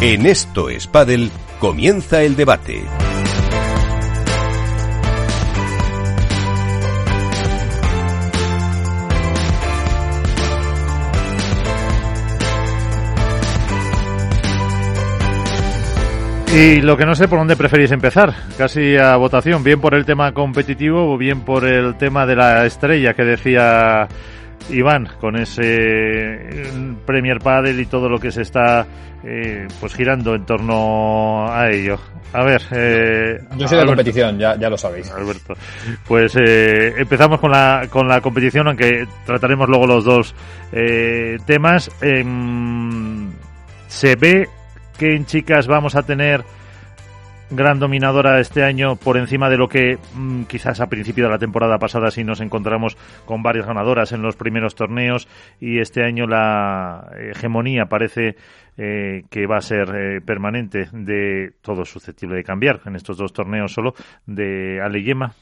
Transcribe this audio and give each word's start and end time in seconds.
En 0.00 0.26
Esto 0.26 0.68
es 0.68 0.86
Padel 0.86 1.28
comienza 1.58 2.22
el 2.22 2.36
debate. 2.36 2.84
Y 16.54 16.80
lo 16.80 16.96
que 16.96 17.04
no 17.04 17.16
sé 17.16 17.26
por 17.26 17.40
dónde 17.40 17.56
preferís 17.56 17.90
empezar, 17.90 18.32
casi 18.56 18.96
a 18.96 19.16
votación, 19.16 19.64
bien 19.64 19.80
por 19.80 19.96
el 19.96 20.04
tema 20.04 20.32
competitivo 20.32 21.12
o 21.12 21.18
bien 21.18 21.40
por 21.40 21.64
el 21.64 21.96
tema 21.96 22.24
de 22.24 22.36
la 22.36 22.64
estrella 22.64 23.14
que 23.14 23.24
decía 23.24 24.06
Iván, 24.70 25.08
con 25.20 25.36
ese 25.36 26.64
Premier 27.06 27.38
Padel 27.38 27.80
y 27.80 27.86
todo 27.86 28.08
lo 28.08 28.18
que 28.18 28.30
se 28.30 28.42
está 28.42 28.86
eh, 29.24 29.66
pues 29.80 29.94
girando 29.94 30.34
en 30.34 30.44
torno 30.44 31.50
a 31.50 31.70
ello. 31.70 31.98
A 32.32 32.44
ver, 32.44 32.62
eh, 32.72 33.38
yo 33.56 33.66
soy 33.66 33.78
de 33.78 33.84
la 33.84 33.90
competición, 33.90 34.38
ya, 34.38 34.56
ya 34.58 34.68
lo 34.68 34.76
sabéis. 34.76 35.10
Alberto, 35.10 35.54
pues 36.06 36.36
eh, 36.36 36.94
empezamos 36.98 37.40
con 37.40 37.50
la 37.50 37.86
con 37.88 38.06
la 38.06 38.20
competición, 38.20 38.68
aunque 38.68 39.06
trataremos 39.24 39.68
luego 39.68 39.86
los 39.86 40.04
dos 40.04 40.34
eh, 40.72 41.38
temas. 41.46 41.90
Em, 42.02 43.30
se 43.86 44.16
ve 44.16 44.46
que 44.98 45.14
en 45.14 45.24
chicas 45.24 45.66
vamos 45.66 45.94
a 45.94 46.02
tener 46.02 46.44
gran 47.50 47.78
dominadora 47.78 48.40
este 48.40 48.62
año 48.62 48.96
por 48.96 49.16
encima 49.16 49.48
de 49.48 49.56
lo 49.56 49.68
que 49.68 49.98
mm, 50.14 50.44
quizás 50.44 50.80
a 50.80 50.88
principio 50.88 51.24
de 51.24 51.30
la 51.30 51.38
temporada 51.38 51.78
pasada 51.78 52.10
sí 52.10 52.24
nos 52.24 52.40
encontramos 52.40 52.96
con 53.24 53.42
varias 53.42 53.66
ganadoras 53.66 54.12
en 54.12 54.22
los 54.22 54.36
primeros 54.36 54.74
torneos 54.74 55.28
y 55.60 55.78
este 55.78 56.04
año 56.04 56.26
la 56.26 57.10
hegemonía 57.18 57.86
parece 57.86 58.36
eh, 58.76 59.24
que 59.30 59.46
va 59.46 59.56
a 59.58 59.62
ser 59.62 59.88
eh, 59.94 60.20
permanente 60.20 60.88
de 60.92 61.52
todo 61.62 61.84
susceptible 61.84 62.36
de 62.36 62.44
cambiar 62.44 62.80
en 62.84 62.96
estos 62.96 63.16
dos 63.16 63.32
torneos 63.32 63.72
solo 63.72 63.94
de 64.26 64.80
Ale 64.82 65.02
Yema. 65.02 65.34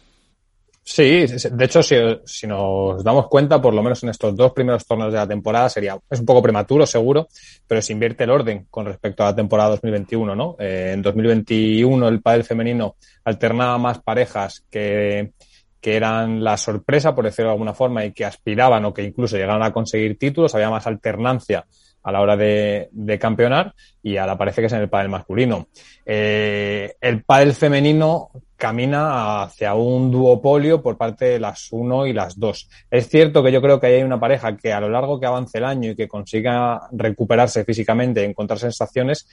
Sí, 0.89 1.27
de 1.27 1.65
hecho, 1.65 1.83
si, 1.83 1.97
si, 2.25 2.47
nos 2.47 3.03
damos 3.03 3.27
cuenta, 3.27 3.61
por 3.61 3.75
lo 3.75 3.83
menos 3.83 4.05
en 4.05 4.11
estos 4.11 4.37
dos 4.37 4.53
primeros 4.53 4.87
torneos 4.87 5.13
de 5.13 5.19
la 5.19 5.27
temporada, 5.27 5.69
sería, 5.69 5.99
es 6.09 6.21
un 6.21 6.25
poco 6.25 6.41
prematuro, 6.41 6.87
seguro, 6.87 7.27
pero 7.67 7.83
se 7.83 7.93
invierte 7.93 8.23
el 8.23 8.31
orden 8.31 8.69
con 8.71 8.87
respecto 8.87 9.25
a 9.25 9.31
la 9.31 9.35
temporada 9.35 9.71
2021, 9.71 10.37
¿no? 10.37 10.55
Eh, 10.61 10.93
en 10.95 11.03
2021 11.03 12.07
el 12.07 12.23
pádel 12.23 12.45
femenino 12.45 12.95
alternaba 13.25 13.77
más 13.79 13.99
parejas 13.99 14.65
que, 14.71 15.33
que 15.81 15.97
eran 15.97 16.45
la 16.45 16.57
sorpresa, 16.57 17.17
por 17.17 17.25
decirlo 17.25 17.49
de 17.49 17.55
alguna 17.55 17.75
forma, 17.75 18.05
y 18.05 18.13
que 18.13 18.25
aspiraban 18.25 18.85
o 18.85 18.95
que 18.95 19.03
incluso 19.03 19.37
llegaron 19.37 19.65
a 19.65 19.73
conseguir 19.73 20.17
títulos, 20.17 20.55
había 20.55 20.71
más 20.71 20.87
alternancia 20.87 21.67
a 22.05 22.13
la 22.13 22.21
hora 22.21 22.37
de, 22.37 22.91
de 22.93 23.19
campeonar 23.19 23.75
y 24.05 24.19
ahora 24.19 24.39
parece 24.39 24.61
que 24.61 24.69
es 24.69 24.73
en 24.73 24.83
el 24.83 24.89
pádel 24.89 25.09
masculino. 25.09 25.67
Eh, 26.05 26.95
el 27.01 27.25
pádel 27.25 27.55
femenino 27.55 28.31
camina 28.57 29.43
hacia 29.43 29.75
un 29.75 30.11
duopolio 30.11 30.83
por 30.83 30.97
parte 30.97 31.27
de 31.27 31.39
las 31.39 31.71
uno 31.73 32.07
y 32.07 32.13
las 32.13 32.39
dos. 32.39 32.69
Es 32.91 33.09
cierto 33.09 33.43
que 33.43 33.53
yo 33.53 33.61
creo 33.61 33.79
que 33.79 33.87
hay 33.89 34.03
una 34.03 34.19
pareja 34.19 34.57
que 34.57 34.73
a 34.73 34.81
lo 34.81 34.89
largo 34.89 35.21
que 35.21 35.27
avance 35.27 35.59
el 35.59 35.65
año 35.65 35.91
y 35.91 35.97
que 35.97 36.09
consiga 36.09 36.89
recuperarse 36.93 37.65
físicamente 37.65 38.23
y 38.23 38.25
encontrar 38.25 38.59
sensaciones, 38.59 39.29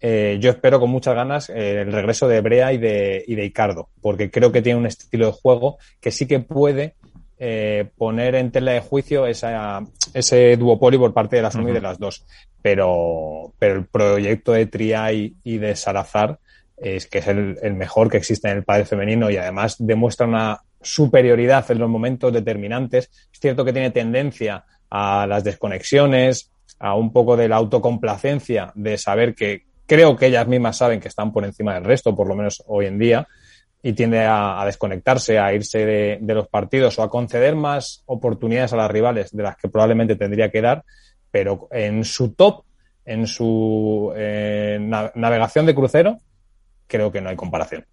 eh, 0.00 0.38
yo 0.40 0.50
espero 0.50 0.78
con 0.78 0.90
muchas 0.90 1.14
ganas 1.14 1.50
eh, 1.50 1.80
el 1.82 1.92
regreso 1.92 2.28
de 2.28 2.40
Brea 2.40 2.72
y 2.72 2.78
de, 2.78 3.24
y 3.26 3.34
de 3.34 3.44
Icardo, 3.44 3.88
porque 4.00 4.30
creo 4.30 4.52
que 4.52 4.62
tiene 4.62 4.78
un 4.78 4.86
estilo 4.86 5.26
de 5.26 5.32
juego 5.32 5.78
que 6.00 6.12
sí 6.12 6.26
que 6.26 6.38
puede 6.38 6.94
eh, 7.40 7.88
poner 7.96 8.36
en 8.36 8.52
tela 8.52 8.72
de 8.72 8.80
juicio 8.80 9.26
esa, 9.26 9.84
ese 10.14 10.56
duopolio 10.56 11.00
por 11.00 11.14
parte 11.14 11.36
de 11.36 11.42
las 11.42 11.56
uno 11.56 11.68
y 11.68 11.72
de 11.72 11.80
las 11.80 11.98
dos. 11.98 12.24
Pero, 12.62 13.52
pero 13.58 13.74
el 13.76 13.86
proyecto 13.86 14.52
de 14.52 14.66
Triay 14.66 15.34
y 15.42 15.58
de 15.58 15.74
Salazar 15.74 16.38
es 16.80 17.06
que 17.06 17.18
es 17.18 17.26
el, 17.26 17.58
el, 17.62 17.74
mejor 17.74 18.10
que 18.10 18.16
existe 18.18 18.48
en 18.48 18.58
el 18.58 18.64
padre 18.64 18.84
femenino 18.84 19.30
y 19.30 19.36
además 19.36 19.76
demuestra 19.78 20.26
una 20.26 20.60
superioridad 20.80 21.68
en 21.70 21.78
los 21.78 21.88
momentos 21.88 22.32
determinantes. 22.32 23.10
Es 23.32 23.40
cierto 23.40 23.64
que 23.64 23.72
tiene 23.72 23.90
tendencia 23.90 24.64
a 24.90 25.26
las 25.26 25.44
desconexiones, 25.44 26.50
a 26.78 26.94
un 26.94 27.12
poco 27.12 27.36
de 27.36 27.48
la 27.48 27.56
autocomplacencia 27.56 28.72
de 28.74 28.96
saber 28.98 29.34
que 29.34 29.64
creo 29.86 30.16
que 30.16 30.26
ellas 30.26 30.46
mismas 30.46 30.76
saben 30.76 31.00
que 31.00 31.08
están 31.08 31.32
por 31.32 31.44
encima 31.44 31.74
del 31.74 31.84
resto, 31.84 32.14
por 32.14 32.28
lo 32.28 32.36
menos 32.36 32.62
hoy 32.66 32.86
en 32.86 32.98
día, 32.98 33.26
y 33.82 33.92
tiende 33.92 34.24
a, 34.24 34.62
desconectarse, 34.66 35.38
a 35.38 35.52
irse 35.52 35.84
de, 35.84 36.18
de, 36.20 36.34
los 36.34 36.48
partidos 36.48 36.98
o 36.98 37.02
a 37.02 37.10
conceder 37.10 37.54
más 37.54 38.02
oportunidades 38.06 38.72
a 38.72 38.76
las 38.76 38.90
rivales 38.90 39.30
de 39.30 39.42
las 39.42 39.56
que 39.56 39.68
probablemente 39.68 40.16
tendría 40.16 40.50
que 40.50 40.60
dar, 40.60 40.84
pero 41.30 41.68
en 41.70 42.04
su 42.04 42.34
top, 42.34 42.64
en 43.04 43.26
su 43.26 44.12
eh, 44.16 44.78
navegación 44.80 45.64
de 45.64 45.74
crucero, 45.74 46.18
creo 46.88 47.12
que 47.12 47.20
no 47.20 47.28
hay 47.28 47.36
comparación. 47.36 47.84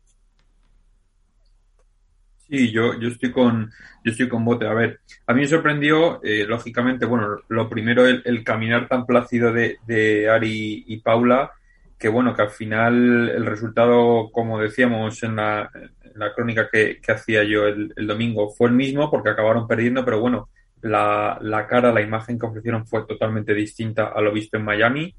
Sí, 2.47 2.71
yo, 2.71 2.99
yo 2.99 3.07
estoy 3.07 3.31
con 3.31 3.71
yo 4.03 4.11
estoy 4.11 4.29
con 4.29 4.45
bote. 4.45 4.67
A 4.67 4.73
ver, 4.73 4.99
a 5.25 5.33
mí 5.33 5.41
me 5.41 5.47
sorprendió, 5.47 6.21
eh, 6.23 6.45
lógicamente, 6.47 7.05
bueno, 7.05 7.39
lo 7.47 7.69
primero, 7.69 8.05
el, 8.05 8.43
caminar 8.43 8.87
tan 8.87 9.05
plácido 9.05 9.51
de, 9.51 9.77
de, 9.87 10.29
Ari 10.29 10.83
y 10.87 10.97
Paula, 10.99 11.51
que 11.97 12.07
bueno, 12.07 12.35
que 12.35 12.43
al 12.43 12.51
final 12.51 13.29
el 13.29 13.45
resultado, 13.45 14.29
como 14.31 14.59
decíamos 14.59 15.23
en 15.23 15.37
la, 15.37 15.71
la 16.13 16.33
crónica 16.33 16.69
que, 16.71 16.99
que, 17.01 17.11
hacía 17.11 17.43
yo 17.43 17.65
el, 17.67 17.93
el, 17.95 18.07
domingo, 18.07 18.49
fue 18.51 18.69
el 18.69 18.75
mismo 18.75 19.09
porque 19.09 19.29
acabaron 19.29 19.67
perdiendo, 19.67 20.05
pero 20.05 20.19
bueno, 20.19 20.49
la, 20.81 21.39
la 21.41 21.65
cara, 21.67 21.91
la 21.91 22.01
imagen 22.01 22.37
que 22.37 22.45
ofrecieron 22.45 22.85
fue 22.85 23.07
totalmente 23.07 23.55
distinta 23.55 24.09
a 24.15 24.21
lo 24.21 24.31
visto 24.31 24.57
en 24.57 24.65
Miami. 24.65 25.15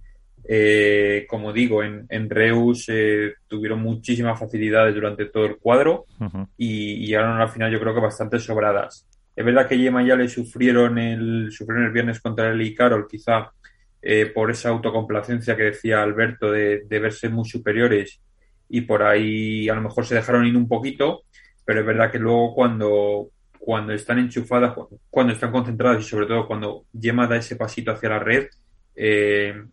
Eh, 0.48 1.26
como 1.28 1.52
digo, 1.52 1.82
en, 1.82 2.06
en 2.08 2.30
Reus 2.30 2.86
eh, 2.88 3.34
tuvieron 3.48 3.82
muchísimas 3.82 4.38
facilidades 4.38 4.94
durante 4.94 5.26
todo 5.26 5.44
el 5.46 5.56
cuadro 5.56 6.06
uh 6.20 6.24
-huh. 6.24 6.48
y, 6.56 7.02
y, 7.02 7.06
llegaron 7.08 7.32
a 7.32 7.40
la 7.40 7.48
final 7.48 7.72
yo 7.72 7.80
creo 7.80 7.94
que 7.94 8.00
bastante 8.00 8.38
sobradas. 8.38 9.06
Es 9.34 9.44
verdad 9.44 9.68
que 9.68 9.76
Yema 9.76 10.06
ya 10.06 10.14
le 10.14 10.28
sufrieron 10.28 10.98
el, 10.98 11.48
sufrieron 11.50 11.86
el 11.86 11.92
viernes 11.92 12.20
contra 12.20 12.50
el 12.50 12.62
y 12.62 12.74
Carol, 12.74 13.08
quizá 13.08 13.50
eh, 14.00 14.26
por 14.26 14.52
esa 14.52 14.68
autocomplacencia 14.68 15.56
que 15.56 15.64
decía 15.64 16.00
Alberto 16.00 16.52
de, 16.52 16.84
de, 16.88 16.98
verse 17.00 17.28
muy 17.28 17.44
superiores 17.44 18.20
y 18.68 18.82
por 18.82 19.02
ahí 19.02 19.68
a 19.68 19.74
lo 19.74 19.82
mejor 19.82 20.06
se 20.06 20.14
dejaron 20.14 20.46
ir 20.46 20.56
un 20.56 20.68
poquito, 20.68 21.24
pero 21.64 21.80
es 21.80 21.86
verdad 21.86 22.12
que 22.12 22.20
luego 22.20 22.54
cuando, 22.54 23.30
cuando 23.58 23.92
están 23.92 24.20
enchufadas, 24.20 24.76
cuando 25.10 25.32
están 25.32 25.50
concentradas 25.50 26.00
y 26.00 26.08
sobre 26.08 26.26
todo 26.26 26.46
cuando 26.46 26.84
Yema 26.92 27.26
da 27.26 27.36
ese 27.36 27.56
pasito 27.56 27.90
hacia 27.90 28.10
la 28.10 28.20
red, 28.20 28.46
eh, 28.94 29.64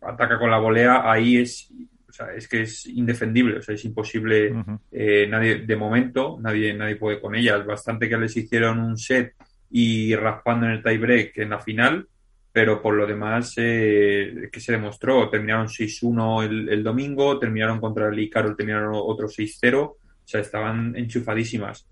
ataca 0.00 0.38
con 0.38 0.50
la 0.50 0.58
volea, 0.58 1.10
ahí 1.10 1.38
es, 1.38 1.70
o 2.08 2.12
sea, 2.12 2.32
es 2.34 2.48
que 2.48 2.62
es 2.62 2.86
indefendible, 2.86 3.58
o 3.58 3.62
sea, 3.62 3.74
es 3.74 3.84
imposible, 3.84 4.52
uh 4.52 4.56
-huh. 4.56 4.80
eh, 4.92 5.26
nadie, 5.28 5.60
de 5.60 5.76
momento, 5.76 6.38
nadie, 6.40 6.74
nadie 6.74 6.96
puede 6.96 7.20
con 7.20 7.34
ellas. 7.34 7.64
Bastante 7.64 8.08
que 8.08 8.16
les 8.16 8.36
hicieron 8.36 8.80
un 8.80 8.96
set 8.96 9.34
y 9.70 10.14
raspando 10.16 10.66
en 10.66 10.72
el 10.72 10.82
tiebreak 10.82 11.38
en 11.38 11.50
la 11.50 11.60
final, 11.60 12.08
pero 12.52 12.82
por 12.82 12.94
lo 12.94 13.06
demás, 13.06 13.54
eh, 13.56 14.48
que 14.52 14.60
se 14.60 14.72
demostró, 14.72 15.28
terminaron 15.30 15.68
6-1 15.68 16.44
el, 16.44 16.68
el, 16.68 16.82
domingo, 16.82 17.38
terminaron 17.38 17.80
contra 17.80 18.08
el 18.08 18.18
Icarol, 18.18 18.56
terminaron 18.56 18.92
otro 18.94 19.28
6-0, 19.28 19.78
o 19.80 19.96
sea, 20.24 20.40
estaban 20.40 20.96
enchufadísimas. 20.96 21.86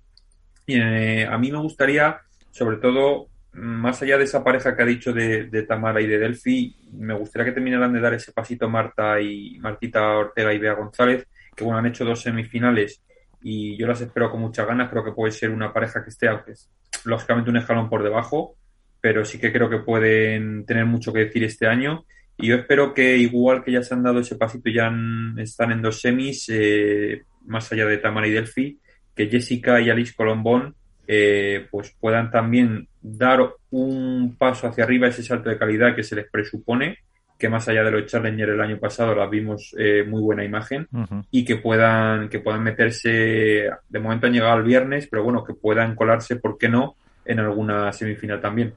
Y 0.66 0.76
eh, 0.80 1.26
a 1.26 1.38
mí 1.38 1.52
me 1.52 1.58
gustaría, 1.58 2.20
sobre 2.50 2.78
todo, 2.78 3.28
más 3.60 4.02
allá 4.02 4.16
de 4.16 4.24
esa 4.24 4.44
pareja 4.44 4.76
que 4.76 4.82
ha 4.82 4.86
dicho 4.86 5.12
de, 5.12 5.64
Tamara 5.66 6.00
y 6.00 6.06
de 6.06 6.18
Delphi, 6.18 6.76
me 6.92 7.14
gustaría 7.14 7.46
que 7.46 7.52
terminaran 7.52 7.92
de 7.92 8.00
dar 8.00 8.14
ese 8.14 8.32
pasito 8.32 8.68
Marta 8.68 9.20
y 9.20 9.58
Martita 9.58 10.16
Ortega 10.16 10.52
y 10.52 10.58
Bea 10.58 10.74
González, 10.74 11.26
que 11.54 11.64
bueno, 11.64 11.78
han 11.78 11.86
hecho 11.86 12.04
dos 12.04 12.20
semifinales 12.20 13.02
y 13.42 13.76
yo 13.76 13.86
las 13.86 14.00
espero 14.00 14.30
con 14.30 14.40
muchas 14.40 14.66
ganas. 14.66 14.90
Creo 14.90 15.04
que 15.04 15.12
puede 15.12 15.32
ser 15.32 15.50
una 15.50 15.72
pareja 15.72 16.02
que 16.02 16.10
esté, 16.10 16.28
aunque 16.28 16.52
es 16.52 16.70
lógicamente 17.04 17.50
un 17.50 17.56
escalón 17.56 17.88
por 17.88 18.02
debajo, 18.02 18.56
pero 19.00 19.24
sí 19.24 19.38
que 19.38 19.52
creo 19.52 19.68
que 19.68 19.78
pueden 19.78 20.64
tener 20.64 20.86
mucho 20.86 21.12
que 21.12 21.20
decir 21.20 21.44
este 21.44 21.66
año. 21.66 22.04
Y 22.36 22.48
yo 22.48 22.56
espero 22.56 22.94
que, 22.94 23.16
igual 23.16 23.64
que 23.64 23.72
ya 23.72 23.82
se 23.82 23.94
han 23.94 24.04
dado 24.04 24.20
ese 24.20 24.36
pasito, 24.36 24.70
ya 24.70 24.86
han, 24.86 25.38
están 25.38 25.72
en 25.72 25.82
dos 25.82 26.00
semis, 26.00 26.48
eh, 26.48 27.24
más 27.46 27.72
allá 27.72 27.86
de 27.86 27.98
Tamara 27.98 28.28
y 28.28 28.32
Delphi, 28.32 28.78
que 29.14 29.26
Jessica 29.28 29.80
y 29.80 29.90
Alice 29.90 30.14
Colombón 30.16 30.76
eh, 31.10 31.66
pues 31.70 31.96
puedan 31.98 32.30
también 32.30 32.86
dar 33.00 33.40
un 33.70 34.36
paso 34.38 34.68
hacia 34.68 34.84
arriba, 34.84 35.08
ese 35.08 35.22
salto 35.22 35.48
de 35.48 35.56
calidad 35.56 35.96
que 35.96 36.02
se 36.02 36.14
les 36.14 36.30
presupone, 36.30 36.98
que 37.38 37.48
más 37.48 37.66
allá 37.68 37.82
de 37.82 37.90
lo 37.90 37.96
de 37.96 38.06
Challenger 38.06 38.50
el 38.50 38.60
año 38.60 38.78
pasado 38.78 39.14
la 39.14 39.26
vimos 39.26 39.74
eh, 39.78 40.04
muy 40.06 40.20
buena 40.20 40.44
imagen, 40.44 40.86
uh 40.92 40.98
-huh. 40.98 41.24
y 41.30 41.44
que 41.44 41.56
puedan, 41.56 42.28
que 42.28 42.40
puedan 42.40 42.62
meterse, 42.62 43.70
de 43.88 43.98
momento 43.98 44.26
han 44.26 44.34
llegado 44.34 44.58
el 44.58 44.64
viernes, 44.64 45.08
pero 45.10 45.24
bueno, 45.24 45.42
que 45.44 45.54
puedan 45.54 45.94
colarse, 45.94 46.36
¿por 46.36 46.58
qué 46.58 46.68
no?, 46.68 46.96
en 47.24 47.38
alguna 47.38 47.92
semifinal 47.92 48.40
también. 48.40 48.74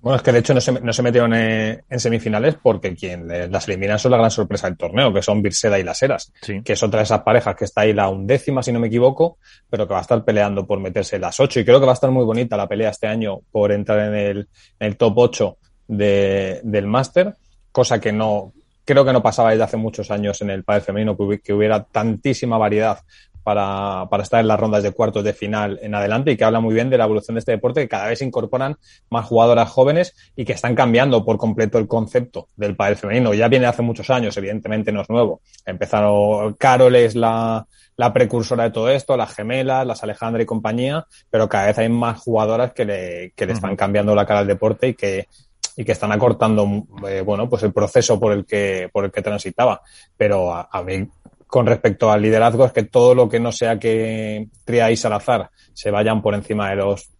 Bueno, 0.00 0.16
es 0.16 0.22
que 0.22 0.32
de 0.32 0.38
hecho 0.38 0.54
no 0.54 0.60
se, 0.60 0.72
no 0.72 0.92
se 0.92 1.02
metieron 1.02 1.34
en, 1.34 1.82
en, 1.88 2.00
semifinales 2.00 2.56
porque 2.62 2.94
quien 2.94 3.28
las 3.28 3.68
eliminan 3.68 3.98
son 3.98 4.12
la 4.12 4.16
gran 4.16 4.30
sorpresa 4.30 4.66
del 4.66 4.78
torneo, 4.78 5.12
que 5.12 5.20
son 5.20 5.42
Virseda 5.42 5.78
y 5.78 5.82
Las 5.82 6.02
Heras, 6.02 6.32
sí. 6.40 6.62
que 6.62 6.72
es 6.72 6.82
otra 6.82 7.00
de 7.00 7.04
esas 7.04 7.20
parejas 7.20 7.54
que 7.54 7.66
está 7.66 7.82
ahí 7.82 7.92
la 7.92 8.08
undécima, 8.08 8.62
si 8.62 8.72
no 8.72 8.80
me 8.80 8.86
equivoco, 8.86 9.38
pero 9.68 9.86
que 9.86 9.92
va 9.92 9.98
a 9.98 10.02
estar 10.02 10.24
peleando 10.24 10.66
por 10.66 10.80
meterse 10.80 11.16
en 11.16 11.22
las 11.22 11.38
ocho. 11.38 11.60
Y 11.60 11.64
creo 11.64 11.80
que 11.80 11.86
va 11.86 11.92
a 11.92 11.94
estar 11.94 12.10
muy 12.10 12.24
bonita 12.24 12.56
la 12.56 12.66
pelea 12.66 12.90
este 12.90 13.08
año 13.08 13.40
por 13.50 13.72
entrar 13.72 13.98
en 14.08 14.14
el, 14.14 14.38
en 14.78 14.86
el 14.86 14.96
top 14.96 15.18
8 15.18 15.58
de, 15.88 16.60
del 16.64 16.86
máster, 16.86 17.34
cosa 17.70 18.00
que 18.00 18.12
no, 18.12 18.54
creo 18.84 19.04
que 19.04 19.12
no 19.12 19.22
pasaba 19.22 19.50
desde 19.50 19.64
hace 19.64 19.76
muchos 19.76 20.10
años 20.10 20.40
en 20.40 20.50
el 20.50 20.64
pádel 20.64 20.82
femenino 20.82 21.16
que 21.42 21.52
hubiera 21.52 21.84
tantísima 21.84 22.58
variedad 22.58 22.98
para, 23.42 24.06
para, 24.10 24.22
estar 24.22 24.40
en 24.40 24.48
las 24.48 24.58
rondas 24.58 24.82
de 24.82 24.92
cuartos 24.92 25.24
de 25.24 25.32
final 25.32 25.78
en 25.82 25.94
adelante 25.94 26.32
y 26.32 26.36
que 26.36 26.44
habla 26.44 26.60
muy 26.60 26.74
bien 26.74 26.90
de 26.90 26.98
la 26.98 27.04
evolución 27.04 27.34
de 27.34 27.40
este 27.40 27.52
deporte, 27.52 27.82
que 27.82 27.88
cada 27.88 28.08
vez 28.08 28.18
se 28.18 28.24
incorporan 28.24 28.76
más 29.10 29.26
jugadoras 29.26 29.70
jóvenes 29.70 30.14
y 30.36 30.44
que 30.44 30.52
están 30.52 30.74
cambiando 30.74 31.24
por 31.24 31.36
completo 31.38 31.78
el 31.78 31.88
concepto 31.88 32.48
del 32.56 32.76
pádel 32.76 32.96
femenino. 32.96 33.34
Ya 33.34 33.48
viene 33.48 33.66
hace 33.66 33.82
muchos 33.82 34.10
años, 34.10 34.36
evidentemente 34.36 34.92
no 34.92 35.02
es 35.02 35.10
nuevo. 35.10 35.40
Empezaron, 35.64 36.54
Carol 36.54 36.94
es 36.96 37.14
la, 37.14 37.66
la 37.96 38.12
precursora 38.12 38.64
de 38.64 38.70
todo 38.70 38.88
esto, 38.90 39.16
las 39.16 39.34
gemelas, 39.34 39.86
las 39.86 40.02
Alejandra 40.02 40.42
y 40.42 40.46
compañía, 40.46 41.06
pero 41.30 41.48
cada 41.48 41.66
vez 41.66 41.78
hay 41.78 41.88
más 41.88 42.20
jugadoras 42.20 42.72
que 42.72 42.84
le, 42.84 43.32
que 43.36 43.46
le 43.46 43.52
están 43.52 43.76
cambiando 43.76 44.14
la 44.14 44.26
cara 44.26 44.40
al 44.40 44.46
deporte 44.46 44.88
y 44.88 44.94
que 44.94 45.28
y 45.76 45.84
que 45.84 45.92
están 45.92 46.10
acortando 46.10 46.66
eh, 47.08 47.22
bueno 47.22 47.48
pues 47.48 47.62
el 47.62 47.72
proceso 47.72 48.18
por 48.18 48.32
el 48.32 48.44
que 48.44 48.90
por 48.92 49.04
el 49.04 49.12
que 49.12 49.22
transitaba 49.22 49.80
pero 50.16 50.52
a, 50.52 50.68
a, 50.70 50.82
mí 50.82 51.08
con 51.50 51.66
respecto 51.66 52.10
al 52.10 52.22
liderazgo 52.22 52.64
es 52.64 52.72
que 52.72 52.84
todo 52.84 53.14
lo 53.14 53.28
que 53.28 53.40
no 53.40 53.50
sea 53.50 53.78
que 53.78 54.48
Tria 54.64 54.90
y 54.90 54.96
Salazar 54.96 55.50
se 55.74 55.90
vayan 55.90 56.22
por 56.22 56.34
encima 56.34 56.70
de 56.70 56.76
los, 56.76 57.10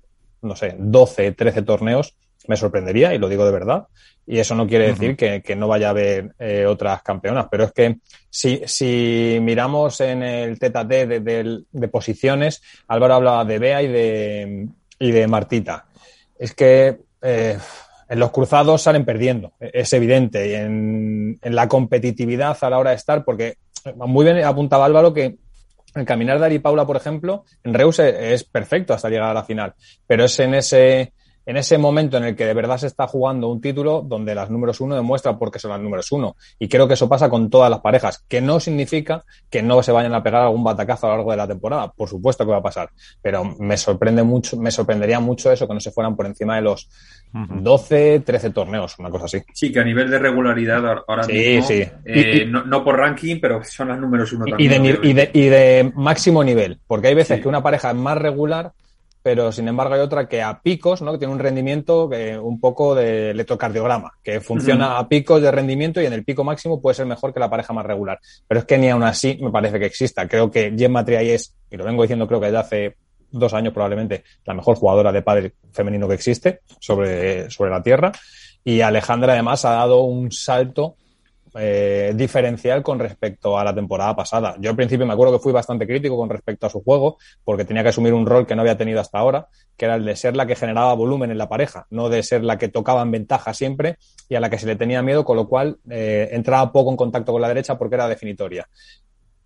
no 0.43 0.55
sé, 0.55 0.77
12, 0.79 1.32
13 1.32 1.62
torneos, 1.62 2.15
me 2.47 2.56
sorprendería, 2.56 3.12
y 3.12 3.19
lo 3.19 3.29
digo 3.29 3.44
de 3.44 3.50
verdad. 3.53 3.88
Y 4.27 4.38
eso 4.38 4.55
no 4.55 4.69
quiere 4.69 4.87
decir 4.87 5.11
uh 5.11 5.12
-huh. 5.15 5.17
que, 5.17 5.43
que, 5.43 5.56
no 5.56 5.67
vaya 5.67 5.88
a 5.88 5.91
haber 5.91 6.32
eh, 6.38 6.65
otras 6.65 7.03
campeonas, 7.03 7.49
pero 7.50 7.65
es 7.65 7.73
que 7.73 7.97
si, 8.31 8.62
si 8.67 9.38
miramos 9.43 10.00
en 10.00 10.23
el 10.23 10.59
teta 10.59 10.85
de, 10.85 11.21
de, 11.21 11.88
posiciones, 11.88 12.62
Álvaro 12.87 13.15
hablaba 13.15 13.44
de 13.44 13.59
Bea 13.59 13.83
y 13.83 13.88
de, 13.88 14.69
y 14.99 15.11
de 15.11 15.26
Martita. 15.26 15.87
Es 16.38 16.55
que 16.55 17.00
eh, 17.23 17.59
en 18.09 18.19
los 18.19 18.31
cruzados 18.31 18.83
salen 18.83 19.05
perdiendo, 19.05 19.55
es 19.59 19.93
evidente, 19.93 20.49
y 20.49 20.55
en, 20.55 21.38
en 21.43 21.55
la 21.55 21.67
competitividad 21.67 22.56
a 22.61 22.71
la 22.71 22.79
hora 22.79 22.91
de 22.91 22.97
estar, 22.97 23.25
porque 23.25 23.56
muy 23.94 24.25
bien 24.25 24.44
apuntaba 24.44 24.85
Álvaro 24.85 25.12
que 25.12 25.38
el 25.94 26.05
caminar 26.05 26.38
de 26.38 26.47
Ari 26.47 26.59
Paula, 26.61 26.87
por 26.87 26.97
ejemplo, 26.97 27.44
en 27.65 27.75
Reus 27.75 27.99
es 27.99 28.44
perfecto 28.44 28.94
hasta 28.94 29.09
llegar 29.09 29.31
a 29.31 29.35
la 29.35 29.44
final, 29.44 29.75
pero 30.06 30.25
es 30.25 30.38
en 30.38 30.55
ese, 30.55 31.12
en 31.50 31.56
ese 31.56 31.79
momento 31.79 32.17
en 32.17 32.23
el 32.23 32.37
que 32.37 32.47
de 32.47 32.55
verdad 32.55 32.79
se 32.79 32.87
está 32.87 33.08
jugando 33.08 33.49
un 33.49 33.61
título 33.61 34.05
donde 34.06 34.37
las 34.37 34.50
números 34.50 34.81
uno 34.81 34.94
demuestran 34.94 35.37
por 35.37 35.50
qué 35.50 35.58
son 35.58 35.73
las 35.73 35.81
números 35.81 36.12
uno. 36.12 36.37
Y 36.61 36.69
creo 36.69 36.87
que 36.87 36.94
eso 36.94 37.08
pasa 37.08 37.29
con 37.29 37.50
todas 37.50 37.69
las 37.69 37.81
parejas, 37.81 38.25
que 38.29 38.41
no 38.41 38.61
significa 38.61 39.25
que 39.50 39.61
no 39.61 39.82
se 39.82 39.91
vayan 39.91 40.14
a 40.14 40.23
pegar 40.23 40.43
algún 40.43 40.62
batacazo 40.62 41.08
a 41.08 41.11
lo 41.11 41.17
largo 41.17 41.32
de 41.32 41.37
la 41.38 41.49
temporada. 41.49 41.91
Por 41.91 42.08
supuesto 42.08 42.44
que 42.47 42.52
va 42.52 42.58
a 42.58 42.62
pasar, 42.62 42.91
pero 43.20 43.43
me 43.58 43.76
sorprende 43.76 44.23
mucho, 44.23 44.58
me 44.58 44.70
sorprendería 44.70 45.19
mucho 45.19 45.50
eso 45.50 45.67
que 45.67 45.75
no 45.75 45.81
se 45.81 45.91
fueran 45.91 46.14
por 46.14 46.26
encima 46.26 46.55
de 46.55 46.62
los 46.62 46.88
12, 47.32 48.20
13 48.20 48.50
torneos, 48.50 48.97
una 49.00 49.11
cosa 49.11 49.25
así. 49.25 49.43
Sí, 49.52 49.73
que 49.73 49.81
a 49.81 49.85
nivel 49.85 50.08
de 50.08 50.20
regularidad 50.20 51.02
ahora 51.08 51.25
sí, 51.25 51.32
mismo, 51.32 51.67
sí. 51.67 51.82
Eh, 52.05 52.44
y, 52.44 52.47
no, 52.49 52.64
no, 52.64 52.85
por 52.85 52.97
ranking, 52.97 53.41
pero 53.41 53.64
son 53.64 53.88
las 53.88 53.99
números 53.99 54.32
uno 54.32 54.44
y, 54.47 54.50
también. 54.50 54.69
Y 54.69 54.69
de, 54.69 55.08
y, 55.08 55.12
de, 55.14 55.31
y 55.32 55.49
de, 55.49 55.93
máximo 55.97 56.44
nivel, 56.44 56.79
porque 56.87 57.08
hay 57.08 57.14
veces 57.14 57.38
sí. 57.38 57.43
que 57.43 57.49
una 57.49 57.61
pareja 57.61 57.91
es 57.91 57.97
más 57.97 58.17
regular, 58.19 58.70
pero 59.22 59.52
sin 59.52 59.69
embargo 59.69 59.94
hay 59.94 60.00
otra 60.00 60.28
que 60.28 60.43
a 60.43 60.61
picos, 60.61 61.02
¿no? 61.02 61.12
Que 61.12 61.19
tiene 61.19 61.32
un 61.32 61.38
rendimiento 61.38 62.08
que 62.08 62.38
un 62.38 62.58
poco 62.58 62.94
de 62.94 63.31
electrocardiograma, 63.31 64.12
que 64.22 64.40
funciona 64.40 64.88
uh 64.88 64.93
-huh. 64.93 65.05
a 65.05 65.08
picos 65.08 65.43
de 65.43 65.50
rendimiento 65.50 66.00
y 66.00 66.06
en 66.06 66.12
el 66.12 66.25
pico 66.25 66.44
máximo 66.44 66.81
puede 66.81 66.94
ser 66.94 67.06
mejor 67.06 67.34
que 67.34 67.40
la 67.40 67.50
pareja 67.50 67.72
más 67.72 67.84
regular. 67.84 68.19
Pero 68.49 68.61
es 68.61 68.67
que 68.67 68.78
ni 68.78 68.88
aún 68.88 69.02
así 69.02 69.38
me 69.40 69.50
parece 69.50 69.78
que 69.78 69.87
exista. 69.87 70.26
Creo 70.26 70.50
que 70.50 70.75
Gemma 70.76 71.05
Triay 71.05 71.31
es, 71.31 71.55
y 71.70 71.76
lo 71.76 71.84
vengo 71.84 72.02
diciendo 72.02 72.26
creo 72.26 72.40
que 72.40 72.46
desde 72.46 72.58
hace 72.58 72.96
dos 73.31 73.55
años 73.55 73.72
probablemente, 73.72 74.25
la 74.44 74.55
mejor 74.55 74.76
jugadora 74.76 75.12
de 75.12 75.23
pádel 75.23 75.55
femenino 75.73 76.08
que 76.08 76.14
existe 76.14 76.61
sobre, 76.81 77.50
sobre 77.50 77.70
la 77.70 77.82
tierra. 77.82 78.12
Y 78.64 78.81
Alejandra 78.81 79.34
además 79.34 79.64
ha 79.64 79.70
dado 79.70 80.02
un 80.02 80.32
salto 80.32 80.96
eh, 81.55 82.12
diferencial 82.14 82.82
con 82.82 82.99
respecto 82.99 83.58
a 83.58 83.64
la 83.64 83.75
temporada 83.75 84.14
pasada. 84.14 84.56
Yo 84.58 84.70
al 84.70 84.76
principio 84.76 85.06
me 85.06 85.12
acuerdo 85.12 85.35
que 85.35 85.43
fui 85.43 85.52
bastante 85.52 85.87
crítico 85.87 86.17
con 86.17 86.29
respecto 86.29 86.67
a 86.67 86.70
su 86.70 86.82
juego, 86.82 87.19
porque 87.44 87.64
tenía 87.64 87.82
que 87.82 87.91
asumir 87.91 88.12
un 88.12 88.26
rol 88.26 88.47
que 88.47 88.55
no 88.55 88.62
había 88.62 88.76
tenido 88.76 89.00
hasta 89.00 89.19
ahora, 89.19 89.49
que 89.76 89.87
era 89.87 89.94
el 89.94 90.05
de 90.05 90.17
ser 90.17 90.37
la 90.37 90.47
que 90.47 90.56
generaba 90.56 90.94
volumen 90.94 91.31
en 91.31 91.38
la 91.38 91.49
pareja, 91.49 91.87
no 91.91 92.08
de 92.08 92.23
ser 92.23 92.44
la 92.44 92.58
que 92.58 92.69
tocaba 92.69 93.02
en 93.02 93.11
ventaja 93.11 93.55
siempre 93.55 93.97
y 94.29 94.35
a 94.35 94.41
la 94.41 94.50
que 94.50 94.58
se 94.58 94.67
le 94.67 94.76
tenía 94.76 95.02
miedo, 95.02 95.25
con 95.25 95.37
lo 95.37 95.49
cual 95.49 95.79
eh, 95.88 96.29
entraba 96.32 96.70
poco 96.73 96.91
en 96.91 96.97
contacto 96.97 97.32
con 97.32 97.41
la 97.41 97.49
derecha 97.49 97.79
porque 97.79 97.94
era 97.94 98.08
definitoria. 98.08 98.69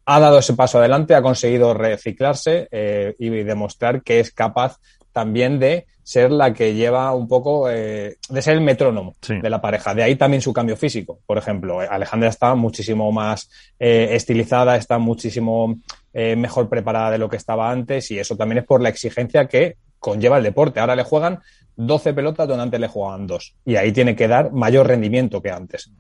Ha 0.07 0.21
dado 0.21 0.39
ese 0.39 0.53
paso 0.55 0.79
adelante, 0.79 1.15
ha 1.15 1.23
conseguido 1.23 1.73
reciclarse 1.73 2.69
eh, 2.71 3.15
y 3.19 3.31
demostrar 3.31 4.03
que 4.03 4.21
es 4.21 4.33
capaz 4.33 4.77
también 5.15 5.61
de 5.61 5.87
ser 6.03 6.33
la 6.33 6.53
que 6.53 6.75
lleva 6.75 7.15
un 7.15 7.29
poco, 7.29 7.71
eh, 7.71 8.17
de 8.29 8.43
ser 8.43 8.55
el 8.55 8.61
metrónomo 8.61 9.15
sí. 9.23 9.41
de 9.41 9.49
la 9.49 9.61
pareja. 9.61 9.95
De 9.95 10.03
ahí 10.03 10.17
también 10.17 10.43
su 10.43 10.53
cambio 10.53 10.77
físico. 10.77 11.21
Por 11.25 11.39
ejemplo, 11.39 11.81
Alejandra 11.81 12.29
está 12.29 12.55
muchísimo 12.57 13.13
más 13.13 13.49
eh, 13.79 14.09
estilizada, 14.11 14.77
está 14.77 14.99
muchísimo 14.99 15.79
eh, 16.13 16.35
mejor 16.35 16.69
preparada 16.69 17.13
de 17.13 17.19
lo 17.19 17.31
que 17.31 17.37
estaba 17.37 17.71
antes 17.71 18.11
y 18.11 18.19
eso 18.19 18.37
también 18.37 18.59
es 18.59 18.65
por 18.65 18.83
la 18.83 18.89
exigencia 18.89 19.47
que 19.47 19.77
conlleva 20.01 20.39
el 20.39 20.43
deporte. 20.43 20.81
Ahora 20.81 20.97
le 20.97 21.05
juegan 21.05 21.39
12 21.77 22.13
pelotas 22.13 22.49
donde 22.49 22.65
antes 22.65 22.81
le 22.81 22.89
jugaban 22.89 23.29
dos 23.29 23.55
y 23.65 23.77
ahí 23.77 23.93
tiene 23.93 24.17
que 24.17 24.27
dar 24.27 24.53
mayor 24.53 24.89
rendimiento 24.89 25.41
que 25.41 25.53
antes. 25.53 25.91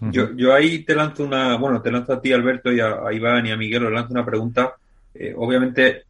Yo, 0.00 0.34
yo 0.36 0.52
ahí 0.52 0.80
te 0.80 0.96
lanzo 0.96 1.24
una, 1.24 1.56
bueno, 1.56 1.80
te 1.80 1.92
lanzo 1.92 2.12
a 2.12 2.20
ti 2.20 2.32
Alberto 2.32 2.72
y 2.72 2.80
a, 2.80 3.06
a 3.06 3.12
Iván 3.12 3.46
y 3.46 3.52
a 3.52 3.56
Miguel, 3.56 3.86
os 3.86 3.92
lanzo 3.92 4.12
una 4.12 4.26
pregunta. 4.26 4.74
Eh, 5.14 5.32
obviamente 5.38 6.02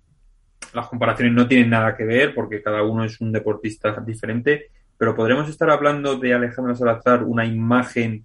las 0.73 0.89
comparaciones 0.89 1.35
no 1.35 1.47
tienen 1.47 1.71
nada 1.71 1.97
que 1.97 2.05
ver 2.05 2.35
porque 2.35 2.63
cada 2.63 2.83
uno 2.83 3.05
es 3.05 3.21
un 3.21 3.33
deportista 3.33 3.93
diferente, 4.01 4.71
pero 4.97 5.15
podremos 5.15 5.49
estar 5.49 5.71
hablando 5.71 6.17
de 6.17 6.35
Alejandra 6.35 6.75
Salazar 6.75 7.25
una 7.25 7.45
imagen 7.45 8.25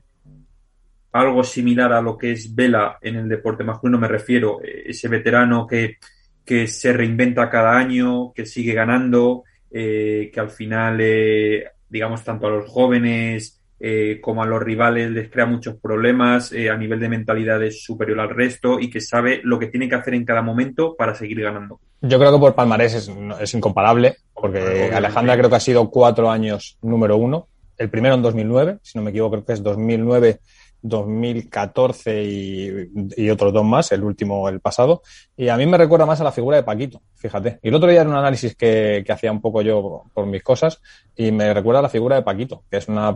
algo 1.11 1.43
similar 1.43 1.91
a 1.91 2.01
lo 2.01 2.17
que 2.17 2.31
es 2.31 2.53
Vela 2.53 2.97
en 3.01 3.15
el 3.15 3.27
deporte 3.27 3.63
masculino, 3.63 3.97
me 3.97 4.07
refiero, 4.07 4.59
ese 4.63 5.07
veterano 5.07 5.65
que, 5.65 5.97
que 6.45 6.67
se 6.67 6.93
reinventa 6.93 7.49
cada 7.49 7.77
año, 7.77 8.31
que 8.33 8.45
sigue 8.45 8.73
ganando, 8.73 9.43
eh, 9.71 10.29
que 10.33 10.39
al 10.39 10.49
final, 10.49 10.99
eh, 11.01 11.65
digamos, 11.89 12.23
tanto 12.23 12.47
a 12.47 12.51
los 12.51 12.69
jóvenes 12.69 13.58
eh, 13.79 14.19
como 14.21 14.43
a 14.43 14.45
los 14.45 14.61
rivales 14.61 15.09
les 15.11 15.29
crea 15.29 15.45
muchos 15.45 15.75
problemas, 15.75 16.51
eh, 16.51 16.69
a 16.69 16.77
nivel 16.77 16.99
de 16.99 17.09
mentalidad 17.09 17.63
es 17.63 17.83
superior 17.83 18.19
al 18.19 18.29
resto 18.29 18.79
y 18.79 18.89
que 18.89 19.01
sabe 19.01 19.39
lo 19.43 19.57
que 19.57 19.67
tiene 19.67 19.87
que 19.87 19.95
hacer 19.95 20.13
en 20.13 20.25
cada 20.25 20.41
momento 20.41 20.95
para 20.97 21.15
seguir 21.15 21.41
ganando. 21.41 21.79
Yo 22.01 22.19
creo 22.19 22.33
que 22.33 22.39
por 22.39 22.55
palmarés 22.55 22.93
es, 22.95 23.11
es 23.41 23.53
incomparable, 23.53 24.17
porque 24.33 24.59
Obviamente. 24.59 24.95
Alejandra 24.95 25.37
creo 25.37 25.49
que 25.49 25.55
ha 25.55 25.61
sido 25.61 25.89
cuatro 25.89 26.29
años 26.29 26.77
número 26.81 27.17
uno, 27.17 27.47
el 27.77 27.89
primero 27.89 28.15
en 28.15 28.21
2009, 28.21 28.79
si 28.81 28.97
no 28.97 29.03
me 29.03 29.11
equivoco 29.11 29.31
creo 29.31 29.45
que 29.45 29.53
es 29.53 29.63
2009 29.63 30.39
2014 30.81 32.23
y, 32.23 32.91
y, 33.17 33.29
otros 33.29 33.53
dos 33.53 33.65
más, 33.65 33.91
el 33.91 34.03
último 34.03 34.47
el 34.47 34.59
pasado, 34.59 35.01
y 35.35 35.49
a 35.49 35.57
mí 35.57 35.65
me 35.65 35.77
recuerda 35.77 36.05
más 36.05 36.21
a 36.21 36.23
la 36.23 36.31
figura 36.31 36.57
de 36.57 36.63
Paquito, 36.63 37.01
fíjate. 37.15 37.59
Y 37.61 37.69
el 37.69 37.75
otro 37.75 37.89
día 37.89 38.01
era 38.01 38.09
un 38.09 38.15
análisis 38.15 38.55
que, 38.55 39.03
que 39.05 39.11
hacía 39.11 39.31
un 39.31 39.41
poco 39.41 39.61
yo 39.61 40.03
por 40.13 40.25
mis 40.25 40.43
cosas, 40.43 40.81
y 41.15 41.31
me 41.31 41.53
recuerda 41.53 41.79
a 41.79 41.83
la 41.83 41.89
figura 41.89 42.15
de 42.15 42.21
Paquito, 42.21 42.63
que 42.69 42.77
es 42.77 42.87
una, 42.87 43.15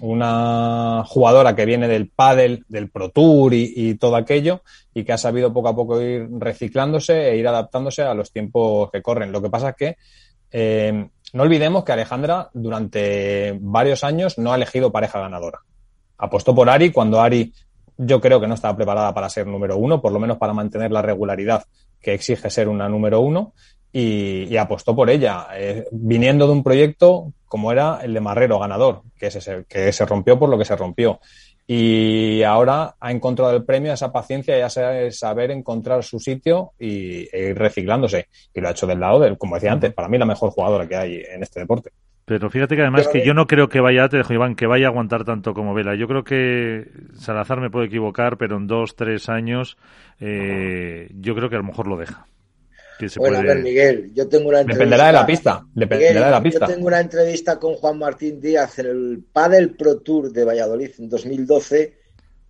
una 0.00 1.04
jugadora 1.06 1.54
que 1.54 1.66
viene 1.66 1.88
del 1.88 2.08
pádel, 2.08 2.64
del 2.68 2.90
Pro 2.90 3.10
Tour 3.10 3.54
y, 3.54 3.72
y, 3.76 3.94
todo 3.94 4.16
aquello, 4.16 4.62
y 4.94 5.04
que 5.04 5.12
ha 5.12 5.18
sabido 5.18 5.52
poco 5.52 5.68
a 5.68 5.76
poco 5.76 6.00
ir 6.00 6.28
reciclándose 6.38 7.30
e 7.30 7.36
ir 7.36 7.46
adaptándose 7.46 8.02
a 8.02 8.14
los 8.14 8.32
tiempos 8.32 8.90
que 8.90 9.02
corren. 9.02 9.32
Lo 9.32 9.42
que 9.42 9.50
pasa 9.50 9.70
es 9.70 9.76
que 9.76 9.96
eh, 10.50 11.08
no 11.32 11.42
olvidemos 11.42 11.84
que 11.84 11.92
Alejandra 11.92 12.50
durante 12.52 13.58
varios 13.60 14.04
años 14.04 14.38
no 14.38 14.52
ha 14.52 14.56
elegido 14.56 14.92
pareja 14.92 15.18
ganadora 15.18 15.60
apostó 16.22 16.54
por 16.54 16.70
Ari 16.70 16.90
cuando 16.90 17.20
Ari 17.20 17.52
yo 17.98 18.20
creo 18.20 18.40
que 18.40 18.46
no 18.46 18.54
estaba 18.54 18.76
preparada 18.76 19.12
para 19.12 19.28
ser 19.28 19.46
número 19.46 19.76
uno, 19.76 20.00
por 20.00 20.12
lo 20.12 20.18
menos 20.18 20.38
para 20.38 20.52
mantener 20.52 20.90
la 20.90 21.02
regularidad 21.02 21.64
que 22.00 22.14
exige 22.14 22.48
ser 22.48 22.68
una 22.68 22.88
número 22.88 23.20
uno, 23.20 23.52
y, 23.92 24.44
y 24.44 24.56
apostó 24.56 24.96
por 24.96 25.10
ella, 25.10 25.48
eh, 25.54 25.86
viniendo 25.90 26.46
de 26.46 26.52
un 26.52 26.62
proyecto 26.62 27.32
como 27.46 27.70
era 27.70 28.00
el 28.02 28.14
de 28.14 28.20
Marrero 28.20 28.58
ganador, 28.58 29.02
que, 29.18 29.30
se, 29.30 29.64
que 29.68 29.92
se 29.92 30.06
rompió 30.06 30.38
por 30.38 30.48
lo 30.48 30.56
que 30.56 30.64
se 30.64 30.74
rompió. 30.74 31.20
Y 31.66 32.42
ahora 32.42 32.96
ha 32.98 33.12
encontrado 33.12 33.54
el 33.54 33.64
premio 33.64 33.90
a 33.90 33.94
esa 33.94 34.10
paciencia 34.10 34.58
y 34.58 34.62
a 34.62 34.70
saber 35.10 35.50
encontrar 35.50 36.02
su 36.02 36.18
sitio 36.18 36.72
y 36.78 37.28
e 37.30 37.50
ir 37.50 37.58
reciclándose. 37.58 38.28
Y 38.54 38.60
lo 38.60 38.68
ha 38.68 38.72
hecho 38.72 38.86
del 38.86 39.00
lado 39.00 39.20
del, 39.20 39.38
como 39.38 39.56
decía 39.56 39.72
antes, 39.72 39.92
para 39.92 40.08
mí 40.08 40.18
la 40.18 40.24
mejor 40.24 40.50
jugadora 40.50 40.88
que 40.88 40.96
hay 40.96 41.22
en 41.30 41.42
este 41.42 41.60
deporte. 41.60 41.90
Pero 42.24 42.50
fíjate 42.50 42.76
que 42.76 42.82
además 42.82 43.08
que 43.08 43.24
yo 43.26 43.34
no 43.34 43.46
creo 43.46 43.68
que 43.68 43.80
vaya, 43.80 44.08
te 44.08 44.18
dejo 44.18 44.32
Iván, 44.32 44.54
que 44.54 44.66
vaya 44.66 44.86
a 44.86 44.90
aguantar 44.90 45.24
tanto 45.24 45.54
como 45.54 45.74
Vela. 45.74 45.96
Yo 45.96 46.06
creo 46.06 46.22
que 46.22 46.88
Salazar 47.14 47.60
me 47.60 47.68
puede 47.68 47.86
equivocar, 47.86 48.38
pero 48.38 48.56
en 48.56 48.68
dos, 48.68 48.94
tres 48.94 49.28
años 49.28 49.76
eh, 50.20 51.08
yo 51.14 51.34
creo 51.34 51.50
que 51.50 51.56
a 51.56 51.58
lo 51.58 51.64
mejor 51.64 51.88
lo 51.88 51.96
deja. 51.96 52.26
Que 52.98 53.08
se 53.08 53.18
bueno, 53.18 53.38
puede... 53.38 53.50
a 53.50 53.54
ver, 53.54 53.64
Miguel, 53.64 54.12
yo 54.14 54.28
tengo 54.28 54.50
una 54.50 54.60
entrevista. 54.60 54.84
Dependerá 54.84 55.06
de 55.08 55.12
la 55.12 55.26
pista. 55.26 55.66
Dependerá 55.74 56.10
Miguel, 56.10 56.24
de 56.24 56.30
la 56.30 56.42
pista. 56.42 56.66
Yo 56.66 56.74
tengo 56.74 56.86
una 56.86 57.00
entrevista 57.00 57.58
con 57.58 57.74
Juan 57.74 57.98
Martín 57.98 58.40
Díaz 58.40 58.78
en 58.78 58.86
el 58.86 59.24
Padel 59.32 59.74
Pro 59.74 59.98
Tour 59.98 60.30
de 60.30 60.44
Valladolid 60.44 60.90
en 60.98 61.08
2012, 61.08 61.98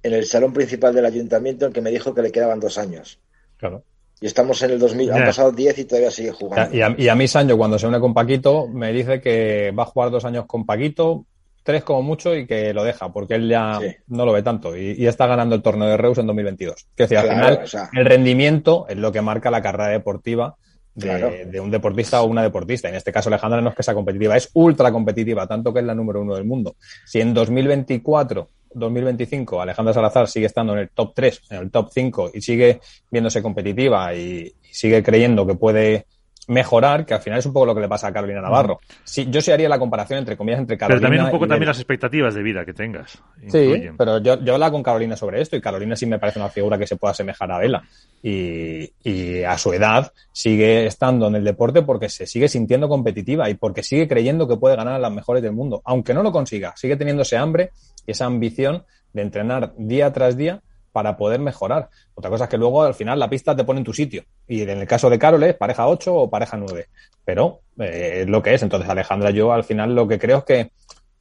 en 0.02 0.12
el 0.12 0.26
salón 0.26 0.52
principal 0.52 0.94
del 0.94 1.06
ayuntamiento, 1.06 1.64
en 1.64 1.72
que 1.72 1.80
me 1.80 1.90
dijo 1.90 2.14
que 2.14 2.20
le 2.20 2.30
quedaban 2.30 2.60
dos 2.60 2.76
años. 2.76 3.18
Claro. 3.56 3.84
Y 4.22 4.26
estamos 4.26 4.62
en 4.62 4.70
el 4.70 4.78
2000, 4.78 5.06
yeah. 5.06 5.16
han 5.16 5.24
pasado 5.24 5.52
10 5.52 5.78
y 5.78 5.84
todavía 5.84 6.10
sigue 6.10 6.30
jugando. 6.30 6.74
Y 6.74 6.80
a, 6.80 6.94
y 6.96 7.08
a 7.08 7.14
mí, 7.14 7.26
Sancho, 7.26 7.58
cuando 7.58 7.78
se 7.78 7.88
une 7.88 7.98
con 7.98 8.14
Paquito, 8.14 8.68
me 8.68 8.92
dice 8.92 9.20
que 9.20 9.72
va 9.76 9.82
a 9.82 9.86
jugar 9.86 10.10
dos 10.10 10.24
años 10.24 10.46
con 10.46 10.64
Paquito, 10.64 11.26
tres 11.62 11.82
como 11.82 12.02
mucho 12.02 12.34
y 12.34 12.46
que 12.46 12.72
lo 12.72 12.84
deja, 12.84 13.12
porque 13.12 13.34
él 13.34 13.48
ya 13.48 13.78
no 14.06 14.24
lo 14.24 14.32
ve 14.32 14.42
tanto 14.42 14.76
y, 14.76 15.06
está 15.06 15.26
ganando 15.26 15.54
el 15.54 15.62
torneo 15.62 15.88
de 15.88 15.96
Reus 15.96 16.18
en 16.18 16.26
2022. 16.26 16.86
Que 16.96 17.04
decir, 17.04 17.18
al 17.18 17.28
final, 17.28 17.60
el 17.92 18.04
rendimiento 18.04 18.86
es 18.88 18.96
lo 18.96 19.12
que 19.12 19.22
marca 19.22 19.50
la 19.50 19.62
carrera 19.62 19.88
deportiva 19.88 20.56
de, 20.94 21.60
un 21.60 21.70
deportista 21.70 22.22
o 22.22 22.26
una 22.26 22.42
deportista. 22.42 22.88
En 22.88 22.94
este 22.94 23.12
caso, 23.12 23.28
Alejandra 23.28 23.60
no 23.60 23.70
es 23.70 23.76
que 23.76 23.82
sea 23.82 23.94
competitiva, 23.94 24.36
es 24.36 24.50
ultra 24.54 24.92
competitiva, 24.92 25.46
tanto 25.46 25.72
que 25.72 25.80
es 25.80 25.84
la 25.84 25.94
número 25.94 26.20
uno 26.20 26.34
del 26.34 26.44
mundo. 26.44 26.76
Si 27.04 27.20
en 27.20 27.34
2024 27.34 28.48
2025 28.74 29.60
Alejandra 29.60 29.92
Salazar 29.92 30.28
sigue 30.28 30.46
estando 30.46 30.72
en 30.72 30.78
el 30.78 30.88
top 30.90 31.12
3, 31.14 31.42
en 31.50 31.58
el 31.58 31.70
top 31.70 31.90
5 31.92 32.30
y 32.32 32.40
sigue 32.40 32.80
viéndose 33.10 33.42
competitiva 33.42 34.14
y 34.14 34.50
sigue 34.62 35.02
creyendo 35.02 35.46
que 35.46 35.54
puede 35.54 36.06
mejorar, 36.48 37.06
que 37.06 37.14
al 37.14 37.20
final 37.20 37.38
es 37.38 37.46
un 37.46 37.52
poco 37.52 37.66
lo 37.66 37.74
que 37.74 37.80
le 37.80 37.88
pasa 37.88 38.08
a 38.08 38.12
Carolina 38.12 38.40
Navarro. 38.40 38.80
Sí, 39.04 39.28
yo 39.30 39.40
sí 39.40 39.50
haría 39.50 39.68
la 39.68 39.78
comparación 39.78 40.18
entre 40.18 40.36
comillas 40.36 40.60
entre 40.60 40.76
Carolina 40.76 41.00
Pero 41.00 41.08
también 41.08 41.24
un 41.24 41.30
poco 41.30 41.46
también 41.46 41.68
las 41.68 41.78
expectativas 41.78 42.34
de 42.34 42.42
vida 42.42 42.64
que 42.64 42.72
tengas. 42.72 43.22
Sí, 43.48 43.88
pero 43.96 44.18
yo, 44.18 44.42
yo 44.42 44.54
hablaba 44.54 44.72
con 44.72 44.82
Carolina 44.82 45.16
sobre 45.16 45.40
esto 45.40 45.56
y 45.56 45.60
Carolina 45.60 45.94
sí 45.96 46.06
me 46.06 46.18
parece 46.18 46.38
una 46.38 46.48
figura 46.48 46.78
que 46.78 46.86
se 46.86 46.96
pueda 46.96 47.12
asemejar 47.12 47.50
a 47.52 47.58
Vela. 47.58 47.82
Y, 48.22 48.90
y 49.04 49.42
a 49.42 49.58
su 49.58 49.72
edad 49.72 50.12
sigue 50.32 50.86
estando 50.86 51.28
en 51.28 51.36
el 51.36 51.44
deporte 51.44 51.82
porque 51.82 52.08
se 52.08 52.26
sigue 52.26 52.48
sintiendo 52.48 52.88
competitiva 52.88 53.48
y 53.48 53.54
porque 53.54 53.82
sigue 53.82 54.08
creyendo 54.08 54.48
que 54.48 54.56
puede 54.56 54.76
ganar 54.76 54.94
a 54.94 54.98
las 54.98 55.12
mejores 55.12 55.42
del 55.42 55.52
mundo. 55.52 55.82
Aunque 55.84 56.14
no 56.14 56.22
lo 56.22 56.32
consiga, 56.32 56.74
sigue 56.76 56.96
teniendo 56.96 57.22
ese 57.22 57.36
hambre 57.36 57.70
y 58.06 58.12
esa 58.12 58.26
ambición 58.26 58.84
de 59.12 59.22
entrenar 59.22 59.74
día 59.76 60.12
tras 60.12 60.36
día 60.36 60.62
para 60.92 61.16
poder 61.16 61.40
mejorar. 61.40 61.88
Otra 62.14 62.30
cosa 62.30 62.44
es 62.44 62.50
que 62.50 62.58
luego 62.58 62.82
al 62.82 62.94
final 62.94 63.18
la 63.18 63.30
pista 63.30 63.56
te 63.56 63.64
pone 63.64 63.80
en 63.80 63.84
tu 63.84 63.92
sitio. 63.92 64.24
Y 64.46 64.62
en 64.62 64.70
el 64.70 64.86
caso 64.86 65.10
de 65.10 65.18
Carol 65.18 65.42
es 65.42 65.54
pareja 65.54 65.88
8 65.88 66.14
o 66.14 66.30
pareja 66.30 66.56
9. 66.56 66.86
Pero 67.24 67.60
eh, 67.78 68.20
es 68.22 68.28
lo 68.28 68.42
que 68.42 68.54
es. 68.54 68.62
Entonces, 68.62 68.88
Alejandra, 68.88 69.30
yo 69.30 69.52
al 69.52 69.64
final 69.64 69.94
lo 69.94 70.06
que 70.06 70.18
creo 70.18 70.38
es 70.38 70.44
que 70.44 70.70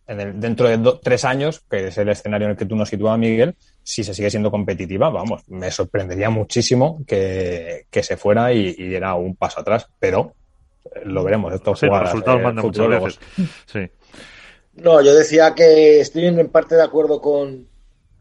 dentro 0.08 0.68
de 0.68 1.00
tres 1.02 1.24
años, 1.26 1.64
que 1.70 1.88
es 1.88 1.98
el 1.98 2.10
escenario 2.10 2.46
en 2.46 2.52
el 2.52 2.58
que 2.58 2.66
tú 2.66 2.76
nos 2.76 2.90
sitúas, 2.90 3.18
Miguel, 3.18 3.56
si 3.84 4.04
se 4.04 4.14
sigue 4.14 4.30
siendo 4.30 4.52
competitiva, 4.52 5.10
vamos, 5.10 5.44
me 5.48 5.72
sorprendería 5.72 6.30
muchísimo 6.30 7.02
que, 7.08 7.86
se 7.90 8.18
fuera 8.18 8.52
y, 8.52 8.74
diera 8.74 9.16
un 9.16 9.36
paso 9.36 9.62
atrás. 9.62 9.88
Pero 10.00 10.34
eh, 10.94 11.02
lo 11.06 11.24
veremos. 11.24 11.54
Estos 11.54 11.80
sí, 11.80 11.86
los 11.86 12.02
resultados 12.02 12.42
mandan 12.42 12.66
muchas 12.66 12.88
veces. 12.88 13.20
Sí. 13.66 13.90
No, 14.74 15.02
yo 15.02 15.14
decía 15.14 15.54
que 15.54 16.00
estoy 16.00 16.26
en 16.26 16.50
parte 16.50 16.76
de 16.76 16.84
acuerdo 16.84 17.22
con, 17.22 17.68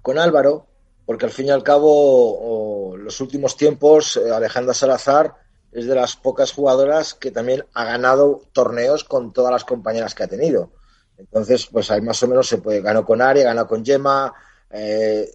con 0.02 0.18
Álvaro 0.18 0.66
porque 1.10 1.26
al 1.26 1.32
fin 1.32 1.46
y 1.46 1.50
al 1.50 1.64
cabo, 1.64 2.94
los 2.96 3.20
últimos 3.20 3.56
tiempos, 3.56 4.16
eh, 4.16 4.30
Alejandra 4.30 4.72
Salazar 4.72 5.34
es 5.72 5.86
de 5.86 5.96
las 5.96 6.14
pocas 6.14 6.52
jugadoras 6.52 7.14
que 7.14 7.32
también 7.32 7.64
ha 7.74 7.84
ganado 7.84 8.44
torneos 8.52 9.02
con 9.02 9.32
todas 9.32 9.50
las 9.50 9.64
compañeras 9.64 10.14
que 10.14 10.22
ha 10.22 10.28
tenido. 10.28 10.70
Entonces, 11.18 11.66
pues 11.66 11.90
ahí 11.90 12.00
más 12.00 12.22
o 12.22 12.28
menos 12.28 12.46
se 12.46 12.58
puede. 12.58 12.80
Ganó 12.80 13.04
con 13.04 13.20
Aria, 13.20 13.42
ganó 13.42 13.66
con 13.66 13.84
Gemma, 13.84 14.32
eh, 14.70 15.28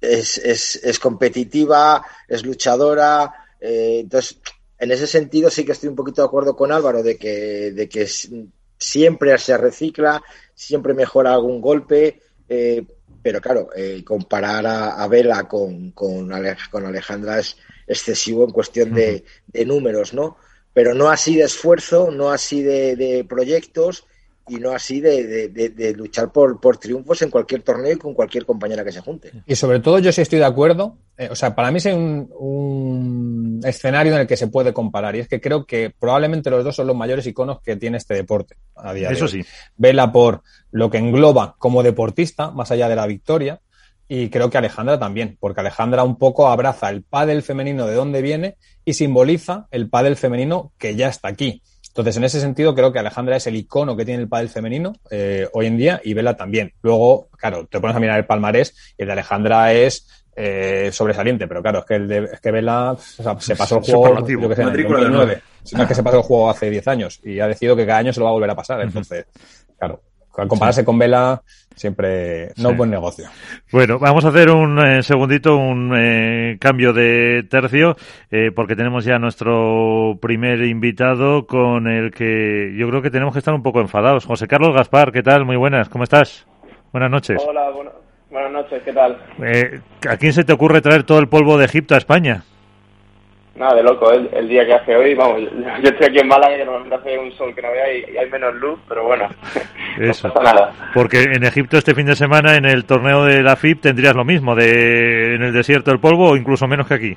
es, 0.00 0.98
competitiva, 1.00 2.04
es 2.26 2.44
luchadora. 2.44 3.32
Eh, 3.60 4.00
entonces, 4.00 4.40
en 4.76 4.90
ese 4.90 5.06
sentido 5.06 5.48
sí 5.48 5.64
que 5.64 5.70
estoy 5.70 5.90
un 5.90 5.94
poquito 5.94 6.22
de 6.22 6.26
acuerdo 6.26 6.56
con 6.56 6.72
Álvaro 6.72 7.04
de 7.04 7.16
que, 7.16 7.70
de 7.70 7.88
que 7.88 8.08
siempre 8.76 9.38
se 9.38 9.56
recicla, 9.58 10.24
siempre 10.56 10.92
mejora 10.92 11.34
algún 11.34 11.60
golpe. 11.60 12.20
Pero 13.24 13.40
claro, 13.40 13.70
eh, 13.74 14.04
comparar 14.04 14.66
a, 14.66 15.08
Vela 15.08 15.48
con, 15.48 15.92
con, 15.92 16.30
Alejandra 16.30 17.38
es 17.38 17.56
excesivo 17.86 18.44
en 18.44 18.50
cuestión 18.50 18.92
de, 18.92 19.24
números, 19.64 20.12
¿no? 20.12 20.36
Pero 20.74 20.92
no 20.92 21.08
así 21.08 21.34
de 21.34 21.44
esfuerzo, 21.44 22.10
no 22.10 22.30
así 22.30 22.62
de, 22.62 23.24
proyectos 23.26 24.04
y 24.48 24.56
no 24.56 24.72
así 24.72 25.00
de, 25.00 25.94
luchar 25.96 26.30
por, 26.30 26.60
por, 26.60 26.76
triunfos 26.76 27.22
en 27.22 27.30
cualquier 27.30 27.62
torneo 27.62 27.92
y 27.92 27.96
con 27.96 28.14
cualquier 28.14 28.44
compañera 28.44 28.84
que 28.84 28.92
se 28.92 29.00
junte. 29.00 29.32
Y 29.46 29.56
sobre 29.56 29.80
todo 29.80 29.98
yo 29.98 30.12
sí 30.12 30.20
estoy 30.20 30.38
de 30.38 30.44
acuerdo, 30.44 30.98
eh, 31.16 31.28
o 31.30 31.34
sea, 31.34 31.54
para 31.54 31.70
mí 31.70 31.78
es 31.78 31.86
un, 31.86 33.60
escenario 33.64 34.14
en 34.14 34.20
el 34.20 34.26
que 34.26 34.36
se 34.36 34.48
puede 34.48 34.74
comparar 34.74 35.16
y 35.16 35.20
es 35.20 35.28
que 35.28 35.40
creo 35.40 35.64
que 35.64 35.90
probablemente 35.98 36.50
los 36.50 36.62
dos 36.62 36.76
son 36.76 36.86
los 36.86 36.96
mayores 36.96 37.26
iconos 37.26 37.60
que 37.62 37.76
tiene 37.76 37.96
este 37.96 38.14
deporte 38.14 38.56
a 38.74 38.92
día 38.92 39.10
Eso 39.10 39.26
de 39.26 39.38
hoy. 39.38 39.42
sí. 39.42 39.48
Vela 39.76 40.12
por 40.12 40.42
lo 40.70 40.90
que 40.90 40.98
engloba 40.98 41.56
como 41.58 41.82
deportista, 41.82 42.50
más 42.50 42.70
allá 42.70 42.88
de 42.88 42.96
la 42.96 43.06
victoria, 43.06 43.60
y 44.06 44.28
creo 44.28 44.50
que 44.50 44.58
Alejandra 44.58 44.98
también, 44.98 45.38
porque 45.40 45.60
Alejandra 45.60 46.04
un 46.04 46.16
poco 46.16 46.48
abraza 46.48 46.90
el 46.90 47.02
pádel 47.02 47.42
femenino 47.42 47.86
de 47.86 47.94
dónde 47.94 48.20
viene 48.20 48.56
y 48.84 48.94
simboliza 48.94 49.66
el 49.70 49.88
pádel 49.88 50.16
femenino 50.16 50.72
que 50.76 50.94
ya 50.94 51.08
está 51.08 51.28
aquí. 51.28 51.62
Entonces, 51.94 52.16
en 52.16 52.24
ese 52.24 52.40
sentido, 52.40 52.74
creo 52.74 52.92
que 52.92 52.98
Alejandra 52.98 53.36
es 53.36 53.46
el 53.46 53.54
icono 53.54 53.96
que 53.96 54.04
tiene 54.04 54.22
el 54.22 54.28
pádel 54.28 54.48
femenino 54.48 54.94
eh, 55.12 55.46
hoy 55.52 55.66
en 55.66 55.76
día 55.76 56.00
y 56.02 56.12
Vela 56.12 56.36
también. 56.36 56.72
Luego, 56.82 57.28
claro, 57.38 57.68
te 57.70 57.78
pones 57.78 57.94
a 57.94 58.00
mirar 58.00 58.18
el 58.18 58.26
palmarés 58.26 58.74
y 58.98 59.02
el 59.02 59.06
de 59.06 59.12
Alejandra 59.12 59.72
es 59.72 60.24
eh, 60.34 60.90
sobresaliente, 60.90 61.46
pero 61.46 61.62
claro, 61.62 61.78
es 61.78 61.84
que 61.84 61.94
el 61.94 62.08
de, 62.08 62.24
es 62.32 62.40
que 62.40 62.50
Vela 62.50 62.96
se 62.98 63.54
pasó 63.54 63.78
el 63.78 63.84
juego, 63.84 64.26
yo 64.26 64.48
que 64.48 64.56
sé, 64.56 64.62
en 64.62 64.68
el 64.70 64.82
2009. 64.82 65.42
Es 65.62 65.86
que 65.86 65.94
se 65.94 66.02
pasó 66.02 66.16
el 66.16 66.24
juego 66.24 66.50
hace 66.50 66.68
10 66.68 66.88
años 66.88 67.20
y 67.22 67.38
ha 67.38 67.46
decidido 67.46 67.76
que 67.76 67.86
cada 67.86 68.00
año 68.00 68.12
se 68.12 68.18
lo 68.18 68.24
va 68.24 68.30
a 68.30 68.34
volver 68.34 68.50
a 68.50 68.56
pasar. 68.56 68.80
Entonces, 68.80 69.26
claro, 69.78 70.02
al 70.36 70.48
compararse 70.48 70.84
con 70.84 70.98
Vela, 70.98 71.42
siempre 71.74 72.50
no 72.56 72.70
es 72.70 72.76
buen 72.76 72.90
negocio. 72.90 73.26
Bueno, 73.72 73.98
vamos 73.98 74.24
a 74.24 74.28
hacer 74.28 74.50
un 74.50 74.78
eh, 74.78 75.02
segundito, 75.02 75.56
un 75.56 75.94
eh, 75.96 76.56
cambio 76.60 76.92
de 76.92 77.44
tercio, 77.48 77.96
eh, 78.30 78.50
porque 78.54 78.76
tenemos 78.76 79.04
ya 79.04 79.18
nuestro 79.18 80.18
primer 80.20 80.62
invitado 80.64 81.46
con 81.46 81.86
el 81.86 82.10
que 82.10 82.74
yo 82.76 82.88
creo 82.88 83.02
que 83.02 83.10
tenemos 83.10 83.32
que 83.32 83.38
estar 83.38 83.54
un 83.54 83.62
poco 83.62 83.80
enfadados. 83.80 84.26
José 84.26 84.46
Carlos 84.46 84.74
Gaspar, 84.74 85.12
¿qué 85.12 85.22
tal? 85.22 85.44
Muy 85.44 85.56
buenas, 85.56 85.88
¿cómo 85.88 86.04
estás? 86.04 86.46
Buenas 86.92 87.10
noches. 87.10 87.42
Hola, 87.46 87.70
buenas 88.30 88.52
noches, 88.52 88.82
¿qué 88.84 88.92
tal? 88.92 89.18
¿A 90.08 90.16
quién 90.16 90.32
se 90.32 90.44
te 90.44 90.52
ocurre 90.52 90.80
traer 90.80 91.04
todo 91.04 91.18
el 91.18 91.28
polvo 91.28 91.58
de 91.58 91.66
Egipto 91.66 91.94
a 91.94 91.98
España? 91.98 92.44
Nada, 93.56 93.76
de 93.76 93.82
loco, 93.84 94.10
el, 94.10 94.28
el, 94.32 94.48
día 94.48 94.66
que 94.66 94.74
hace 94.74 94.96
hoy, 94.96 95.14
vamos, 95.14 95.42
yo 95.82 95.88
estoy 95.88 96.06
aquí 96.08 96.18
en 96.18 96.26
Málaga 96.26 96.56
que 96.56 96.64
normalmente 96.64 96.96
hace 96.96 97.18
un 97.18 97.30
sol 97.32 97.54
que 97.54 97.62
no 97.62 97.70
vea 97.70 97.92
y, 97.92 98.16
hay 98.16 98.28
menos 98.28 98.52
luz, 98.54 98.80
pero 98.88 99.04
bueno, 99.04 99.28
Eso. 99.98 100.28
no 100.28 100.34
pasa 100.34 100.52
nada. 100.52 100.72
Porque 100.92 101.22
en 101.22 101.44
Egipto 101.44 101.78
este 101.78 101.94
fin 101.94 102.06
de 102.06 102.16
semana 102.16 102.56
en 102.56 102.64
el 102.64 102.84
torneo 102.84 103.24
de 103.24 103.42
la 103.42 103.54
FIP 103.54 103.80
tendrías 103.80 104.16
lo 104.16 104.24
mismo, 104.24 104.56
de 104.56 105.36
en 105.36 105.42
el 105.42 105.52
desierto 105.52 105.92
del 105.92 106.00
polvo 106.00 106.30
o 106.30 106.36
incluso 106.36 106.66
menos 106.66 106.88
que 106.88 106.94
aquí. 106.94 107.16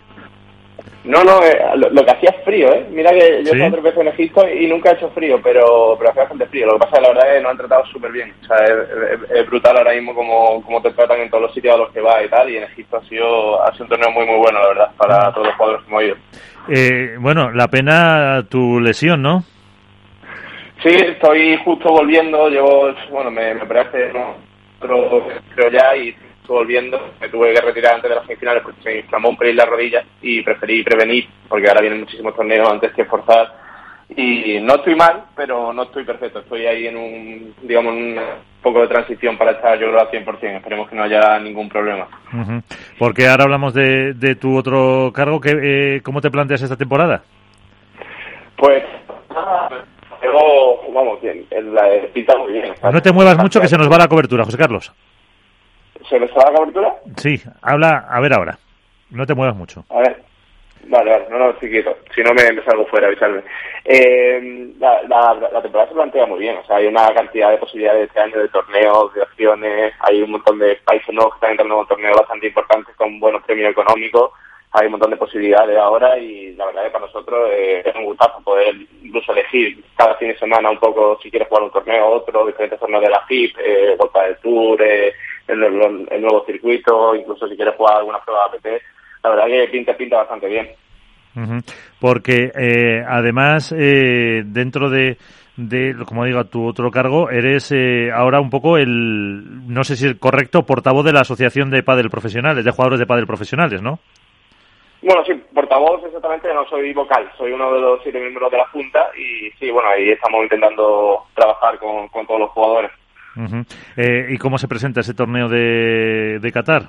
No, 1.08 1.24
no, 1.24 1.42
eh, 1.42 1.58
lo, 1.76 2.06
que 2.06 2.12
hacía 2.12 2.32
es 2.32 2.44
frío, 2.44 2.74
¿eh? 2.74 2.86
Mira 2.92 3.12
que 3.12 3.42
yo 3.42 3.52
he 3.52 3.56
estado 3.56 3.72
tres 3.72 3.84
veces 3.84 4.02
en 4.02 4.08
Egipto 4.10 4.50
y 4.50 4.68
nunca 4.68 4.90
he 4.90 4.94
hecho 4.94 5.10
frío, 5.12 5.40
pero, 5.42 5.96
pero 5.98 6.10
hacía 6.10 6.24
bastante 6.24 6.48
frío. 6.48 6.66
Lo 6.66 6.74
que 6.74 6.80
pasa 6.80 6.92
es 6.92 6.96
que 6.96 7.02
la 7.02 7.08
verdad 7.14 7.28
es 7.30 7.34
que 7.38 7.42
nos 7.42 7.52
han 7.52 7.58
tratado 7.58 7.86
súper 7.86 8.12
bien. 8.12 8.34
O 8.42 8.46
sea, 8.46 8.58
es, 9.34 9.50
brutal 9.50 9.78
ahora 9.78 9.94
mismo 9.94 10.14
como, 10.14 10.62
como 10.64 10.82
te 10.82 10.92
tratan 10.92 11.22
en 11.22 11.30
todos 11.30 11.44
los 11.44 11.54
sitios 11.54 11.76
a 11.76 11.78
los 11.78 11.92
que 11.92 12.02
vas 12.02 12.26
y 12.26 12.30
tal. 12.30 12.50
Y 12.50 12.58
en 12.58 12.64
Egipto 12.64 12.98
ha 12.98 13.06
sido, 13.06 13.64
ha 13.64 13.72
sido 13.72 13.86
un 13.86 13.90
torneo 13.90 14.12
muy, 14.12 14.26
muy 14.26 14.36
bueno, 14.36 14.60
la 14.60 14.68
verdad, 14.68 14.92
para 14.98 15.32
todos 15.32 15.48
los 15.48 15.56
jugadores 15.56 15.86
que 15.86 15.90
hemos 15.90 16.04
ido. 16.04 16.16
Eh, 16.70 17.16
bueno, 17.20 17.52
la 17.52 17.70
pena 17.70 18.44
tu 18.50 18.82
lesión, 18.82 19.22
¿no? 19.22 19.46
Sí, 20.84 20.90
estoy 20.90 21.58
justo 21.64 21.90
volviendo. 21.90 22.50
Llevo, 22.50 22.94
bueno, 23.10 23.32
me, 23.32 23.54
me 23.54 23.66
parece, 23.66 24.12
¿no? 24.12 24.36
creo 24.80 25.72
ya, 25.72 25.96
y 25.96 26.16
volviendo, 26.54 27.14
me 27.20 27.30
tuve 27.30 27.54
que 27.54 27.62
retirar 27.62 27.96
antes 27.96 28.10
de 28.10 28.16
las 28.16 28.26
semifinales 28.26 28.64
porque 28.64 28.82
se 28.82 28.90
me 28.90 29.00
inflamó 29.00 29.30
un 29.30 29.38
pelín 29.38 29.56
la 29.56 29.66
rodilla 29.66 30.04
y 30.22 30.42
preferí 30.42 30.84
prevenir 30.84 31.28
porque 31.48 31.68
ahora 31.68 31.82
vienen 31.82 32.02
muchísimos 32.02 32.36
torneos 32.36 32.70
antes 32.70 32.94
que 32.94 33.06
forzar 33.06 33.68
y 34.10 34.60
no 34.62 34.76
estoy 34.76 34.96
mal, 34.96 35.26
pero 35.36 35.74
no 35.74 35.84
estoy 35.84 36.06
perfecto, 36.06 36.40
estoy 36.40 36.66
ahí 36.66 36.88
en 36.88 36.96
un, 36.96 37.56
digamos, 37.62 37.94
un 37.94 38.18
poco 38.62 38.82
de 38.82 38.88
transición 38.88 39.38
para 39.38 39.52
estar 39.52 39.78
yo 39.78 39.88
creo 39.88 40.00
al 40.00 40.10
100%, 40.10 40.56
esperemos 40.56 40.90
que 40.90 40.96
no 40.96 41.04
haya 41.04 41.38
ningún 41.40 41.68
problema. 41.68 42.08
Porque 42.98 43.28
ahora 43.28 43.44
hablamos 43.44 43.74
de, 43.74 44.14
de 44.14 44.36
tu 44.36 44.58
otro 44.58 45.12
cargo, 45.14 45.42
que, 45.42 45.52
eh, 45.62 46.02
¿cómo 46.04 46.22
te 46.22 46.32
planteas 46.32 46.62
esta 46.62 46.78
temporada? 46.78 47.22
Pues, 48.56 48.84
vamos, 50.94 51.22
bien, 51.22 51.46
la 51.74 51.90
pinta 52.14 52.38
muy 52.38 52.54
bien. 52.54 52.74
No 52.82 53.02
te 53.02 53.12
muevas 53.12 53.38
mucho 53.38 53.60
que 53.60 53.68
se 53.68 53.78
nos 53.78 53.92
va 53.92 53.98
la 53.98 54.08
cobertura, 54.08 54.46
José 54.46 54.58
Carlos. 54.58 54.92
¿Se 56.10 56.20
me 56.20 56.26
está 56.26 56.50
la 56.50 56.58
cobertura? 56.58 56.96
Sí, 57.18 57.42
habla, 57.62 58.08
a 58.10 58.20
ver 58.20 58.34
ahora. 58.34 58.58
No 59.10 59.26
te 59.26 59.34
muevas 59.34 59.56
mucho. 59.56 59.86
A 59.90 60.00
ver. 60.00 60.28
Vale, 60.90 61.12
vale, 61.12 61.26
no, 61.30 61.38
no, 61.38 61.50
estoy 61.50 61.70
quieto. 61.70 61.98
Si 62.16 62.22
no, 62.22 62.34
me, 62.34 62.50
me 62.52 62.64
salgo 62.64 62.86
fuera, 62.86 63.08
avisarme. 63.08 63.42
Eh, 63.84 64.72
la, 64.80 65.02
la, 65.04 65.34
la, 65.52 65.62
temporada 65.62 65.90
se 65.90 65.96
plantea 65.96 66.26
muy 66.26 66.40
bien. 66.40 66.56
O 66.58 66.66
sea, 66.66 66.78
hay 66.78 66.88
una 66.88 67.14
cantidad 67.14 67.52
de 67.52 67.58
posibilidades 67.58 68.08
este 68.08 68.20
año 68.22 68.40
de 68.40 68.48
torneos, 68.48 69.14
de 69.14 69.22
opciones. 69.22 69.94
Hay 70.00 70.22
un 70.22 70.32
montón 70.32 70.60
de 70.60 70.78
países 70.86 71.14
nuevos 71.14 71.34
que 71.34 71.38
están 71.38 71.52
entrando 71.52 71.82
en 71.82 71.88
torneos 71.88 72.18
bastante 72.18 72.48
importantes 72.48 72.96
con 72.96 73.20
buenos 73.20 73.44
premios 73.44 73.72
económicos. 73.72 74.32
Hay 74.72 74.86
un 74.86 74.92
montón 74.92 75.12
de 75.12 75.18
posibilidades 75.18 75.78
ahora 75.78 76.18
y 76.20 76.54
la 76.56 76.66
verdad 76.68 76.84
es 76.84 76.90
que 76.90 76.94
para 76.94 77.06
nosotros 77.06 77.50
eh, 77.52 77.84
es 77.86 77.96
un 77.96 78.06
gustazo 78.06 78.42
poder 78.44 78.76
incluso 79.02 79.32
elegir 79.32 79.84
cada 79.96 80.16
fin 80.16 80.28
de 80.30 80.38
semana 80.38 80.70
un 80.70 80.78
poco 80.78 81.18
si 81.22 81.32
quieres 81.32 81.48
jugar 81.48 81.64
un 81.64 81.72
torneo 81.72 82.06
o 82.06 82.16
otro, 82.18 82.46
diferentes 82.46 82.80
torneos 82.80 83.02
de 83.02 83.10
la 83.10 83.26
FIP, 83.26 83.58
eh, 83.60 83.96
Volta 83.98 84.24
del 84.24 84.38
Tour, 84.38 84.82
eh, 84.82 85.14
el, 85.48 86.22
nuevo 86.22 86.46
circuito, 86.46 87.16
incluso 87.16 87.48
si 87.48 87.56
quieres 87.56 87.76
jugar 87.76 87.98
alguna 87.98 88.20
prueba 88.20 88.50
de 88.50 88.58
APT, 88.58 88.84
la 89.24 89.30
verdad 89.30 89.46
que 89.48 89.68
pinta, 89.72 89.98
pinta 89.98 90.18
bastante 90.18 90.48
bien. 90.48 90.70
Porque 92.00 92.52
eh, 92.56 93.04
además, 93.08 93.72
eh, 93.78 94.44
dentro 94.46 94.90
de, 94.90 95.18
de, 95.56 95.96
como 96.08 96.26
digo, 96.26 96.46
tu 96.46 96.68
otro 96.68 96.90
cargo, 96.90 97.30
eres 97.30 97.72
eh, 97.72 98.12
ahora 98.12 98.40
un 98.40 98.50
poco 98.50 98.78
el, 98.78 99.68
no 99.68 99.84
sé 99.84 99.96
si 99.96 100.08
es 100.08 100.16
correcto, 100.16 100.66
portavoz 100.66 101.06
de 101.06 101.14
la 101.14 101.22
Asociación 101.22 101.70
de 101.70 101.84
Padel 101.84 102.10
Profesionales, 102.10 102.66
de 102.66 102.72
jugadores 102.72 103.00
de 103.00 103.06
Padel 103.06 103.28
Profesionales, 103.28 103.82
¿no? 103.82 104.00
Bueno, 105.02 105.24
sí, 105.26 105.34
portavoz 105.54 106.04
exactamente 106.04 106.54
no 106.54 106.68
soy 106.68 106.92
vocal, 106.94 107.30
soy 107.38 107.52
uno 107.52 107.72
de 107.74 107.80
los 107.80 108.02
siete 108.02 108.20
miembros 108.20 108.52
de 108.52 108.58
la 108.58 108.68
Junta 108.68 109.10
y 109.16 109.50
sí, 109.60 109.70
bueno, 109.70 109.90
ahí 109.90 110.10
estamos 110.10 110.42
intentando 110.44 111.24
trabajar 111.36 111.78
con, 111.78 112.10
todos 112.26 112.40
los 112.40 112.50
jugadores. 112.50 112.92
Eh, 113.96 114.28
¿Y 114.30 114.38
cómo 114.38 114.58
se 114.58 114.68
presenta 114.68 115.02
ese 115.02 115.14
torneo 115.14 115.48
de, 115.48 116.40
de 116.40 116.52
Qatar? 116.52 116.84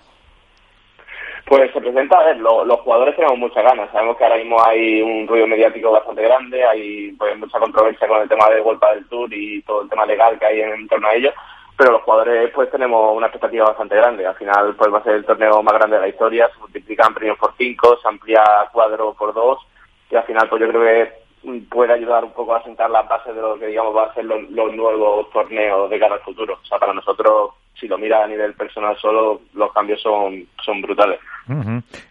Pues 1.48 1.72
se 1.72 1.80
presenta, 1.80 2.18
a 2.18 2.24
ver, 2.24 2.36
los 2.40 2.80
jugadores 2.80 3.16
tenemos 3.16 3.38
muchas 3.38 3.64
ganas. 3.64 3.90
Sabemos 3.90 4.18
que 4.18 4.24
ahora 4.24 4.36
mismo 4.36 4.62
hay 4.62 5.00
un 5.00 5.26
ruido 5.26 5.46
mediático 5.46 5.90
bastante 5.90 6.22
grande, 6.22 6.62
hay 6.62 7.12
pues, 7.12 7.38
mucha 7.38 7.58
controversia 7.58 8.06
con 8.06 8.20
el 8.20 8.28
tema 8.28 8.50
de 8.50 8.60
Vuelta 8.60 8.94
del 8.94 9.08
Tour 9.08 9.32
y 9.32 9.62
todo 9.62 9.82
el 9.82 9.88
tema 9.88 10.04
legal 10.04 10.38
que 10.38 10.44
hay 10.44 10.60
en, 10.60 10.86
torno 10.88 11.08
a 11.08 11.14
ello, 11.14 11.32
pero 11.74 11.92
los 11.92 12.02
jugadores 12.02 12.50
pues 12.54 12.70
tenemos 12.70 13.16
una 13.16 13.28
expectativa 13.28 13.64
bastante 13.64 13.96
grande. 13.96 14.26
Al 14.26 14.34
final 14.34 14.74
pues 14.76 14.92
va 14.92 14.98
a 14.98 15.04
ser 15.04 15.14
el 15.14 15.24
torneo 15.24 15.62
más 15.62 15.72
grande 15.72 15.96
de 15.96 16.02
la 16.02 16.08
historia, 16.08 16.50
se 16.52 16.60
multiplican 16.60 17.14
premios 17.14 17.38
por 17.38 17.54
cinco, 17.56 17.96
se 17.96 18.08
amplía 18.08 18.44
cuadro 18.70 19.14
por 19.14 19.32
dos 19.32 19.58
y 20.10 20.16
al 20.16 20.24
final 20.24 20.50
pues 20.50 20.60
yo 20.60 20.68
creo 20.68 20.82
que 20.82 21.12
puede 21.70 21.92
ayudar 21.92 22.24
un 22.24 22.32
poco 22.32 22.54
a 22.54 22.62
sentar 22.62 22.90
las 22.90 23.08
bases 23.08 23.34
de 23.34 23.40
lo 23.40 23.58
que 23.58 23.66
digamos 23.66 23.96
va 23.96 24.04
a 24.04 24.14
ser 24.14 24.24
los, 24.24 24.48
los 24.50 24.74
nuevos 24.74 25.30
torneos 25.30 25.90
de 25.90 25.98
cara 25.98 26.14
al 26.14 26.20
futuro. 26.20 26.58
O 26.62 26.66
sea, 26.66 26.78
para 26.78 26.92
nosotros 26.92 27.52
si 27.78 27.86
lo 27.86 27.98
mira 27.98 28.24
a 28.24 28.26
nivel 28.26 28.54
personal 28.54 28.96
solo, 28.98 29.40
los 29.54 29.72
cambios 29.72 30.00
son, 30.02 30.46
son 30.64 30.80
brutales. 30.82 31.20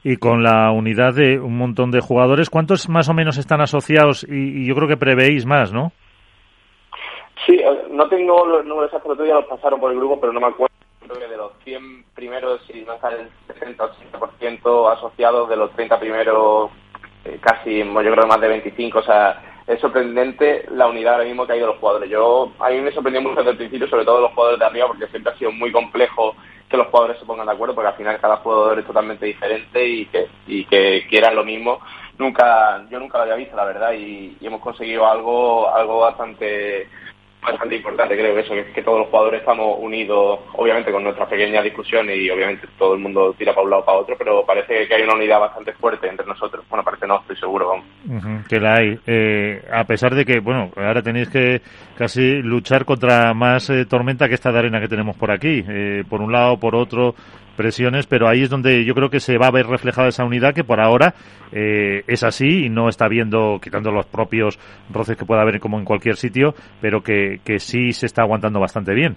Y 0.03 0.17
con 0.17 0.41
la 0.41 0.71
unidad 0.71 1.13
de 1.13 1.39
un 1.39 1.57
montón 1.57 1.91
de 1.91 1.99
jugadores, 1.99 2.49
¿cuántos 2.49 2.89
más 2.89 3.09
o 3.09 3.13
menos 3.13 3.37
están 3.37 3.61
asociados? 3.61 4.25
Y, 4.27 4.65
yo 4.65 4.75
creo 4.75 4.87
que 4.87 4.97
prevéis 4.97 5.45
más, 5.45 5.71
¿no? 5.71 5.91
Sí, 7.45 7.53
eh, 7.53 7.87
no 7.91 8.07
tengo 8.09 8.45
los 8.45 8.65
números 8.65 8.91
exactos, 8.91 9.17
ya 9.19 9.35
los 9.35 9.45
pasaron 9.45 9.79
por 9.79 9.91
el 9.91 9.97
grupo, 9.97 10.19
pero 10.19 10.33
no 10.33 10.39
me 10.39 10.47
acuerdo. 10.47 10.73
Creo 11.01 11.19
que 11.19 11.27
de 11.27 11.37
los 11.37 11.51
100 11.63 12.05
primeros, 12.15 12.61
si 12.65 12.81
no 12.81 12.93
está 12.93 13.09
el 13.09 13.29
60-80% 13.47 14.91
asociados, 14.91 15.49
de 15.49 15.55
los 15.55 15.71
30 15.73 15.99
primeros, 15.99 16.71
casi, 17.41 17.79
yo 17.79 17.93
creo 17.93 18.27
más 18.27 18.41
de 18.41 18.47
25, 18.47 18.99
o 18.99 19.03
sea, 19.03 19.41
es 19.67 19.79
sorprendente 19.81 20.65
la 20.71 20.87
unidad 20.87 21.15
ahora 21.15 21.25
mismo 21.25 21.45
que 21.45 21.53
ha 21.53 21.57
ido 21.57 21.67
los 21.67 21.77
jugadores. 21.77 22.09
Yo 22.09 22.53
A 22.59 22.69
mí 22.69 22.79
me 22.79 22.91
sorprendió 22.91 23.21
mucho 23.21 23.37
desde 23.37 23.51
el 23.51 23.57
principio, 23.57 23.87
sobre 23.87 24.05
todo 24.05 24.21
los 24.21 24.31
jugadores 24.31 24.59
de 24.59 24.65
arriba, 24.65 24.87
porque 24.87 25.07
siempre 25.07 25.33
ha 25.33 25.37
sido 25.37 25.51
muy 25.51 25.71
complejo 25.71 26.35
que 26.69 26.77
los 26.77 26.87
jugadores 26.87 27.19
se 27.19 27.25
pongan 27.25 27.45
de 27.45 27.53
acuerdo, 27.53 27.75
porque 27.75 27.89
al 27.89 27.95
final 27.95 28.19
cada 28.19 28.37
jugador 28.37 28.79
es 28.79 28.85
totalmente 28.85 29.25
diferente 29.25 29.85
y 29.85 30.05
que, 30.05 30.27
y 30.47 30.65
quieran 30.65 31.35
lo 31.35 31.43
mismo. 31.43 31.79
Nunca, 32.17 32.85
yo 32.89 32.99
nunca 32.99 33.17
lo 33.17 33.23
había 33.25 33.35
visto, 33.35 33.55
la 33.55 33.65
verdad, 33.65 33.93
y, 33.93 34.37
y 34.39 34.47
hemos 34.47 34.61
conseguido 34.61 35.05
algo, 35.05 35.69
algo 35.73 35.99
bastante 35.99 36.87
bastante 37.51 37.75
importante, 37.75 38.15
creo 38.15 38.35
que 38.35 38.41
eso, 38.41 38.53
que, 38.73 38.81
todos 38.81 38.99
los 38.99 39.07
jugadores 39.07 39.39
estamos 39.39 39.77
unidos, 39.79 40.39
obviamente 40.53 40.91
con 40.91 41.03
nuestras 41.03 41.29
pequeñas 41.29 41.63
discusiones 41.63 42.17
y 42.17 42.29
obviamente 42.29 42.67
todo 42.77 42.93
el 42.93 42.99
mundo 42.99 43.33
tira 43.37 43.53
para 43.53 43.63
un 43.63 43.69
lado 43.69 43.83
o 43.83 43.85
para 43.85 43.97
otro, 43.99 44.15
pero 44.17 44.45
parece 44.45 44.87
que 44.87 44.95
hay 44.95 45.03
una 45.03 45.15
unidad 45.15 45.39
bastante 45.39 45.73
fuerte 45.73 46.07
entre 46.07 46.25
nosotros. 46.25 46.65
Bueno, 46.69 46.83
parece 46.83 47.07
no, 47.07 47.19
estoy 47.19 47.37
seguro, 47.37 47.67
vamos. 47.67 48.45
que 48.47 48.59
la 48.59 48.75
hay. 48.75 48.99
Eh, 49.05 49.61
a 49.71 49.83
pesar 49.85 50.13
de 50.15 50.25
que, 50.25 50.39
bueno, 50.39 50.71
ahora 50.75 51.01
tenéis 51.01 51.29
que 51.29 51.61
casi 51.97 52.41
luchar 52.41 52.85
contra 52.85 53.33
más 53.33 53.69
eh, 53.69 53.85
tormenta 53.85 54.27
que 54.27 54.35
esta 54.35 54.51
de 54.51 54.59
arena 54.59 54.79
que 54.79 54.87
tenemos 54.87 55.15
por 55.15 55.31
aquí. 55.31 55.63
Eh, 55.67 56.03
por 56.09 56.21
un 56.21 56.31
lado, 56.31 56.57
por 56.57 56.75
otro, 56.75 57.15
presiones, 57.57 58.07
pero 58.07 58.29
ahí 58.29 58.43
es 58.43 58.49
donde 58.49 58.85
yo 58.85 58.93
creo 58.93 59.09
que 59.09 59.19
se 59.19 59.37
va 59.37 59.47
a 59.47 59.51
ver 59.51 59.67
reflejada 59.67 60.07
esa 60.07 60.23
unidad 60.23 60.53
que 60.53 60.63
por 60.63 60.79
ahora 60.79 61.15
eh, 61.51 62.03
es 62.07 62.23
así 62.23 62.65
y 62.65 62.69
no 62.69 62.87
está 62.87 63.09
viendo, 63.09 63.59
quitando 63.61 63.91
los 63.91 64.05
propios 64.05 64.57
roces 64.89 65.17
que 65.17 65.25
pueda 65.25 65.41
haber 65.41 65.59
como 65.59 65.77
en 65.77 65.85
cualquier 65.85 66.15
sitio, 66.15 66.53
pero 66.79 67.01
que, 67.01 67.41
que 67.43 67.59
sí 67.59 67.91
se 67.91 68.05
está 68.05 68.21
aguantando 68.21 68.61
bastante 68.61 68.93
bien. 68.93 69.15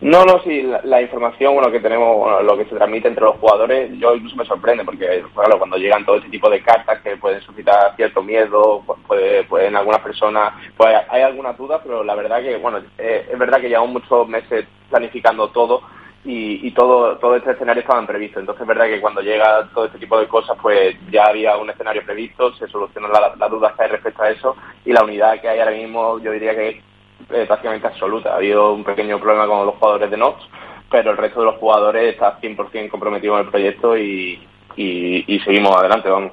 No, 0.00 0.24
no, 0.24 0.40
sí, 0.44 0.62
la, 0.84 1.02
información, 1.02 1.54
bueno, 1.54 1.72
que 1.72 1.80
tenemos, 1.80 2.44
lo 2.44 2.56
que 2.56 2.66
se 2.66 2.76
transmite 2.76 3.08
entre 3.08 3.24
los 3.24 3.36
jugadores, 3.38 3.90
yo 3.98 4.14
incluso 4.14 4.36
me 4.36 4.44
sorprende, 4.44 4.84
porque, 4.84 5.24
claro, 5.34 5.58
cuando 5.58 5.76
llegan 5.76 6.04
todo 6.04 6.16
este 6.16 6.28
tipo 6.30 6.48
de 6.48 6.62
cartas 6.62 7.00
que 7.02 7.16
pueden 7.16 7.40
suscitar 7.40 7.96
cierto 7.96 8.22
miedo, 8.22 8.80
puede, 9.08 9.42
puede 9.42 9.66
en 9.66 9.74
algunas 9.74 10.00
personas, 10.00 10.54
pues 10.76 10.94
hay 11.08 11.22
alguna 11.22 11.52
duda, 11.52 11.80
pero 11.82 12.04
la 12.04 12.14
verdad 12.14 12.40
que, 12.40 12.56
bueno, 12.58 12.78
eh, 12.96 13.26
es 13.28 13.36
verdad 13.36 13.60
que 13.60 13.68
llevamos 13.68 13.94
muchos 13.94 14.28
meses 14.28 14.66
planificando 14.88 15.48
todo, 15.48 15.82
y, 16.24 16.70
todo, 16.72 17.16
todo 17.16 17.36
este 17.36 17.52
escenario 17.52 17.80
estaba 17.80 18.06
previsto. 18.06 18.40
Entonces 18.40 18.62
es 18.62 18.68
verdad 18.68 18.86
que 18.86 19.00
cuando 19.00 19.22
llega 19.22 19.68
todo 19.72 19.86
este 19.86 19.98
tipo 19.98 20.18
de 20.18 20.28
cosas, 20.28 20.58
pues 20.60 20.96
ya 21.10 21.26
había 21.26 21.56
un 21.56 21.70
escenario 21.70 22.04
previsto, 22.04 22.52
se 22.54 22.66
solucionan 22.68 23.10
las 23.12 23.50
dudas 23.50 23.74
que 23.74 23.84
hay 23.84 23.90
respecto 23.90 24.22
a 24.22 24.30
eso 24.30 24.56
y 24.84 24.92
la 24.92 25.04
unidad 25.04 25.40
que 25.40 25.48
hay 25.48 25.60
ahora 25.60 25.72
mismo 25.72 26.18
yo 26.18 26.32
diría 26.32 26.54
que 26.54 26.82
es 27.30 27.46
prácticamente 27.46 27.86
absoluta. 27.86 28.32
Ha 28.32 28.36
habido 28.36 28.74
un 28.74 28.84
pequeño 28.84 29.18
problema 29.18 29.46
con 29.46 29.66
los 29.66 29.76
jugadores 29.76 30.10
de 30.10 30.16
Nox, 30.16 30.44
pero 30.90 31.10
el 31.12 31.16
resto 31.16 31.40
de 31.40 31.46
los 31.46 31.56
jugadores 31.56 32.14
está 32.14 32.38
100% 32.40 32.90
comprometido 32.90 33.34
en 33.38 33.46
el 33.46 33.50
proyecto 33.50 33.96
y, 33.96 34.40
y, 34.76 35.40
seguimos 35.40 35.74
adelante, 35.76 36.08
vamos. 36.08 36.32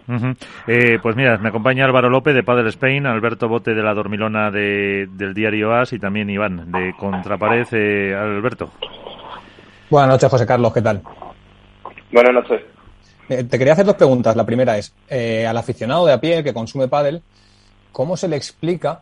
Eh, 0.67 1.00
pues 1.02 1.15
mira, 1.15 1.38
me 1.38 1.50
acompaña 1.50 1.86
Álvaro 1.86 2.10
López 2.10 2.36
de 2.36 2.43
Padel 2.43 2.67
Spain, 2.67 3.06
Alberto 3.06 3.48
Bote 3.48 3.74
de 3.74 3.82
la 3.82 3.93
Dormilona 3.93 4.52
de, 4.52 5.08
del 5.12 5.34
diario 5.34 5.74
AS 5.74 5.93
y 5.93 6.00
también 6.00 6.30
Iván 6.30 6.71
de 6.71 6.93
Contrapared. 6.98 7.67
Eh, 7.71 8.15
Alberto. 8.15 8.69
Buenas 9.89 10.10
noches, 10.10 10.30
José 10.30 10.45
Carlos, 10.45 10.74
¿qué 10.74 10.82
tal? 10.82 11.02
Buenas 12.12 12.34
noches. 12.34 12.62
Eh, 13.30 13.43
te 13.43 13.58
quería 13.58 13.74
hacer 13.74 13.86
dos 13.86 13.95
preguntas. 13.95 14.36
La 14.36 14.45
primera 14.45 14.78
es, 14.78 14.93
eh, 15.10 15.45
al 15.45 15.58
aficionado 15.58 16.06
de 16.06 16.13
a 16.13 16.19
pie 16.19 16.43
que 16.43 16.54
consume 16.54 16.88
pádel, 16.88 17.21
¿cómo 17.91 18.17
se 18.17 18.28
le 18.28 18.36
explica 18.36 19.02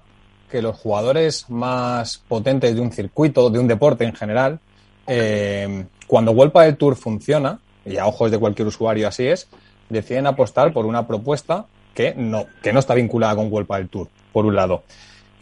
que 0.52 0.62
los 0.62 0.78
jugadores 0.78 1.50
más 1.50 2.17
potentes 2.28 2.76
de 2.76 2.82
un 2.82 2.91
circuito, 2.91 3.50
de 3.50 3.60
un 3.60 3.67
deporte 3.67 4.04
en 4.04 4.13
general, 4.13 4.60
eh, 5.08 5.86
cuando 6.06 6.32
World 6.32 6.54
del 6.54 6.78
Tour 6.78 6.96
funciona, 6.96 7.60
y 7.86 7.98
a 7.98 8.06
ojos 8.06 8.30
de 8.30 8.38
cualquier 8.38 8.67
usuario 8.67 9.08
así 9.08 9.28
es, 9.28 9.48
deciden 9.89 10.28
apostar 10.28 10.74
por 10.74 10.86
una 10.86 11.08
propuesta 11.08 11.65
que 11.93 12.13
no, 12.15 12.46
que 12.62 12.74
no 12.74 12.80
está 12.80 12.93
vinculada 12.93 13.36
con 13.36 13.52
World 13.52 13.69
del 13.69 13.89
Tour, 13.89 14.08
por 14.32 14.46
un 14.46 14.56
lado. 14.56 14.84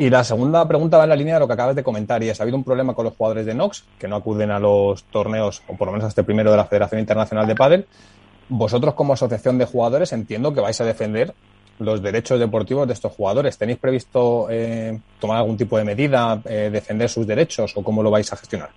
Y 0.02 0.10
la 0.10 0.24
segunda 0.24 0.68
pregunta 0.68 0.98
va 0.98 1.04
en 1.04 1.10
la 1.12 1.16
línea 1.16 1.36
de 1.36 1.42
lo 1.42 1.46
que 1.46 1.54
acabas 1.54 1.76
de 1.76 1.84
comentar, 1.84 2.24
y 2.24 2.30
es, 2.30 2.40
¿ha 2.40 2.44
habido 2.44 2.58
un 2.58 2.64
problema 2.64 2.96
con 2.96 3.06
los 3.06 3.16
jugadores 3.16 3.46
de 3.46 3.54
Nox, 3.54 3.84
que 4.00 4.08
no 4.08 4.16
acuden 4.16 4.50
a 4.50 4.58
los 4.58 5.04
torneos, 5.04 5.62
o 5.68 5.78
por 5.78 5.86
lo 5.86 5.92
menos 5.92 6.06
a 6.06 6.08
este 6.08 6.24
primero 6.24 6.50
de 6.50 6.58
la 6.58 6.66
Federación 6.66 7.00
Internacional 7.00 7.46
de 7.46 7.54
Padel? 7.54 7.86
Vosotros, 8.50 8.96
como 8.96 9.14
asociación 9.14 9.60
de 9.60 9.66
jugadores, 9.66 10.12
entiendo 10.12 10.56
que 10.56 10.60
vais 10.60 10.82
a 10.82 10.86
defender 10.86 11.36
los 11.78 12.02
derechos 12.02 12.40
deportivos 12.40 12.88
de 12.88 12.94
estos 12.94 13.12
jugadores. 13.12 13.60
¿Tenéis 13.60 13.78
previsto 13.78 14.48
eh, 14.50 15.00
tomar 15.20 15.38
algún 15.38 15.56
tipo 15.56 15.78
de 15.78 15.84
medida, 15.84 16.42
eh, 16.46 16.72
defender 16.74 17.08
sus 17.08 17.28
derechos, 17.28 17.72
o 17.78 17.84
cómo 17.84 18.02
lo 18.02 18.10
vais 18.10 18.34
a 18.34 18.38
gestionar? 18.38 18.72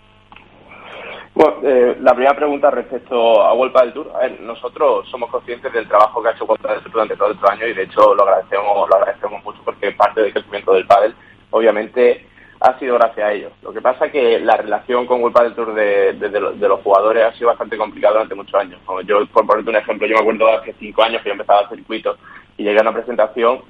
Bueno, 1.35 1.57
eh, 1.65 1.97
la 2.01 2.13
primera 2.13 2.37
pregunta 2.37 2.71
respecto 2.71 3.43
a 3.43 3.53
Vuelta 3.55 3.83
del 3.83 3.93
Tour. 3.93 4.13
A 4.15 4.29
nosotros 4.41 5.09
somos 5.11 5.29
conscientes 5.31 5.73
del 5.73 5.89
trabajo 5.89 6.23
que 6.23 6.29
ha 6.29 6.33
hecho 6.33 6.47
Vuelta 6.47 6.73
del 6.73 6.83
Tour 6.83 6.93
durante 6.93 7.17
todo 7.17 7.33
estos 7.33 7.51
años 7.51 7.69
y 7.69 7.75
de 7.75 7.83
hecho 7.83 8.15
lo 8.15 8.23
agradecemos, 8.23 8.89
lo 8.89 8.97
agradecemos 8.97 9.43
mucho 9.43 9.61
porque 9.65 9.91
parte 9.93 10.23
del 10.23 10.33
crecimiento 10.33 10.73
del 10.75 10.87
pádel, 10.87 11.13
obviamente, 11.51 12.25
ha 12.61 12.79
sido 12.79 12.95
gracias 12.95 13.27
a 13.27 13.33
ellos. 13.33 13.53
Lo 13.63 13.73
que 13.73 13.81
pasa 13.81 14.07
es 14.07 14.13
que 14.13 14.39
la 14.39 14.57
relación 14.57 15.07
con 15.07 15.21
Vuelta 15.21 15.43
del 15.43 15.55
Tour 15.55 15.75
de, 15.75 16.15
los 16.61 16.81
jugadores 16.83 17.25
ha 17.25 17.33
sido 17.33 17.49
bastante 17.49 17.77
complicada 17.77 18.15
durante 18.15 18.35
muchos 18.37 18.55
años. 18.55 18.81
yo, 19.05 19.27
por 19.27 19.45
ponerte 19.45 19.71
un 19.71 19.77
ejemplo, 19.77 20.07
yo 20.07 20.15
me 20.15 20.21
acuerdo 20.21 20.47
de 20.47 20.53
hace 20.53 20.75
cinco 20.79 21.03
años 21.03 21.21
que 21.21 21.31
yo 21.31 21.33
empezaba 21.33 21.63
el 21.63 21.69
circuito 21.77 22.17
y 22.57 22.63
llegué 22.63 22.79
a 22.79 22.83
una 22.83 22.93
presentación 22.93 23.61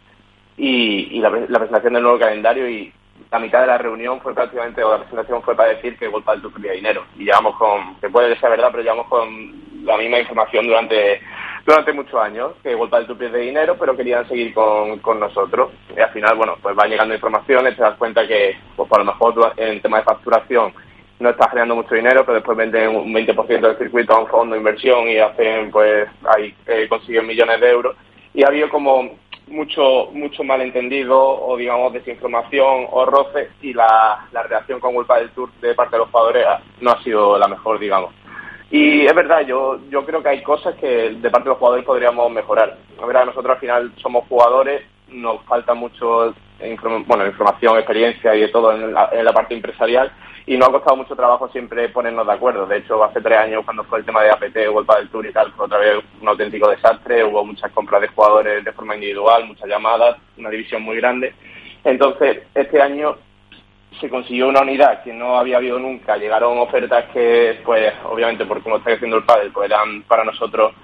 y, 0.59 1.19
la 1.19 1.31
presentación 1.31 1.95
del 1.95 2.03
nuevo 2.03 2.19
calendario 2.19 2.69
y 2.69 2.93
la 3.31 3.39
mitad 3.39 3.61
de 3.61 3.67
la 3.67 3.79
reunión 3.79 4.21
fue 4.21 4.35
prácticamente, 4.35 4.83
o 4.85 4.91
la 4.91 4.99
presentación 4.99 5.43
fue 5.43 5.57
para 5.57 5.71
decir 5.71 5.99
que 5.99 6.09
Golpa 6.09 6.33
del 6.33 6.43
Tour 6.43 6.53
perdía 6.53 6.73
dinero. 6.73 7.05
Y 7.17 7.25
llevamos 7.25 7.57
con, 7.57 7.97
que 7.97 8.09
puede 8.09 8.39
ser 8.39 8.51
verdad, 8.51 8.69
pero 8.71 8.83
llevamos 8.83 9.09
con 9.09 9.85
la 9.85 9.97
misma 9.97 10.21
información 10.21 10.67
durante 10.67 11.21
durante 11.65 11.93
muchos 11.95 12.21
años, 12.21 12.53
que 12.63 12.75
Golpa 12.75 12.99
del 12.99 13.07
Tour 13.07 13.19
pierde 13.19 13.41
dinero, 13.41 13.77
pero 13.79 13.97
querían 13.97 14.29
seguir 14.29 14.53
con, 14.53 14.99
con 14.99 15.19
nosotros. 15.19 15.73
Y 15.97 16.01
al 16.01 16.11
final, 16.11 16.37
bueno, 16.37 16.57
pues 16.61 16.77
va 16.79 16.87
llegando 16.87 17.15
informaciones, 17.15 17.77
te 17.77 17.83
das 17.83 17.97
cuenta 17.97 18.27
que, 18.27 18.57
pues 18.77 18.89
por 18.89 18.99
lo 18.99 19.07
mejor 19.07 19.55
en 19.57 19.81
tema 19.81 19.99
de 19.99 20.05
facturación 20.05 20.75
no 21.21 21.31
está 21.31 21.49
generando 21.49 21.77
mucho 21.77 21.95
dinero, 21.95 22.23
pero 22.25 22.35
después 22.35 22.59
venden 22.59 22.95
un 22.95 23.15
20% 23.15 23.61
del 23.61 23.79
circuito 23.79 24.13
a 24.13 24.21
un 24.21 24.27
fondo 24.27 24.55
de 24.55 24.59
inversión 24.59 25.09
y 25.09 25.19
hacen, 25.19 25.71
pues, 25.71 26.09
ahí 26.37 26.55
eh, 26.67 26.87
consiguen 26.89 27.27
millones 27.27 27.61
de 27.61 27.71
euros. 27.71 27.97
Y 28.35 28.43
ha 28.43 28.49
habido 28.49 28.69
como 28.69 29.17
mucho 29.49 30.09
mucho 30.13 30.43
malentendido 30.43 31.19
o 31.21 31.57
digamos 31.57 31.93
desinformación 31.93 32.87
o 32.91 33.05
roce 33.05 33.51
y 33.63 33.75
la, 33.75 34.27
la 34.33 34.43
reacción 34.43 34.81
con 34.81 34.95
culpa 34.95 35.19
del 35.19 35.31
tour 35.31 35.51
de 35.61 35.75
parte 35.75 35.97
de 35.97 36.01
los 36.01 36.11
jugadores 36.11 36.47
no 36.81 36.91
ha 36.91 37.03
sido 37.03 37.39
la 37.39 37.49
mejor 37.49 37.79
digamos. 37.79 38.15
Y 38.71 39.05
es 39.07 39.15
verdad 39.15 39.47
yo 39.47 39.79
yo 39.91 40.05
creo 40.05 40.23
que 40.23 40.31
hay 40.31 40.43
cosas 40.43 40.75
que 40.77 41.11
de 41.11 41.31
parte 41.31 41.45
de 41.45 41.51
los 41.51 41.59
jugadores 41.59 41.85
podríamos 41.85 42.31
mejorar. 42.31 42.77
A 43.01 43.07
ver 43.07 43.27
nosotros 43.27 43.55
al 43.55 43.61
final 43.61 43.93
somos 43.97 44.27
jugadores 44.29 44.83
nos 45.09 45.43
falta 45.45 45.75
mucho 45.75 46.35
bueno 47.07 47.27
información 47.27 47.77
experiencia 47.77 48.35
y 48.35 48.41
de 48.41 48.49
todo 48.49 48.73
en 48.73 48.93
la, 48.93 49.11
en 49.13 49.25
la 49.25 49.33
parte 49.33 49.55
empresarial 49.55 50.13
y 50.47 50.57
nos 50.57 50.69
ha 50.69 50.73
costado 50.73 50.97
mucho 50.97 51.17
trabajo 51.17 51.49
siempre 51.49 51.89
ponernos 51.89 52.27
de 52.27 52.33
acuerdo. 52.33 52.67
De 52.67 52.79
hecho, 52.79 53.03
hace 53.03 53.21
tres 53.21 53.39
años, 53.39 53.65
cuando 53.65 53.85
fue 53.85 54.01
el 54.01 54.05
tema 54.05 54.23
de 54.23 54.31
APT, 54.31 54.71
Vuelta 54.71 54.97
del 54.97 55.09
Tour 55.09 55.27
y 55.27 55.33
tal, 55.33 55.51
fue 55.53 55.65
otra 55.65 55.79
vez 55.79 56.05
un 56.21 56.29
auténtico 56.29 56.69
desastre. 56.69 57.25
Hubo 57.25 57.45
muchas 57.45 57.73
compras 57.73 58.03
de 58.03 58.09
jugadores 58.09 58.63
de 58.63 58.73
forma 58.73 58.95
individual, 58.95 59.47
muchas 59.47 59.69
llamadas, 59.69 60.19
una 60.37 60.51
división 60.51 60.83
muy 60.83 60.97
grande. 60.97 61.35
Entonces, 61.83 62.43
este 62.55 62.81
año 62.81 63.17
se 63.99 64.11
consiguió 64.11 64.49
una 64.49 64.61
unidad 64.61 65.03
que 65.03 65.15
no 65.15 65.39
había 65.39 65.57
habido 65.57 65.79
nunca. 65.79 66.19
Llegaron 66.19 66.59
ofertas 66.59 67.07
que, 67.15 67.61
pues, 67.65 67.95
obviamente, 68.05 68.45
porque 68.45 68.65
como 68.65 68.77
está 68.77 68.93
haciendo 68.93 69.17
el 69.17 69.25
padre, 69.25 69.51
pues 69.51 69.71
eran 69.71 70.03
para 70.03 70.25
nosotros 70.25 70.75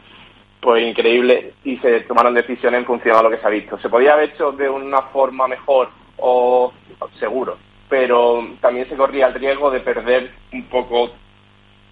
pues 0.61 0.87
increíbles 0.87 1.55
y 1.64 1.79
se 1.79 2.01
tomaron 2.01 2.35
decisiones 2.35 2.81
en 2.81 2.87
función 2.87 3.16
a 3.16 3.23
lo 3.23 3.31
que 3.31 3.38
se 3.38 3.46
ha 3.46 3.51
visto. 3.51 3.79
Se 3.79 3.88
podía 3.88 4.12
haber 4.12 4.31
hecho 4.31 4.53
de 4.53 4.68
una 4.68 5.03
forma 5.03 5.49
mejor 5.49 5.88
o 6.18 6.73
seguro, 7.18 7.57
pero 7.88 8.46
también 8.61 8.88
se 8.88 8.96
corría 8.96 9.29
el 9.29 9.35
riesgo 9.35 9.70
de 9.70 9.81
perder 9.81 10.31
un 10.53 10.64
poco 10.64 11.11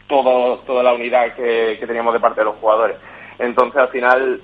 todo, 0.07 0.59
toda 0.61 0.83
la 0.83 0.92
unidad 0.92 1.35
que, 1.35 1.76
que 1.81 1.87
teníamos 1.87 2.12
de 2.12 2.20
parte 2.20 2.40
de 2.40 2.46
los 2.46 2.57
jugadores. 2.57 2.96
Entonces, 3.38 3.81
al 3.81 3.88
final, 3.88 4.42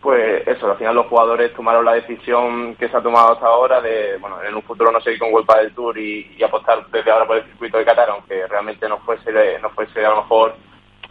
pues 0.00 0.46
eso, 0.46 0.70
al 0.70 0.76
final 0.76 0.94
los 0.94 1.06
jugadores 1.06 1.54
tomaron 1.54 1.84
la 1.84 1.94
decisión 1.94 2.74
que 2.76 2.88
se 2.88 2.96
ha 2.96 3.02
tomado 3.02 3.32
hasta 3.32 3.46
ahora 3.46 3.80
de, 3.80 4.18
bueno, 4.18 4.42
en 4.42 4.54
un 4.54 4.62
futuro 4.62 4.92
no 4.92 5.00
seguir 5.00 5.18
con 5.18 5.32
Huelpa 5.32 5.58
del 5.58 5.74
Tour 5.74 5.96
y, 5.96 6.42
apostar 6.42 6.86
desde 6.90 7.10
ahora 7.10 7.26
por 7.26 7.38
el 7.38 7.44
circuito 7.44 7.78
de 7.78 7.86
Qatar, 7.86 8.10
aunque 8.10 8.46
realmente 8.46 8.88
no 8.88 8.98
fuese, 8.98 9.32
no 9.62 9.70
fuese 9.70 10.04
a 10.04 10.10
lo 10.10 10.16
mejor 10.16 10.56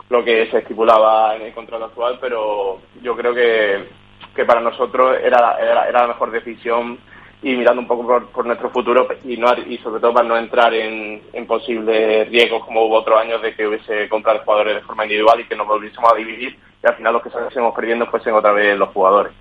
lo 0.09 0.23
que 0.23 0.47
se 0.51 0.59
estipulaba 0.59 1.35
en 1.35 1.43
el 1.43 1.53
contrato 1.53 1.85
actual, 1.85 2.17
pero 2.19 2.79
yo 3.01 3.15
creo 3.15 3.33
que, 3.33 3.89
que 4.35 4.45
para 4.45 4.61
nosotros 4.61 5.17
era, 5.23 5.57
era, 5.59 5.87
era 5.87 6.01
la 6.01 6.07
mejor 6.07 6.31
decisión 6.31 6.99
y 7.43 7.55
mirando 7.55 7.81
un 7.81 7.87
poco 7.87 8.25
por, 8.31 8.45
nuestro 8.45 8.69
futuro 8.69 9.07
y 9.25 9.35
no 9.35 9.47
y 9.67 9.77
sobre 9.79 9.99
todo 9.99 10.13
para 10.13 10.27
no 10.27 10.37
entrar 10.37 10.73
en, 10.73 11.21
posibles 11.45 12.29
riesgos 12.29 12.63
como 12.65 12.85
hubo 12.85 12.95
otros 12.95 13.19
años 13.19 13.41
de 13.41 13.53
que 13.53 13.67
hubiese 13.67 14.07
comprado 14.07 14.39
jugadores 14.45 14.75
de 14.75 14.81
forma 14.81 15.03
individual 15.03 15.41
y 15.41 15.45
que 15.45 15.55
nos 15.55 15.67
volviésemos 15.67 16.11
a 16.11 16.15
dividir 16.15 16.57
y 16.81 16.87
al 16.87 16.95
final 16.95 17.13
los 17.13 17.21
que 17.21 17.29
saliésemos 17.29 17.75
perdiendo 17.75 18.05
fuesen 18.07 18.33
otra 18.33 18.53
vez 18.53 18.77
los 18.77 18.89
jugadores. 18.89 19.33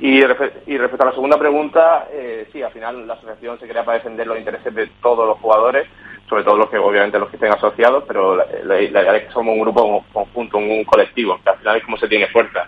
y, 0.00 0.18
y, 0.18 0.20
respecto 0.22 1.02
a 1.02 1.06
la 1.06 1.12
segunda 1.12 1.38
pregunta, 1.38 2.08
eh, 2.10 2.48
sí, 2.52 2.62
al 2.62 2.72
final 2.72 3.06
la 3.06 3.14
asociación 3.14 3.58
se 3.60 3.68
crea 3.68 3.84
para 3.84 3.98
defender 3.98 4.26
los 4.26 4.38
intereses 4.38 4.74
de 4.74 4.88
todos 5.00 5.26
los 5.26 5.38
jugadores, 5.38 5.86
sobre 6.28 6.44
todo 6.44 6.56
los 6.56 6.70
que 6.70 6.78
obviamente 6.78 7.18
los 7.18 7.28
que 7.28 7.36
estén 7.36 7.52
asociados, 7.52 8.04
pero 8.06 8.36
la, 8.36 8.80
idea 8.80 9.16
es 9.16 9.24
que 9.24 9.32
somos 9.32 9.54
un 9.54 9.60
grupo 9.60 10.04
conjunto, 10.12 10.58
un 10.58 10.84
colectivo, 10.84 11.38
que 11.42 11.50
al 11.50 11.58
final 11.58 11.76
es 11.76 11.84
como 11.84 11.96
se 11.98 12.08
tiene 12.08 12.26
fuerza. 12.28 12.66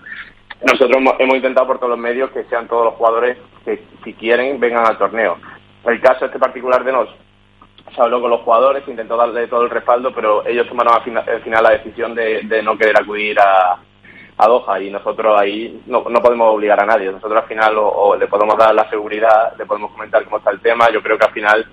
Nosotros 0.62 1.02
hemos 1.18 1.36
intentado 1.36 1.66
por 1.66 1.78
todos 1.78 1.90
los 1.90 1.98
medios 1.98 2.30
que 2.30 2.44
sean 2.44 2.66
todos 2.66 2.86
los 2.86 2.94
jugadores 2.94 3.36
que, 3.64 3.82
si 4.04 4.12
quieren, 4.14 4.58
vengan 4.58 4.86
al 4.86 4.98
torneo. 4.98 5.38
El 5.84 6.00
caso 6.00 6.26
este 6.26 6.38
particular 6.38 6.84
de 6.84 6.92
nos 6.92 7.08
se 7.94 8.02
habló 8.02 8.20
con 8.20 8.30
los 8.30 8.40
jugadores, 8.40 8.84
se 8.84 8.90
intentó 8.90 9.16
darle 9.16 9.46
todo 9.46 9.62
el 9.62 9.70
respaldo, 9.70 10.12
pero 10.12 10.44
ellos 10.46 10.68
tomaron 10.68 10.94
al 10.94 11.02
final, 11.02 11.62
la 11.62 11.70
decisión 11.70 12.14
de, 12.14 12.62
no 12.62 12.76
querer 12.76 12.96
acudir 13.00 13.38
a, 13.38 13.78
a 14.38 14.46
Doha 14.46 14.80
y 14.80 14.90
nosotros 14.90 15.38
ahí 15.38 15.82
no, 15.86 16.04
no, 16.08 16.20
podemos 16.20 16.54
obligar 16.54 16.82
a 16.82 16.86
nadie. 16.86 17.12
Nosotros 17.12 17.42
al 17.42 17.48
final 17.48 17.76
o, 17.78 18.16
le 18.16 18.26
podemos 18.26 18.56
dar 18.58 18.74
la 18.74 18.88
seguridad, 18.90 19.54
le 19.56 19.66
podemos 19.66 19.92
comentar 19.92 20.24
cómo 20.24 20.38
está 20.38 20.50
el 20.50 20.60
tema. 20.60 20.90
Yo 20.90 21.02
creo 21.02 21.16
que 21.16 21.26
al 21.26 21.32
final 21.32 21.66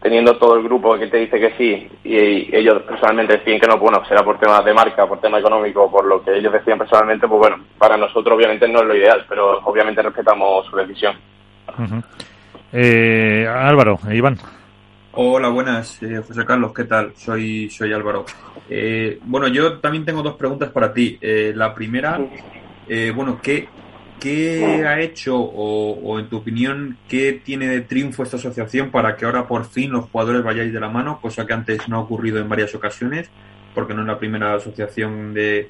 teniendo 0.00 0.36
todo 0.36 0.56
el 0.56 0.62
grupo 0.62 0.96
que 0.96 1.08
te 1.08 1.16
dice 1.18 1.40
que 1.40 1.54
sí 1.56 1.88
y, 2.04 2.56
ellos 2.56 2.82
personalmente 2.82 3.38
deciden 3.38 3.60
que 3.60 3.66
no, 3.66 3.78
bueno, 3.78 4.04
será 4.06 4.22
por 4.22 4.38
temas 4.38 4.64
de 4.64 4.72
marca, 4.72 5.06
por 5.06 5.20
tema 5.20 5.38
económico, 5.38 5.90
por 5.90 6.04
lo 6.04 6.22
que 6.22 6.36
ellos 6.36 6.52
decían 6.52 6.78
personalmente, 6.78 7.26
pues 7.26 7.38
bueno, 7.38 7.64
para 7.78 7.96
nosotros 7.96 8.36
obviamente 8.36 8.68
no 8.68 8.80
es 8.80 8.86
lo 8.86 8.94
ideal, 8.94 9.24
pero 9.28 9.58
obviamente 9.64 10.02
respetamos 10.02 10.66
su 10.66 10.76
decisión. 10.76 11.16
eh, 12.72 13.46
Álvaro, 13.48 13.98
Iván. 14.10 14.38
Hola, 15.12 15.48
buenas, 15.48 16.00
eh, 16.02 16.22
José 16.24 16.44
Carlos, 16.44 16.72
¿qué 16.72 16.84
tal? 16.84 17.12
Soy, 17.16 17.68
soy 17.70 17.92
Álvaro. 17.92 18.24
Eh, 18.70 19.18
bueno, 19.24 19.48
yo 19.48 19.80
también 19.80 20.04
tengo 20.04 20.22
dos 20.22 20.36
preguntas 20.36 20.70
para 20.70 20.92
ti. 20.92 21.18
Eh, 21.20 21.52
la 21.56 21.74
primera, 21.74 22.20
bueno, 23.16 23.40
¿qué, 23.42 23.68
¿Qué 24.20 24.84
ha 24.86 25.00
hecho 25.00 25.38
o, 25.38 26.18
en 26.18 26.28
tu 26.28 26.38
opinión 26.38 26.96
qué 27.08 27.40
tiene 27.44 27.68
de 27.68 27.82
triunfo 27.82 28.22
esta 28.22 28.36
asociación 28.36 28.90
para 28.90 29.16
que 29.16 29.24
ahora 29.24 29.46
por 29.46 29.64
fin 29.64 29.92
los 29.92 30.06
jugadores 30.06 30.42
vayáis 30.42 30.72
de 30.72 30.80
la 30.80 30.88
mano, 30.88 31.20
cosa 31.20 31.46
que 31.46 31.52
antes 31.52 31.88
no 31.88 31.96
ha 31.96 32.00
ocurrido 32.00 32.38
en 32.40 32.48
varias 32.48 32.74
ocasiones, 32.74 33.30
porque 33.74 33.94
no 33.94 34.02
es 34.02 34.08
la 34.08 34.18
primera 34.18 34.54
asociación 34.54 35.34
de, 35.34 35.68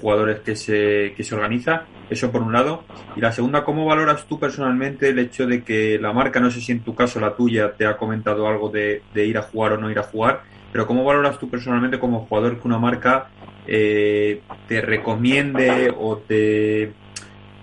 jugadores 0.00 0.40
que 0.40 0.54
se, 0.54 1.14
que 1.16 1.24
se 1.24 1.34
organiza? 1.34 1.84
Eso 2.10 2.30
por 2.30 2.42
un 2.42 2.52
lado. 2.52 2.84
Y 3.16 3.20
la 3.20 3.32
segunda, 3.32 3.64
¿cómo 3.64 3.86
valoras 3.86 4.26
tú 4.26 4.38
personalmente 4.38 5.08
el 5.08 5.18
hecho 5.18 5.46
de 5.46 5.62
que 5.62 5.98
la 5.98 6.12
marca, 6.12 6.40
no 6.40 6.50
sé 6.50 6.60
si 6.60 6.72
en 6.72 6.80
tu 6.80 6.94
caso 6.94 7.20
la 7.20 7.34
tuya 7.34 7.72
te 7.72 7.86
ha 7.86 7.96
comentado 7.96 8.46
algo 8.46 8.68
de, 8.68 9.02
ir 9.14 9.38
a 9.38 9.42
jugar 9.42 9.72
o 9.72 9.78
no 9.78 9.90
ir 9.90 9.98
a 9.98 10.02
jugar, 10.02 10.42
pero 10.70 10.86
¿cómo 10.86 11.04
valoras 11.04 11.38
tú 11.38 11.48
personalmente 11.48 11.98
como 11.98 12.26
jugador 12.26 12.60
que 12.60 12.68
una 12.68 12.78
marca 12.78 13.28
eh, 13.66 14.42
te 14.66 14.82
recomiende 14.82 15.90
o 15.96 16.18
te 16.18 16.92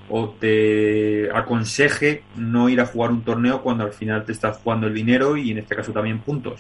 o 0.10 0.30
te 0.30 1.30
aconseje 1.34 2.24
no 2.36 2.70
ir 2.70 2.80
a 2.80 2.86
jugar 2.86 3.12
un 3.12 3.24
torneo 3.24 3.62
cuando 3.62 3.84
al 3.84 3.94
final 3.94 4.26
te 4.26 4.32
estás 4.32 4.58
jugando 4.58 4.88
el 4.88 4.94
dinero 4.94 5.38
y 5.38 5.52
en 5.52 5.60
este 5.60 5.76
caso 5.76 5.92
también 5.92 6.20
puntos? 6.20 6.60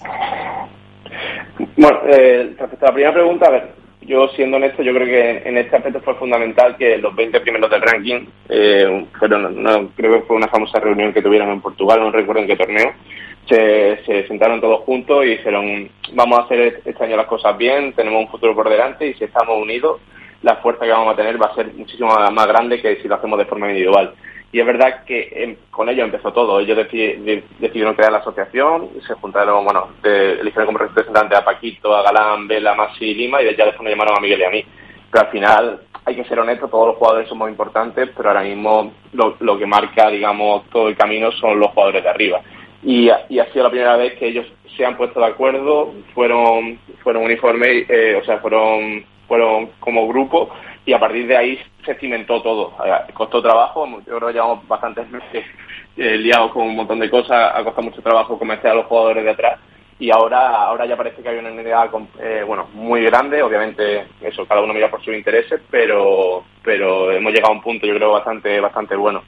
Bueno, 1.78 2.00
eh, 2.08 2.54
respecto 2.58 2.86
a 2.86 2.90
la 2.90 2.94
primera 2.94 3.14
pregunta, 3.14 3.48
a 3.48 3.52
ver, 3.52 3.72
yo 4.02 4.28
siendo 4.30 4.58
honesto, 4.58 4.84
yo 4.84 4.94
creo 4.94 5.08
que 5.08 5.50
en 5.50 5.58
este 5.58 5.76
aspecto 5.76 6.00
fue 6.02 6.16
fundamental 6.16 6.78
que 6.78 6.98
los 6.98 7.16
20 7.16 7.40
primeros 7.42 7.70
del 7.70 7.82
ranking, 7.82 8.26
eh, 8.50 9.06
fueron, 9.18 9.92
creo 9.96 10.14
que 10.14 10.28
fue 10.28 10.38
una 10.38 10.48
famosa 10.48 10.80
reunión 10.80 11.14
que 11.14 11.22
tuvieron 11.22 11.50
en 11.50 11.62
Portugal, 11.62 12.00
no 12.00 12.12
recuerdo 12.12 12.42
en 12.42 12.48
qué 12.48 12.56
torneo, 12.56 12.94
se, 13.48 14.04
se 14.06 14.28
sentaron 14.28 14.62
todos 14.62 14.82
juntos 14.82 15.26
y 15.26 15.30
dijeron, 15.30 15.90
vamos 16.14 16.40
a 16.40 16.44
hacer 16.44 16.82
este 16.84 17.04
año 17.04 17.18
las 17.18 17.28
cosas 17.28 17.58
bien, 17.58 17.94
tenemos 17.94 18.22
un 18.22 18.30
futuro 18.30 18.56
por 18.56 18.70
delante 18.70 19.08
y 19.08 19.14
si 19.16 19.24
estamos 19.24 19.58
unidos, 19.62 20.00
la 20.46 20.58
fuerza 20.58 20.86
que 20.86 20.92
vamos 20.92 21.12
a 21.12 21.18
tener 21.18 21.42
va 21.42 21.48
a 21.48 21.56
ser 21.56 21.74
muchísimo 21.74 22.14
más 22.32 22.48
grande 22.48 22.80
que 22.80 22.98
si 23.02 23.08
lo 23.08 23.16
hacemos 23.16 23.40
de 23.40 23.46
forma 23.46 23.68
individual. 23.68 24.14
Y 24.52 24.60
es 24.60 24.66
verdad 24.66 25.04
que 25.04 25.28
em, 25.36 25.56
con 25.72 25.90
ello 25.90 26.04
empezó 26.04 26.32
todo. 26.32 26.60
Ellos 26.60 26.78
decidieron 26.78 27.96
crear 27.96 28.12
la 28.12 28.20
asociación, 28.20 28.92
se 29.08 29.16
juntaron, 29.16 29.66
bueno, 29.66 29.90
eligieron 30.04 30.68
como 30.68 30.78
representante 30.78 31.36
a 31.36 31.44
Paquito, 31.44 31.96
a 31.96 32.04
Galán, 32.04 32.48
Vela, 32.48 32.76
Masi 32.76 33.06
y 33.06 33.16
Lima, 33.16 33.42
y 33.42 33.56
ya 33.56 33.66
después 33.66 33.82
nos 33.82 33.90
llamaron 33.90 34.18
a 34.18 34.22
Miguel 34.22 34.40
y 34.40 34.44
a 34.44 34.50
mí. 34.52 34.66
Pero 35.12 35.26
al 35.26 35.32
final, 35.32 35.82
hay 36.06 36.16
que 36.16 36.26
ser 36.26 36.40
honestos, 36.40 36.70
todos 36.70 36.90
los 36.90 36.98
jugadores 36.98 37.28
son 37.28 37.40
muy 37.40 37.50
importantes, 37.50 38.12
pero 38.16 38.30
ahora 38.30 38.44
mismo 38.44 38.94
lo, 39.14 39.58
que 39.58 39.66
marca, 39.66 40.10
digamos, 40.12 40.70
todo 40.70 40.90
el 40.90 40.96
camino 40.96 41.32
son 41.32 41.60
los 41.60 41.72
jugadores 41.72 42.04
de 42.04 42.10
arriba. 42.10 42.42
Y, 42.84 43.10
ha 43.10 43.26
sido 43.52 43.64
la 43.64 43.72
primera 43.72 43.98
vez 43.98 44.14
que 44.20 44.28
ellos 44.28 44.46
se 44.78 44.86
han 44.86 44.96
puesto 44.96 45.20
de 45.20 45.26
acuerdo, 45.26 45.92
fueron, 46.14 46.78
fueron 47.02 47.24
uniformes, 47.24 47.90
eh, 47.90 48.20
o 48.22 48.24
sea, 48.24 48.38
fueron 48.38 49.04
fueron 49.28 49.72
como 49.80 50.08
grupo 50.08 50.50
y 50.86 50.94
a 50.94 51.00
partir 51.00 51.28
de 51.28 51.38
ahí 51.38 51.60
se 51.86 51.96
cimentó 51.96 52.42
todo. 52.42 52.74
Eh, 52.86 53.14
costó 53.14 53.42
trabajo, 53.42 53.88
yo 54.06 54.18
creo 54.18 54.28
que 54.28 54.34
llevamos 54.34 54.68
bastantes 54.68 55.10
meses 55.10 55.46
eh, 55.98 56.18
liados 56.18 56.52
con 56.52 56.64
un 56.64 56.76
montón 56.76 57.00
de 57.00 57.10
cosas, 57.10 57.54
ha 57.56 57.64
costado 57.64 57.84
mucho 57.84 58.02
trabajo 58.02 58.38
convencer 58.38 58.72
a 58.72 58.76
los 58.76 58.86
jugadores 58.86 59.24
de 59.24 59.32
atrás 59.32 59.60
y 59.98 60.12
ahora 60.12 60.66
ahora 60.66 60.86
ya 60.86 60.98
parece 60.98 61.22
que 61.22 61.30
hay 61.30 61.38
una 61.38 61.52
unidad 61.52 61.90
eh, 62.20 62.44
bueno 62.46 62.68
muy 62.74 63.04
grande 63.04 63.42
obviamente 63.42 64.06
eso 64.20 64.46
cada 64.46 64.62
uno 64.62 64.74
mira 64.74 64.92
por 64.92 65.02
sus 65.02 65.16
intereses 65.16 65.62
pero 65.72 66.44
pero 66.62 67.12
hemos 67.14 67.32
llegado 67.32 67.54
a 67.54 67.56
un 67.56 67.62
punto 67.62 67.88
yo 67.88 67.96
creo 67.96 68.12
bastante 68.12 68.60
bastante 68.60 68.96
bueno 68.98 69.24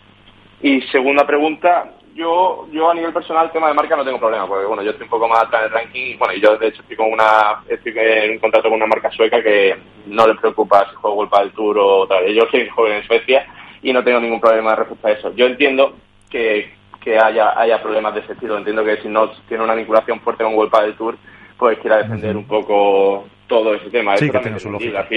y 0.61 0.81
segunda 0.91 1.25
pregunta 1.25 1.93
yo, 2.17 2.67
yo 2.71 2.89
a 2.89 2.95
nivel 2.95 3.13
personal, 3.13 3.51
tema 3.51 3.67
de 3.67 3.75
marca 3.75 3.95
no 3.95 4.03
tengo 4.03 4.19
problema, 4.19 4.47
porque 4.47 4.65
bueno, 4.65 4.81
yo 4.81 4.89
estoy 4.89 5.03
un 5.03 5.09
poco 5.11 5.27
más 5.27 5.43
atrás 5.43 5.61
en 5.61 5.67
el 5.67 5.73
ranking, 5.73 6.17
bueno, 6.17 6.33
y 6.33 6.41
yo 6.41 6.57
de 6.57 6.67
hecho 6.67 6.81
estoy 6.81 6.97
con 6.97 7.11
una, 7.11 7.61
estoy 7.69 7.93
en 7.95 8.31
un 8.31 8.39
contrato 8.39 8.69
con 8.69 8.77
una 8.77 8.87
marca 8.87 9.11
sueca 9.11 9.41
que 9.41 9.75
no 10.07 10.27
le 10.27 10.35
preocupa 10.35 10.89
si 10.89 10.95
juego 10.95 11.17
Golpa 11.17 11.41
del 11.41 11.51
Tour 11.51 11.77
o 11.79 12.07
tal. 12.07 12.25
Yo 12.33 12.47
soy 12.49 12.67
joven 12.69 12.93
en 12.93 13.03
Suecia 13.03 13.45
y 13.83 13.93
no 13.93 14.03
tengo 14.03 14.19
ningún 14.19 14.41
problema 14.41 14.75
respecto 14.75 15.07
a 15.07 15.11
eso. 15.11 15.35
Yo 15.35 15.45
entiendo 15.45 15.95
que, 16.29 16.73
que 17.01 17.19
haya, 17.19 17.57
haya 17.57 17.81
problemas 17.81 18.15
de 18.15 18.21
ese 18.21 18.33
estilo, 18.33 18.57
entiendo 18.57 18.83
que 18.83 18.97
si 18.97 19.07
no 19.07 19.29
tiene 19.47 19.63
una 19.63 19.75
vinculación 19.75 20.19
fuerte 20.21 20.43
con 20.43 20.55
Golpa 20.55 20.81
del 20.81 20.95
Tour, 20.95 21.17
pues 21.57 21.77
quiera 21.79 21.97
defender 21.97 22.35
un 22.35 22.47
poco 22.47 23.27
todo 23.47 23.75
ese 23.75 23.91
tema. 23.91 24.17
Sí, 24.17 24.29
que 24.29 24.39
tiene 24.39 24.59
su 24.59 24.71
lógica 24.71 25.07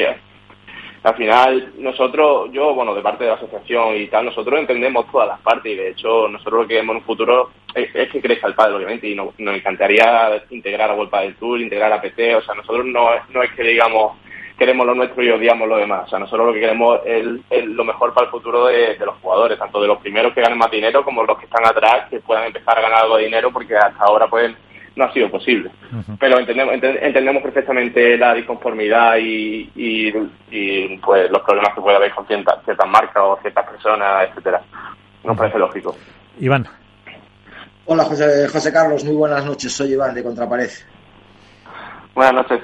al 1.03 1.15
final 1.17 1.73
nosotros, 1.79 2.51
yo, 2.53 2.75
bueno, 2.75 2.95
de 2.95 3.01
parte 3.01 3.25
de 3.25 3.31
la 3.31 3.37
asociación 3.37 3.97
y 3.97 4.07
tal, 4.09 4.27
nosotros 4.27 4.61
entendemos 4.61 5.11
todas 5.11 5.29
las 5.29 5.41
partes 5.41 5.73
y 5.73 5.77
de 5.77 5.91
hecho 5.91 6.29
nosotros 6.29 6.63
lo 6.63 6.69
que 6.69 6.75
queremos 6.75 6.95
en 6.95 7.01
un 7.01 7.07
futuro 7.07 7.51
es, 7.75 8.11
que 8.11 8.21
crezca 8.21 8.47
el 8.47 8.55
padre, 8.55 8.75
obviamente, 8.75 9.09
y 9.09 9.15
nos, 9.15 9.29
encantaría 9.39 10.43
integrar 10.51 10.91
a 10.91 10.95
Vuelta 10.95 11.21
del 11.21 11.37
Tour, 11.37 11.61
integrar 11.61 11.93
a 11.93 12.01
PT, 12.01 12.37
o 12.37 12.43
sea, 12.43 12.55
nosotros 12.55 12.85
no, 12.87 13.09
no 13.31 13.43
es 13.43 13.51
que 13.53 13.63
digamos 13.63 14.19
queremos 14.59 14.87
lo 14.87 14.95
nuestro 14.95 15.23
y 15.23 15.31
odiamos 15.31 15.67
lo 15.67 15.79
demás, 15.79 16.05
o 16.05 16.09
sea, 16.11 16.19
nosotros 16.19 16.49
lo 16.49 16.53
que 16.53 16.61
queremos 16.61 17.01
es, 17.07 17.65
lo 17.65 17.83
mejor 17.83 18.13
para 18.13 18.27
el 18.27 18.31
futuro 18.31 18.67
de, 18.67 18.95
los 18.99 19.17
jugadores, 19.23 19.59
tanto 19.59 19.81
de 19.81 19.89
los 19.89 19.99
primeros 20.01 20.35
que 20.35 20.43
ganen 20.43 20.59
más 20.59 20.71
dinero 20.71 21.03
como 21.03 21.25
los 21.25 21.39
que 21.39 21.47
están 21.47 21.65
atrás 21.65 22.11
que 22.11 22.21
puedan 22.21 22.45
empezar 22.45 22.77
a 22.77 22.83
ganar 22.83 23.05
algo 23.05 23.17
de 23.17 23.25
dinero 23.25 23.51
porque 23.51 23.75
hasta 23.75 24.05
ahora 24.05 24.27
pueden 24.27 24.55
no 24.97 25.05
ha 25.05 25.13
sido 25.13 25.31
posible. 25.31 25.71
Pero 26.19 26.39
entendemos, 26.39 26.75
entendemos 26.75 27.43
perfectamente 27.43 28.17
la 28.17 28.35
disconformidad 28.35 29.17
y, 29.19 29.71
y, 29.75 30.97
pues 30.99 31.31
los 31.31 31.43
problemas 31.43 31.75
que 31.75 31.81
puede 31.81 31.97
haber 31.97 32.13
con 32.13 32.27
ciertas, 32.27 32.59
marcas 32.89 33.23
o 33.23 33.39
ciertas 33.41 33.69
personas, 33.69 34.29
etcétera. 34.29 34.61
Nos 35.25 35.37
parece 35.37 35.59
lógico. 35.59 35.97
Iván. 36.39 36.67
Hola 37.87 38.05
José, 38.05 38.49
José 38.49 38.73
Carlos, 38.73 39.05
muy 39.05 39.17
buenas 39.17 39.45
noches. 39.45 39.73
Soy 39.73 39.93
Iván 39.93 40.15
de 40.15 40.23
Contrapared. 40.23 40.71
Buenas 42.15 42.35
noches. 42.35 42.61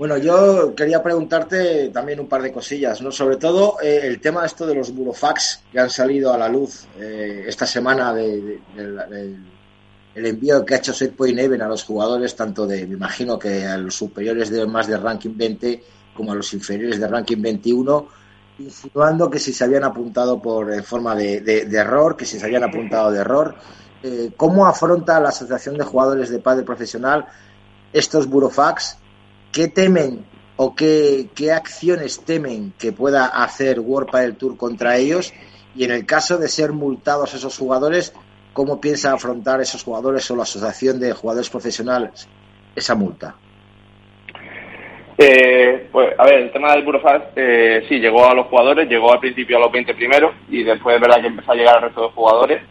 Bueno, 0.00 0.16
yo 0.16 0.74
quería 0.74 1.02
preguntarte 1.02 1.90
también 1.90 2.20
un 2.20 2.26
par 2.26 2.40
de 2.40 2.50
cosillas, 2.50 3.02
¿no? 3.02 3.12
Sobre 3.12 3.36
todo 3.36 3.76
eh, 3.82 4.00
el 4.04 4.18
tema 4.18 4.46
esto 4.46 4.66
de 4.66 4.74
los 4.74 4.94
burofax 4.94 5.64
que 5.70 5.78
han 5.78 5.90
salido 5.90 6.32
a 6.32 6.38
la 6.38 6.48
luz 6.48 6.88
eh, 6.98 7.44
esta 7.46 7.66
semana 7.66 8.14
de, 8.14 8.60
el 10.14 10.26
envío 10.26 10.64
que 10.64 10.74
ha 10.74 10.78
hecho 10.78 10.92
Setpoint 10.92 11.38
Even 11.38 11.62
a 11.62 11.68
los 11.68 11.84
jugadores, 11.84 12.34
tanto 12.34 12.66
de, 12.66 12.86
me 12.86 12.94
imagino 12.94 13.38
que 13.38 13.64
a 13.64 13.78
los 13.78 13.94
superiores 13.94 14.50
de 14.50 14.66
más 14.66 14.86
de 14.86 14.96
ranking 14.96 15.36
20 15.36 15.82
como 16.14 16.32
a 16.32 16.34
los 16.34 16.52
inferiores 16.52 16.98
de 16.98 17.08
ranking 17.08 17.40
21, 17.40 18.08
insinuando 18.58 19.30
que 19.30 19.38
si 19.38 19.52
se 19.52 19.64
habían 19.64 19.84
apuntado 19.84 20.40
por 20.40 20.72
en 20.72 20.84
forma 20.84 21.14
de, 21.14 21.62
error, 21.72 22.16
que 22.16 22.26
si 22.26 22.38
se 22.38 22.44
habían 22.44 22.64
apuntado 22.64 23.10
de 23.10 23.20
error. 23.20 23.54
Eh, 24.02 24.32
¿Cómo 24.36 24.66
afronta 24.66 25.20
la 25.20 25.30
Asociación 25.30 25.76
de 25.76 25.84
Jugadores 25.84 26.30
de 26.30 26.38
Padre 26.38 26.64
Profesional 26.64 27.26
estos 27.92 28.26
burofax? 28.26 28.98
¿Qué 29.52 29.68
temen 29.68 30.24
o 30.56 30.74
qué, 30.74 31.30
acciones 31.54 32.20
temen 32.20 32.74
que 32.78 32.92
pueda 32.92 33.26
hacer 33.26 33.80
World 33.80 34.10
del 34.12 34.36
Tour 34.36 34.56
contra 34.56 34.96
ellos? 34.96 35.32
Y 35.74 35.84
en 35.84 35.92
el 35.92 36.04
caso 36.04 36.36
de 36.36 36.48
ser 36.48 36.72
multados 36.72 37.32
esos 37.34 37.56
jugadores, 37.56 38.12
¿cómo 38.60 38.78
piensa 38.78 39.14
afrontar 39.14 39.58
esos 39.62 39.82
jugadores 39.82 40.30
o 40.30 40.36
la 40.36 40.42
Asociación 40.42 41.00
de 41.00 41.14
Jugadores 41.14 41.48
Profesionales 41.48 42.28
esa 42.76 42.94
multa? 42.94 43.34
Eh, 45.16 45.88
pues, 45.90 46.10
a 46.18 46.24
ver, 46.24 46.40
el 46.40 46.52
tema 46.52 46.72
del 46.74 46.84
Burofax, 46.84 47.28
eh, 47.36 47.86
sí, 47.88 47.98
llegó 47.98 48.28
a 48.28 48.34
los 48.34 48.48
jugadores, 48.48 48.86
llegó 48.86 49.14
al 49.14 49.18
principio 49.18 49.56
a 49.56 49.60
los 49.60 49.72
20 49.72 49.94
primeros 49.94 50.34
y 50.50 50.62
después 50.62 50.94
es 50.94 51.00
verdad 51.00 51.22
que 51.22 51.28
empezó 51.28 51.52
a 51.52 51.54
llegar 51.54 51.76
al 51.76 51.82
resto 51.84 52.02
de 52.02 52.06
los 52.08 52.14
jugadores. 52.14 52.62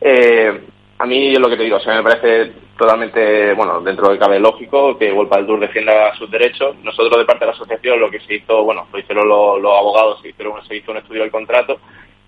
Eh, 0.00 0.58
a 0.96 1.04
mí 1.04 1.34
es 1.34 1.38
lo 1.38 1.50
que 1.50 1.58
te 1.58 1.64
digo, 1.64 1.76
o 1.76 1.80
sea, 1.80 1.96
me 1.96 2.02
parece 2.02 2.52
totalmente, 2.78 3.52
bueno, 3.52 3.82
dentro 3.82 4.08
de 4.08 4.18
cabe 4.18 4.40
lógico 4.40 4.96
que 4.96 5.12
del 5.12 5.46
Tour 5.46 5.60
defienda 5.60 6.14
sus 6.16 6.30
derechos. 6.30 6.76
Nosotros, 6.82 7.18
de 7.18 7.26
parte 7.26 7.44
de 7.44 7.50
la 7.50 7.56
asociación, 7.56 8.00
lo 8.00 8.10
que 8.10 8.20
se 8.20 8.36
hizo, 8.36 8.64
bueno, 8.64 8.86
lo 8.90 8.98
hicieron 8.98 9.28
los, 9.28 9.78
abogados, 9.78 10.18
se, 10.22 10.30
hicieron, 10.30 10.66
se 10.66 10.76
hizo 10.76 10.92
un 10.92 10.96
estudio 10.96 11.20
del 11.20 11.30
contrato 11.30 11.78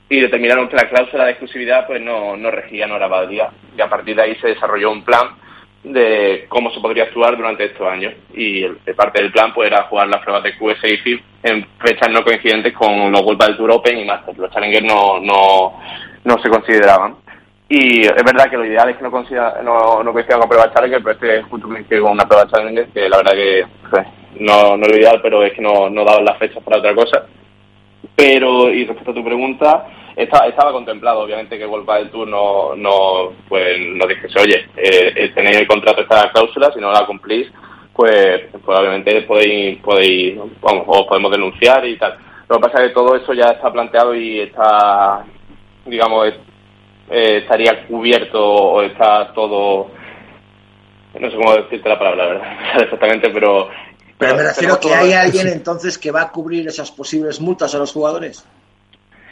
y 0.08 0.20
determinaron 0.20 0.68
que 0.68 0.76
la 0.76 0.88
cláusula 0.88 1.24
de 1.24 1.32
exclusividad 1.32 1.86
pues 1.86 2.00
no, 2.00 2.36
no 2.36 2.50
regía, 2.50 2.86
no 2.86 2.96
era 2.96 3.08
válida. 3.08 3.52
Y 3.76 3.80
a 3.80 3.88
partir 3.88 4.16
de 4.16 4.22
ahí 4.22 4.34
se 4.36 4.48
desarrolló 4.48 4.90
un 4.90 5.04
plan 5.04 5.28
de 5.84 6.46
cómo 6.48 6.70
se 6.70 6.80
podría 6.80 7.04
actuar 7.04 7.36
durante 7.36 7.66
estos 7.66 7.86
años. 7.86 8.14
Y 8.32 8.62
de 8.62 8.94
parte 8.94 9.22
del 9.22 9.32
plan 9.32 9.52
pues 9.52 9.68
era 9.68 9.84
jugar 9.84 10.08
las 10.08 10.22
pruebas 10.22 10.42
de 10.44 10.56
QS 10.56 10.84
y 10.84 10.96
FIB 10.96 11.20
en 11.42 11.66
fechas 11.78 12.10
no 12.10 12.24
coincidentes 12.24 12.72
con 12.72 13.12
los 13.12 13.22
Vuelta 13.22 13.46
del 13.46 13.56
Tour 13.56 13.70
Open 13.72 13.98
y 13.98 14.04
más. 14.04 14.22
Los 14.36 14.50
Challengers 14.50 14.86
no, 14.86 15.20
no, 15.20 15.78
no 16.24 16.38
se 16.42 16.48
consideraban. 16.48 17.16
Y 17.68 18.00
es 18.00 18.24
verdad 18.24 18.48
que 18.48 18.56
lo 18.56 18.64
ideal 18.64 18.88
es 18.88 18.96
que 18.96 19.02
no, 19.02 19.10
consiga, 19.10 19.60
no, 19.62 20.02
no 20.02 20.12
coincida 20.12 20.38
con 20.38 20.48
prueba 20.48 20.72
Challenger, 20.72 21.02
pero 21.02 21.12
este 21.12 21.42
justo 21.42 21.68
coincide 21.68 22.00
con 22.00 22.12
una 22.12 22.26
prueba 22.26 22.48
Challenger, 22.48 22.88
que 22.88 23.08
la 23.10 23.18
verdad 23.18 23.32
que 23.32 23.66
pues, 23.90 24.06
no, 24.40 24.76
no 24.78 24.86
es 24.86 24.88
lo 24.88 24.96
ideal, 24.96 25.20
pero 25.22 25.44
es 25.44 25.52
que 25.52 25.60
no, 25.60 25.90
no 25.90 26.02
daban 26.02 26.24
las 26.24 26.38
fechas 26.38 26.62
para 26.62 26.78
otra 26.78 26.94
cosa. 26.94 27.26
Pero, 28.14 28.72
y 28.72 28.84
respecto 28.84 29.10
a 29.10 29.14
tu 29.14 29.24
pregunta, 29.24 29.86
estaba 30.16 30.72
contemplado, 30.72 31.20
obviamente, 31.20 31.58
que 31.58 31.66
Vuelva 31.66 31.98
del 31.98 32.10
Tour 32.10 32.26
no, 32.26 32.74
no, 32.74 33.32
pues, 33.48 33.78
nos 33.80 34.08
dijese, 34.08 34.40
oye, 34.40 34.66
eh, 34.76 35.12
eh, 35.14 35.32
tenéis 35.34 35.58
el 35.58 35.66
contrato 35.66 36.02
esta 36.02 36.30
cláusula, 36.32 36.72
si 36.72 36.80
no 36.80 36.90
la 36.90 37.06
cumplís, 37.06 37.48
pues, 37.94 38.42
pues 38.64 39.24
podéis, 39.26 39.78
podéis, 39.78 40.38
vamos, 40.60 40.84
os 40.86 41.06
podemos 41.06 41.30
denunciar 41.30 41.86
y 41.86 41.96
tal. 41.96 42.16
Lo 42.48 42.56
que 42.56 42.62
pasa 42.62 42.82
es 42.82 42.88
que 42.88 42.94
todo 42.94 43.14
eso 43.14 43.32
ya 43.34 43.50
está 43.50 43.72
planteado 43.72 44.14
y 44.14 44.40
está, 44.40 45.24
digamos, 45.84 46.28
eh, 47.10 47.38
estaría 47.42 47.86
cubierto 47.86 48.44
o 48.44 48.82
está 48.82 49.32
todo 49.32 49.90
no 51.18 51.30
sé 51.30 51.36
cómo 51.36 51.54
decirte 51.54 51.88
la 51.88 51.98
palabra, 51.98 52.26
¿verdad? 52.26 52.52
exactamente, 52.82 53.30
pero... 53.30 53.68
Pero 54.18 54.36
me 54.36 54.42
refiero 54.42 54.80
que 54.80 54.92
hay 54.92 55.12
alguien 55.12 55.48
entonces 55.48 55.96
que 55.96 56.10
va 56.10 56.22
a 56.22 56.32
cubrir 56.32 56.66
esas 56.66 56.90
posibles 56.90 57.40
multas 57.40 57.74
a 57.74 57.78
los 57.78 57.92
jugadores. 57.92 58.44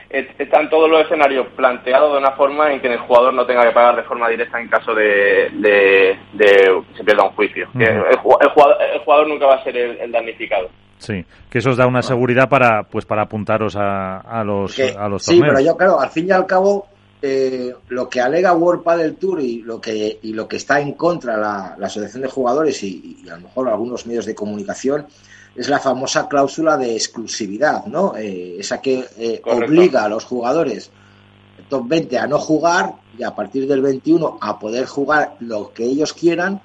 Están 0.08 0.70
todos 0.70 0.88
los 0.88 1.04
escenarios 1.04 1.48
planteados 1.56 2.12
de 2.12 2.18
una 2.18 2.30
forma 2.32 2.72
en 2.72 2.80
que 2.80 2.92
el 2.92 2.98
jugador 3.00 3.34
no 3.34 3.44
tenga 3.44 3.64
que 3.64 3.72
pagar 3.72 3.96
de 3.96 4.04
forma 4.04 4.28
directa 4.28 4.60
en 4.60 4.68
caso 4.68 4.94
de, 4.94 5.50
de, 5.52 6.16
que 6.38 6.96
se 6.96 7.04
pierda 7.04 7.24
un 7.24 7.34
juicio. 7.34 7.68
el, 7.74 8.16
jugador, 8.18 9.28
nunca 9.28 9.46
va 9.46 9.56
a 9.56 9.64
ser 9.64 9.76
el, 9.76 10.12
damnificado. 10.12 10.68
Sí, 10.98 11.24
que 11.50 11.58
eso 11.58 11.70
os 11.70 11.76
da 11.76 11.86
una 11.86 12.02
seguridad 12.02 12.48
para 12.48 12.84
pues 12.84 13.04
para 13.04 13.22
apuntaros 13.22 13.76
a, 13.76 14.20
a 14.20 14.44
los, 14.44 14.78
a 14.78 15.08
los 15.08 15.24
Sí, 15.24 15.40
pero 15.40 15.60
yo 15.60 15.76
creo, 15.76 16.00
al 16.00 16.08
fin 16.08 16.28
y 16.28 16.30
al 16.30 16.46
cabo, 16.46 16.86
eh, 17.22 17.74
lo 17.88 18.08
que 18.08 18.20
alega 18.20 18.54
World 18.54 18.84
del 18.98 19.16
Tour 19.16 19.40
y 19.40 19.62
lo 19.62 19.80
que, 19.80 20.18
y 20.22 20.32
lo 20.32 20.46
que 20.46 20.56
está 20.56 20.80
en 20.80 20.92
contra 20.92 21.36
la, 21.36 21.76
la 21.78 21.86
Asociación 21.86 22.22
de 22.22 22.28
Jugadores 22.28 22.82
y, 22.82 23.24
a 23.30 23.36
lo 23.36 23.42
mejor 23.42 23.68
algunos 23.68 24.06
medios 24.06 24.26
de 24.26 24.34
comunicación 24.34 25.06
es 25.54 25.68
la 25.68 25.78
famosa 25.78 26.28
cláusula 26.28 26.76
de 26.76 26.94
exclusividad, 26.94 27.86
¿no? 27.86 28.14
Eh, 28.16 28.56
esa 28.58 28.80
que 28.80 29.06
eh, 29.16 29.40
obliga 29.44 30.04
a 30.04 30.08
los 30.08 30.24
jugadores 30.24 30.90
top 31.68 31.88
20 31.88 32.18
a 32.18 32.26
no 32.26 32.38
jugar 32.38 32.94
y 33.18 33.22
a 33.22 33.34
partir 33.34 33.66
del 33.66 33.82
21 33.82 34.38
a 34.40 34.58
poder 34.58 34.86
jugar 34.86 35.36
lo 35.40 35.72
que 35.72 35.84
ellos 35.84 36.12
quieran, 36.12 36.60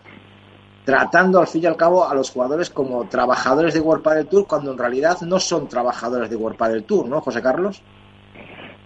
tratando 0.86 1.40
al 1.40 1.48
fin 1.48 1.64
y 1.64 1.66
al 1.68 1.78
cabo 1.78 2.08
a 2.08 2.14
los 2.14 2.30
jugadores 2.30 2.70
como 2.70 3.08
trabajadores 3.08 3.74
de 3.74 3.80
World 3.80 4.08
del 4.10 4.28
Tour 4.28 4.48
cuando 4.48 4.72
en 4.72 4.78
realidad 4.78 5.20
no 5.22 5.40
son 5.40 5.68
trabajadores 5.68 6.30
de 6.30 6.36
World 6.36 6.60
del 6.60 6.84
Tour, 6.84 7.08
¿no, 7.08 7.22
José 7.22 7.42
Carlos? 7.42 7.82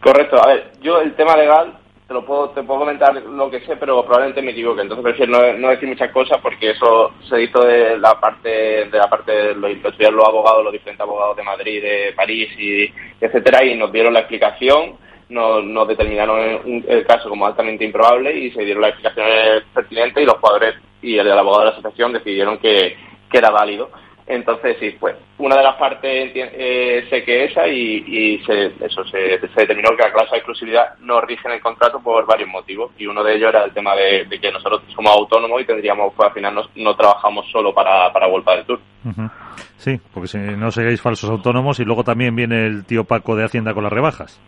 Correcto. 0.06 0.40
A 0.40 0.46
ver, 0.46 0.72
yo 0.82 1.02
el 1.02 1.16
tema 1.16 1.36
legal 1.36 1.80
te 2.08 2.14
lo 2.14 2.24
puedo 2.24 2.52
te 2.52 2.62
puedo 2.62 2.82
comentar 2.82 3.12
lo 3.16 3.50
que 3.50 3.62
sé, 3.62 3.76
pero 3.76 4.04
probablemente 4.04 4.44
me 4.44 4.52
equivoque. 4.52 4.82
Entonces 4.82 5.04
prefiero 5.04 5.58
no, 5.58 5.70
decir 5.70 5.90
muchas 5.90 6.12
cosas 6.12 6.38
porque 6.44 6.70
eso 6.70 7.12
se 7.28 7.42
hizo 7.42 7.60
de 7.66 7.98
la 7.98 8.20
parte 8.20 8.50
de 8.86 8.98
la 9.00 9.10
parte 9.10 9.32
de 9.32 9.56
los, 9.56 9.72
los 9.74 10.28
abogados, 10.28 10.64
los 10.64 10.74
diferentes 10.74 11.02
abogados 11.02 11.36
de 11.36 11.42
Madrid, 11.42 11.82
de 11.82 12.14
París 12.16 12.50
y 12.56 12.94
etcétera, 13.20 13.66
y 13.66 13.76
nos 13.76 13.92
dieron 13.92 14.14
la 14.14 14.20
explicación. 14.20 14.98
Nos, 15.28 15.64
nos 15.64 15.88
determinaron 15.88 16.84
el 16.88 17.04
caso 17.08 17.28
como 17.28 17.48
altamente 17.48 17.84
improbable 17.84 18.32
y 18.32 18.52
se 18.52 18.62
dieron 18.62 18.84
las 18.84 18.92
explicaciones 18.92 19.64
pertinentes 19.74 20.22
y 20.22 20.26
los 20.28 20.36
jugadores 20.36 20.76
y 21.02 21.18
el, 21.18 21.32
abogado 21.32 21.62
de 21.62 21.72
la 21.72 21.78
asociación 21.78 22.14
decidieron 22.14 22.60
que 22.60 22.96
era 23.34 23.50
válido. 23.50 23.90
Entonces, 24.28 24.78
sí, 24.80 24.98
pues 25.00 25.16
una 25.38 25.56
de 25.58 25.64
las 25.64 25.76
partes 25.76 26.32
eh, 26.34 27.06
sé 27.10 27.24
que 27.24 27.46
esa 27.46 27.68
y, 27.68 28.42
se, 28.44 28.74
eso 28.84 29.04
se, 29.06 29.40
determinó 29.56 29.90
que 29.96 30.02
la 30.02 30.12
cláusula 30.12 30.32
de 30.32 30.38
exclusividad 30.38 30.98
no 31.00 31.22
rige 31.22 31.48
en 31.48 31.54
el 31.54 31.62
contrato 31.62 32.00
por 32.00 32.26
varios 32.26 32.50
motivos 32.50 32.92
y 32.98 33.06
uno 33.06 33.24
de 33.24 33.36
ellos 33.36 33.50
era 33.50 33.66
el 33.66 33.72
tema 33.72 33.96
de, 33.96 34.28
que 34.40 34.52
nosotros 34.52 34.82
somos 34.96 35.12
autónomos 35.16 35.62
y 35.62 35.66
tendríamos, 35.66 36.12
pues 36.16 36.28
al 36.28 36.34
final 36.34 36.56
no, 36.76 36.96
trabajamos 36.96 37.46
solo 37.52 37.72
para, 37.72 38.12
para 38.12 38.28
Vuelta 38.28 38.56
del 38.56 38.66
Tour. 38.66 38.80
Sí, 39.78 40.00
porque 40.12 40.28
si 40.28 40.40
no 40.40 40.72
seáis 40.72 41.00
falsos 41.00 41.30
autónomos 41.30 41.80
y 41.80 41.86
luego 41.86 42.04
también 42.04 42.36
viene 42.36 42.66
el 42.66 42.86
tío 42.86 43.04
Paco 43.04 43.36
de 43.36 43.46
Hacienda 43.46 43.76
con 43.76 43.84
las 43.84 43.94
rebajas. 43.94 44.42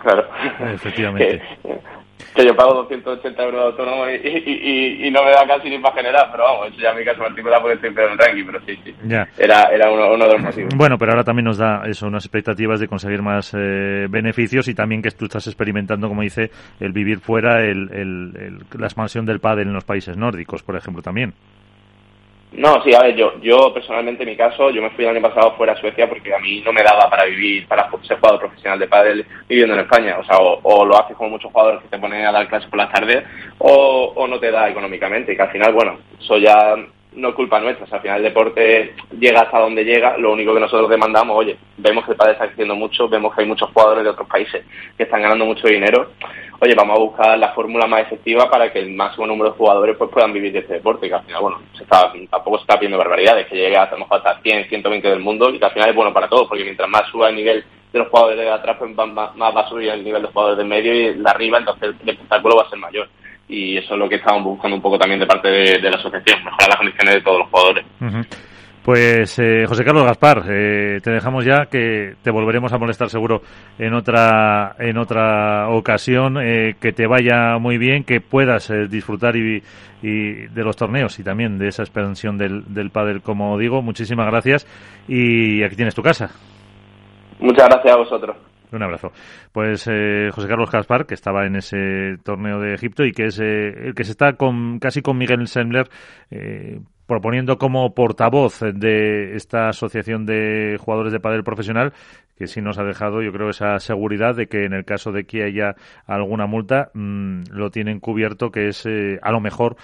Claro. 0.00 0.28
Efectivamente. 0.72 1.42
que 2.34 2.44
yo 2.44 2.56
pago 2.56 2.74
280 2.74 3.42
euros 3.44 3.60
de 3.60 3.66
autónomo 3.66 4.08
y, 4.08 5.10
no 5.10 5.22
me 5.24 5.30
da 5.30 5.46
casi 5.46 5.70
ni 5.70 5.78
para 5.78 5.94
generar, 5.94 6.28
pero 6.32 6.44
vamos, 6.44 6.68
eso 6.68 6.80
ya 6.80 6.90
es 6.90 6.96
mi 6.96 7.04
caso 7.04 7.20
particular 7.20 7.60
porque 7.60 7.74
estoy 7.74 8.04
en 8.04 8.18
ranking, 8.18 8.44
pero 8.46 8.60
sí, 8.66 8.78
sí. 8.84 8.94
Era, 9.38 9.62
era 9.72 9.90
uno, 9.90 10.12
uno, 10.12 10.26
de 10.26 10.32
los 10.32 10.42
motivos. 10.42 10.74
Bueno, 10.76 10.98
pero 10.98 11.12
ahora 11.12 11.24
también 11.24 11.44
nos 11.44 11.58
da 11.58 11.82
eso, 11.86 12.06
unas 12.06 12.24
expectativas 12.24 12.80
de 12.80 12.88
conseguir 12.88 13.22
más 13.22 13.54
eh, 13.54 14.06
beneficios 14.10 14.66
y 14.68 14.74
también 14.74 15.02
que 15.02 15.10
tú 15.12 15.26
estás 15.26 15.46
experimentando, 15.46 16.08
como 16.08 16.22
dice, 16.22 16.50
el 16.80 16.92
vivir 16.92 17.20
fuera, 17.20 17.62
el, 17.62 17.90
el, 17.92 18.58
la 18.78 18.86
expansión 18.86 19.24
del 19.24 19.40
pádel 19.40 19.68
en 19.68 19.74
los 19.74 19.84
países 19.84 20.16
nórdicos, 20.16 20.62
por 20.62 20.76
ejemplo, 20.76 21.02
también. 21.02 21.34
No, 22.56 22.80
sí, 22.84 22.94
a 22.94 23.02
ver, 23.02 23.16
yo, 23.16 23.40
yo 23.40 23.74
personalmente 23.74 24.22
en 24.22 24.28
mi 24.28 24.36
caso, 24.36 24.70
yo 24.70 24.80
me 24.80 24.90
fui 24.90 25.04
el 25.04 25.10
año 25.10 25.22
pasado 25.28 25.56
fuera 25.56 25.72
a 25.72 25.80
Suecia 25.80 26.08
porque 26.08 26.32
a 26.32 26.38
mí 26.38 26.62
no 26.64 26.72
me 26.72 26.84
daba 26.84 27.10
para 27.10 27.24
vivir, 27.24 27.66
para 27.66 27.90
ser 28.02 28.18
jugador 28.18 28.40
profesional 28.40 28.78
de 28.78 28.86
pádel 28.86 29.26
viviendo 29.48 29.74
en 29.74 29.80
España. 29.80 30.18
O 30.20 30.24
sea, 30.24 30.38
o, 30.38 30.84
lo 30.84 30.96
haces 30.96 31.16
como 31.16 31.30
muchos 31.30 31.50
jugadores 31.50 31.82
que 31.82 31.88
te 31.88 31.98
ponen 31.98 32.24
a 32.24 32.30
dar 32.30 32.48
clases 32.48 32.70
por 32.70 32.78
las 32.78 32.92
tardes, 32.92 33.24
o, 33.58 34.12
o 34.14 34.28
no 34.28 34.38
te 34.38 34.52
da 34.52 34.68
económicamente. 34.68 35.34
Que 35.34 35.42
al 35.42 35.50
final, 35.50 35.72
bueno, 35.72 35.98
eso 36.20 36.38
ya 36.38 36.76
no 37.14 37.28
es 37.30 37.34
culpa 37.34 37.60
nuestra. 37.60 37.86
Al 37.90 38.02
final 38.02 38.18
el 38.18 38.24
deporte 38.24 38.94
llega 39.18 39.40
hasta 39.40 39.58
donde 39.58 39.84
llega. 39.84 40.16
Lo 40.16 40.32
único 40.32 40.54
que 40.54 40.60
nosotros 40.60 40.90
demandamos, 40.90 41.36
oye, 41.36 41.56
vemos 41.78 42.04
que 42.04 42.12
el 42.12 42.16
pádel 42.16 42.34
está 42.34 42.46
creciendo 42.46 42.74
mucho, 42.74 43.08
vemos 43.08 43.34
que 43.34 43.42
hay 43.42 43.48
muchos 43.48 43.70
jugadores 43.70 44.04
de 44.04 44.10
otros 44.10 44.28
países 44.28 44.64
que 44.96 45.02
están 45.04 45.22
ganando 45.22 45.44
mucho 45.44 45.68
dinero 45.68 46.08
oye, 46.64 46.74
vamos 46.74 46.96
a 46.96 47.00
buscar 47.00 47.38
la 47.38 47.52
fórmula 47.52 47.86
más 47.86 48.02
efectiva 48.02 48.48
para 48.48 48.72
que 48.72 48.78
el 48.78 48.90
máximo 48.90 49.26
número 49.26 49.50
de 49.50 49.56
jugadores 49.56 49.96
pues 49.96 50.10
puedan 50.10 50.32
vivir 50.32 50.52
de 50.52 50.60
este 50.60 50.74
deporte, 50.74 51.08
que 51.08 51.14
al 51.14 51.24
final, 51.24 51.42
bueno, 51.42 51.60
se 51.76 51.82
está, 51.82 52.12
tampoco 52.30 52.58
se 52.58 52.62
está 52.62 52.78
pidiendo 52.78 52.98
barbaridades, 52.98 53.46
que 53.46 53.56
llegue 53.56 53.76
a, 53.76 53.90
lo 53.90 53.98
mejor 53.98 54.18
hasta 54.18 54.40
100, 54.40 54.68
120 54.68 55.08
del 55.08 55.20
mundo 55.20 55.50
y 55.50 55.58
que 55.58 55.64
al 55.64 55.72
final 55.72 55.90
es 55.90 55.96
bueno 55.96 56.12
para 56.12 56.28
todos, 56.28 56.48
porque 56.48 56.64
mientras 56.64 56.88
más 56.88 57.02
suba 57.10 57.28
el 57.28 57.36
nivel 57.36 57.64
de 57.92 57.98
los 57.98 58.08
jugadores 58.08 58.38
de 58.38 58.50
atrás, 58.50 58.76
pues 58.78 58.94
más, 58.94 59.06
va 59.36 59.60
a 59.60 59.68
subir 59.68 59.90
el 59.90 60.02
nivel 60.02 60.22
de 60.22 60.26
los 60.26 60.32
jugadores 60.32 60.58
del 60.58 60.66
medio 60.66 60.94
y 60.94 61.14
de 61.14 61.30
arriba, 61.30 61.58
entonces 61.58 61.94
el 62.02 62.08
espectáculo 62.08 62.56
va 62.56 62.62
a 62.62 62.70
ser 62.70 62.78
mayor. 62.78 63.08
Y 63.48 63.76
eso 63.76 63.94
es 63.94 64.00
lo 64.00 64.08
que 64.08 64.16
estamos 64.16 64.42
buscando 64.44 64.76
un 64.76 64.82
poco 64.82 64.98
también 64.98 65.20
de 65.20 65.26
parte 65.26 65.48
de, 65.48 65.90
la 65.90 65.96
asociación, 65.96 66.44
mejorar 66.44 66.68
las 66.68 66.78
condiciones 66.78 67.14
de 67.14 67.20
todos 67.20 67.38
los 67.40 67.48
jugadores. 67.48 67.84
Pues 68.84 69.38
eh, 69.38 69.64
José 69.66 69.82
Carlos 69.82 70.04
Gaspar, 70.04 70.42
eh, 70.46 71.00
te 71.02 71.10
dejamos 71.10 71.42
ya 71.42 71.66
que 71.70 72.16
te 72.22 72.30
volveremos 72.30 72.70
a 72.70 72.76
molestar 72.76 73.08
seguro 73.08 73.40
en 73.78 73.94
otra 73.94 74.76
en 74.78 74.98
otra 74.98 75.70
ocasión, 75.70 76.36
eh, 76.38 76.74
que 76.78 76.92
te 76.92 77.06
vaya 77.06 77.56
muy 77.58 77.78
bien, 77.78 78.04
que 78.04 78.20
puedas 78.20 78.70
disfrutar 78.90 79.36
y, 79.36 79.62
y, 80.02 80.32
de 80.48 80.62
los 80.62 80.76
torneos 80.76 81.18
y 81.18 81.24
también 81.24 81.58
de 81.58 81.68
esa 81.68 81.82
expansión 81.82 82.36
del, 82.36 82.74
del 82.74 82.90
pádel, 82.90 83.22
como 83.22 83.56
digo. 83.56 83.80
Muchísimas 83.80 84.26
gracias 84.26 84.66
y 85.08 85.62
aquí 85.62 85.76
tienes 85.76 85.94
tu 85.94 86.02
casa. 86.02 86.30
Muchas 87.40 87.66
gracias 87.66 87.94
a 87.94 87.96
vosotros. 87.96 88.36
Un 88.74 88.82
abrazo. 88.82 89.12
Pues 89.52 89.86
eh, 89.88 90.30
José 90.32 90.48
Carlos 90.48 90.68
Caspar, 90.68 91.06
que 91.06 91.14
estaba 91.14 91.46
en 91.46 91.54
ese 91.54 92.16
torneo 92.24 92.58
de 92.58 92.74
Egipto 92.74 93.04
y 93.04 93.12
que 93.12 93.26
es 93.26 93.38
eh, 93.38 93.68
el 93.68 93.94
que 93.94 94.02
se 94.02 94.10
está 94.10 94.32
con, 94.32 94.80
casi 94.80 95.00
con 95.00 95.16
Miguel 95.16 95.46
Sembler 95.46 95.88
eh, 96.30 96.80
proponiendo 97.06 97.56
como 97.56 97.94
portavoz 97.94 98.60
de 98.60 99.36
esta 99.36 99.68
asociación 99.68 100.26
de 100.26 100.76
jugadores 100.80 101.12
de 101.12 101.20
pádel 101.20 101.44
profesional 101.44 101.92
que 102.36 102.48
sí 102.48 102.60
nos 102.60 102.78
ha 102.78 102.82
dejado 102.82 103.22
yo 103.22 103.30
creo 103.30 103.50
esa 103.50 103.78
seguridad 103.78 104.34
de 104.34 104.46
que 104.46 104.64
en 104.64 104.72
el 104.72 104.84
caso 104.84 105.12
de 105.12 105.24
que 105.24 105.44
haya 105.44 105.76
alguna 106.06 106.46
multa 106.46 106.90
mm, 106.94 107.42
lo 107.50 107.70
tienen 107.70 108.00
cubierto 108.00 108.50
que 108.50 108.68
es 108.68 108.86
a 108.86 109.30
lo 109.30 109.40
mejor 109.40 109.76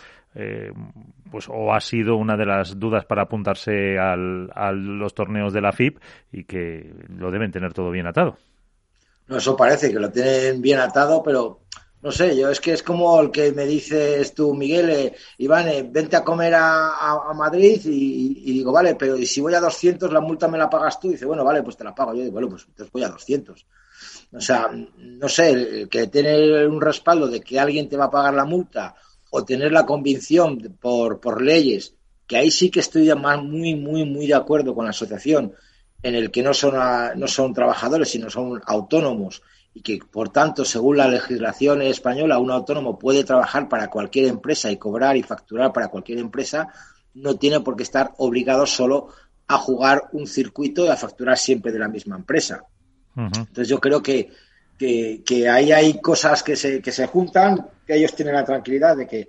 pues 1.30 1.48
o 1.50 1.74
ha 1.74 1.80
sido 1.80 2.16
una 2.16 2.36
de 2.36 2.46
las 2.46 2.78
dudas 2.78 3.04
para 3.04 3.22
apuntarse 3.22 3.98
al, 3.98 4.50
a 4.54 4.72
los 4.72 5.14
torneos 5.14 5.52
de 5.52 5.60
la 5.60 5.72
FIP 5.72 5.98
y 6.32 6.44
que 6.44 6.92
lo 7.08 7.30
deben 7.30 7.50
tener 7.50 7.72
todo 7.72 7.90
bien 7.90 8.06
atado. 8.06 8.38
No, 9.30 9.36
eso 9.36 9.56
parece 9.56 9.92
que 9.92 10.00
lo 10.00 10.10
tienen 10.10 10.60
bien 10.60 10.80
atado, 10.80 11.22
pero 11.22 11.60
no 12.02 12.10
sé, 12.10 12.36
yo 12.36 12.50
es 12.50 12.60
que 12.60 12.72
es 12.72 12.82
como 12.82 13.20
el 13.20 13.30
que 13.30 13.52
me 13.52 13.64
dices 13.64 14.34
tú, 14.34 14.54
Miguel, 14.54 14.90
eh, 14.90 15.14
Iván, 15.38 15.68
eh, 15.68 15.88
vente 15.88 16.16
a 16.16 16.24
comer 16.24 16.52
a, 16.56 17.32
Madrid 17.36 17.80
y, 17.84 18.52
digo, 18.52 18.72
vale, 18.72 18.96
pero 18.96 19.16
¿y 19.16 19.26
si 19.26 19.40
voy 19.40 19.54
a 19.54 19.60
200 19.60 20.12
la 20.12 20.20
multa 20.20 20.48
me 20.48 20.58
la 20.58 20.68
pagas 20.68 20.98
tú? 20.98 21.10
Dice, 21.10 21.26
bueno, 21.26 21.44
vale, 21.44 21.62
pues 21.62 21.76
te 21.76 21.84
la 21.84 21.94
pago. 21.94 22.12
Yo 22.12 22.22
digo, 22.22 22.32
bueno, 22.32 22.48
pues 22.48 22.64
entonces 22.66 22.90
voy 22.92 23.04
a 23.04 23.08
200. 23.08 23.66
O 24.32 24.40
sea, 24.40 24.68
no 24.98 25.28
sé, 25.28 25.50
el 25.50 25.88
que 25.88 26.08
tener 26.08 26.66
un 26.66 26.80
respaldo 26.80 27.28
de 27.28 27.40
que 27.40 27.60
alguien 27.60 27.88
te 27.88 27.96
va 27.96 28.06
a 28.06 28.10
pagar 28.10 28.34
la 28.34 28.44
multa 28.44 28.96
o 29.30 29.44
tener 29.44 29.70
la 29.70 29.86
convicción 29.86 30.76
por, 30.80 31.20
por 31.20 31.40
leyes, 31.40 31.94
que 32.26 32.36
ahí 32.36 32.50
sí 32.50 32.68
que 32.68 32.80
estoy 32.80 33.14
más 33.14 33.40
muy, 33.40 33.76
muy, 33.76 34.04
muy 34.04 34.26
de 34.26 34.34
acuerdo 34.34 34.74
con 34.74 34.86
la 34.86 34.90
asociación, 34.90 35.54
en 36.02 36.14
el 36.14 36.30
que 36.30 36.42
no 36.42 36.54
son, 36.54 36.74
no 37.16 37.28
son 37.28 37.52
trabajadores, 37.52 38.10
sino 38.10 38.30
son 38.30 38.60
autónomos 38.66 39.42
y 39.72 39.82
que, 39.82 39.98
por 39.98 40.30
tanto, 40.30 40.64
según 40.64 40.96
la 40.96 41.08
legislación 41.08 41.82
española, 41.82 42.38
un 42.38 42.50
autónomo 42.50 42.98
puede 42.98 43.24
trabajar 43.24 43.68
para 43.68 43.88
cualquier 43.88 44.26
empresa 44.26 44.70
y 44.70 44.76
cobrar 44.76 45.16
y 45.16 45.22
facturar 45.22 45.72
para 45.72 45.88
cualquier 45.88 46.18
empresa, 46.18 46.68
no 47.14 47.36
tiene 47.36 47.60
por 47.60 47.76
qué 47.76 47.84
estar 47.84 48.12
obligado 48.18 48.66
solo 48.66 49.08
a 49.46 49.58
jugar 49.58 50.08
un 50.12 50.26
circuito 50.26 50.84
y 50.84 50.88
a 50.88 50.96
facturar 50.96 51.36
siempre 51.38 51.72
de 51.72 51.78
la 51.78 51.88
misma 51.88 52.16
empresa. 52.16 52.64
Entonces 53.16 53.68
yo 53.68 53.80
creo 53.80 54.02
que, 54.02 54.30
que, 54.78 55.48
ahí 55.48 55.72
hay 55.72 56.00
cosas 56.00 56.42
que 56.42 56.56
se, 56.56 56.80
que 56.80 56.92
se 56.92 57.06
juntan, 57.06 57.66
que 57.86 57.96
ellos 57.96 58.14
tienen 58.14 58.34
la 58.34 58.44
tranquilidad 58.44 58.96
de 58.96 59.06
que 59.06 59.28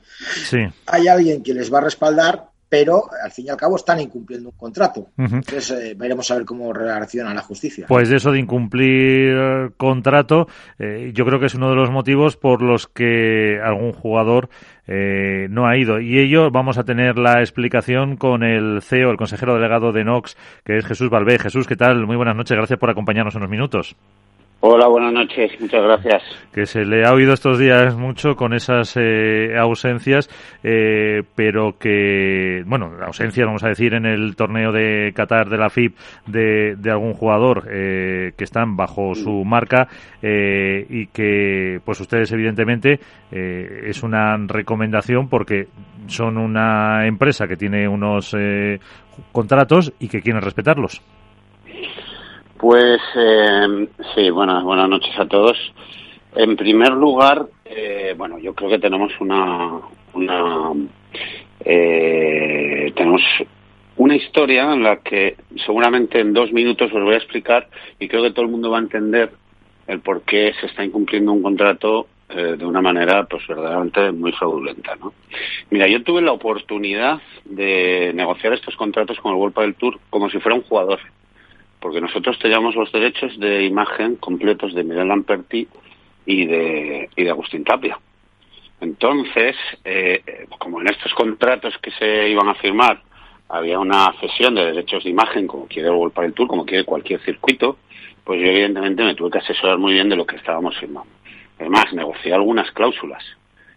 hay 0.85 1.07
alguien 1.07 1.43
que 1.43 1.53
les 1.53 1.73
va 1.73 1.79
a 1.79 1.81
respaldar 1.81 2.50
pero 2.71 3.03
al 3.21 3.31
fin 3.31 3.47
y 3.47 3.49
al 3.49 3.57
cabo 3.57 3.75
están 3.75 3.99
incumpliendo 3.99 4.47
un 4.47 4.55
contrato. 4.55 5.09
Entonces 5.17 5.71
eh, 5.71 5.93
veremos 5.93 6.31
a 6.31 6.35
ver 6.35 6.45
cómo 6.45 6.71
reacciona 6.71 7.33
la 7.33 7.41
justicia. 7.41 7.85
Pues 7.85 8.07
de 8.07 8.15
eso 8.15 8.31
de 8.31 8.39
incumplir 8.39 9.73
contrato, 9.75 10.47
eh, 10.79 11.11
yo 11.13 11.25
creo 11.25 11.37
que 11.37 11.47
es 11.47 11.55
uno 11.55 11.69
de 11.69 11.75
los 11.75 11.91
motivos 11.91 12.37
por 12.37 12.61
los 12.61 12.87
que 12.87 13.59
algún 13.61 13.91
jugador 13.91 14.47
eh, 14.87 15.47
no 15.49 15.67
ha 15.67 15.75
ido. 15.75 15.99
Y 15.99 16.17
ello 16.17 16.49
vamos 16.49 16.77
a 16.77 16.85
tener 16.85 17.17
la 17.17 17.41
explicación 17.41 18.15
con 18.15 18.41
el 18.41 18.81
CEO, 18.81 19.11
el 19.11 19.17
consejero 19.17 19.55
delegado 19.55 19.91
de 19.91 20.05
Nox, 20.05 20.37
que 20.63 20.77
es 20.77 20.85
Jesús 20.85 21.09
Balbé. 21.09 21.39
Jesús, 21.39 21.67
¿qué 21.67 21.75
tal? 21.75 22.07
Muy 22.07 22.15
buenas 22.15 22.37
noches, 22.37 22.55
gracias 22.55 22.79
por 22.79 22.89
acompañarnos 22.89 23.35
unos 23.35 23.49
minutos. 23.49 23.97
Hola, 24.63 24.87
buenas 24.87 25.11
noches, 25.11 25.59
muchas 25.59 25.81
gracias. 25.81 26.21
Que 26.53 26.67
se 26.67 26.85
le 26.85 27.03
ha 27.03 27.13
oído 27.13 27.33
estos 27.33 27.57
días 27.57 27.95
mucho 27.95 28.35
con 28.35 28.53
esas 28.53 28.95
eh, 28.95 29.57
ausencias, 29.57 30.29
eh, 30.61 31.23
pero 31.33 31.79
que, 31.79 32.61
bueno, 32.67 32.91
ausencias, 33.03 33.47
vamos 33.47 33.63
a 33.63 33.69
decir, 33.69 33.95
en 33.95 34.05
el 34.05 34.35
torneo 34.35 34.71
de 34.71 35.13
Qatar 35.15 35.49
de 35.49 35.57
la 35.57 35.71
FIP 35.71 35.97
de, 36.27 36.75
de 36.77 36.91
algún 36.91 37.13
jugador 37.13 37.69
eh, 37.71 38.33
que 38.37 38.43
están 38.43 38.77
bajo 38.77 39.15
su 39.15 39.43
marca 39.43 39.87
y 40.21 41.07
que, 41.07 41.79
pues 41.83 41.99
ustedes, 41.99 42.31
evidentemente, 42.31 42.99
es 43.31 44.03
una 44.03 44.37
recomendación 44.37 45.27
porque 45.27 45.69
son 46.05 46.37
una 46.37 47.07
empresa 47.07 47.47
que 47.47 47.57
tiene 47.57 47.87
unos 47.87 48.35
contratos 49.31 49.91
y 49.99 50.07
que 50.07 50.21
quieren 50.21 50.43
respetarlos. 50.43 51.01
Pues 52.61 53.01
eh, 53.15 53.87
sí, 54.13 54.29
buenas, 54.29 54.63
buenas 54.63 54.87
noches 54.87 55.17
a 55.17 55.25
todos. 55.25 55.57
En 56.35 56.55
primer 56.55 56.91
lugar, 56.91 57.47
eh, 57.65 58.13
bueno, 58.15 58.37
yo 58.37 58.53
creo 58.53 58.69
que 58.69 58.77
tenemos 58.77 59.11
una, 59.19 59.79
una 60.13 60.71
eh, 61.65 62.93
tenemos 62.95 63.23
una 63.97 64.15
historia 64.15 64.71
en 64.73 64.83
la 64.83 64.97
que 64.97 65.37
seguramente 65.65 66.19
en 66.19 66.33
dos 66.33 66.53
minutos 66.53 66.93
os 66.93 67.03
voy 67.03 67.15
a 67.15 67.17
explicar 67.17 67.67
y 67.99 68.07
creo 68.07 68.21
que 68.21 68.29
todo 68.29 68.45
el 68.45 68.51
mundo 68.51 68.69
va 68.69 68.77
a 68.77 68.81
entender 68.81 69.31
el 69.87 69.99
por 70.01 70.21
qué 70.21 70.53
se 70.61 70.67
está 70.67 70.85
incumpliendo 70.85 71.31
un 71.31 71.41
contrato 71.41 72.09
eh, 72.29 72.57
de 72.59 72.65
una 72.67 72.79
manera 72.79 73.23
pues 73.23 73.41
verdaderamente 73.47 74.11
muy 74.11 74.33
fraudulenta, 74.33 74.95
¿no? 74.97 75.13
Mira, 75.71 75.87
yo 75.87 76.03
tuve 76.03 76.21
la 76.21 76.31
oportunidad 76.31 77.23
de 77.43 78.11
negociar 78.13 78.53
estos 78.53 78.75
contratos 78.75 79.19
con 79.19 79.31
el 79.31 79.39
World 79.39 79.55
del 79.55 79.73
Tour 79.73 79.99
como 80.11 80.29
si 80.29 80.39
fuera 80.39 80.55
un 80.55 80.63
jugador 80.63 80.99
porque 81.81 81.99
nosotros 81.99 82.37
teníamos 82.39 82.75
los 82.75 82.91
derechos 82.91 83.37
de 83.39 83.65
imagen 83.65 84.15
completos 84.15 84.73
de 84.73 84.83
Miguel 84.83 85.07
Lamperti 85.07 85.67
y 86.25 86.45
de, 86.45 87.09
y 87.15 87.23
de 87.23 87.29
Agustín 87.29 87.63
Tapia. 87.63 87.99
Entonces, 88.79 89.55
eh, 89.83 90.45
como 90.59 90.79
en 90.79 90.89
estos 90.89 91.13
contratos 91.15 91.77
que 91.79 91.91
se 91.91 92.29
iban 92.29 92.47
a 92.47 92.55
firmar 92.55 93.01
había 93.49 93.79
una 93.79 94.13
cesión 94.21 94.55
de 94.55 94.65
derechos 94.65 95.03
de 95.03 95.09
imagen, 95.09 95.47
como 95.47 95.67
quiere 95.67 95.89
el 95.89 95.95
World 95.95 96.17
el 96.19 96.33
Tour, 96.33 96.47
como 96.47 96.65
quiere 96.65 96.85
cualquier 96.85 97.19
circuito, 97.21 97.77
pues 98.23 98.39
yo 98.39 98.47
evidentemente 98.47 99.03
me 99.03 99.15
tuve 99.15 99.31
que 99.31 99.39
asesorar 99.39 99.77
muy 99.77 99.93
bien 99.93 100.07
de 100.07 100.15
lo 100.15 100.25
que 100.25 100.37
estábamos 100.37 100.77
firmando. 100.77 101.11
Además, 101.59 101.91
negocié 101.91 102.33
algunas 102.33 102.71
cláusulas 102.71 103.23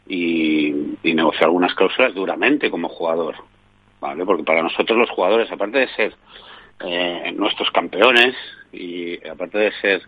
y 0.06 0.72
negocié 1.02 1.44
algunas 1.44 1.74
cláusulas 1.74 2.14
duramente 2.14 2.70
como 2.70 2.88
jugador, 2.88 3.34
¿vale? 4.00 4.24
Porque 4.24 4.44
para 4.44 4.62
nosotros 4.62 4.96
los 4.96 5.10
jugadores, 5.10 5.50
aparte 5.50 5.78
de 5.78 5.88
ser 5.88 6.14
eh, 6.80 7.32
nuestros 7.36 7.70
campeones 7.70 8.34
y 8.72 9.24
aparte 9.26 9.58
de 9.58 9.72
ser 9.80 10.02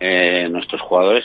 eh, 0.00 0.48
nuestros 0.50 0.80
jugadores, 0.80 1.24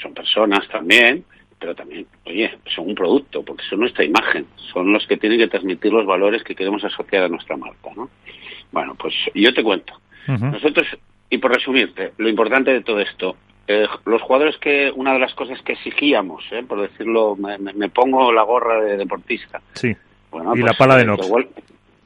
son, 0.00 0.14
personas 0.14 0.66
también, 0.68 1.24
pero 1.58 1.74
también, 1.74 2.06
oye, 2.24 2.58
son 2.74 2.88
un 2.88 2.94
producto, 2.94 3.42
porque 3.42 3.64
son 3.68 3.80
nuestra 3.80 4.04
imagen, 4.04 4.46
son 4.72 4.92
los 4.92 5.06
que 5.06 5.16
tienen 5.16 5.38
que 5.38 5.48
transmitir 5.48 5.92
los 5.92 6.06
valores 6.06 6.42
que 6.42 6.54
queremos 6.54 6.82
asociar 6.84 7.24
a 7.24 7.28
nuestra 7.28 7.56
marca, 7.56 7.90
¿no? 7.94 8.08
Bueno, 8.72 8.94
pues 8.94 9.14
yo 9.34 9.52
te 9.52 9.62
cuento. 9.62 9.92
Nosotros, 10.26 10.86
y 11.28 11.38
por 11.38 11.52
resumirte, 11.52 12.12
lo 12.16 12.28
importante 12.28 12.72
de 12.72 12.82
todo 12.82 13.00
esto, 13.00 13.36
eh, 13.66 13.86
los 14.06 14.22
jugadores 14.22 14.56
que, 14.58 14.90
una 14.94 15.12
de 15.12 15.18
las 15.18 15.34
cosas 15.34 15.60
que 15.62 15.72
exigíamos, 15.72 16.44
eh, 16.50 16.64
por 16.66 16.80
decirlo, 16.80 17.36
me, 17.36 17.88
pongo 17.90 18.32
la 18.32 18.42
gorra 18.42 18.80
de 18.82 18.96
deportista. 18.96 19.60
Sí. 19.74 19.94
Bueno, 20.30 20.54
y 20.56 20.60
la 20.60 20.68
pues, 20.68 20.78
pala 20.78 20.96
de 20.96 21.04
Nox. 21.04 21.30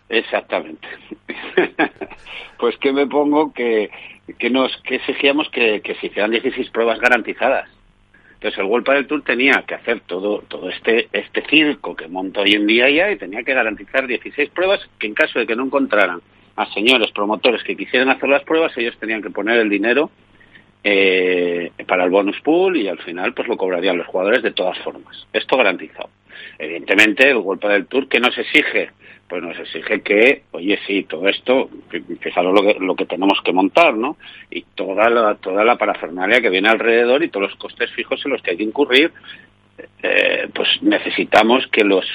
Exactamente. 0.08 0.86
pues 2.58 2.76
que 2.78 2.92
me 2.92 3.06
pongo 3.06 3.52
que, 3.52 3.90
que 4.38 4.50
nos 4.50 4.76
que 4.82 4.96
exigíamos 4.96 5.48
que, 5.50 5.80
que 5.80 5.94
se 5.96 6.06
hicieran 6.06 6.30
16 6.30 6.70
pruebas 6.70 7.00
garantizadas. 7.00 7.68
Entonces 8.34 8.58
el 8.58 8.66
World 8.66 8.86
del 8.86 9.06
Tour 9.06 9.22
tenía 9.22 9.64
que 9.66 9.74
hacer 9.74 10.00
todo 10.00 10.44
todo 10.46 10.68
este 10.68 11.08
este 11.12 11.42
circo 11.48 11.96
que 11.96 12.06
monta 12.06 12.42
hoy 12.42 12.52
en 12.52 12.66
día 12.66 12.88
ya 12.90 13.10
y 13.10 13.16
tenía 13.16 13.42
que 13.42 13.54
garantizar 13.54 14.06
16 14.06 14.50
pruebas 14.50 14.80
que 14.98 15.06
en 15.06 15.14
caso 15.14 15.38
de 15.38 15.46
que 15.46 15.56
no 15.56 15.64
encontraran 15.64 16.20
a 16.54 16.66
señores 16.72 17.10
promotores 17.12 17.62
que 17.62 17.76
quisieran 17.76 18.10
hacer 18.10 18.28
las 18.28 18.44
pruebas 18.44 18.76
ellos 18.76 18.96
tenían 18.98 19.22
que 19.22 19.30
poner 19.30 19.58
el 19.58 19.70
dinero 19.70 20.10
eh, 20.84 21.72
para 21.86 22.04
el 22.04 22.10
bonus 22.10 22.40
pool 22.40 22.76
y 22.76 22.88
al 22.88 22.98
final 22.98 23.34
pues 23.34 23.48
lo 23.48 23.56
cobrarían 23.56 23.98
los 23.98 24.06
jugadores 24.06 24.42
de 24.42 24.52
todas 24.52 24.78
formas. 24.78 25.26
Esto 25.32 25.56
garantizado. 25.56 26.10
Evidentemente 26.58 27.28
el 27.28 27.38
World 27.38 27.62
del 27.62 27.86
Tour 27.86 28.08
que 28.08 28.20
nos 28.20 28.36
exige 28.36 28.90
pues 29.28 29.42
nos 29.42 29.58
exige 29.58 30.02
que, 30.02 30.42
oye, 30.52 30.78
sí, 30.86 31.04
todo 31.04 31.28
esto, 31.28 31.68
algo 32.36 32.52
lo 32.52 32.62
que, 32.62 32.76
lo 32.78 32.94
que 32.94 33.06
tenemos 33.06 33.40
que 33.42 33.52
montar, 33.52 33.94
¿no? 33.94 34.16
Y 34.50 34.62
toda 34.74 35.10
la, 35.10 35.34
toda 35.36 35.64
la 35.64 35.76
parafernalia 35.76 36.40
que 36.40 36.50
viene 36.50 36.68
alrededor 36.68 37.22
y 37.22 37.28
todos 37.28 37.50
los 37.50 37.58
costes 37.58 37.90
fijos 37.90 38.24
en 38.24 38.32
los 38.32 38.42
que 38.42 38.52
hay 38.52 38.56
que 38.56 38.62
incurrir, 38.62 39.12
eh, 40.02 40.48
pues 40.54 40.68
necesitamos 40.82 41.66
que 41.68 41.82
los 41.82 42.06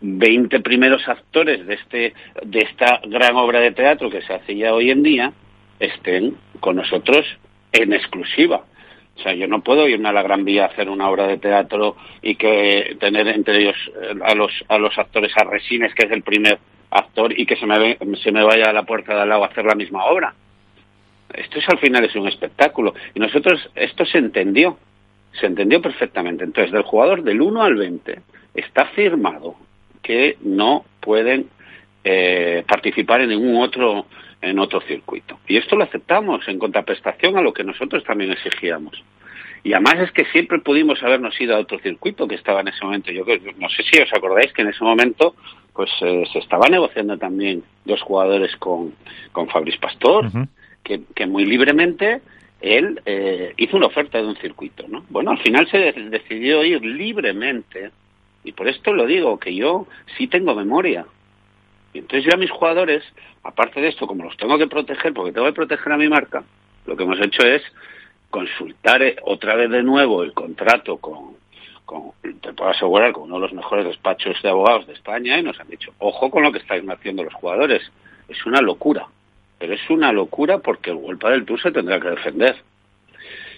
20 0.00 0.60
primeros 0.60 1.06
actores 1.06 1.66
de, 1.66 1.74
este, 1.74 2.14
de 2.42 2.58
esta 2.60 3.00
gran 3.04 3.36
obra 3.36 3.60
de 3.60 3.72
teatro 3.72 4.10
que 4.10 4.22
se 4.22 4.32
hace 4.32 4.56
ya 4.56 4.74
hoy 4.74 4.90
en 4.90 5.02
día 5.02 5.32
estén 5.78 6.36
con 6.60 6.76
nosotros 6.76 7.26
en 7.74 7.92
exclusiva. 7.92 8.64
O 9.16 9.22
sea, 9.22 9.34
yo 9.34 9.46
no 9.46 9.62
puedo 9.62 9.88
irme 9.88 10.08
a 10.08 10.12
la 10.12 10.22
Gran 10.22 10.44
Vía 10.44 10.64
a 10.64 10.68
hacer 10.68 10.88
una 10.88 11.08
obra 11.08 11.26
de 11.26 11.38
teatro 11.38 11.96
y 12.20 12.34
que 12.34 12.96
tener 12.98 13.28
entre 13.28 13.60
ellos 13.62 13.76
eh, 14.02 14.14
a 14.24 14.34
los, 14.34 14.52
a 14.68 14.78
los 14.78 14.96
actores 14.98 15.32
a 15.36 15.44
Resines, 15.44 15.94
que 15.94 16.06
es 16.06 16.12
el 16.12 16.22
primer 16.22 16.58
actor 16.90 17.38
y 17.38 17.46
que 17.46 17.56
se 17.56 17.66
me, 17.66 17.98
se 18.22 18.32
me 18.32 18.42
vaya 18.42 18.70
a 18.70 18.72
la 18.72 18.84
puerta 18.84 19.14
de 19.14 19.22
al 19.22 19.28
lado 19.28 19.44
a 19.44 19.48
hacer 19.48 19.64
la 19.64 19.74
misma 19.74 20.04
obra. 20.04 20.34
Esto 21.32 21.58
es 21.58 21.68
al 21.68 21.78
final 21.78 22.04
es 22.04 22.14
un 22.14 22.28
espectáculo. 22.28 22.94
Y 23.14 23.20
nosotros, 23.20 23.68
esto 23.74 24.04
se 24.04 24.18
entendió, 24.18 24.78
se 25.32 25.46
entendió 25.46 25.80
perfectamente. 25.80 26.44
Entonces, 26.44 26.72
del 26.72 26.82
jugador 26.82 27.22
del 27.22 27.40
1 27.40 27.62
al 27.62 27.74
20 27.74 28.20
está 28.54 28.86
firmado 28.86 29.56
que 30.02 30.36
no 30.42 30.84
pueden 31.00 31.48
eh, 32.04 32.62
participar 32.68 33.22
en 33.22 33.30
ningún 33.30 33.62
otro 33.62 34.06
en 34.44 34.58
otro 34.58 34.80
circuito. 34.82 35.38
Y 35.46 35.56
esto 35.56 35.76
lo 35.76 35.84
aceptamos 35.84 36.46
en 36.48 36.58
contraprestación 36.58 37.36
a 37.36 37.42
lo 37.42 37.52
que 37.52 37.64
nosotros 37.64 38.04
también 38.04 38.32
exigíamos. 38.32 39.02
Y 39.62 39.72
además 39.72 40.00
es 40.00 40.12
que 40.12 40.26
siempre 40.26 40.58
pudimos 40.58 41.02
habernos 41.02 41.40
ido 41.40 41.56
a 41.56 41.60
otro 41.60 41.78
circuito 41.78 42.28
que 42.28 42.34
estaba 42.34 42.60
en 42.60 42.68
ese 42.68 42.84
momento. 42.84 43.10
Yo 43.10 43.24
no 43.58 43.68
sé 43.70 43.82
si 43.82 44.00
os 44.00 44.12
acordáis 44.12 44.52
que 44.52 44.62
en 44.62 44.68
ese 44.68 44.84
momento 44.84 45.34
pues 45.72 45.90
eh, 46.02 46.24
se 46.32 46.38
estaba 46.38 46.68
negociando 46.68 47.18
también 47.18 47.64
dos 47.84 48.00
jugadores 48.02 48.54
con, 48.56 48.94
con 49.32 49.48
Fabriz 49.48 49.76
Pastor, 49.78 50.30
que, 50.84 51.00
que, 51.14 51.26
muy 51.26 51.44
libremente 51.46 52.20
él 52.60 53.00
eh, 53.04 53.52
hizo 53.56 53.76
una 53.76 53.86
oferta 53.86 54.18
de 54.18 54.26
un 54.26 54.36
circuito. 54.36 54.86
¿no? 54.88 55.04
Bueno, 55.10 55.32
al 55.32 55.38
final 55.38 55.68
se 55.70 55.92
decidió 55.92 56.64
ir 56.64 56.82
libremente, 56.84 57.90
y 58.44 58.52
por 58.52 58.68
esto 58.68 58.92
lo 58.92 59.06
digo, 59.06 59.38
que 59.38 59.54
yo 59.54 59.86
sí 60.16 60.28
tengo 60.28 60.54
memoria. 60.54 61.06
Y 61.92 61.98
entonces 61.98 62.24
yo 62.24 62.34
a 62.34 62.38
mis 62.38 62.50
jugadores, 62.50 63.02
aparte 63.44 63.80
de 63.80 63.88
esto, 63.88 64.06
como 64.06 64.24
los 64.24 64.36
tengo 64.36 64.58
que 64.58 64.66
proteger, 64.66 65.12
porque 65.12 65.32
tengo 65.32 65.46
que 65.46 65.52
proteger 65.52 65.92
a 65.92 65.96
mi 65.96 66.08
marca, 66.08 66.42
lo 66.86 66.96
que 66.96 67.04
hemos 67.04 67.20
hecho 67.20 67.46
es 67.46 67.62
consultar 68.30 69.02
eh, 69.02 69.16
otra 69.22 69.54
vez 69.54 69.70
de 69.70 69.82
nuevo 69.82 70.22
el 70.22 70.32
contrato 70.32 70.96
con, 70.96 71.36
con, 71.84 72.12
te 72.40 72.52
puedo 72.52 72.70
asegurar, 72.70 73.12
con 73.12 73.24
uno 73.24 73.36
de 73.36 73.42
los 73.42 73.52
mejores 73.52 73.84
despachos 73.86 74.40
de 74.42 74.48
abogados 74.48 74.86
de 74.86 74.94
España 74.94 75.38
y 75.38 75.42
nos 75.42 75.60
han 75.60 75.68
dicho, 75.68 75.92
ojo 75.98 76.30
con 76.30 76.42
lo 76.42 76.50
que 76.50 76.58
estáis 76.58 76.82
haciendo 76.88 77.22
los 77.22 77.34
jugadores, 77.34 77.90
es 78.28 78.46
una 78.46 78.60
locura, 78.60 79.06
pero 79.58 79.74
es 79.74 79.90
una 79.90 80.10
locura 80.10 80.58
porque 80.58 80.90
el 80.90 80.96
World 80.96 81.22
del 81.22 81.44
Tour 81.44 81.60
se 81.60 81.70
tendrá 81.70 82.00
que 82.00 82.10
defender. 82.10 82.56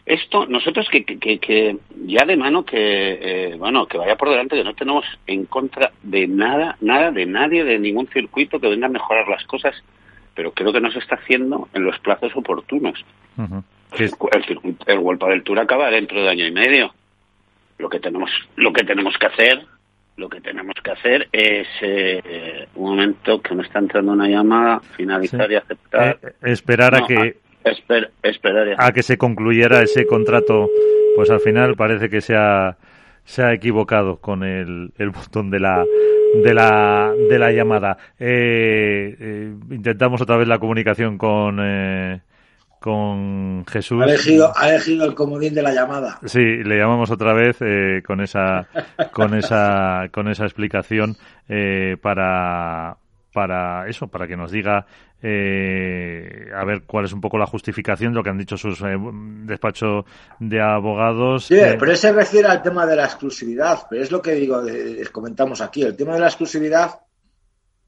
Esto, 0.07 0.47
nosotros 0.47 0.87
que, 0.89 1.05
que, 1.05 1.39
que 1.41 1.77
ya 2.05 2.25
de 2.25 2.37
mano 2.37 2.65
que, 2.65 2.79
eh, 2.79 3.57
bueno, 3.57 3.87
que 3.87 3.99
vaya 3.99 4.15
por 4.15 4.31
delante, 4.31 4.55
que 4.55 4.63
no 4.63 4.75
tenemos 4.75 5.05
en 5.27 5.47
contra 5.47 5.91
de 6.05 6.29
nada, 6.29 6.77
nada, 6.81 7.11
de 7.11 7.27
nadie, 7.27 7.65
de 7.65 7.77
ningún 7.81 8.07
circuito 8.07 8.61
que 8.61 8.69
venga 8.69 8.87
a 8.87 8.91
mejorar 8.91 9.27
las 9.27 9.45
cosas, 9.47 9.75
pero 10.37 10.53
creo 10.53 10.73
que 10.73 10.81
no 10.81 10.93
se 10.93 11.01
está 11.01 11.17
haciendo 11.17 11.69
en 11.75 11.83
los 11.83 11.99
plazos 11.99 12.31
oportunos. 12.37 13.05
El, 13.99 14.13
el 14.87 15.19
del 15.19 15.43
Tour 15.43 15.59
acaba 15.59 15.91
dentro 15.91 16.23
de 16.23 16.29
año 16.29 16.47
y 16.47 16.53
medio. 16.53 16.95
Lo 17.79 17.89
que 17.89 17.99
tenemos, 17.99 18.31
lo 18.55 18.73
que 18.73 18.85
tenemos 18.85 19.19
que 19.19 19.27
hacer, 19.27 19.67
lo 20.17 20.29
que 20.29 20.41
tenemos 20.41 20.77
que 20.85 20.91
hacer 20.93 21.29
es 21.33 21.67
eh, 21.81 22.69
un 22.77 22.91
momento 22.91 23.43
que 23.43 23.57
me 23.57 23.65
está 23.65 23.81
entrando 23.81 24.13
una 24.13 24.29
llamada, 24.29 24.81
finalizar 24.97 25.51
y 25.51 25.57
aceptar. 25.57 26.19
Eh, 26.23 26.33
esperar 26.43 26.95
a 26.95 27.07
que 27.07 27.39
esperar 28.23 28.75
a 28.79 28.93
que 28.93 29.03
se 29.03 29.19
concluyera 29.19 29.83
ese 29.83 30.07
contrato. 30.07 30.69
Pues 31.17 31.31
al 31.31 31.41
final 31.41 31.77
parece 31.77 32.09
que 32.09 32.21
se 32.21 32.35
ha 32.37 32.77
se 33.25 33.43
ha 33.43 33.53
equivocado 33.53 34.19
con 34.19 34.45
el, 34.45 34.93
el 34.99 35.11
botón 35.11 35.51
de 35.51 35.61
la 35.61 35.85
de 36.43 36.55
la 36.55 37.13
de 37.29 37.39
la 37.39 37.53
llamada. 37.53 37.97
Eh, 38.19 39.53
intentamos 39.71 40.21
otra 40.21 40.37
vez 40.37 40.47
la 40.47 40.59
comunicación 40.59 41.19
con 41.19 41.59
con 42.87 43.65
Jesús. 43.67 44.01
Ha 44.01 44.05
elegido, 44.05 44.53
ha 44.57 44.69
elegido 44.69 45.07
el 45.07 45.15
comodín 45.15 45.55
de 45.55 45.63
la 45.63 45.73
llamada. 45.73 46.21
Sí, 46.25 46.39
le 46.39 46.79
llamamos 46.79 47.11
otra 47.11 47.33
vez 47.33 47.57
eh, 47.61 48.01
con 48.07 48.21
esa 48.21 48.69
con 49.13 49.35
esa 49.35 50.09
con 50.13 50.29
esa 50.29 50.45
explicación 50.45 51.17
eh, 51.49 51.97
para 52.01 52.99
para 53.37 53.87
eso, 53.87 54.09
para 54.09 54.27
que 54.27 54.35
nos 54.35 54.51
diga 54.51 54.87
eh, 55.21 56.49
a 56.57 56.65
ver 56.65 56.85
cuál 56.87 57.05
es 57.05 57.13
un 57.13 57.21
poco 57.21 57.37
la 57.37 57.45
justificación 57.45 58.15
de 58.15 58.17
lo 58.17 58.25
que 58.25 58.31
han 58.31 58.39
dicho 58.39 58.57
sus 58.57 58.81
eh, 58.81 58.97
despachos 59.45 60.07
de 60.39 60.59
abogados. 60.59 61.45
Sí, 61.45 61.59
pero 61.79 61.93
ese 61.93 62.09
se 62.09 62.13
refiere 62.15 62.49
al 62.49 62.63
tema 62.63 62.87
de 62.87 62.97
la 62.97 63.05
exclusividad, 63.05 63.81
pero 63.91 64.03
es 64.03 64.11
lo 64.11 64.23
que 64.23 64.33
digo, 64.33 64.63
comentamos 65.13 65.61
aquí, 65.61 65.83
el 65.83 65.95
tema 65.95 66.15
de 66.15 66.21
la 66.21 66.29
exclusividad 66.29 66.99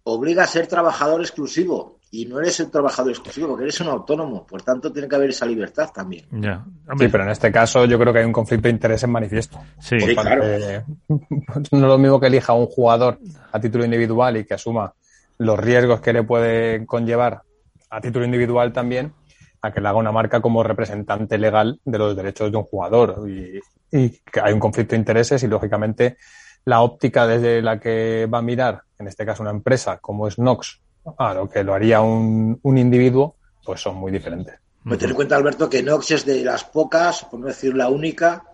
obliga 0.02 0.42
a 0.42 0.46
ser 0.46 0.66
trabajador 0.66 1.22
exclusivo 1.22 1.98
y 2.10 2.26
no 2.26 2.40
eres 2.40 2.60
un 2.60 2.70
trabajador 2.70 3.12
exclusivo, 3.12 3.48
porque 3.48 3.64
eres 3.64 3.80
un 3.80 3.88
autónomo, 3.88 4.46
por 4.46 4.60
tanto 4.60 4.92
tiene 4.92 5.08
que 5.08 5.16
haber 5.16 5.30
esa 5.30 5.46
libertad 5.46 5.88
también. 5.94 6.26
Sí, 6.30 7.08
pero 7.08 7.24
en 7.24 7.30
este 7.30 7.50
caso 7.50 7.86
yo 7.86 7.98
creo 7.98 8.12
que 8.12 8.18
hay 8.18 8.26
un 8.26 8.32
conflicto 8.34 8.68
de 8.68 8.72
interés 8.72 9.02
en 9.02 9.12
manifiesto. 9.12 9.58
Sí, 9.80 9.96
claro. 9.96 10.44
no 11.08 11.62
es 11.62 11.72
lo 11.72 11.96
mismo 11.96 12.20
que 12.20 12.26
elija 12.26 12.52
un 12.52 12.66
jugador 12.66 13.18
a 13.50 13.58
título 13.58 13.86
individual 13.86 14.36
y 14.36 14.44
que 14.44 14.52
asuma 14.52 14.92
los 15.38 15.58
riesgos 15.58 16.00
que 16.00 16.12
le 16.12 16.22
puede 16.22 16.84
conllevar 16.86 17.42
a 17.90 18.00
título 18.00 18.24
individual 18.24 18.72
también, 18.72 19.14
a 19.62 19.72
que 19.72 19.80
le 19.80 19.88
haga 19.88 19.98
una 19.98 20.12
marca 20.12 20.40
como 20.40 20.62
representante 20.62 21.38
legal 21.38 21.80
de 21.84 21.98
los 21.98 22.16
derechos 22.16 22.50
de 22.50 22.58
un 22.58 22.64
jugador. 22.64 23.24
Y, 23.28 23.60
que 23.90 24.40
hay 24.42 24.52
un 24.52 24.60
conflicto 24.60 24.90
de 24.90 24.98
intereses 24.98 25.42
y, 25.42 25.46
lógicamente, 25.46 26.18
la 26.66 26.82
óptica 26.82 27.26
desde 27.26 27.62
la 27.62 27.80
que 27.80 28.26
va 28.26 28.38
a 28.38 28.42
mirar, 28.42 28.82
en 28.98 29.06
este 29.06 29.24
caso 29.24 29.42
una 29.42 29.50
empresa 29.50 29.98
como 29.98 30.28
es 30.28 30.38
Nox, 30.38 30.80
a 31.16 31.32
lo 31.32 31.48
que 31.48 31.64
lo 31.64 31.72
haría 31.72 32.02
un, 32.02 32.58
un 32.62 32.78
individuo, 32.78 33.36
pues 33.64 33.80
son 33.80 33.96
muy 33.96 34.12
diferentes. 34.12 34.56
Pues 34.84 34.98
ten 34.98 35.10
en 35.10 35.16
cuenta, 35.16 35.36
Alberto, 35.36 35.70
que 35.70 35.82
Nox 35.82 36.10
es 36.10 36.26
de 36.26 36.44
las 36.44 36.64
pocas, 36.64 37.24
por 37.24 37.40
no 37.40 37.46
decir 37.46 37.74
la 37.74 37.88
única, 37.88 38.44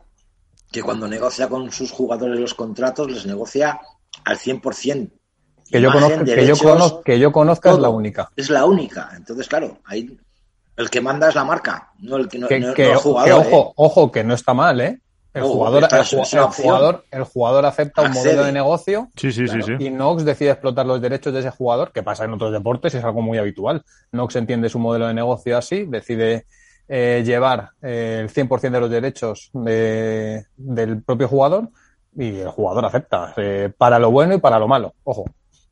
que 0.70 0.82
cuando 0.82 1.08
negocia 1.08 1.48
con 1.48 1.70
sus 1.72 1.90
jugadores 1.90 2.38
los 2.38 2.54
contratos, 2.54 3.10
les 3.10 3.26
negocia 3.26 3.80
al 4.24 4.38
100%. 4.38 5.10
Que 5.74 5.80
yo, 5.80 5.90
conozca, 5.90 6.24
que, 6.24 6.46
yo 6.46 6.56
conozca, 6.56 7.02
que 7.04 7.18
yo 7.18 7.32
conozca 7.32 7.72
es 7.72 7.78
la 7.80 7.88
única. 7.88 8.30
Es 8.36 8.48
la 8.48 8.64
única. 8.64 9.10
Entonces, 9.16 9.48
claro, 9.48 9.78
ahí 9.84 10.16
el 10.76 10.88
que 10.88 11.00
manda 11.00 11.28
es 11.28 11.34
la 11.34 11.44
marca, 11.44 11.90
no 11.98 12.16
el 12.16 12.28
que 12.28 12.38
no, 12.38 12.46
que, 12.46 12.60
no, 12.60 12.74
que, 12.74 12.92
el 12.92 12.96
jugador. 12.96 13.40
ojo, 13.40 13.70
¿eh? 13.70 13.72
ojo, 13.74 14.12
que 14.12 14.22
no 14.22 14.34
está 14.34 14.54
mal, 14.54 14.80
¿eh? 14.80 15.00
El, 15.32 15.42
jugador, 15.42 15.88
el, 15.90 15.98
el, 15.98 16.44
jugador, 16.44 17.04
el 17.10 17.24
jugador 17.24 17.66
acepta 17.66 18.02
un 18.02 18.12
modelo 18.12 18.44
de 18.44 18.52
negocio 18.52 19.08
sí, 19.16 19.32
sí, 19.32 19.46
claro, 19.46 19.64
sí, 19.64 19.72
y 19.80 19.90
Nox 19.90 20.24
decide 20.24 20.50
explotar 20.50 20.86
los 20.86 21.00
derechos 21.00 21.32
de 21.32 21.40
ese 21.40 21.50
jugador, 21.50 21.90
que 21.90 22.04
pasa 22.04 22.24
en 22.24 22.34
otros 22.34 22.52
deportes 22.52 22.94
y 22.94 22.98
es 22.98 23.04
algo 23.04 23.20
muy 23.20 23.38
habitual. 23.38 23.84
Nox 24.12 24.36
entiende 24.36 24.68
su 24.68 24.78
modelo 24.78 25.08
de 25.08 25.14
negocio 25.14 25.58
así, 25.58 25.86
decide 25.86 26.46
eh, 26.86 27.24
llevar 27.26 27.70
eh, 27.82 28.20
el 28.22 28.32
100% 28.32 28.70
de 28.70 28.80
los 28.80 28.90
derechos 28.90 29.50
de, 29.52 30.46
del 30.56 31.02
propio 31.02 31.26
jugador 31.26 31.68
y 32.14 32.38
el 32.38 32.50
jugador 32.50 32.84
acepta, 32.84 33.34
eh, 33.36 33.72
para 33.76 33.98
lo 33.98 34.12
bueno 34.12 34.34
y 34.34 34.38
para 34.38 34.60
lo 34.60 34.68
malo. 34.68 34.94
Ojo, 35.02 35.24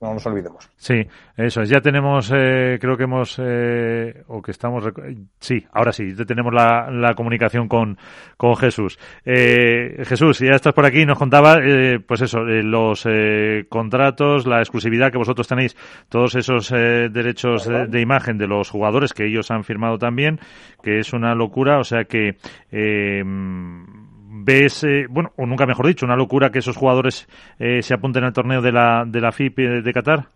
no 0.03 0.15
nos 0.15 0.27
olvidemos. 0.27 0.69
Sí, 0.77 1.07
eso 1.37 1.63
es. 1.63 1.69
Ya 1.69 1.81
tenemos, 1.81 2.31
eh, 2.35 2.77
creo 2.81 2.97
que 2.97 3.05
hemos, 3.05 3.41
eh, 3.41 4.25
o 4.27 4.43
que 4.43 4.51
estamos, 4.51 4.85
sí, 5.39 5.65
ahora 5.73 5.93
sí, 5.93 6.13
ya 6.15 6.25
tenemos 6.25 6.53
la, 6.53 6.91
la 6.91 7.15
comunicación 7.15 7.69
con, 7.69 7.97
con 8.37 8.57
Jesús. 8.57 8.99
Eh, 9.25 10.03
Jesús, 10.05 10.41
ya 10.41 10.57
estás 10.57 10.75
por 10.75 10.85
aquí, 10.85 11.07
nos 11.07 11.19
contaba, 11.19 11.59
eh, 11.63 12.01
pues 12.01 12.21
eso, 12.23 12.41
eh, 12.49 12.65
los 12.65 13.07
eh, 13.09 13.67
contratos, 13.69 14.45
la 14.45 14.59
exclusividad 14.59 15.13
que 15.13 15.19
vosotros 15.19 15.47
tenéis, 15.47 15.77
todos 16.09 16.35
esos 16.35 16.71
derechos 16.71 17.69
de, 17.69 17.87
de, 17.87 18.01
imagen 18.01 18.39
de 18.39 18.49
los 18.49 18.71
jugadores 18.71 19.13
que 19.13 19.27
ellos 19.27 19.53
han 19.53 19.63
firmado 19.63 19.99
también, 19.99 20.41
que 20.83 20.99
es 20.99 21.13
una 21.13 21.35
locura, 21.37 21.79
o 21.79 21.85
sea 21.85 22.05
que, 22.05 22.37
ves, 24.45 24.85
eh, 24.85 25.07
bueno, 25.09 25.31
o 25.37 25.47
nunca 25.47 25.67
mejor 25.67 25.87
dicho, 25.87 26.07
una 26.07 26.17
locura 26.17 26.51
que 26.51 26.59
esos 26.59 26.77
jugadores 26.77 27.29
eh, 27.59 27.83
se 27.83 27.95
apunten 27.95 28.25
al 28.25 28.33
torneo 28.33 28.61
de 28.61 28.73
la, 28.73 29.05
de 29.07 29.21
la 29.21 29.33
FIP 29.33 29.57
de, 29.57 29.83
de 29.83 29.93
Qatar? 29.93 30.27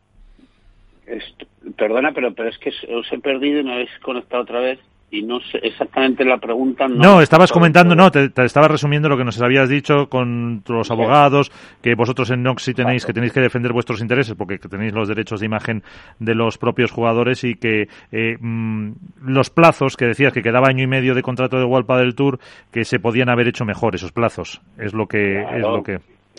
Perdona, 1.77 2.13
pero, 2.13 2.33
pero 2.35 2.49
es 2.49 2.59
que 2.59 2.71
os 2.71 3.13
he 3.13 3.19
perdido 3.19 3.61
y 3.61 3.65
me 3.65 3.75
habéis 3.75 3.91
conectado 4.01 4.43
otra 4.43 4.61
vez 4.61 4.79
y 5.11 5.23
no 5.23 5.39
sé 5.41 5.59
exactamente 5.63 6.25
la 6.25 6.39
pregunta. 6.39 6.89
No, 6.89 6.97
no 6.97 7.21
estabas 7.21 7.53
comentando, 7.53 7.95
no, 7.95 8.11
te, 8.11 8.29
te, 8.31 8.45
estabas 8.45 8.71
resumiendo 8.71 9.09
lo 9.09 9.17
que 9.17 9.25
nos 9.25 9.41
habías 9.41 9.69
dicho 9.69 10.09
con 10.09 10.63
los 10.67 10.91
abogados, 10.91 11.53
que 11.81 11.95
vosotros 11.95 12.31
en 12.31 12.43
Nox 12.43 12.65
sí 12.65 12.75
tenéis 12.75 13.07
que 13.07 13.13
tenéis 13.13 13.33
que 13.33 13.41
defender 13.41 13.73
vuestros 13.73 14.01
intereses 14.01 14.35
porque 14.35 14.59
tenéis 14.59 14.93
los 14.93 15.09
derechos 15.09 15.41
de 15.41 15.47
imagen 15.47 15.83
de 16.19 16.35
los 16.35 16.59
propios 16.59 16.91
jugadores 16.91 17.45
y 17.45 17.55
que 17.55 17.89
eh, 18.11 18.37
mmm, 18.41 18.93
los 19.25 19.51
plazos 19.51 19.97
que 19.97 20.07
decías 20.07 20.33
que 20.33 20.43
quedaba 20.43 20.69
año 20.69 20.83
y 20.83 20.89
medio 20.89 21.15
de 21.15 21.23
contrato 21.23 21.59
de 21.59 21.65
Walpa 21.65 21.99
del 21.99 22.15
Tour 22.15 22.39
que 22.73 22.85
se 22.85 22.99
podían 22.99 23.29
haber 23.29 23.49
hecho 23.49 23.65
mejor 23.65 23.95
esos 23.95 24.13
plazos 24.13 24.61
es 24.79 24.93
lo 24.93 25.07
que 25.07 25.43
claro. 25.43 25.57
es 25.57 25.63
lo 25.63 25.83
que 25.83 25.95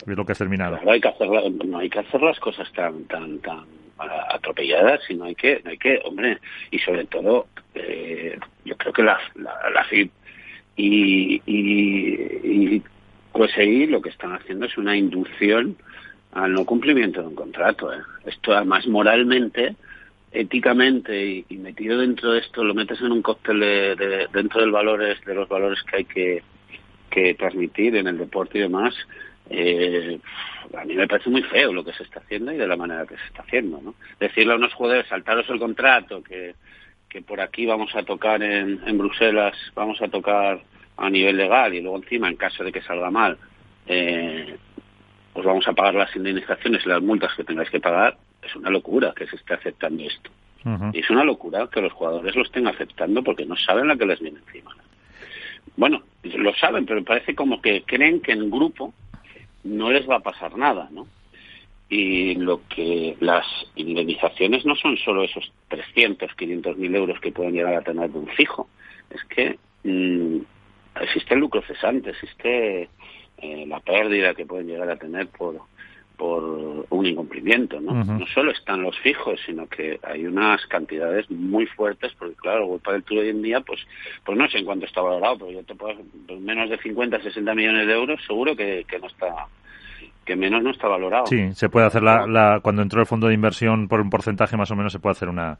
es 0.06 0.16
lo 0.16 0.24
que 0.24 0.32
has 0.32 0.38
terminado. 0.38 0.76
Claro, 0.76 0.92
hay 0.92 1.00
que 1.00 1.08
hacer, 1.08 1.28
no 1.66 1.78
hay 1.78 1.90
que 1.90 1.98
hacer 1.98 2.22
las 2.22 2.38
cosas 2.38 2.70
tan 2.72 3.04
tan 3.04 3.38
tan 3.38 3.64
atropelladas, 3.98 5.00
sino 5.06 5.24
hay 5.24 5.34
que, 5.34 5.60
hay 5.64 5.78
que, 5.78 6.00
hombre, 6.04 6.38
y 6.70 6.78
sobre 6.78 7.04
todo, 7.06 7.46
eh, 7.74 8.38
yo 8.64 8.76
creo 8.76 8.92
que 8.92 9.02
la, 9.02 9.18
la, 9.36 9.84
FIP 9.84 10.10
y, 10.76 11.42
y, 11.46 12.76
y 12.76 12.82
QSI 13.32 13.86
lo 13.86 14.00
que 14.00 14.10
están 14.10 14.32
haciendo 14.32 14.66
es 14.66 14.76
una 14.78 14.96
inducción 14.96 15.76
al 16.32 16.52
no 16.52 16.64
cumplimiento 16.64 17.20
de 17.20 17.28
un 17.28 17.34
contrato. 17.34 17.92
¿eh? 17.92 17.98
Esto 18.26 18.52
además 18.52 18.86
moralmente, 18.86 19.76
éticamente 20.32 21.26
y, 21.26 21.46
y, 21.48 21.56
metido 21.56 21.98
dentro 21.98 22.32
de 22.32 22.40
esto, 22.40 22.62
lo 22.62 22.74
metes 22.74 23.00
en 23.00 23.12
un 23.12 23.22
cóctel 23.22 23.60
de, 23.60 23.96
de, 23.96 24.28
dentro 24.32 24.60
del 24.60 24.70
valores, 24.70 25.18
de 25.24 25.34
los 25.34 25.48
valores 25.48 25.82
que 25.84 25.96
hay 25.96 26.04
que 26.04 26.42
transmitir 27.36 27.96
en 27.96 28.06
el 28.06 28.18
deporte 28.18 28.58
y 28.58 28.60
demás, 28.60 28.94
eh, 29.50 30.18
a 30.76 30.84
mí 30.84 30.94
me 30.94 31.08
parece 31.08 31.30
muy 31.30 31.42
feo 31.42 31.72
lo 31.72 31.84
que 31.84 31.92
se 31.92 32.02
está 32.02 32.20
haciendo 32.20 32.52
y 32.52 32.56
de 32.56 32.66
la 32.66 32.76
manera 32.76 33.06
que 33.06 33.16
se 33.16 33.24
está 33.26 33.42
haciendo, 33.42 33.80
¿no? 33.80 33.94
Decirle 34.20 34.52
a 34.52 34.56
unos 34.56 34.74
jugadores, 34.74 35.06
saltaros 35.08 35.48
el 35.48 35.58
contrato, 35.58 36.22
que, 36.22 36.54
que 37.08 37.22
por 37.22 37.40
aquí 37.40 37.66
vamos 37.66 37.94
a 37.94 38.02
tocar 38.02 38.42
en, 38.42 38.80
en 38.86 38.98
Bruselas, 38.98 39.56
vamos 39.74 40.00
a 40.02 40.08
tocar 40.08 40.60
a 40.96 41.10
nivel 41.10 41.36
legal 41.36 41.74
y 41.74 41.80
luego 41.80 41.96
encima, 41.96 42.28
en 42.28 42.36
caso 42.36 42.64
de 42.64 42.72
que 42.72 42.82
salga 42.82 43.10
mal, 43.10 43.38
eh, 43.86 44.56
os 45.32 45.44
vamos 45.44 45.66
a 45.68 45.72
pagar 45.72 45.94
las 45.94 46.14
indemnizaciones 46.16 46.84
y 46.84 46.88
las 46.88 47.00
multas 47.00 47.32
que 47.34 47.44
tengáis 47.44 47.70
que 47.70 47.80
pagar, 47.80 48.16
es 48.42 48.54
una 48.56 48.70
locura 48.70 49.12
que 49.16 49.26
se 49.26 49.36
esté 49.36 49.54
aceptando 49.54 50.02
esto. 50.02 50.30
Y 50.92 50.98
es 50.98 51.08
una 51.08 51.24
locura 51.24 51.66
que 51.72 51.80
los 51.80 51.92
jugadores 51.92 52.34
lo 52.34 52.42
estén 52.42 52.66
aceptando 52.66 53.22
porque 53.22 53.46
no 53.46 53.56
saben 53.56 53.88
la 53.88 53.96
que 53.96 54.04
les 54.04 54.20
viene 54.20 54.40
encima. 54.46 54.76
Bueno, 55.76 56.02
lo 56.24 56.54
saben, 56.56 56.84
pero 56.84 57.02
parece 57.04 57.34
como 57.34 57.62
que 57.62 57.84
creen 57.84 58.20
que 58.20 58.32
en 58.32 58.50
grupo 58.50 58.92
no 59.68 59.90
les 59.90 60.08
va 60.08 60.16
a 60.16 60.20
pasar 60.20 60.56
nada, 60.56 60.88
¿no? 60.90 61.06
Y 61.88 62.34
lo 62.34 62.60
que 62.68 63.16
las 63.20 63.46
indemnizaciones 63.74 64.66
no 64.66 64.74
son 64.76 64.96
solo 64.98 65.24
esos 65.24 65.52
300, 65.68 66.34
500 66.34 66.76
mil 66.76 66.94
euros 66.94 67.20
que 67.20 67.32
pueden 67.32 67.54
llegar 67.54 67.74
a 67.74 67.82
tener 67.82 68.10
de 68.10 68.18
un 68.18 68.28
fijo, 68.28 68.68
es 69.10 69.24
que 69.24 69.58
mm, 69.84 70.38
existe 71.00 71.34
el 71.34 71.40
lucro 71.40 71.62
cesante, 71.62 72.10
existe 72.10 72.88
eh, 73.38 73.66
la 73.66 73.80
pérdida 73.80 74.34
que 74.34 74.46
pueden 74.46 74.66
llegar 74.66 74.90
a 74.90 74.96
tener 74.96 75.28
por, 75.28 75.60
por 76.18 76.84
un 76.90 77.06
incumplimiento, 77.06 77.80
¿no? 77.80 78.04
No 78.04 78.26
solo 78.34 78.50
están 78.50 78.82
los 78.82 78.98
fijos, 78.98 79.40
sino 79.46 79.68
que 79.68 80.00
hay 80.02 80.26
unas 80.26 80.66
cantidades 80.66 81.30
muy 81.30 81.64
fuertes, 81.66 82.12
porque 82.18 82.34
claro, 82.34 82.64
el 82.64 82.68
golpe 82.70 82.92
del 82.92 83.04
Tour 83.04 83.18
hoy 83.20 83.28
en 83.28 83.40
día, 83.40 83.60
pues, 83.60 83.80
pues 84.24 84.36
no 84.36 84.48
sé 84.48 84.58
en 84.58 84.64
cuánto 84.64 84.84
está 84.84 85.00
valorado, 85.00 85.38
pero 85.38 85.52
yo 85.52 85.62
te 85.62 85.76
puedo, 85.76 85.96
pues 86.26 86.40
menos 86.40 86.68
de 86.68 86.78
50, 86.78 87.22
60 87.22 87.54
millones 87.54 87.86
de 87.86 87.92
euros, 87.92 88.20
seguro 88.26 88.56
que, 88.56 88.84
que 88.88 88.98
no 88.98 89.06
está, 89.06 89.46
que 90.24 90.34
menos 90.34 90.60
no 90.60 90.70
está 90.70 90.88
valorado. 90.88 91.26
Sí, 91.26 91.54
se 91.54 91.68
puede 91.68 91.86
hacer 91.86 92.02
la, 92.02 92.26
la, 92.26 92.58
cuando 92.64 92.82
entró 92.82 93.00
el 93.00 93.06
fondo 93.06 93.28
de 93.28 93.34
inversión 93.34 93.86
por 93.86 94.00
un 94.00 94.10
porcentaje 94.10 94.56
más 94.56 94.72
o 94.72 94.76
menos 94.76 94.92
se 94.92 94.98
puede 94.98 95.12
hacer 95.12 95.28
una, 95.28 95.58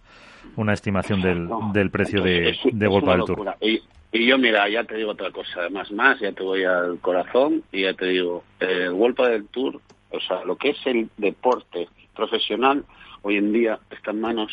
una 0.57 0.73
estimación 0.73 1.23
del, 1.23 1.49
del 1.73 1.91
precio 1.93 2.21
de, 2.21 2.59
de 2.65 2.87
golpe 2.89 3.13
del 3.13 3.25
Tour. 3.25 3.55
Y, 3.61 3.81
y 4.11 4.27
yo, 4.27 4.39
mira, 4.39 4.69
ya 4.69 4.83
te 4.83 4.97
digo 4.97 5.13
otra 5.13 5.31
cosa, 5.31 5.61
además 5.61 5.93
más, 5.93 6.19
ya 6.19 6.33
te 6.33 6.43
voy 6.43 6.65
al 6.65 6.99
corazón 6.99 7.63
y 7.71 7.83
ya 7.83 7.95
te 7.95 8.07
digo, 8.07 8.43
el 8.59 8.93
golpe 8.95 9.23
del 9.23 9.47
Tour 9.47 9.81
o 10.11 10.21
sea, 10.21 10.45
lo 10.45 10.57
que 10.57 10.71
es 10.71 10.87
el 10.87 11.11
deporte 11.17 11.89
profesional 12.15 12.85
hoy 13.23 13.37
en 13.37 13.53
día 13.53 13.79
está 13.91 14.11
en 14.11 14.21
manos 14.21 14.53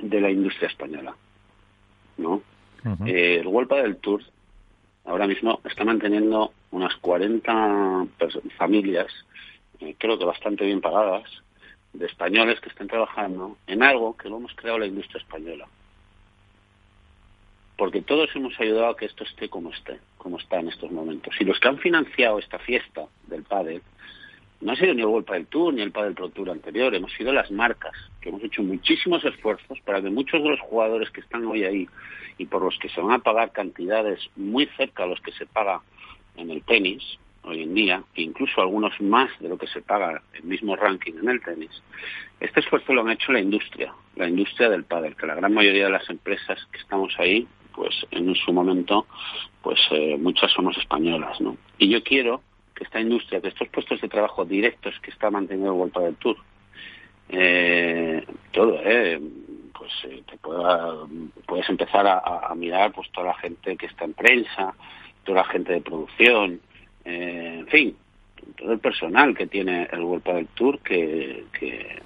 de 0.00 0.20
la 0.20 0.30
industria 0.30 0.68
española, 0.68 1.14
¿no? 2.18 2.42
eh, 3.06 3.38
el 3.40 3.46
World 3.46 3.72
del 3.72 3.96
Tour 3.96 4.22
ahora 5.04 5.26
mismo 5.26 5.60
está 5.64 5.84
manteniendo 5.84 6.52
unas 6.70 6.94
40 6.96 8.06
familias, 8.56 9.06
eh, 9.80 9.94
creo 9.98 10.18
que 10.18 10.24
bastante 10.24 10.64
bien 10.64 10.80
pagadas, 10.80 11.24
de 11.92 12.06
españoles 12.06 12.60
que 12.60 12.68
están 12.68 12.88
trabajando 12.88 13.56
en 13.66 13.82
algo 13.82 14.16
que 14.16 14.28
lo 14.28 14.38
hemos 14.38 14.54
creado 14.54 14.78
la 14.78 14.86
industria 14.86 15.20
española. 15.20 15.66
Porque 17.76 18.02
todos 18.02 18.30
hemos 18.34 18.58
ayudado 18.60 18.88
a 18.88 18.96
que 18.96 19.06
esto 19.06 19.24
esté 19.24 19.48
como 19.48 19.70
esté, 19.70 19.98
como 20.18 20.38
está 20.38 20.58
en 20.58 20.68
estos 20.68 20.90
momentos. 20.90 21.34
Y 21.40 21.44
los 21.44 21.58
que 21.58 21.68
han 21.68 21.78
financiado 21.78 22.38
esta 22.38 22.58
fiesta 22.58 23.06
del 23.26 23.42
pádel 23.44 23.82
no 24.64 24.72
ha 24.72 24.76
sido 24.76 24.94
ni 24.94 25.02
el 25.02 25.06
World 25.06 25.30
del 25.30 25.46
Tour 25.46 25.74
ni 25.74 25.82
el 25.82 25.92
Padel 25.92 26.14
Pro 26.14 26.30
Tour 26.30 26.48
anterior, 26.48 26.94
hemos 26.94 27.12
sido 27.12 27.34
las 27.34 27.50
marcas, 27.50 27.92
que 28.22 28.30
hemos 28.30 28.42
hecho 28.42 28.62
muchísimos 28.62 29.22
esfuerzos 29.22 29.78
para 29.84 30.00
que 30.00 30.08
muchos 30.08 30.42
de 30.42 30.48
los 30.48 30.60
jugadores 30.60 31.10
que 31.10 31.20
están 31.20 31.44
hoy 31.44 31.64
ahí 31.64 31.86
y 32.38 32.46
por 32.46 32.62
los 32.62 32.78
que 32.78 32.88
se 32.88 33.02
van 33.02 33.12
a 33.12 33.18
pagar 33.18 33.52
cantidades 33.52 34.18
muy 34.36 34.64
cerca 34.78 35.04
a 35.04 35.06
los 35.06 35.20
que 35.20 35.32
se 35.32 35.44
paga 35.44 35.82
en 36.36 36.50
el 36.50 36.62
tenis 36.62 37.02
hoy 37.42 37.62
en 37.62 37.74
día, 37.74 38.02
e 38.14 38.22
incluso 38.22 38.62
algunos 38.62 38.98
más 39.02 39.30
de 39.38 39.50
lo 39.50 39.58
que 39.58 39.66
se 39.66 39.82
paga 39.82 40.22
el 40.32 40.44
mismo 40.44 40.76
ranking 40.76 41.12
en 41.20 41.28
el 41.28 41.42
tenis, 41.42 41.82
este 42.40 42.60
esfuerzo 42.60 42.94
lo 42.94 43.02
han 43.02 43.10
hecho 43.10 43.32
la 43.32 43.40
industria, 43.40 43.92
la 44.16 44.26
industria 44.26 44.70
del 44.70 44.84
pádel, 44.84 45.14
que 45.14 45.26
la 45.26 45.34
gran 45.34 45.52
mayoría 45.52 45.84
de 45.84 45.92
las 45.92 46.08
empresas 46.08 46.58
que 46.72 46.78
estamos 46.78 47.14
ahí, 47.18 47.46
pues 47.74 47.94
en 48.12 48.34
su 48.34 48.50
momento, 48.50 49.06
pues 49.62 49.78
eh, 49.90 50.16
muchas 50.18 50.50
somos 50.52 50.74
españolas, 50.78 51.38
¿no? 51.42 51.58
Y 51.76 51.90
yo 51.90 52.02
quiero 52.02 52.40
que 52.74 52.84
esta 52.84 53.00
industria, 53.00 53.40
que 53.40 53.48
estos 53.48 53.68
puestos 53.68 54.00
de 54.00 54.08
trabajo 54.08 54.44
directos 54.44 54.98
que 55.00 55.10
está 55.10 55.30
manteniendo 55.30 55.72
el 55.72 55.78
World 55.78 55.98
del 55.98 56.16
Tour, 56.16 56.36
eh, 57.28 58.24
todo, 58.52 58.80
eh, 58.84 59.20
pues 59.76 59.92
eh, 60.04 60.22
te 60.28 60.36
puedes 60.38 61.68
empezar 61.68 62.06
a, 62.06 62.54
mirar 62.54 62.92
pues 62.92 63.10
toda 63.10 63.28
la 63.28 63.34
gente 63.34 63.76
que 63.76 63.86
está 63.86 64.04
en 64.04 64.14
prensa, 64.14 64.74
toda 65.24 65.38
la 65.42 65.48
gente 65.48 65.72
de 65.72 65.80
producción, 65.80 66.60
eh, 67.04 67.56
en 67.60 67.66
fin, 67.66 67.96
todo 68.56 68.72
el 68.72 68.78
personal 68.78 69.36
que 69.36 69.46
tiene 69.46 69.88
el 69.92 70.00
World 70.00 70.24
del 70.24 70.46
Tour 70.48 70.78
que, 70.80 71.44
que, 71.58 72.02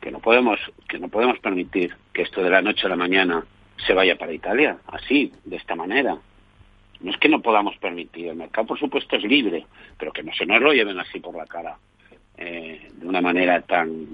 que 0.00 0.10
no 0.10 0.18
podemos 0.20 0.58
que 0.88 0.98
no 0.98 1.08
podemos 1.08 1.38
permitir 1.40 1.94
que 2.12 2.22
esto 2.22 2.42
de 2.42 2.50
la 2.50 2.62
noche 2.62 2.86
a 2.86 2.90
la 2.90 2.96
mañana 2.96 3.44
se 3.86 3.92
vaya 3.92 4.16
para 4.16 4.32
Italia 4.32 4.78
así 4.86 5.32
de 5.44 5.56
esta 5.56 5.74
manera 5.74 6.18
no 7.00 7.10
es 7.10 7.16
que 7.18 7.28
no 7.28 7.40
podamos 7.40 7.76
permitir, 7.76 8.28
el 8.28 8.36
mercado 8.36 8.68
por 8.68 8.78
supuesto 8.78 9.16
es 9.16 9.22
libre, 9.22 9.66
pero 9.98 10.12
que 10.12 10.22
no 10.22 10.32
se 10.32 10.46
nos 10.46 10.60
lo 10.60 10.72
lleven 10.72 10.98
así 10.98 11.20
por 11.20 11.36
la 11.36 11.46
cara, 11.46 11.76
eh, 12.36 12.88
de 12.92 13.06
una 13.06 13.20
manera 13.20 13.60
tan, 13.62 14.06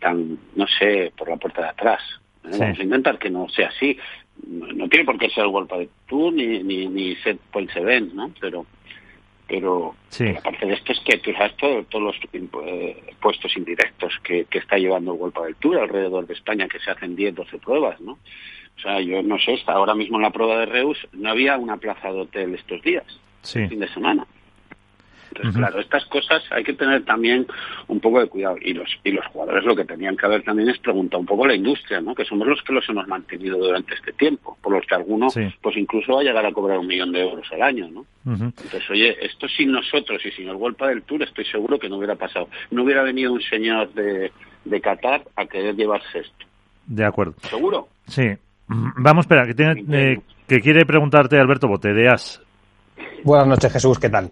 tan, 0.00 0.38
no 0.54 0.66
sé, 0.66 1.12
por 1.16 1.28
la 1.28 1.36
puerta 1.36 1.62
de 1.62 1.68
atrás. 1.68 2.02
¿eh? 2.44 2.56
Vamos 2.58 2.78
a 2.78 2.82
intentar 2.82 3.18
que 3.18 3.30
no 3.30 3.48
sea 3.48 3.68
así. 3.68 3.96
No, 4.46 4.88
tiene 4.88 5.04
por 5.04 5.18
qué 5.18 5.30
ser 5.30 5.44
el 5.44 5.50
golpe 5.50 5.78
de 5.78 5.88
Tour 6.06 6.32
ni, 6.32 6.62
ni, 6.62 6.86
ni 6.86 7.16
set 7.16 7.38
point 7.52 7.72
ven, 7.74 8.14
¿no? 8.14 8.32
Pero, 8.40 8.66
pero 9.48 9.94
aparte 10.36 10.66
de 10.66 10.74
esto 10.74 10.92
es 10.92 11.00
que 11.00 11.18
tú 11.18 11.32
sabes 11.32 11.56
todo, 11.56 11.82
todos 11.84 12.04
los 12.04 12.16
eh, 12.66 12.96
puestos 13.20 13.56
indirectos 13.56 14.16
que, 14.22 14.44
que 14.44 14.58
está 14.58 14.78
llevando 14.78 15.12
el 15.12 15.18
golpe 15.18 15.42
del 15.42 15.56
Tour 15.56 15.78
alrededor 15.78 16.26
de 16.26 16.34
España, 16.34 16.68
que 16.68 16.78
se 16.78 16.90
hacen 16.90 17.16
10, 17.16 17.34
12 17.34 17.58
pruebas, 17.58 18.00
¿no? 18.00 18.18
O 18.78 18.80
sea, 18.80 19.00
yo 19.00 19.22
no 19.22 19.38
sé, 19.38 19.54
está 19.54 19.72
ahora 19.72 19.94
mismo 19.94 20.16
en 20.16 20.22
la 20.22 20.30
prueba 20.30 20.60
de 20.60 20.66
Reus 20.66 20.98
no 21.12 21.30
había 21.30 21.56
una 21.56 21.76
plaza 21.76 22.12
de 22.12 22.20
hotel 22.20 22.54
estos 22.54 22.80
días, 22.82 23.04
fin 23.42 23.80
de 23.80 23.88
semana. 23.88 24.26
Entonces, 25.30 25.56
claro, 25.56 25.80
estas 25.80 26.06
cosas 26.06 26.42
hay 26.50 26.64
que 26.64 26.72
tener 26.72 27.04
también 27.04 27.46
un 27.86 28.00
poco 28.00 28.20
de 28.20 28.26
cuidado. 28.28 28.56
Y 28.60 28.72
los, 28.72 28.88
y 29.04 29.10
los 29.10 29.26
jugadores 29.26 29.64
lo 29.64 29.76
que 29.76 29.84
tenían 29.84 30.16
que 30.16 30.26
haber 30.26 30.42
también 30.42 30.68
es 30.70 30.78
preguntar 30.78 31.20
un 31.20 31.26
poco 31.26 31.44
a 31.44 31.48
la 31.48 31.54
industria, 31.54 32.00
¿no? 32.00 32.14
Que 32.14 32.24
somos 32.24 32.46
los 32.46 32.62
que 32.62 32.72
los 32.72 32.88
hemos 32.88 33.06
mantenido 33.06 33.58
durante 33.58 33.94
este 33.94 34.12
tiempo, 34.12 34.56
por 34.62 34.72
los 34.72 34.86
que 34.86 34.94
alguno, 34.94 35.28
pues 35.60 35.76
incluso 35.76 36.14
va 36.14 36.20
a 36.20 36.24
llegar 36.24 36.46
a 36.46 36.52
cobrar 36.52 36.78
un 36.78 36.86
millón 36.86 37.12
de 37.12 37.20
euros 37.20 37.46
al 37.52 37.62
año, 37.62 37.88
¿no? 37.88 38.06
Entonces, 38.26 38.88
oye, 38.90 39.16
esto 39.24 39.48
sin 39.48 39.72
nosotros 39.72 40.24
y 40.24 40.30
sin 40.32 40.48
el 40.48 40.56
golpe 40.56 40.86
del 40.86 41.02
Tour 41.02 41.22
estoy 41.22 41.44
seguro 41.44 41.78
que 41.78 41.88
no 41.88 41.96
hubiera 41.96 42.14
pasado. 42.14 42.48
No 42.70 42.84
hubiera 42.84 43.02
venido 43.02 43.32
un 43.32 43.42
señor 43.42 43.92
de, 43.94 44.32
de 44.64 44.80
Qatar 44.80 45.24
a 45.36 45.46
querer 45.46 45.76
llevarse 45.76 46.20
esto. 46.20 46.46
De 46.86 47.04
acuerdo. 47.04 47.34
¿Seguro? 47.42 47.88
Sí. 48.06 48.36
Vamos, 48.68 49.24
espera, 49.24 49.46
que, 49.46 49.54
tiene, 49.54 49.84
eh, 49.92 50.20
que 50.46 50.60
quiere 50.60 50.84
preguntarte 50.84 51.38
Alberto 51.38 51.68
Bote, 51.68 51.94
de 51.94 52.08
AS. 52.08 52.40
Buenas 53.24 53.46
noches, 53.46 53.72
Jesús, 53.72 53.98
¿qué 53.98 54.10
tal? 54.10 54.30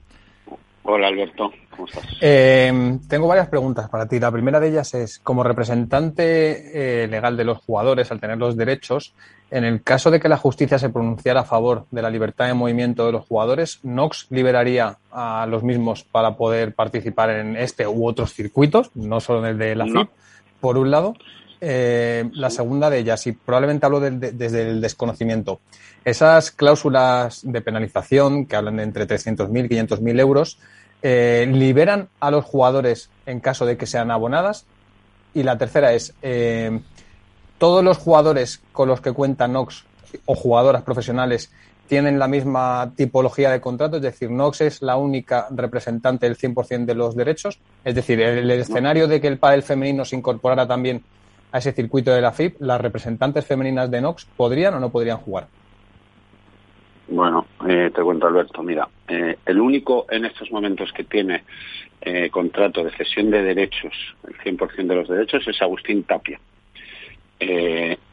Hola, 0.82 1.09
Alberto, 1.09 1.51
¿cómo 1.70 1.87
estás? 1.87 2.05
Eh, 2.20 2.99
tengo 3.09 3.26
varias 3.26 3.49
preguntas 3.49 3.89
para 3.89 4.07
ti. 4.07 4.20
La 4.20 4.30
primera 4.30 4.61
de 4.61 4.68
ellas 4.68 4.95
es, 4.95 5.18
como 5.18 5.43
representante 5.43 7.03
eh, 7.03 7.09
legal 7.09 7.37
de 7.37 7.45
los 7.45 7.59
jugadores, 7.59 8.12
al 8.12 8.20
tener 8.20 8.39
los 8.39 8.57
derechos, 8.57 9.14
en 9.51 9.64
el 9.64 9.82
caso 9.82 10.11
de 10.11 10.20
que 10.20 10.28
la 10.28 10.37
justicia 10.37 10.78
se 10.78 10.91
pronunciara 10.91 11.41
a 11.41 11.45
favor 11.45 11.87
de 11.91 12.03
la 12.03 12.11
libertad 12.11 12.47
de 12.47 12.55
movimiento 12.55 13.07
de 13.07 13.12
los 13.12 13.26
jugadores, 13.26 13.80
¿Nox 13.84 14.26
liberaría 14.30 14.99
a 15.11 15.47
los 15.49 15.62
mismos 15.62 16.05
para 16.05 16.37
poder 16.37 16.74
participar 16.74 17.30
en 17.30 17.57
este 17.57 17.87
u 17.87 18.07
otros 18.07 18.32
circuitos, 18.32 18.95
no 18.95 19.18
solo 19.20 19.41
en 19.41 19.47
el 19.47 19.59
de 19.59 19.74
la 19.74 19.87
FIP, 19.87 20.09
por 20.61 20.78
un 20.78 20.91
lado? 20.91 21.14
Eh, 21.61 22.28
la 22.32 22.50
segunda 22.50 22.90
de 22.90 22.98
ellas, 22.98 23.26
y 23.26 23.32
probablemente 23.32 23.86
hablo 23.86 24.00
desde 24.00 24.70
el 24.70 24.80
desconocimiento, 24.80 25.61
esas 26.04 26.50
cláusulas 26.50 27.40
de 27.42 27.61
penalización 27.61 28.46
que 28.46 28.57
hablan 28.57 28.76
de 28.76 28.84
entre 28.84 29.07
300.000 29.09 29.64
y 29.64 29.68
500.000 29.68 30.20
euros, 30.20 30.59
eh, 31.02 31.46
¿liberan 31.50 32.09
a 32.20 32.30
los 32.30 32.44
jugadores 32.44 33.11
en 33.26 33.40
caso 33.40 33.66
de 33.66 33.76
que 33.76 33.86
sean 33.86 34.11
abonadas? 34.11 34.66
Y 35.34 35.42
la 35.42 35.59
tercera 35.59 35.92
es, 35.92 36.14
eh, 36.22 36.80
¿todos 37.59 37.82
los 37.84 37.98
jugadores 37.98 38.62
con 38.72 38.88
los 38.88 39.00
que 39.00 39.12
cuenta 39.12 39.48
Nox 39.48 39.84
o 40.24 40.34
jugadoras 40.34 40.82
profesionales 40.82 41.50
tienen 41.88 42.18
la 42.18 42.28
misma 42.28 42.92
tipología 42.96 43.50
de 43.50 43.61
contrato? 43.61 43.96
Es 43.96 44.02
decir, 44.02 44.30
Nox 44.30 44.61
es 44.61 44.82
la 44.82 44.96
única 44.96 45.48
representante 45.50 46.26
del 46.26 46.36
100% 46.36 46.86
de 46.86 46.94
los 46.94 47.14
derechos. 47.14 47.59
Es 47.84 47.94
decir, 47.94 48.20
el, 48.20 48.50
escenario 48.50 49.09
de 49.09 49.20
que 49.20 49.28
el 49.28 49.38
pádel 49.38 49.62
femenino 49.62 50.04
se 50.04 50.16
incorporara 50.16 50.66
también 50.66 51.02
a 51.57 51.59
ese 51.59 51.72
circuito 51.72 52.12
de 52.12 52.20
la 52.20 52.32
FIP, 52.32 52.61
las 52.61 52.80
representantes 52.80 53.46
femeninas 53.46 53.90
de 53.90 54.02
Nox 54.02 54.26
podrían 54.36 54.74
o 54.74 54.80
no 54.80 54.90
podrían 54.90 55.16
jugar. 55.16 55.48
Bueno, 57.09 57.46
eh, 57.66 57.90
te 57.94 58.02
cuento 58.02 58.26
Alberto, 58.26 58.62
mira, 58.62 58.86
eh, 59.09 59.38
el 59.46 59.61
único 59.61 60.07
en 60.11 60.26
estos 60.26 60.50
momentos 60.50 60.92
que 60.92 61.04
tiene 61.04 61.44
eh, 62.02 62.28
contrato 62.30 62.84
de 62.84 62.90
cesión 62.90 63.30
de 63.30 63.42
derechos, 63.42 63.94
el 64.28 64.36
100% 64.38 64.86
de 64.86 64.94
los 64.94 65.09
derechos, 65.09 65.48
es 65.48 65.62
Agustín 65.62 66.02
Tapia. 66.02 66.38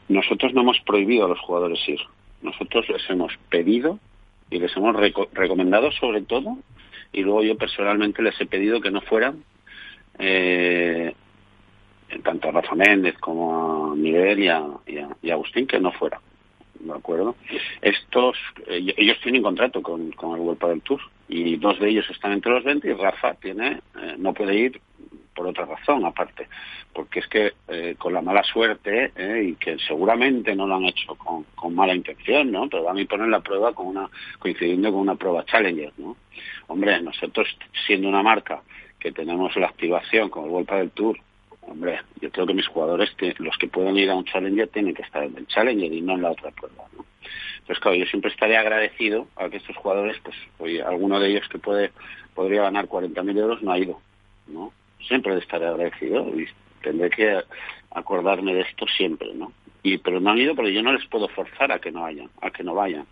nosotros 0.08 0.54
no 0.54 0.62
hemos 0.62 0.80
prohibido 0.80 1.26
a 1.26 1.28
los 1.28 1.40
jugadores 1.40 1.80
ir, 1.88 2.00
nosotros 2.40 2.88
les 2.88 3.02
hemos 3.10 3.32
pedido 3.50 3.98
y 4.50 4.58
les 4.58 4.74
hemos 4.76 4.96
recomendado 5.32 5.90
sobre 5.92 6.22
todo 6.22 6.58
y 7.12 7.22
luego 7.22 7.42
yo 7.42 7.56
personalmente 7.56 8.22
les 8.22 8.38
he 8.40 8.46
pedido 8.46 8.80
que 8.80 8.90
no 8.90 9.00
fueran, 9.00 9.44
eh, 10.18 11.14
tanto 12.22 12.48
a 12.48 12.52
Rafa 12.52 12.74
Méndez 12.74 13.16
como 13.18 13.92
a 13.92 13.94
Miguel 13.94 14.40
y 14.40 14.48
a, 14.48 14.64
y 15.22 15.30
a 15.30 15.34
Agustín, 15.34 15.66
que 15.66 15.80
no 15.80 15.92
fueran. 15.92 16.20
¿de 16.84 16.92
acuerdo? 16.92 17.36
Estos, 17.80 18.36
eh, 18.66 18.94
ellos 18.96 19.18
tienen 19.22 19.42
contrato 19.42 19.82
con, 19.82 20.12
con 20.12 20.34
el 20.34 20.40
World 20.40 20.62
del 20.64 20.82
Tour 20.82 21.00
y 21.28 21.56
dos 21.56 21.78
de 21.80 21.88
ellos 21.88 22.08
están 22.10 22.32
entre 22.32 22.52
los 22.52 22.64
20 22.64 22.88
y 22.88 22.92
Rafa 22.92 23.34
tiene, 23.34 23.80
eh, 24.00 24.14
no 24.18 24.32
puede 24.34 24.56
ir 24.56 24.80
por 25.34 25.46
otra 25.48 25.64
razón 25.64 26.04
aparte, 26.04 26.46
porque 26.92 27.18
es 27.18 27.26
que 27.26 27.54
eh, 27.66 27.96
con 27.98 28.12
la 28.12 28.22
mala 28.22 28.44
suerte 28.44 29.12
y 29.42 29.54
que 29.54 29.78
seguramente 29.80 30.54
no 30.54 30.66
lo 30.66 30.76
han 30.76 30.84
hecho 30.84 31.16
con, 31.16 31.44
con, 31.56 31.74
mala 31.74 31.92
intención, 31.92 32.52
¿no? 32.52 32.68
Pero 32.68 32.84
van 32.84 33.00
a 33.00 33.04
poner 33.04 33.28
la 33.28 33.40
prueba 33.40 33.72
con 33.72 33.88
una 33.88 34.08
coincidiendo 34.38 34.92
con 34.92 35.00
una 35.00 35.16
prueba 35.16 35.44
Challenger, 35.44 35.92
¿no? 35.98 36.16
Hombre, 36.68 37.02
nosotros 37.02 37.48
siendo 37.84 38.08
una 38.08 38.22
marca 38.22 38.62
que 39.00 39.10
tenemos 39.10 39.56
la 39.56 39.66
activación 39.66 40.30
con 40.30 40.44
el 40.44 40.50
World 40.50 40.70
del 40.70 40.90
Tour 40.92 41.18
hombre, 41.66 42.00
yo 42.20 42.30
creo 42.30 42.46
que 42.46 42.54
mis 42.54 42.68
jugadores, 42.68 43.10
los 43.38 43.56
que 43.58 43.68
pueden 43.68 43.96
ir 43.96 44.10
a 44.10 44.14
un 44.14 44.24
Challenger, 44.24 44.68
tienen 44.68 44.94
que 44.94 45.02
estar 45.02 45.22
en 45.24 45.36
el 45.36 45.46
Challenger 45.46 45.92
y 45.92 46.00
no 46.00 46.14
en 46.14 46.22
la 46.22 46.30
otra 46.30 46.50
prueba. 46.50 46.84
¿no? 46.96 47.04
Entonces, 47.60 47.80
claro, 47.80 47.96
yo 47.96 48.06
siempre 48.06 48.30
estaré 48.30 48.56
agradecido 48.56 49.26
a 49.36 49.48
que 49.48 49.56
estos 49.56 49.76
jugadores, 49.76 50.18
pues, 50.22 50.36
oye, 50.58 50.82
alguno 50.82 51.18
de 51.18 51.30
ellos 51.30 51.48
que 51.48 51.58
puede 51.58 51.92
podría 52.34 52.62
ganar 52.62 52.88
40.000 52.88 53.38
euros 53.38 53.62
no 53.62 53.72
ha 53.72 53.78
ido, 53.78 54.00
¿no? 54.48 54.72
Siempre 55.06 55.38
estaré 55.38 55.66
agradecido 55.66 56.28
y 56.28 56.46
tendré 56.82 57.08
que 57.10 57.42
acordarme 57.90 58.54
de 58.54 58.62
esto 58.62 58.86
siempre, 58.88 59.32
¿no? 59.34 59.52
Y 59.84 59.98
pero 59.98 60.18
no 60.18 60.30
han 60.30 60.38
ido 60.38 60.56
porque 60.56 60.72
yo 60.72 60.82
no 60.82 60.94
les 60.94 61.06
puedo 61.06 61.28
forzar 61.28 61.70
a 61.70 61.78
que 61.78 61.92
no 61.92 62.00
vayan 62.00 62.30
a 62.40 62.50
que 62.50 62.64
no 62.64 62.74
vayan. 62.74 63.06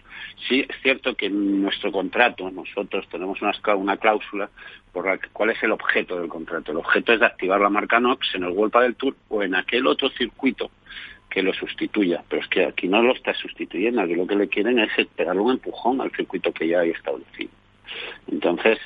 Sí 0.48 0.64
es 0.66 0.74
cierto 0.82 1.14
que 1.14 1.26
en 1.26 1.60
nuestro 1.60 1.92
contrato 1.92 2.50
nosotros 2.50 3.06
tenemos 3.10 3.40
una, 3.42 3.52
una 3.76 3.98
cláusula 3.98 4.48
por 4.90 5.06
la 5.06 5.18
que, 5.18 5.28
cuál 5.28 5.50
es 5.50 5.62
el 5.62 5.70
objeto 5.70 6.18
del 6.18 6.30
contrato 6.30 6.72
el 6.72 6.78
objeto 6.78 7.12
es 7.12 7.20
de 7.20 7.26
activar 7.26 7.60
la 7.60 7.68
marca 7.68 8.00
Nox 8.00 8.34
en 8.34 8.44
el 8.44 8.50
World 8.52 8.74
del 8.74 8.96
Tour 8.96 9.14
o 9.28 9.42
en 9.42 9.54
aquel 9.54 9.86
otro 9.86 10.08
circuito 10.08 10.70
que 11.28 11.42
lo 11.42 11.52
sustituya. 11.52 12.24
Pero 12.26 12.40
es 12.40 12.48
que 12.48 12.64
aquí 12.64 12.88
no 12.88 13.02
lo 13.02 13.12
está 13.12 13.34
sustituyendo 13.34 14.00
aquí 14.00 14.14
lo 14.14 14.26
que 14.26 14.34
le 14.34 14.48
quieren 14.48 14.78
es 14.78 14.90
pegarle 15.14 15.42
un 15.42 15.52
empujón 15.52 16.00
al 16.00 16.10
circuito 16.12 16.52
que 16.52 16.68
ya 16.68 16.80
hay 16.80 16.90
establecido. 16.90 17.50
Entonces 18.28 18.78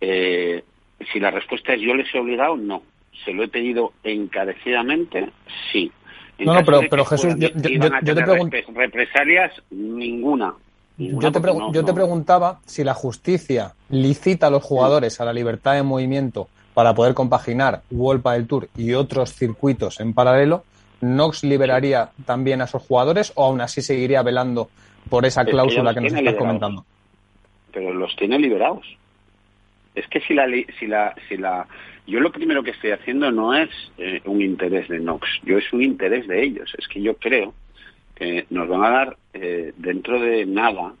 eh, 0.00 0.64
si 1.12 1.20
la 1.20 1.30
respuesta 1.30 1.74
es 1.74 1.82
yo 1.82 1.94
les 1.94 2.14
he 2.14 2.18
obligado 2.18 2.56
no. 2.56 2.82
Se 3.26 3.34
lo 3.34 3.42
he 3.42 3.48
pedido 3.48 3.92
encarecidamente 4.04 5.28
sí 5.70 5.92
no, 6.44 6.54
no, 6.54 6.64
pero, 6.64 6.80
pero 6.88 7.04
Jesús, 7.04 7.34
yo, 7.36 7.50
te 7.52 8.22
pregunto. 8.22 8.56
Represalias, 8.74 9.52
ninguna. 9.70 10.54
yo, 10.96 11.32
te 11.32 11.40
yo 11.72 11.84
te 11.84 11.92
preguntaba 11.92 12.60
si 12.66 12.84
la 12.84 12.94
justicia 12.94 13.74
licita 13.88 14.48
a 14.48 14.50
los 14.50 14.62
jugadores 14.62 15.20
a 15.20 15.24
la 15.24 15.32
libertad 15.32 15.74
de 15.74 15.82
movimiento 15.82 16.48
para 16.74 16.94
poder 16.94 17.14
compaginar 17.14 17.82
World 17.90 18.22
del 18.22 18.46
Tour 18.46 18.68
y 18.76 18.94
otros 18.94 19.34
circuitos 19.34 20.00
en 20.00 20.14
paralelo, 20.14 20.64
¿Nox 21.00 21.44
liberaría 21.44 22.10
también 22.26 22.60
a 22.60 22.64
esos 22.64 22.82
jugadores 22.82 23.32
o 23.34 23.44
aún 23.44 23.60
así 23.60 23.82
seguiría 23.82 24.22
velando 24.22 24.68
por 25.08 25.24
esa 25.24 25.44
cláusula 25.44 25.94
que, 25.94 26.00
nos 26.00 26.12
estás 26.12 26.34
comentando? 26.34 26.84
Pero 27.72 27.94
los 27.94 28.14
tiene 28.16 28.38
liberados. 28.38 28.86
Es 29.94 30.06
que 30.08 30.20
si 30.20 30.34
la, 30.34 30.46
si 30.78 30.86
la, 30.86 31.14
si 31.28 31.36
la, 31.36 31.66
yo 32.10 32.18
lo 32.20 32.32
primero 32.32 32.64
que 32.64 32.72
estoy 32.72 32.90
haciendo 32.90 33.30
no 33.30 33.54
es 33.54 33.70
eh, 33.96 34.20
un 34.24 34.42
interés 34.42 34.88
de 34.88 34.98
Nox, 34.98 35.28
yo 35.44 35.58
es 35.58 35.72
un 35.72 35.82
interés 35.82 36.26
de 36.26 36.42
ellos. 36.42 36.74
Es 36.76 36.88
que 36.88 37.00
yo 37.00 37.14
creo 37.16 37.54
que 38.16 38.46
nos 38.50 38.68
van 38.68 38.82
a 38.82 38.90
dar 38.90 39.16
eh, 39.32 39.72
dentro 39.76 40.20
de 40.20 40.44
nada, 40.44 40.92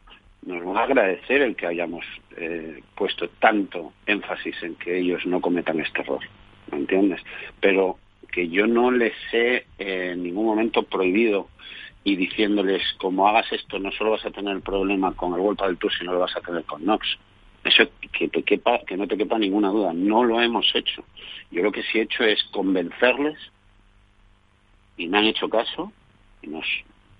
nos 0.46 0.64
van 0.64 0.76
a 0.76 0.84
agradecer 0.84 1.42
el 1.42 1.56
que 1.56 1.66
hayamos 1.66 2.06
eh, 2.36 2.80
puesto 2.94 3.28
tanto 3.40 3.92
énfasis 4.06 4.62
en 4.62 4.76
que 4.76 4.98
ellos 4.98 5.26
no 5.26 5.40
cometan 5.40 5.80
este 5.80 6.02
error, 6.02 6.20
¿me 6.70 6.78
entiendes? 6.78 7.20
Pero 7.60 7.98
que 8.30 8.48
yo 8.48 8.68
no 8.68 8.92
les 8.92 9.14
he 9.32 9.66
en 9.78 10.22
ningún 10.22 10.46
momento 10.46 10.84
prohibido 10.84 11.48
y 12.04 12.14
diciéndoles 12.14 12.82
como 12.98 13.26
hagas 13.28 13.52
esto 13.52 13.80
no 13.80 13.90
solo 13.90 14.12
vas 14.12 14.24
a 14.24 14.30
tener 14.30 14.60
problema 14.60 15.12
con 15.14 15.34
el 15.34 15.40
golpe 15.40 15.66
del 15.66 15.76
tour 15.76 15.92
sino 15.92 16.12
lo 16.12 16.20
vas 16.20 16.36
a 16.36 16.40
tener 16.40 16.62
con 16.64 16.84
Nox 16.84 17.18
eso 17.64 17.84
que 18.12 18.28
te 18.28 18.42
quepa, 18.42 18.80
que 18.86 18.96
no 18.96 19.06
te 19.06 19.16
quepa 19.16 19.38
ninguna 19.38 19.68
duda, 19.68 19.92
no 19.92 20.24
lo 20.24 20.40
hemos 20.40 20.66
hecho. 20.74 21.04
Yo 21.50 21.62
lo 21.62 21.72
que 21.72 21.82
sí 21.82 21.98
he 21.98 22.02
hecho 22.02 22.24
es 22.24 22.42
convencerles 22.52 23.38
y 24.96 25.08
me 25.08 25.18
han 25.18 25.24
hecho 25.24 25.48
caso 25.48 25.92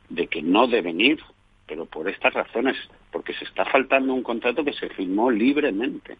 de 0.08 0.26
que 0.26 0.42
no 0.42 0.66
deben 0.66 1.00
ir, 1.00 1.20
pero 1.66 1.86
por 1.86 2.08
estas 2.08 2.34
razones, 2.34 2.76
porque 3.12 3.34
se 3.34 3.44
está 3.44 3.64
faltando 3.64 4.12
un 4.12 4.22
contrato 4.22 4.64
que 4.64 4.72
se 4.72 4.88
firmó 4.88 5.30
libremente. 5.30 6.16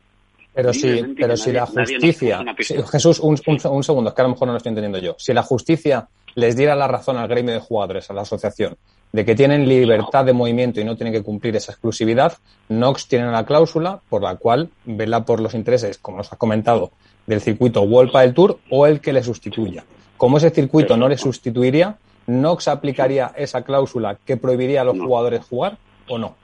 Pero 0.52 0.72
si, 0.72 1.02
pero 1.16 1.36
si 1.36 1.52
la 1.52 1.66
justicia, 1.66 2.44
Jesús, 2.90 3.20
un, 3.20 3.38
un, 3.46 3.84
segundo, 3.84 4.10
es 4.10 4.14
que 4.14 4.20
a 4.20 4.24
lo 4.24 4.30
mejor 4.30 4.48
no 4.48 4.52
lo 4.52 4.56
estoy 4.56 4.70
entendiendo 4.70 4.98
yo. 4.98 5.14
Si 5.18 5.32
la 5.32 5.42
justicia 5.42 6.08
les 6.34 6.56
diera 6.56 6.74
la 6.74 6.88
razón 6.88 7.16
al 7.16 7.28
gremio 7.28 7.54
de 7.54 7.60
jugadores, 7.60 8.10
a 8.10 8.14
la 8.14 8.22
asociación, 8.22 8.76
de 9.12 9.24
que 9.24 9.34
tienen 9.34 9.68
libertad 9.68 10.24
de 10.24 10.32
movimiento 10.32 10.80
y 10.80 10.84
no 10.84 10.96
tienen 10.96 11.12
que 11.12 11.22
cumplir 11.22 11.56
esa 11.56 11.72
exclusividad, 11.72 12.34
Nox 12.68 13.08
tiene 13.08 13.28
una 13.28 13.44
cláusula 13.44 14.00
por 14.08 14.22
la 14.22 14.36
cual 14.36 14.70
vela 14.84 15.24
por 15.24 15.40
los 15.40 15.54
intereses, 15.54 15.98
como 15.98 16.18
nos 16.18 16.32
has 16.32 16.38
comentado, 16.38 16.92
del 17.26 17.40
circuito 17.40 17.82
World 17.82 18.12
del 18.12 18.34
Tour 18.34 18.58
o 18.70 18.86
el 18.86 19.00
que 19.00 19.12
le 19.12 19.22
sustituya. 19.22 19.84
Como 20.16 20.36
ese 20.36 20.50
circuito 20.50 20.96
no 20.96 21.08
le 21.08 21.16
sustituiría, 21.16 21.96
¿Nox 22.26 22.68
aplicaría 22.68 23.32
esa 23.36 23.62
cláusula 23.62 24.18
que 24.24 24.36
prohibiría 24.36 24.82
a 24.82 24.84
los 24.84 24.98
jugadores 24.98 25.44
jugar 25.44 25.78
o 26.08 26.18
no? 26.18 26.36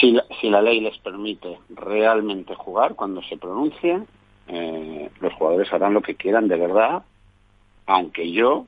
Si 0.00 0.12
la, 0.12 0.24
si 0.40 0.48
la 0.48 0.62
ley 0.62 0.80
les 0.80 0.96
permite 0.98 1.58
realmente 1.70 2.54
jugar, 2.54 2.94
cuando 2.94 3.20
se 3.22 3.36
pronuncie, 3.36 4.00
eh, 4.46 5.10
los 5.20 5.32
jugadores 5.34 5.72
harán 5.72 5.94
lo 5.94 6.02
que 6.02 6.14
quieran 6.14 6.46
de 6.46 6.56
verdad, 6.56 7.02
aunque 7.86 8.30
yo 8.30 8.66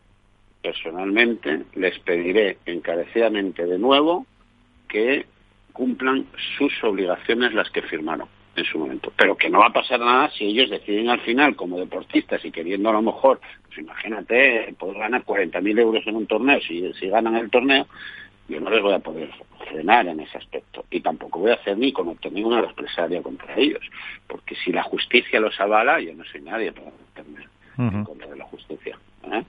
personalmente 0.65 1.65
les 1.75 1.99
pediré 1.99 2.57
encarecidamente 2.65 3.67
de 3.67 3.79
nuevo 3.79 4.25
que 4.89 5.27
cumplan 5.75 6.27
sus 6.57 6.73
obligaciones 6.83 7.53
las 7.53 7.69
que 7.71 7.83
firmaron 7.83 8.29
en 8.57 8.65
su 8.65 8.79
momento. 8.79 9.13
Pero 9.15 9.37
que 9.37 9.51
no 9.51 9.59
va 9.59 9.67
a 9.67 9.73
pasar 9.75 10.01
nada 10.01 10.31
si 10.31 10.47
ellos 10.47 10.71
deciden 10.71 11.11
al 11.11 11.21
final, 11.21 11.55
como 11.55 11.79
deportistas 11.79 12.43
y 12.47 12.51
queriendo 12.51 12.89
a 12.89 12.95
lo 12.95 13.03
mejor, 13.03 13.41
pues 13.67 13.79
imagínate, 13.79 14.75
poder 14.79 15.01
ganar 15.01 15.23
40.000 15.25 15.79
euros 15.79 16.07
en 16.07 16.17
un 16.17 16.27
torneo, 16.27 16.59
si, 16.63 17.09
ganan 17.11 17.37
el 17.37 17.51
torneo, 17.51 17.87
yo 18.49 18.59
no 18.59 18.71
les 18.71 18.81
voy 18.81 18.95
a 18.95 19.01
poder 19.01 19.31
frenar 19.69 20.07
en 20.07 20.21
ese 20.21 20.39
aspecto. 20.39 20.87
Y 20.91 21.01
tampoco 21.01 21.41
voy 21.41 21.51
a 21.51 21.55
hacer 21.55 21.77
ni 21.77 21.93
cometer 21.93 22.33
ninguna 22.33 22.63
represalia 22.63 23.21
contra 23.21 23.55
ellos. 23.57 23.83
Porque 24.27 24.55
si 24.55 24.73
la 24.73 24.83
justicia 24.83 25.41
los 25.41 25.61
avala, 25.61 26.01
yo 26.01 26.15
no 26.15 26.25
soy 26.25 26.41
nadie 26.41 26.73
para 26.73 26.91
en 27.79 28.05
contra 28.05 28.29
de 28.29 28.37
la 28.37 28.45
justicia. 28.45 28.99
¿eh? 29.33 29.43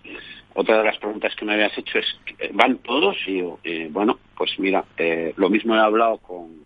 Otra 0.53 0.77
de 0.77 0.83
las 0.83 0.97
preguntas 0.97 1.35
que 1.35 1.45
me 1.45 1.53
habías 1.53 1.77
hecho 1.77 1.99
es, 1.99 2.05
¿van 2.53 2.77
todos? 2.79 3.17
Y 3.27 3.43
eh, 3.63 3.89
bueno, 3.91 4.19
pues 4.37 4.57
mira, 4.57 4.83
eh, 4.97 5.33
lo 5.37 5.49
mismo 5.49 5.75
he 5.75 5.79
hablado 5.79 6.17
con, 6.17 6.65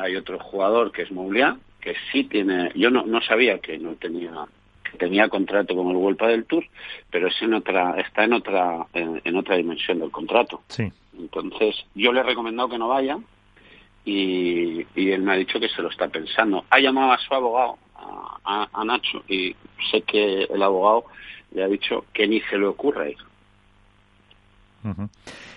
hay 0.00 0.16
otro 0.16 0.38
jugador 0.38 0.92
que 0.92 1.02
es 1.02 1.10
Moulia, 1.10 1.56
que 1.80 1.94
sí 2.12 2.24
tiene, 2.24 2.72
yo 2.74 2.90
no, 2.90 3.06
no 3.06 3.20
sabía 3.22 3.58
que 3.60 3.78
no 3.78 3.94
tenía 3.94 4.32
que 4.90 4.98
tenía 4.98 5.28
contrato 5.28 5.76
con 5.76 5.88
el 5.88 5.96
Vuelta 5.96 6.26
del 6.26 6.46
Tour, 6.46 6.64
pero 7.10 7.28
es 7.28 7.42
en 7.42 7.54
otra, 7.54 8.00
está 8.00 8.24
en 8.24 8.32
otra, 8.32 8.86
en, 8.94 9.36
otra 9.36 9.56
dimensión 9.56 9.98
del 9.98 10.10
contrato. 10.10 10.62
Sí. 10.68 10.90
Entonces, 11.18 11.84
yo 11.94 12.12
le 12.12 12.20
he 12.20 12.22
recomendado 12.22 12.70
que 12.70 12.78
no 12.78 12.88
vaya 12.88 13.18
y, 14.04 14.86
y 14.94 15.10
él 15.10 15.22
me 15.22 15.32
ha 15.32 15.36
dicho 15.36 15.60
que 15.60 15.68
se 15.68 15.82
lo 15.82 15.90
está 15.90 16.08
pensando. 16.08 16.64
Ha 16.70 16.80
llamado 16.80 17.12
a 17.12 17.18
su 17.18 17.34
abogado, 17.34 17.76
a 18.00 18.84
Nacho, 18.84 19.22
y 19.28 19.54
sé 19.90 20.02
que 20.02 20.44
el 20.44 20.62
abogado 20.62 21.04
le 21.52 21.64
ha 21.64 21.68
dicho 21.68 22.04
que 22.12 22.26
ni 22.26 22.40
se 22.42 22.58
le 22.58 22.66
ocurra 22.66 23.08
ir. 23.08 23.18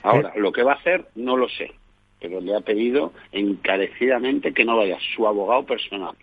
Ahora, 0.03 0.33
lo 0.35 0.51
que 0.51 0.63
va 0.63 0.73
a 0.73 0.75
hacer 0.75 1.07
no 1.15 1.37
lo 1.37 1.47
sé, 1.47 1.71
pero 2.19 2.41
le 2.41 2.55
ha 2.55 2.61
pedido 2.61 3.13
encarecidamente 3.31 4.53
que 4.53 4.65
no 4.65 4.77
vaya. 4.77 4.97
Su 5.15 5.27
abogado 5.27 5.65
personal, 5.65 6.15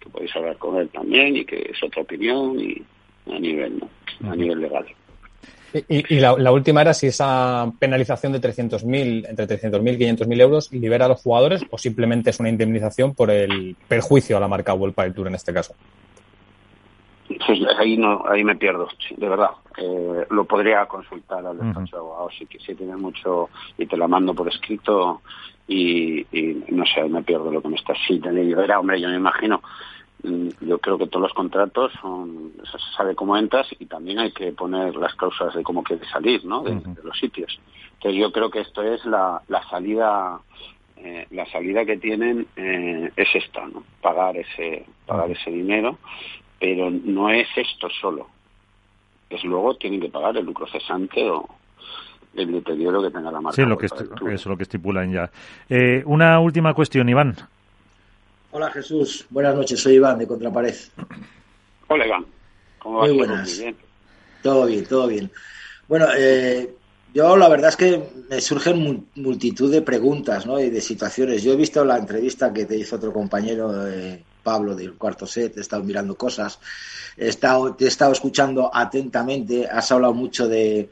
que 0.00 0.08
podéis 0.10 0.34
hablar 0.36 0.58
con 0.58 0.76
él 0.76 0.88
también 0.88 1.36
y 1.36 1.44
que 1.44 1.70
es 1.70 1.82
otra 1.82 2.02
opinión 2.02 2.58
y 2.60 2.82
a 3.30 3.38
nivel, 3.38 3.82
a 4.24 4.36
nivel 4.36 4.60
legal. 4.60 4.86
Y, 5.88 6.20
la, 6.20 6.52
última 6.52 6.80
era 6.80 6.94
si 6.94 7.08
esa 7.08 7.70
penalización 7.78 8.32
de 8.32 8.40
300.000, 8.40 9.28
entre 9.28 9.46
300.000 9.46 9.94
y 9.94 9.98
500.000 9.98 10.40
euros, 10.40 10.72
libera 10.72 11.06
a 11.06 11.08
los 11.08 11.22
jugadores 11.22 11.62
o 11.70 11.78
simplemente 11.78 12.30
es 12.30 12.40
una 12.40 12.48
indemnización 12.48 13.14
por 13.14 13.30
el 13.30 13.76
perjuicio 13.88 14.36
a 14.36 14.40
la 14.40 14.48
marca 14.48 14.74
World 14.74 14.96
del 14.96 15.14
Tour 15.14 15.26
en 15.28 15.34
este 15.34 15.52
caso. 15.52 15.74
Pues 17.28 17.60
ahí 17.78 17.96
no, 17.96 18.24
ahí 18.28 18.44
me 18.44 18.56
pierdo, 18.56 18.88
de 19.16 19.28
verdad. 19.28 19.50
Eh, 19.76 20.26
lo 20.30 20.44
podría 20.44 20.86
consultar 20.86 21.44
al 21.44 21.58
despacho 21.58 21.96
de 21.96 22.00
abogados 22.00 22.34
si, 22.38 22.46
si 22.58 22.74
tiene 22.74 22.96
mucho 22.96 23.50
y 23.76 23.86
te 23.86 23.96
la 23.96 24.08
mando 24.08 24.32
por 24.32 24.48
escrito 24.48 25.20
y, 25.68 26.24
no 26.68 26.84
sé, 26.86 27.04
me 27.08 27.22
pierdo 27.22 27.50
lo 27.50 27.60
que 27.60 27.68
me 27.68 27.76
estás 27.76 27.98
sí, 28.06 28.20
era, 28.24 28.78
hombre, 28.78 29.00
yo 29.00 29.08
me 29.08 29.16
imagino, 29.16 29.60
yo 30.60 30.78
creo 30.78 30.98
que 30.98 31.06
todos 31.06 31.22
los 31.22 31.32
contratos 31.32 31.92
son, 32.00 32.52
se 32.64 32.78
sabe 32.96 33.14
cómo 33.14 33.36
entras 33.36 33.66
y 33.78 33.86
también 33.86 34.18
hay 34.18 34.32
que 34.32 34.52
poner 34.52 34.96
las 34.96 35.14
causas 35.14 35.54
de 35.54 35.62
cómo 35.62 35.82
quieres 35.82 36.08
salir, 36.10 36.44
¿no? 36.44 36.62
De, 36.62 36.80
los 37.02 37.18
sitios. 37.18 37.58
Entonces 37.94 38.20
yo 38.20 38.32
creo 38.32 38.50
que 38.50 38.60
esto 38.60 38.82
es 38.82 39.04
la, 39.06 39.40
la 39.48 39.62
salida 39.68 40.40
eh, 40.96 41.26
la 41.30 41.44
salida 41.46 41.84
que 41.84 41.98
tienen 41.98 42.46
eh, 42.56 43.10
es 43.16 43.28
esta, 43.34 43.66
¿no? 43.66 43.84
Pagar 44.00 44.36
ese, 44.36 44.86
pagar 45.04 45.30
ese 45.30 45.50
dinero, 45.50 45.98
pero 46.58 46.90
no 46.90 47.28
es 47.30 47.46
esto 47.56 47.88
solo. 48.00 48.28
Es 49.28 49.44
luego 49.44 49.76
tienen 49.76 50.00
que 50.00 50.08
pagar 50.08 50.36
el 50.36 50.46
lucro 50.46 50.66
cesante 50.66 51.28
o 51.28 51.46
el 52.34 52.52
deterioro 52.52 53.02
que 53.02 53.10
tenga 53.10 53.30
la 53.30 53.40
marca. 53.40 53.56
Sí, 53.56 53.68
lo 53.68 53.76
que 53.76 53.86
eso 53.86 54.06
es 54.24 54.46
lo 54.46 54.56
que 54.56 54.62
estipulan 54.62 55.12
ya. 55.12 55.30
Eh, 55.68 56.02
una 56.06 56.40
última 56.40 56.72
cuestión, 56.74 57.08
Iván. 57.08 57.34
Hola 58.56 58.70
Jesús, 58.70 59.26
buenas 59.28 59.54
noches, 59.54 59.78
soy 59.78 59.96
Iván 59.96 60.18
de 60.18 60.26
Contrapared. 60.26 60.74
Hola 61.88 62.06
Iván, 62.06 62.24
¿cómo 62.78 63.00
Muy 63.00 63.12
buenas. 63.12 63.62
Todo 64.42 64.64
bien, 64.64 64.86
todo 64.86 65.06
bien. 65.08 65.30
Bueno, 65.86 66.06
eh, 66.16 66.74
yo 67.12 67.36
la 67.36 67.50
verdad 67.50 67.68
es 67.68 67.76
que 67.76 68.02
me 68.30 68.40
surgen 68.40 69.08
multitud 69.16 69.70
de 69.70 69.82
preguntas 69.82 70.46
¿no? 70.46 70.58
y 70.58 70.70
de 70.70 70.80
situaciones. 70.80 71.42
Yo 71.42 71.52
he 71.52 71.56
visto 71.56 71.84
la 71.84 71.98
entrevista 71.98 72.50
que 72.50 72.64
te 72.64 72.78
hizo 72.78 72.96
otro 72.96 73.12
compañero, 73.12 73.86
eh, 73.86 74.24
Pablo, 74.42 74.74
del 74.74 74.94
cuarto 74.94 75.26
set, 75.26 75.58
he 75.58 75.60
estado 75.60 75.84
mirando 75.84 76.14
cosas, 76.14 76.58
he 77.14 77.28
estado, 77.28 77.74
te 77.74 77.84
he 77.84 77.88
estado 77.88 78.12
escuchando 78.12 78.70
atentamente, 78.72 79.68
has 79.68 79.92
hablado 79.92 80.14
mucho 80.14 80.48
de, 80.48 80.88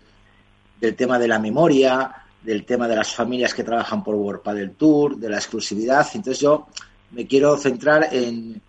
del 0.79 0.95
tema 0.95 1.19
de 1.19 1.29
la 1.29 1.39
memoria, 1.39 2.27
del 2.43 2.67
tema 2.67 2.87
de 2.87 2.97
las 2.97 3.15
familias 3.15 3.55
que 3.55 3.65
trabajan 3.65 4.05
por 4.05 4.17
World 4.17 4.43
del 4.51 4.73
Tour, 4.73 5.17
de 5.17 5.31
la 5.31 5.37
exclusividad. 5.37 6.07
Entonces 6.13 6.43
yo 6.43 6.67
me 7.11 7.27
quiero 7.27 7.57
centrar 7.57 8.09
en, 8.13 8.61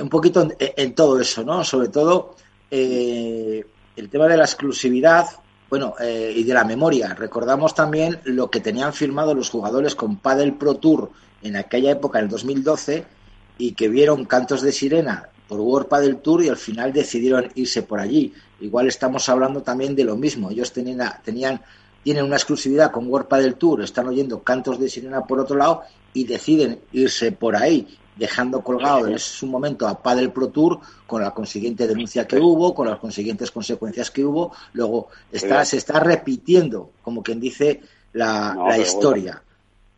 un 0.00 0.08
poquito 0.08 0.48
en, 0.58 0.94
todo 0.94 1.20
eso, 1.20 1.44
¿no? 1.44 1.64
Sobre 1.64 1.88
todo 1.88 2.36
eh, 2.70 3.64
el 3.96 4.08
tema 4.08 4.28
de 4.28 4.36
la 4.36 4.44
exclusividad, 4.44 5.26
bueno, 5.68 5.94
eh, 6.00 6.32
y 6.36 6.44
de 6.44 6.54
la 6.54 6.64
memoria. 6.64 7.14
Recordamos 7.14 7.74
también 7.74 8.20
lo 8.24 8.50
que 8.50 8.60
tenían 8.60 8.92
firmado 8.92 9.34
los 9.34 9.50
jugadores 9.50 9.94
con 9.94 10.16
Padel 10.16 10.54
Pro 10.54 10.74
Tour 10.74 11.10
en 11.42 11.56
aquella 11.56 11.92
época, 11.92 12.18
en 12.18 12.26
el 12.26 12.30
2012, 12.30 13.04
y 13.58 13.72
que 13.72 13.88
vieron 13.88 14.24
cantos 14.26 14.62
de 14.62 14.72
sirena 14.72 15.28
por 15.48 15.60
World 15.60 15.88
Padel 15.88 16.16
Tour 16.18 16.44
y 16.44 16.48
al 16.48 16.56
final 16.56 16.92
decidieron 16.92 17.50
irse 17.54 17.82
por 17.82 18.00
allí. 18.00 18.32
Igual 18.60 18.88
estamos 18.88 19.28
hablando 19.28 19.62
también 19.62 19.94
de 19.94 20.04
lo 20.04 20.16
mismo. 20.16 20.50
Ellos 20.50 20.72
tenían, 20.72 21.00
tenían 21.24 21.60
tienen 22.02 22.24
una 22.24 22.36
exclusividad 22.36 22.90
con 22.90 23.08
World 23.08 23.28
Padel 23.28 23.54
Tour, 23.54 23.82
están 23.82 24.08
oyendo 24.08 24.42
cantos 24.42 24.78
de 24.78 24.88
sirena 24.88 25.24
por 25.24 25.38
otro 25.38 25.56
lado 25.56 25.82
y 26.14 26.24
deciden 26.24 26.80
irse 26.92 27.32
por 27.32 27.56
ahí, 27.56 27.86
dejando 28.16 28.62
colgado 28.62 29.06
en 29.06 29.18
su 29.18 29.46
momento 29.46 29.86
a 29.86 30.02
Padel 30.02 30.32
Pro 30.32 30.48
Tour 30.48 30.80
con 31.06 31.22
la 31.22 31.30
consiguiente 31.30 31.86
denuncia 31.86 32.26
que 32.26 32.38
hubo, 32.38 32.74
con 32.74 32.88
las 32.88 32.98
consiguientes 32.98 33.50
consecuencias 33.50 34.10
que 34.10 34.24
hubo. 34.24 34.54
Luego 34.74 35.08
está, 35.30 35.64
se 35.64 35.78
está 35.78 36.00
repitiendo, 36.00 36.90
como 37.02 37.22
quien 37.22 37.40
dice, 37.40 37.80
la, 38.12 38.76
historia. 38.78 39.42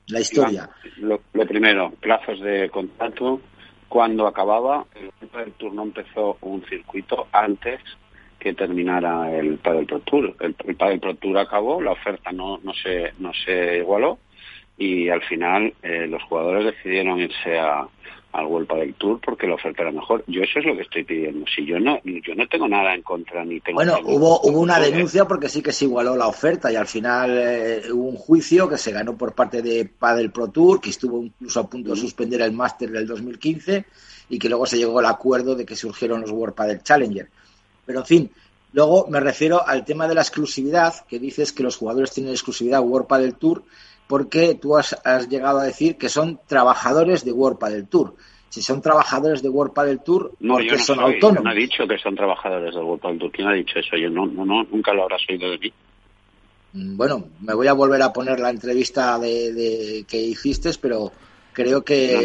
La 0.08 0.20
historia. 0.20 0.70
Lo, 0.98 1.18
primero, 1.46 1.92
plazos 2.00 2.40
de 2.40 2.70
contrato. 2.70 3.40
Cuando 3.88 4.26
acababa, 4.26 4.86
el 5.20 5.28
Padel 5.28 5.52
Tour 5.52 5.72
no 5.72 5.84
empezó 5.84 6.36
un 6.40 6.64
circuito 6.64 7.28
antes 7.30 7.80
que 8.40 8.52
terminara 8.52 9.32
el 9.32 9.58
Padel 9.58 9.86
Pro 9.86 10.00
Tour. 10.00 10.36
El, 10.40 10.56
el 10.66 10.74
Padel 10.74 11.00
Pro 11.00 11.14
Tour 11.14 11.38
acabó, 11.38 11.80
la 11.80 11.92
oferta 11.92 12.32
no, 12.32 12.58
no, 12.62 12.72
se, 12.74 13.12
no 13.18 13.32
se 13.32 13.78
igualó 13.78 14.18
y 14.76 15.08
al 15.08 15.22
final 15.22 15.72
eh, 15.82 16.06
los 16.08 16.22
jugadores 16.24 16.74
decidieron 16.74 17.20
irse 17.20 17.58
a, 17.58 17.86
al 18.34 18.46
World 18.46 18.68
del 18.68 18.94
Tour 18.94 19.20
porque 19.24 19.46
la 19.46 19.54
oferta 19.54 19.82
era 19.82 19.92
mejor. 19.92 20.24
Yo 20.26 20.42
eso 20.42 20.58
es 20.58 20.64
lo 20.64 20.74
que 20.74 20.82
estoy 20.82 21.04
pidiendo. 21.04 21.46
Si 21.46 21.64
yo 21.64 21.78
no, 21.78 22.00
yo 22.02 22.34
no 22.34 22.48
tengo 22.48 22.66
nada 22.66 22.92
en 22.92 23.02
contra 23.02 23.44
ni 23.44 23.60
tengo. 23.60 23.76
Bueno, 23.76 23.98
hubo, 24.02 24.40
hubo 24.40 24.60
una 24.60 24.80
denuncia 24.80 25.24
porque 25.24 25.48
sí 25.48 25.62
que 25.62 25.72
se 25.72 25.84
igualó 25.84 26.16
la 26.16 26.26
oferta 26.26 26.72
y 26.72 26.76
al 26.76 26.88
final 26.88 27.30
eh, 27.32 27.82
hubo 27.92 28.08
un 28.08 28.16
juicio 28.16 28.68
que 28.68 28.76
se 28.76 28.90
ganó 28.90 29.16
por 29.16 29.34
parte 29.34 29.62
de 29.62 29.84
Padel 29.84 30.32
Pro 30.32 30.48
Tour, 30.48 30.80
que 30.80 30.90
estuvo 30.90 31.22
incluso 31.22 31.60
a 31.60 31.70
punto 31.70 31.90
de 31.90 31.96
suspender 31.96 32.42
el 32.42 32.52
máster 32.52 32.90
del 32.90 33.06
2015 33.06 33.84
y 34.28 34.38
que 34.38 34.48
luego 34.48 34.66
se 34.66 34.78
llegó 34.78 34.98
al 34.98 35.06
acuerdo 35.06 35.54
de 35.54 35.64
que 35.64 35.76
surgieron 35.76 36.22
los 36.22 36.32
World 36.32 36.56
Padel 36.56 36.82
Challenger. 36.82 37.28
Pero 37.86 38.00
en 38.00 38.06
fin, 38.06 38.30
luego 38.72 39.06
me 39.08 39.20
refiero 39.20 39.64
al 39.64 39.84
tema 39.84 40.08
de 40.08 40.16
la 40.16 40.22
exclusividad, 40.22 41.06
que 41.06 41.20
dices 41.20 41.52
que 41.52 41.62
los 41.62 41.76
jugadores 41.76 42.10
tienen 42.10 42.32
exclusividad 42.32 42.80
World 42.80 43.06
Padel 43.06 43.36
Tour 43.36 43.62
porque 44.14 44.54
tú 44.54 44.76
has, 44.76 44.94
llegado 45.28 45.58
a 45.58 45.64
decir 45.64 45.98
que 45.98 46.08
son 46.08 46.38
trabajadores 46.46 47.24
de 47.24 47.32
World 47.32 47.58
del 47.64 47.88
Tour. 47.88 48.14
Si 48.48 48.62
son 48.62 48.80
trabajadores 48.80 49.42
de 49.42 49.48
World 49.48 49.74
del 49.74 50.04
Tour, 50.04 50.30
no, 50.38 50.54
porque 50.54 50.78
son 50.78 51.00
autónomos. 51.00 51.42
no 51.42 51.50
he 51.50 51.56
dicho 51.56 51.84
que 51.88 51.98
son 51.98 52.14
trabajadores 52.14 52.76
de 52.76 52.80
World 52.80 53.02
del 53.02 53.18
Tour. 53.18 53.32
¿Quién 53.32 53.48
ha 53.48 53.52
dicho 53.54 53.76
eso? 53.76 53.96
Yo 53.96 54.08
no, 54.08 54.24
no, 54.26 54.62
nunca 54.70 54.92
lo 54.92 55.02
habrás 55.02 55.22
oído 55.28 55.50
de 55.50 55.58
mí. 55.58 55.72
Mm, 56.74 56.96
bueno, 56.96 57.24
me 57.40 57.54
voy 57.54 57.66
a 57.66 57.72
volver 57.72 58.00
a 58.02 58.12
poner 58.12 58.38
la 58.38 58.50
entrevista 58.50 59.18
de, 59.18 60.04
que 60.06 60.16
hiciste, 60.16 60.70
pero 60.80 61.10
creo 61.52 61.82
que 61.82 62.24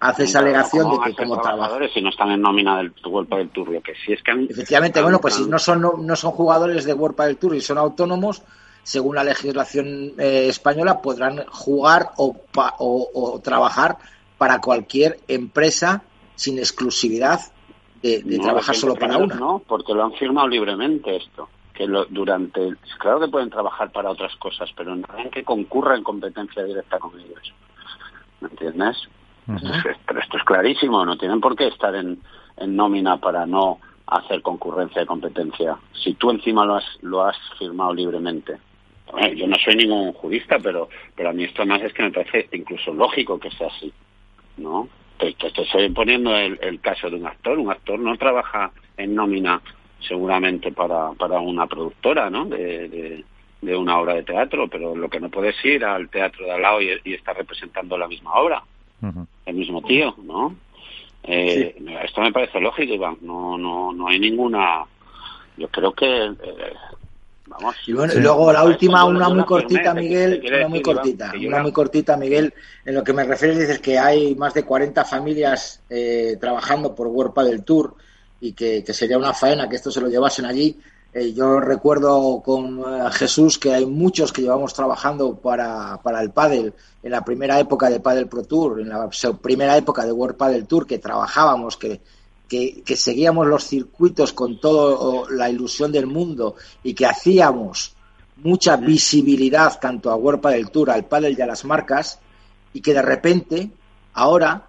haces 0.00 0.34
alegación 0.36 0.90
de 0.90 0.96
que 1.04 1.22
como 1.22 1.38
trabajadores 1.38 1.92
si 1.92 2.00
no 2.00 2.08
están 2.08 2.30
en 2.30 2.40
nómina 2.40 2.78
del 2.78 2.94
World 3.04 3.28
del 3.28 3.50
Tour, 3.50 3.68
lo 3.68 3.82
que 3.82 3.92
sí 4.06 4.14
es 4.14 4.22
que 4.22 4.32
efectivamente, 4.48 5.02
bueno, 5.02 5.20
pues 5.20 5.34
si 5.34 5.44
no 5.44 5.58
son 5.58 5.82
no, 5.82 6.16
son 6.16 6.30
jugadores 6.30 6.86
de 6.86 6.94
World 6.94 7.20
del 7.20 7.36
Tour 7.36 7.56
y 7.56 7.60
son 7.60 7.76
autónomos, 7.76 8.42
según 8.84 9.16
la 9.16 9.24
legislación 9.24 10.12
eh, 10.18 10.46
española, 10.48 11.00
podrán 11.00 11.44
jugar 11.46 12.10
o, 12.18 12.36
o, 12.54 13.40
trabajar 13.40 13.96
para 14.38 14.60
cualquier 14.60 15.18
empresa 15.26 16.04
sin 16.34 16.58
exclusividad 16.58 17.40
de, 18.02 18.38
trabajar 18.42 18.74
solo 18.74 18.94
para 18.94 19.16
una. 19.16 19.34
No, 19.36 19.62
porque 19.66 19.94
lo 19.94 20.04
han 20.04 20.12
firmado 20.12 20.46
libremente 20.48 21.16
esto. 21.16 21.48
Que 21.72 21.86
lo, 21.86 22.04
durante. 22.04 22.74
Claro 22.98 23.18
que 23.20 23.28
pueden 23.28 23.50
trabajar 23.50 23.90
para 23.90 24.10
otras 24.10 24.36
cosas, 24.36 24.70
pero 24.76 24.94
no 24.94 25.08
que 25.32 25.42
concurra 25.42 25.96
en 25.96 26.04
competencia 26.04 26.62
directa 26.62 26.98
con 26.98 27.18
ellos. 27.18 27.52
¿Me 28.40 28.48
entiendes? 28.48 28.96
pero 30.06 30.20
esto 30.20 30.38
es 30.38 30.44
clarísimo, 30.44 31.04
no 31.04 31.18
tienen 31.18 31.38
por 31.38 31.54
qué 31.54 31.66
estar 31.66 31.94
en, 31.94 32.18
en 32.56 32.76
nómina 32.76 33.18
para 33.18 33.44
no 33.44 33.78
hacer 34.06 34.40
concurrencia 34.40 35.00
de 35.00 35.06
competencia. 35.06 35.76
Si 35.92 36.14
tú 36.14 36.30
encima 36.30 36.64
lo 36.64 36.76
has, 36.76 36.84
lo 37.02 37.22
has 37.24 37.36
firmado 37.58 37.92
libremente 37.92 38.58
yo 39.36 39.46
no 39.46 39.56
soy 39.56 39.76
ningún 39.76 40.12
jurista, 40.12 40.58
pero, 40.58 40.88
pero 41.14 41.30
a 41.30 41.32
mí 41.32 41.44
esto 41.44 41.64
más 41.66 41.82
es 41.82 41.92
que 41.92 42.02
me 42.02 42.10
parece 42.10 42.48
incluso 42.52 42.92
lógico 42.92 43.38
que 43.38 43.50
sea 43.50 43.68
así, 43.68 43.92
¿no? 44.56 44.88
Te, 45.18 45.34
estoy 45.38 45.88
poniendo 45.90 46.36
el, 46.36 46.80
caso 46.80 47.08
de 47.08 47.16
un 47.16 47.26
actor. 47.26 47.58
Un 47.58 47.70
actor 47.70 47.98
no 47.98 48.16
trabaja 48.16 48.72
en 48.96 49.14
nómina 49.14 49.60
seguramente 50.00 50.72
para, 50.72 51.12
para 51.12 51.38
una 51.38 51.66
productora, 51.66 52.30
¿no? 52.30 52.46
De, 52.46 53.22
de, 53.60 53.76
una 53.76 53.98
obra 53.98 54.14
de 54.14 54.24
teatro, 54.24 54.68
pero 54.68 54.94
lo 54.94 55.08
que 55.08 55.20
no 55.20 55.30
puedes 55.30 55.56
ir 55.64 55.84
al 55.84 56.10
teatro 56.10 56.44
de 56.44 56.52
al 56.52 56.60
lado 56.60 56.82
y, 56.82 57.14
estar 57.14 57.34
representando 57.34 57.96
la 57.96 58.06
misma 58.06 58.34
obra, 58.34 58.62
el 59.46 59.54
mismo 59.54 59.80
tío, 59.82 60.14
¿no? 60.22 60.54
Eh, 61.22 61.74
Esto 62.04 62.20
me 62.20 62.32
parece 62.32 62.60
lógico, 62.60 62.92
Iván. 62.92 63.16
No, 63.22 63.56
no, 63.56 63.92
no 63.92 64.08
hay 64.08 64.18
ninguna. 64.18 64.84
Yo 65.56 65.68
creo 65.68 65.92
que 65.92 66.06
eh, 66.06 66.74
y 67.86 67.92
bueno, 67.92 68.14
luego 68.14 68.52
la 68.52 68.64
última, 68.64 69.04
una 69.04 69.28
muy 69.28 69.44
cortita, 69.44 69.94
Miguel, 69.94 70.42
una 70.46 70.68
muy 70.68 70.82
cortita, 70.82 71.32
una 71.46 71.62
muy 71.62 71.72
cortita, 71.72 72.16
Miguel. 72.16 72.54
En 72.84 72.94
lo 72.94 73.04
que 73.04 73.12
me 73.12 73.24
refieres 73.24 73.58
dices 73.58 73.80
que 73.80 73.98
hay 73.98 74.34
más 74.34 74.54
de 74.54 74.64
40 74.64 75.04
familias 75.04 75.80
eh, 75.90 76.36
trabajando 76.40 76.94
por 76.94 77.08
World 77.08 77.34
del 77.46 77.62
Tour 77.62 77.94
y 78.40 78.52
que, 78.52 78.84
sería 78.92 79.18
una 79.18 79.34
faena 79.34 79.68
que 79.68 79.76
esto 79.76 79.90
se 79.90 80.00
lo 80.00 80.08
llevasen 80.08 80.46
allí. 80.46 80.78
Eh, 81.12 81.32
yo 81.32 81.60
recuerdo 81.60 82.42
con 82.44 82.80
eh, 82.80 83.10
Jesús 83.12 83.58
que 83.58 83.72
hay 83.72 83.86
muchos 83.86 84.32
que 84.32 84.42
llevamos 84.42 84.74
trabajando 84.74 85.36
para, 85.36 86.00
para 86.02 86.20
el 86.20 86.30
pádel 86.30 86.72
en 87.02 87.10
la 87.10 87.24
primera 87.24 87.60
época 87.60 87.88
de 87.88 88.00
Padel 88.00 88.26
Pro 88.26 88.42
Tour, 88.42 88.80
en 88.80 88.88
la 88.88 89.08
primera 89.40 89.76
época 89.76 90.04
de 90.04 90.12
World 90.12 90.36
Padel 90.36 90.66
Tour, 90.66 90.86
que 90.86 90.98
trabajábamos, 90.98 91.76
que 91.76 92.00
que, 92.48 92.82
seguíamos 92.96 93.46
los 93.46 93.64
circuitos 93.64 94.32
con 94.32 94.60
toda 94.60 95.26
la 95.30 95.48
ilusión 95.50 95.92
del 95.92 96.06
mundo 96.06 96.56
y 96.82 96.94
que 96.94 97.06
hacíamos 97.06 97.94
mucha 98.36 98.76
visibilidad 98.76 99.78
tanto 99.80 100.10
a 100.10 100.16
World 100.16 100.46
del 100.48 100.70
Tour, 100.70 100.90
al 100.90 101.04
pádel 101.04 101.36
y 101.38 101.42
a 101.42 101.46
las 101.46 101.64
marcas, 101.64 102.20
y 102.72 102.80
que 102.80 102.92
de 102.92 103.02
repente, 103.02 103.70
ahora, 104.12 104.66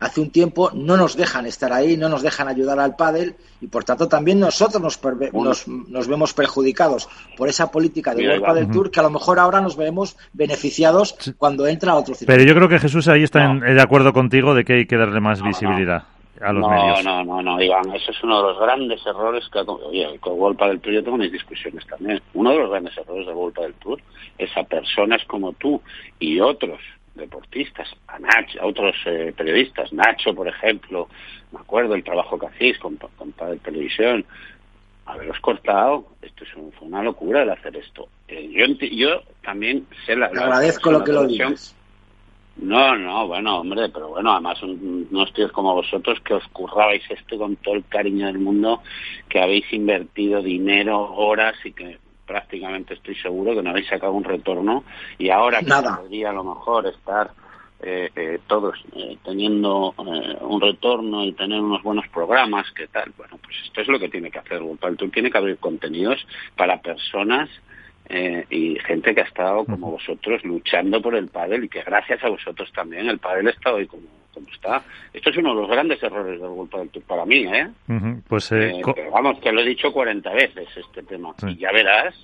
hace 0.00 0.20
un 0.20 0.30
tiempo, 0.30 0.70
no 0.72 0.96
nos 0.96 1.16
dejan 1.16 1.44
estar 1.46 1.72
ahí, 1.72 1.96
no 1.96 2.08
nos 2.08 2.22
dejan 2.22 2.46
ayudar 2.46 2.78
al 2.78 2.94
pádel, 2.94 3.34
y 3.60 3.66
por 3.66 3.82
tanto 3.82 4.06
también 4.06 4.38
nosotros 4.38 4.80
nos, 4.80 5.68
nos, 5.68 6.08
vemos 6.08 6.32
perjudicados 6.32 7.08
por 7.36 7.48
esa 7.48 7.70
política 7.70 8.14
de 8.14 8.38
World 8.38 8.54
del 8.54 8.70
Tour, 8.70 8.90
que 8.90 9.00
a 9.00 9.02
lo 9.02 9.10
mejor 9.10 9.40
ahora 9.40 9.60
nos 9.60 9.76
vemos 9.76 10.16
beneficiados 10.32 11.16
cuando 11.36 11.66
entra 11.66 11.94
otro 11.94 12.14
circuito. 12.14 12.32
Pero 12.32 12.48
yo 12.48 12.54
creo 12.54 12.68
que 12.68 12.78
Jesús 12.78 13.08
ahí 13.08 13.24
está 13.24 13.52
de 13.52 13.82
acuerdo 13.82 14.12
contigo 14.12 14.54
de 14.54 14.64
que 14.64 14.74
hay 14.74 14.86
que 14.86 14.96
darle 14.96 15.20
más 15.20 15.42
visibilidad 15.42 16.04
no, 16.04 16.17
No, 16.40 17.24
no, 17.24 17.42
no, 17.42 17.60
Iván, 17.60 17.94
eso 17.94 18.10
es 18.10 18.22
uno 18.22 18.42
de 18.42 18.52
los 18.52 18.60
grandes 18.60 19.04
errores 19.06 19.48
que... 19.48 19.58
Oye, 19.60 20.18
con 20.20 20.38
Golpa 20.38 20.68
del 20.68 20.80
Tour 20.80 20.94
yo 20.94 21.04
tengo 21.04 21.16
mis 21.16 21.32
discusiones 21.32 21.86
también. 21.86 22.20
Uno 22.34 22.50
de 22.50 22.58
los 22.58 22.70
grandes 22.70 22.96
errores 22.96 23.26
de 23.26 23.32
Golpa 23.32 23.62
del 23.62 23.74
Tour 23.74 24.00
es 24.36 24.56
a 24.56 24.62
personas 24.64 25.24
como 25.26 25.52
tú 25.54 25.80
y 26.18 26.40
otros 26.40 26.80
deportistas, 27.14 27.88
a 28.06 28.18
Nacho, 28.20 28.62
a 28.62 28.66
otros 28.66 28.94
eh, 29.06 29.34
periodistas, 29.36 29.92
Nacho, 29.92 30.32
por 30.34 30.46
ejemplo, 30.46 31.08
me 31.50 31.58
acuerdo 31.58 31.94
el 31.94 32.04
trabajo 32.04 32.38
que 32.38 32.46
hacéis 32.46 32.78
con, 32.78 32.96
con 32.96 33.32
Padel 33.32 33.58
Televisión, 33.58 34.24
haberos 35.04 35.40
cortado, 35.40 36.06
esto 36.22 36.44
es 36.44 36.50
fue 36.52 36.86
una 36.86 37.02
locura 37.02 37.42
el 37.42 37.50
hacer 37.50 37.76
esto. 37.76 38.08
Eh, 38.28 38.48
yo, 38.52 38.66
yo 38.92 39.22
también 39.42 39.86
sé 40.06 40.14
la... 40.14 40.26
agradezco 40.26 40.92
lo 40.92 41.02
que 41.02 41.12
lo 41.12 41.26
digas 41.26 41.74
No, 42.58 42.96
no, 42.96 43.28
bueno, 43.28 43.60
hombre, 43.60 43.88
pero 43.88 44.08
bueno, 44.08 44.32
además 44.32 44.60
unos 44.62 45.32
tíos 45.32 45.52
como 45.52 45.74
vosotros 45.74 46.18
que 46.20 46.34
os 46.34 46.46
currabais 46.48 47.02
esto 47.08 47.38
con 47.38 47.56
todo 47.56 47.74
el 47.74 47.84
cariño 47.84 48.26
del 48.26 48.40
mundo, 48.40 48.82
que 49.28 49.40
habéis 49.40 49.72
invertido 49.72 50.42
dinero, 50.42 51.14
horas 51.14 51.54
y 51.64 51.72
que 51.72 51.98
prácticamente 52.26 52.94
estoy 52.94 53.14
seguro 53.16 53.54
que 53.54 53.62
no 53.62 53.70
habéis 53.70 53.88
sacado 53.88 54.12
un 54.12 54.24
retorno 54.24 54.84
y 55.18 55.30
ahora 55.30 55.60
que 55.60 55.72
podría 55.72 56.30
a 56.30 56.34
lo 56.34 56.44
mejor 56.44 56.86
estar 56.86 57.30
eh, 57.80 58.10
eh, 58.16 58.40
todos 58.48 58.74
eh, 58.96 59.16
teniendo 59.24 59.94
un 59.96 60.60
retorno 60.60 61.24
y 61.24 61.32
tener 61.32 61.60
unos 61.60 61.82
buenos 61.84 62.08
programas, 62.08 62.66
¿qué 62.72 62.88
tal? 62.88 63.12
Bueno, 63.16 63.38
pues 63.40 63.56
esto 63.64 63.82
es 63.82 63.88
lo 63.88 64.00
que 64.00 64.08
tiene 64.08 64.32
que 64.32 64.40
hacer 64.40 64.60
World 64.60 64.98
Tour. 64.98 65.10
Tiene 65.12 65.30
que 65.30 65.38
abrir 65.38 65.58
contenidos 65.58 66.18
para 66.56 66.82
personas 66.82 67.48
y 68.08 68.78
gente 68.86 69.14
que 69.14 69.20
ha 69.20 69.24
estado 69.24 69.64
como 69.64 69.90
vosotros 69.92 70.42
luchando 70.44 71.02
por 71.02 71.14
el 71.14 71.28
pádel 71.28 71.64
y 71.64 71.68
que 71.68 71.82
gracias 71.82 72.22
a 72.24 72.28
vosotros 72.28 72.72
también 72.72 73.08
el 73.08 73.18
pádel 73.18 73.48
está 73.48 73.72
hoy 73.72 73.86
como, 73.86 74.04
como 74.32 74.48
está. 74.48 74.82
Esto 75.12 75.30
es 75.30 75.36
uno 75.36 75.54
de 75.54 75.60
los 75.60 75.70
grandes 75.70 76.02
errores 76.02 76.40
del 76.40 76.48
World 76.48 76.70
Padel 76.70 76.88
Tour 76.90 77.04
para 77.04 77.26
mí, 77.26 77.44
¿eh? 77.44 77.68
Pues, 78.26 78.50
vamos, 79.12 79.38
que 79.40 79.52
lo 79.52 79.60
he 79.60 79.64
dicho 79.64 79.92
40 79.92 80.30
veces 80.32 80.68
este 80.74 81.02
tema. 81.02 81.34
Y 81.46 81.56
ya 81.56 81.70
verás 81.72 82.14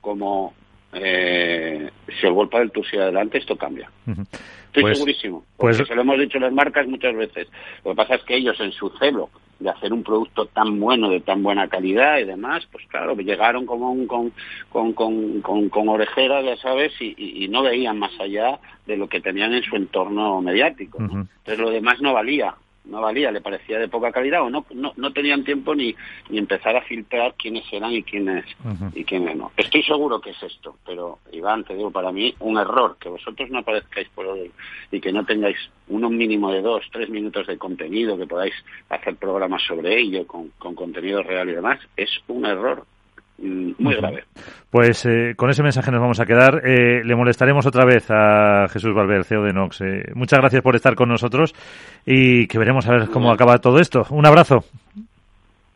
como 0.00 0.54
eh, 0.94 1.90
si 2.20 2.26
el 2.26 2.32
golpe 2.32 2.58
del 2.58 2.72
sigue 2.90 3.02
adelante, 3.02 3.38
esto 3.38 3.56
cambia. 3.56 3.90
Estoy 4.06 4.82
pues, 4.82 4.98
segurísimo. 4.98 5.44
Pues, 5.56 5.76
se 5.76 5.94
lo 5.94 6.02
hemos 6.02 6.18
dicho 6.18 6.38
las 6.38 6.52
marcas 6.52 6.86
muchas 6.86 7.14
veces. 7.14 7.48
Lo 7.84 7.92
que 7.92 7.96
pasa 7.96 8.16
es 8.16 8.24
que 8.24 8.36
ellos 8.36 8.58
en 8.60 8.72
su 8.72 8.90
celo 8.98 9.30
de 9.58 9.70
hacer 9.70 9.92
un 9.92 10.02
producto 10.02 10.46
tan 10.46 10.80
bueno, 10.80 11.08
de 11.08 11.20
tan 11.20 11.42
buena 11.42 11.68
calidad 11.68 12.18
y 12.18 12.24
demás, 12.24 12.66
pues 12.72 12.84
claro, 12.88 13.14
llegaron 13.14 13.66
como 13.66 13.92
un, 13.92 14.06
con, 14.06 14.32
con, 14.68 14.92
con, 14.92 15.68
con, 15.68 15.88
orejera, 15.88 16.42
ya 16.42 16.56
sabes, 16.56 16.92
y, 17.00 17.46
no 17.48 17.62
veían 17.62 17.98
más 17.98 18.12
allá 18.18 18.58
de 18.84 18.96
lo 18.96 19.08
que 19.08 19.20
tenían 19.20 19.54
en 19.54 19.62
su 19.62 19.76
entorno 19.76 20.40
mediático. 20.42 20.98
Entonces 20.98 21.58
lo 21.58 21.70
demás 21.70 22.00
no 22.00 22.12
valía 22.12 22.56
no 22.84 23.00
valía, 23.00 23.30
le 23.30 23.40
parecía 23.40 23.78
de 23.78 23.88
poca 23.88 24.12
calidad 24.12 24.42
o 24.42 24.50
no, 24.50 24.64
no, 24.74 24.92
no 24.96 25.12
tenían 25.12 25.44
tiempo 25.44 25.74
ni, 25.74 25.94
ni 26.28 26.38
empezar 26.38 26.76
a 26.76 26.82
filtrar 26.82 27.34
quiénes 27.34 27.64
eran 27.72 27.92
y 27.92 28.02
quiénes, 28.02 28.44
y 28.94 29.04
quiénes 29.04 29.36
no. 29.36 29.52
Estoy 29.56 29.82
seguro 29.82 30.20
que 30.20 30.30
es 30.30 30.42
esto, 30.42 30.76
pero 30.84 31.18
Iván, 31.32 31.64
te 31.64 31.74
digo, 31.74 31.90
para 31.90 32.12
mí 32.12 32.34
un 32.40 32.58
error 32.58 32.96
que 32.98 33.08
vosotros 33.08 33.50
no 33.50 33.60
aparezcáis 33.60 34.08
por 34.10 34.26
hoy 34.26 34.50
y 34.90 35.00
que 35.00 35.12
no 35.12 35.24
tengáis 35.24 35.56
uno 35.88 36.10
mínimo 36.10 36.52
de 36.52 36.62
dos, 36.62 36.84
tres 36.92 37.08
minutos 37.08 37.46
de 37.46 37.58
contenido, 37.58 38.18
que 38.18 38.26
podáis 38.26 38.54
hacer 38.88 39.16
programas 39.16 39.62
sobre 39.62 39.98
ello 39.98 40.26
con, 40.26 40.50
con 40.58 40.74
contenido 40.74 41.22
real 41.22 41.48
y 41.48 41.54
demás, 41.54 41.80
es 41.96 42.10
un 42.28 42.46
error 42.46 42.86
muy 43.38 43.94
grave. 43.96 44.24
Pues 44.70 45.06
eh, 45.06 45.34
con 45.36 45.50
ese 45.50 45.62
mensaje 45.62 45.90
nos 45.90 46.00
vamos 46.00 46.20
a 46.20 46.26
quedar. 46.26 46.62
Eh, 46.64 47.02
le 47.04 47.16
molestaremos 47.16 47.66
otra 47.66 47.84
vez 47.84 48.06
a 48.10 48.66
Jesús 48.68 48.94
Valver, 48.94 49.24
CEO 49.24 49.42
de 49.42 49.52
Nox. 49.52 49.80
Eh, 49.80 50.12
muchas 50.14 50.40
gracias 50.40 50.62
por 50.62 50.76
estar 50.76 50.94
con 50.94 51.08
nosotros 51.08 51.54
y 52.04 52.46
que 52.46 52.58
veremos 52.58 52.86
a 52.88 52.92
ver 52.92 53.08
cómo 53.08 53.30
acaba 53.30 53.58
todo 53.58 53.78
esto. 53.78 54.06
Un 54.10 54.26
abrazo. 54.26 54.64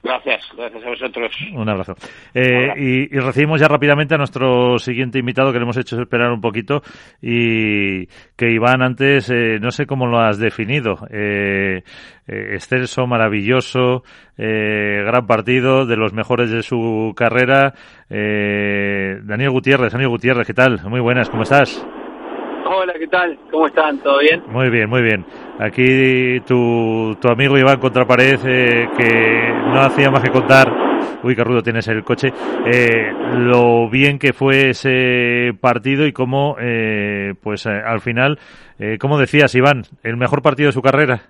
Gracias, 0.03 0.43
gracias 0.57 0.85
a 0.85 0.89
vosotros. 0.89 1.37
Un 1.55 1.69
abrazo. 1.69 1.95
Eh, 2.33 2.73
y, 2.77 3.17
y, 3.17 3.19
recibimos 3.19 3.61
ya 3.61 3.67
rápidamente 3.67 4.15
a 4.15 4.19
nuestro 4.19 4.79
siguiente 4.79 5.19
invitado 5.19 5.53
que 5.53 5.59
le 5.59 5.65
hemos 5.65 5.77
hecho 5.77 6.01
esperar 6.01 6.31
un 6.31 6.41
poquito 6.41 6.83
y 7.21 8.07
que 8.37 8.51
Iván 8.51 8.83
antes, 8.83 9.29
eh, 9.31 9.59
no 9.61 9.73
sé 9.73 9.87
cómo 9.87 10.07
lo 10.07 10.21
has 10.21 10.39
definido, 10.39 10.99
eh, 11.11 11.83
eh 12.29 12.55
excelso, 12.55 13.09
maravilloso, 13.09 14.05
eh, 14.37 15.03
gran 15.05 15.27
partido, 15.27 15.85
de 15.85 15.97
los 15.97 16.13
mejores 16.13 16.51
de 16.51 16.63
su 16.63 17.13
carrera. 17.17 17.75
Daniel 18.09 19.51
Gutiérrez, 19.51 19.93
Daniel 19.93 20.11
Gutiérrez, 20.11 20.47
¿qué 20.47 20.55
tal? 20.55 20.81
Muy 20.89 21.01
buenas, 21.01 21.29
¿cómo 21.29 21.43
estás? 21.43 21.85
Hola, 22.71 22.93
¿qué 22.99 23.07
tal? 23.07 23.39
¿Cómo 23.51 23.67
están? 23.67 23.97
¿Todo 24.01 24.19
bien? 24.19 24.43
Muy 24.47 24.69
bien, 24.69 24.91
muy 24.91 25.01
bien. 25.01 25.25
Aquí 25.59 26.39
tu, 26.41 27.17
tu 27.19 27.29
amigo 27.29 27.57
Iván 27.57 27.81
Contrapared, 27.81 28.41
eh, 28.45 28.89
que 28.95 29.53
no 29.73 29.81
hacía 29.81 30.11
más 30.11 30.23
que 30.23 30.31
contar, 30.31 30.71
uy, 31.23 31.35
qué 31.35 31.45
rudo 31.45 31.63
tienes 31.63 31.89
el 31.89 32.05
coche, 32.05 32.29
eh, 32.67 33.11
lo 33.39 33.89
bien 33.89 34.19
que 34.19 34.35
fue 34.35 34.71
ese 34.71 35.55
partido 35.59 36.07
y 36.07 36.13
cómo, 36.13 36.57
eh, 36.61 37.33
pues 37.43 37.65
eh, 37.65 37.71
al 37.71 38.03
final, 38.03 38.39
eh, 38.79 38.99
¿cómo 39.01 39.19
decías, 39.19 39.55
Iván, 39.55 39.85
el 40.03 40.19
mejor 40.19 40.43
partido 40.43 40.67
de 40.67 40.73
su 40.75 40.83
carrera? 40.83 41.23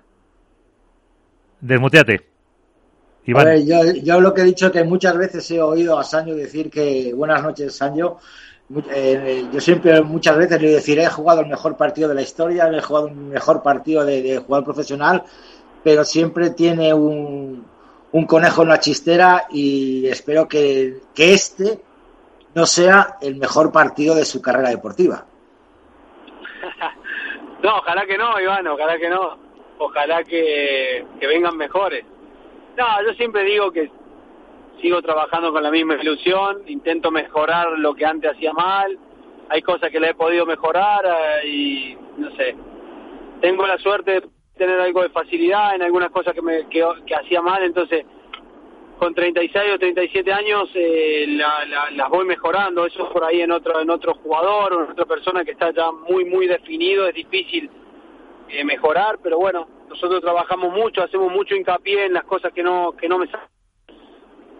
Desmuteate. 1.61 2.19
Iván. 3.27 3.47
A 3.47 3.49
ver, 3.51 3.65
yo, 3.65 3.77
yo 4.03 4.19
lo 4.19 4.33
que 4.33 4.41
he 4.41 4.45
dicho 4.45 4.73
que 4.73 4.83
muchas 4.83 5.17
veces 5.17 5.49
he 5.51 5.61
oído 5.61 5.97
a 5.97 6.03
Sancho 6.03 6.35
decir 6.35 6.69
que 6.69 7.13
buenas 7.13 7.41
noches, 7.41 7.77
Sancho 7.77 8.17
eh, 8.91 9.47
yo 9.51 9.59
siempre, 9.59 9.99
muchas 10.01 10.37
veces 10.37 10.61
le 10.61 10.69
deciré, 10.69 11.03
he 11.03 11.09
jugado 11.09 11.41
el 11.41 11.47
mejor 11.47 11.75
partido 11.75 12.07
de 12.09 12.15
la 12.15 12.21
historia, 12.21 12.69
he 12.71 12.81
jugado 12.81 13.07
el 13.07 13.15
mejor 13.15 13.63
partido 13.63 14.05
de, 14.05 14.21
de 14.21 14.37
jugador 14.37 14.63
profesional, 14.63 15.23
pero 15.83 16.03
siempre 16.03 16.51
tiene 16.51 16.93
un, 16.93 17.65
un, 18.11 18.25
conejo 18.25 18.61
en 18.61 18.69
la 18.69 18.79
chistera 18.79 19.45
y 19.49 20.07
espero 20.07 20.47
que, 20.47 21.01
que 21.15 21.33
este 21.33 21.79
no 22.53 22.67
sea 22.67 23.17
el 23.21 23.37
mejor 23.37 23.71
partido 23.71 24.13
de 24.13 24.25
su 24.25 24.39
carrera 24.41 24.69
deportiva. 24.69 25.25
no, 27.63 27.77
ojalá 27.77 28.05
que 28.05 28.17
no, 28.17 28.39
Iván, 28.39 28.67
ojalá 28.67 28.97
que 28.99 29.09
no. 29.09 29.49
Ojalá 29.79 30.23
que, 30.25 31.05
que 31.19 31.27
vengan 31.27 31.55
mejores. 31.55 32.03
No, 32.77 32.85
yo 33.07 33.13
siempre 33.13 33.43
digo 33.45 33.71
que 33.71 33.89
sigo 34.81 35.01
trabajando 35.01 35.51
con 35.51 35.63
la 35.63 35.71
misma 35.71 35.95
ilusión, 35.95 36.63
intento 36.67 37.11
mejorar 37.11 37.71
lo 37.77 37.93
que 37.95 38.05
antes 38.05 38.31
hacía 38.31 38.53
mal, 38.53 38.97
hay 39.49 39.61
cosas 39.61 39.89
que 39.89 39.99
le 39.99 40.09
he 40.09 40.13
podido 40.13 40.45
mejorar 40.45 41.05
eh, 41.05 41.47
y 41.47 41.97
no 42.17 42.31
sé, 42.35 42.55
tengo 43.41 43.65
la 43.65 43.77
suerte 43.77 44.11
de 44.11 44.23
tener 44.55 44.79
algo 44.79 45.01
de 45.01 45.09
facilidad 45.09 45.75
en 45.75 45.81
algunas 45.81 46.11
cosas 46.11 46.33
que, 46.33 46.41
me, 46.41 46.67
que, 46.67 46.83
hacía 47.15 47.41
mal, 47.41 47.63
entonces 47.63 48.05
con 48.97 49.15
36 49.15 49.71
o 49.75 49.79
37 49.79 50.33
años 50.33 50.69
eh, 50.73 51.25
las 51.27 52.09
voy 52.09 52.25
mejorando, 52.25 52.85
eso 52.85 53.09
por 53.09 53.23
ahí 53.23 53.41
en 53.41 53.51
otro, 53.51 53.79
en 53.79 53.89
otro 53.89 54.13
jugador 54.15 54.73
o 54.73 54.83
en 54.83 54.91
otra 54.91 55.05
persona 55.05 55.45
que 55.45 55.51
está 55.51 55.71
ya 55.71 55.91
muy, 55.91 56.25
muy 56.25 56.47
definido, 56.47 57.07
es 57.07 57.15
difícil 57.15 57.69
eh, 58.49 58.63
mejorar, 58.65 59.19
pero 59.23 59.37
bueno, 59.37 59.67
nosotros 59.87 60.21
trabajamos 60.21 60.73
mucho, 60.73 61.01
hacemos 61.01 61.31
mucho 61.31 61.55
hincapié 61.55 62.05
en 62.05 62.13
las 62.13 62.25
cosas 62.25 62.51
que 62.51 62.61
no, 62.61 62.91
que 62.91 63.07
no 63.07 63.17
me 63.17 63.27
salen 63.27 63.58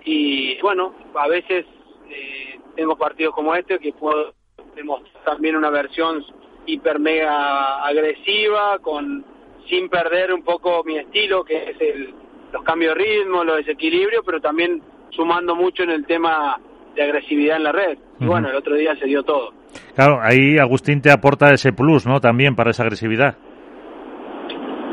y 0.05 0.59
bueno, 0.61 0.93
a 1.15 1.27
veces 1.27 1.65
eh, 2.09 2.59
tengo 2.75 2.95
partidos 2.95 3.33
como 3.33 3.55
este 3.55 3.79
que 3.79 3.93
puedo 3.93 4.33
demostrar 4.75 5.23
también 5.25 5.55
una 5.55 5.69
versión 5.69 6.23
hiper 6.65 6.99
mega 6.99 7.83
agresiva, 7.83 8.79
con 8.79 9.25
sin 9.67 9.89
perder 9.89 10.33
un 10.33 10.43
poco 10.43 10.83
mi 10.83 10.97
estilo, 10.97 11.43
que 11.43 11.71
es 11.71 11.81
el, 11.81 12.13
los 12.51 12.63
cambios 12.63 12.95
de 12.95 13.03
ritmo, 13.03 13.43
los 13.43 13.57
desequilibrios, 13.57 14.23
pero 14.25 14.39
también 14.39 14.81
sumando 15.11 15.55
mucho 15.55 15.83
en 15.83 15.91
el 15.91 16.05
tema 16.05 16.59
de 16.95 17.03
agresividad 17.03 17.57
en 17.57 17.63
la 17.63 17.71
red. 17.71 17.97
Y 18.19 18.25
bueno, 18.25 18.49
el 18.49 18.55
otro 18.55 18.75
día 18.75 18.95
se 18.95 19.05
dio 19.05 19.23
todo. 19.23 19.53
Claro, 19.95 20.19
ahí 20.21 20.57
Agustín 20.57 21.01
te 21.01 21.11
aporta 21.11 21.53
ese 21.53 21.71
plus, 21.71 22.05
¿no? 22.05 22.19
También 22.19 22.55
para 22.55 22.71
esa 22.71 22.83
agresividad. 22.83 23.37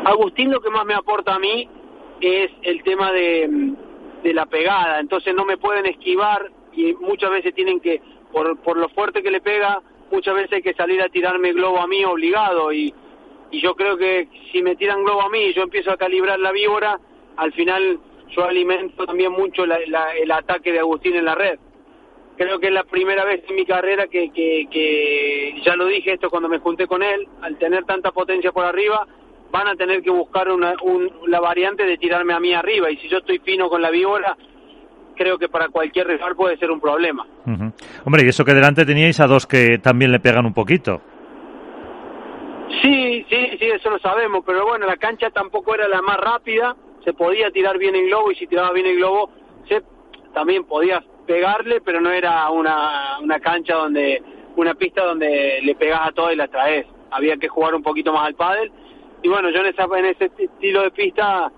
Agustín 0.05 0.51
lo 0.51 0.61
que 0.61 0.71
más 0.71 0.85
me 0.85 0.95
aporta 0.95 1.35
a 1.35 1.39
mí 1.39 1.69
es 2.21 2.51
el 2.63 2.83
tema 2.83 3.11
de, 3.13 3.75
de 4.23 4.35
la 4.35 4.47
pegada, 4.47 5.01
entonces 5.01 5.35
no 5.35 5.45
me 5.45 5.57
pueden 5.57 5.87
esquivar 5.87 6.51
y 6.73 6.95
muchas 6.95 7.31
veces 7.31 7.55
tienen 7.55 7.81
que, 7.81 8.01
por, 8.33 8.59
por 8.59 8.77
lo 8.77 8.89
fuerte 8.91 9.23
que 9.23 9.31
le 9.31 9.41
pega, 9.41 9.81
muchas 10.11 10.35
veces 10.35 10.53
hay 10.55 10.63
que 10.63 10.75
salir 10.75 11.01
a 11.03 11.09
tirarme 11.09 11.53
globo 11.53 11.81
a 11.81 11.87
mí 11.87 12.05
obligado 12.05 12.73
y, 12.73 12.93
y 13.51 13.61
yo 13.61 13.75
creo 13.75 13.97
que 13.97 14.29
si 14.53 14.63
me 14.63 14.77
tiran 14.77 15.05
globo 15.05 15.23
a 15.23 15.29
mí 15.29 15.39
y 15.39 15.53
yo 15.53 15.63
empiezo 15.63 15.91
a 15.91 15.97
calibrar 15.97 16.39
la 16.39 16.53
víbora, 16.53 16.99
al 17.37 17.53
final 17.53 17.99
yo 18.31 18.45
alimento 18.45 19.07
también 19.07 19.33
mucho 19.33 19.65
el 19.65 20.31
ataque 20.33 20.73
de 20.73 20.81
Agustín 20.81 21.15
en 21.15 21.25
la 21.25 21.35
red. 21.35 21.59
Creo 22.37 22.59
que 22.59 22.67
es 22.67 22.73
la 22.73 22.85
primera 22.85 23.25
vez 23.25 23.43
en 23.49 23.57
mi 23.57 23.65
carrera 23.65 24.09
que, 24.09 24.31
que, 24.31 25.55
ya 25.65 25.75
lo 25.75 25.87
dije 25.87 26.13
esto 26.13 26.29
cuando 26.29 26.49
me 26.49 26.59
junté 26.59 26.87
con 26.87 27.03
él, 27.03 27.27
al 27.41 27.57
tener 27.57 27.85
tanta 27.85 28.13
potencia 28.13 28.53
por 28.53 28.65
arriba, 28.65 29.07
van 29.51 29.69
a 29.69 29.77
tener 29.77 30.03
que 30.03 30.11
buscar 30.11 30.51
una, 30.51 30.75
la 31.27 31.41
variante 31.41 31.85
de 31.85 31.99
tirarme 31.99 32.33
a 32.35 32.41
mí 32.41 32.53
arriba. 32.53 32.91
Y 32.91 32.97
si 32.99 33.09
yo 33.09 33.19
estoy 33.19 33.39
fino 33.39 33.69
con 33.69 33.83
la 33.83 33.91
víbora, 33.91 34.37
creo 35.15 35.39
que 35.39 35.49
para 35.49 35.69
cualquier 35.69 36.07
rival 36.07 36.37
puede 36.37 36.57
ser 36.59 36.71
un 36.71 36.81
problema. 36.81 37.27
Hombre, 38.05 38.25
y 38.25 38.29
eso 38.29 38.45
que 38.45 38.55
delante 38.55 38.85
teníais 38.85 39.19
a 39.21 39.27
dos 39.27 39.47
que 39.47 39.79
también 39.79 40.13
le 40.13 40.21
pegan 40.21 40.47
un 40.47 40.55
poquito. 40.55 41.01
Sí, 42.83 43.25
sí, 43.31 43.57
sí, 43.59 43.65
eso 43.65 43.91
lo 43.91 43.99
sabemos, 43.99 44.43
pero 44.45 44.67
bueno, 44.67 44.87
la 44.87 44.97
cancha 44.97 45.31
tampoco 45.31 45.75
era 45.75 45.89
la 45.89 46.03
más 46.03 46.19
rápida, 46.19 46.77
se 47.05 47.13
podía 47.13 47.51
tirar 47.51 47.79
bien 47.79 47.95
el 47.95 48.07
globo 48.07 48.33
y 48.33 48.35
si 48.35 48.47
tiraba 48.47 48.73
bien 48.73 48.87
el 48.87 48.97
globo, 48.97 49.31
se, 49.69 49.83
también 50.35 50.65
podía 50.65 51.03
pegarle, 51.27 51.81
pero 51.81 52.01
no 52.01 52.11
era 52.11 52.51
una, 52.51 53.19
una 53.23 53.39
cancha 53.39 53.75
donde, 53.75 54.21
una 54.57 54.75
pista 54.75 55.05
donde 55.05 55.61
le 55.63 55.75
pegas 55.77 56.01
a 56.09 56.13
todo 56.13 56.33
y 56.33 56.37
la 56.37 56.49
traes. 56.49 56.87
Había 57.11 57.37
que 57.37 57.49
jugar 57.49 57.75
un 57.75 57.83
poquito 57.83 58.13
más 58.13 58.27
al 58.27 58.35
pádel 58.35 58.73
y 59.27 59.29
bueno, 59.29 59.51
yo 59.51 59.59
en, 59.59 59.67
esa, 59.67 59.89
en 59.99 60.05
ese 60.05 60.31
estilo 60.39 60.83
de 60.83 60.93
pista 60.93 61.51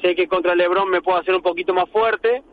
sé 0.00 0.14
que 0.14 0.28
contra 0.28 0.54
Lebron 0.54 0.88
me 0.88 1.02
puedo 1.02 1.18
hacer 1.18 1.34
un 1.34 1.42
poquito 1.42 1.74
más 1.74 1.90
fuerte 1.90 2.44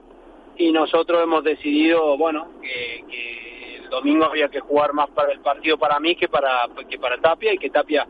y 0.57 0.71
nosotros 0.71 1.21
hemos 1.21 1.43
decidido, 1.43 2.17
bueno, 2.17 2.47
que, 2.59 3.75
el 3.75 3.89
domingo 3.91 4.25
había 4.25 4.49
que 4.49 4.59
jugar 4.59 4.93
más 4.93 5.07
para 5.11 5.33
el 5.33 5.39
partido 5.41 5.77
para 5.77 5.99
mí 5.99 6.15
que 6.15 6.27
para, 6.27 6.67
que 6.89 6.97
para 6.97 7.19
Tapia 7.19 7.53
y 7.53 7.59
que 7.59 7.69
Tapia 7.69 8.07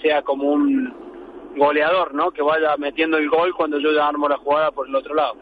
sea 0.00 0.22
como 0.22 0.44
un 0.44 0.94
goleador, 1.56 2.14
¿no? 2.14 2.30
Que 2.30 2.40
vaya 2.40 2.74
metiendo 2.78 3.18
el 3.18 3.28
gol 3.28 3.52
cuando 3.54 3.78
yo 3.78 3.92
ya 3.92 4.08
armo 4.08 4.30
la 4.30 4.38
jugada 4.38 4.70
por 4.70 4.88
el 4.88 4.94
otro 4.94 5.14
lado. 5.14 5.36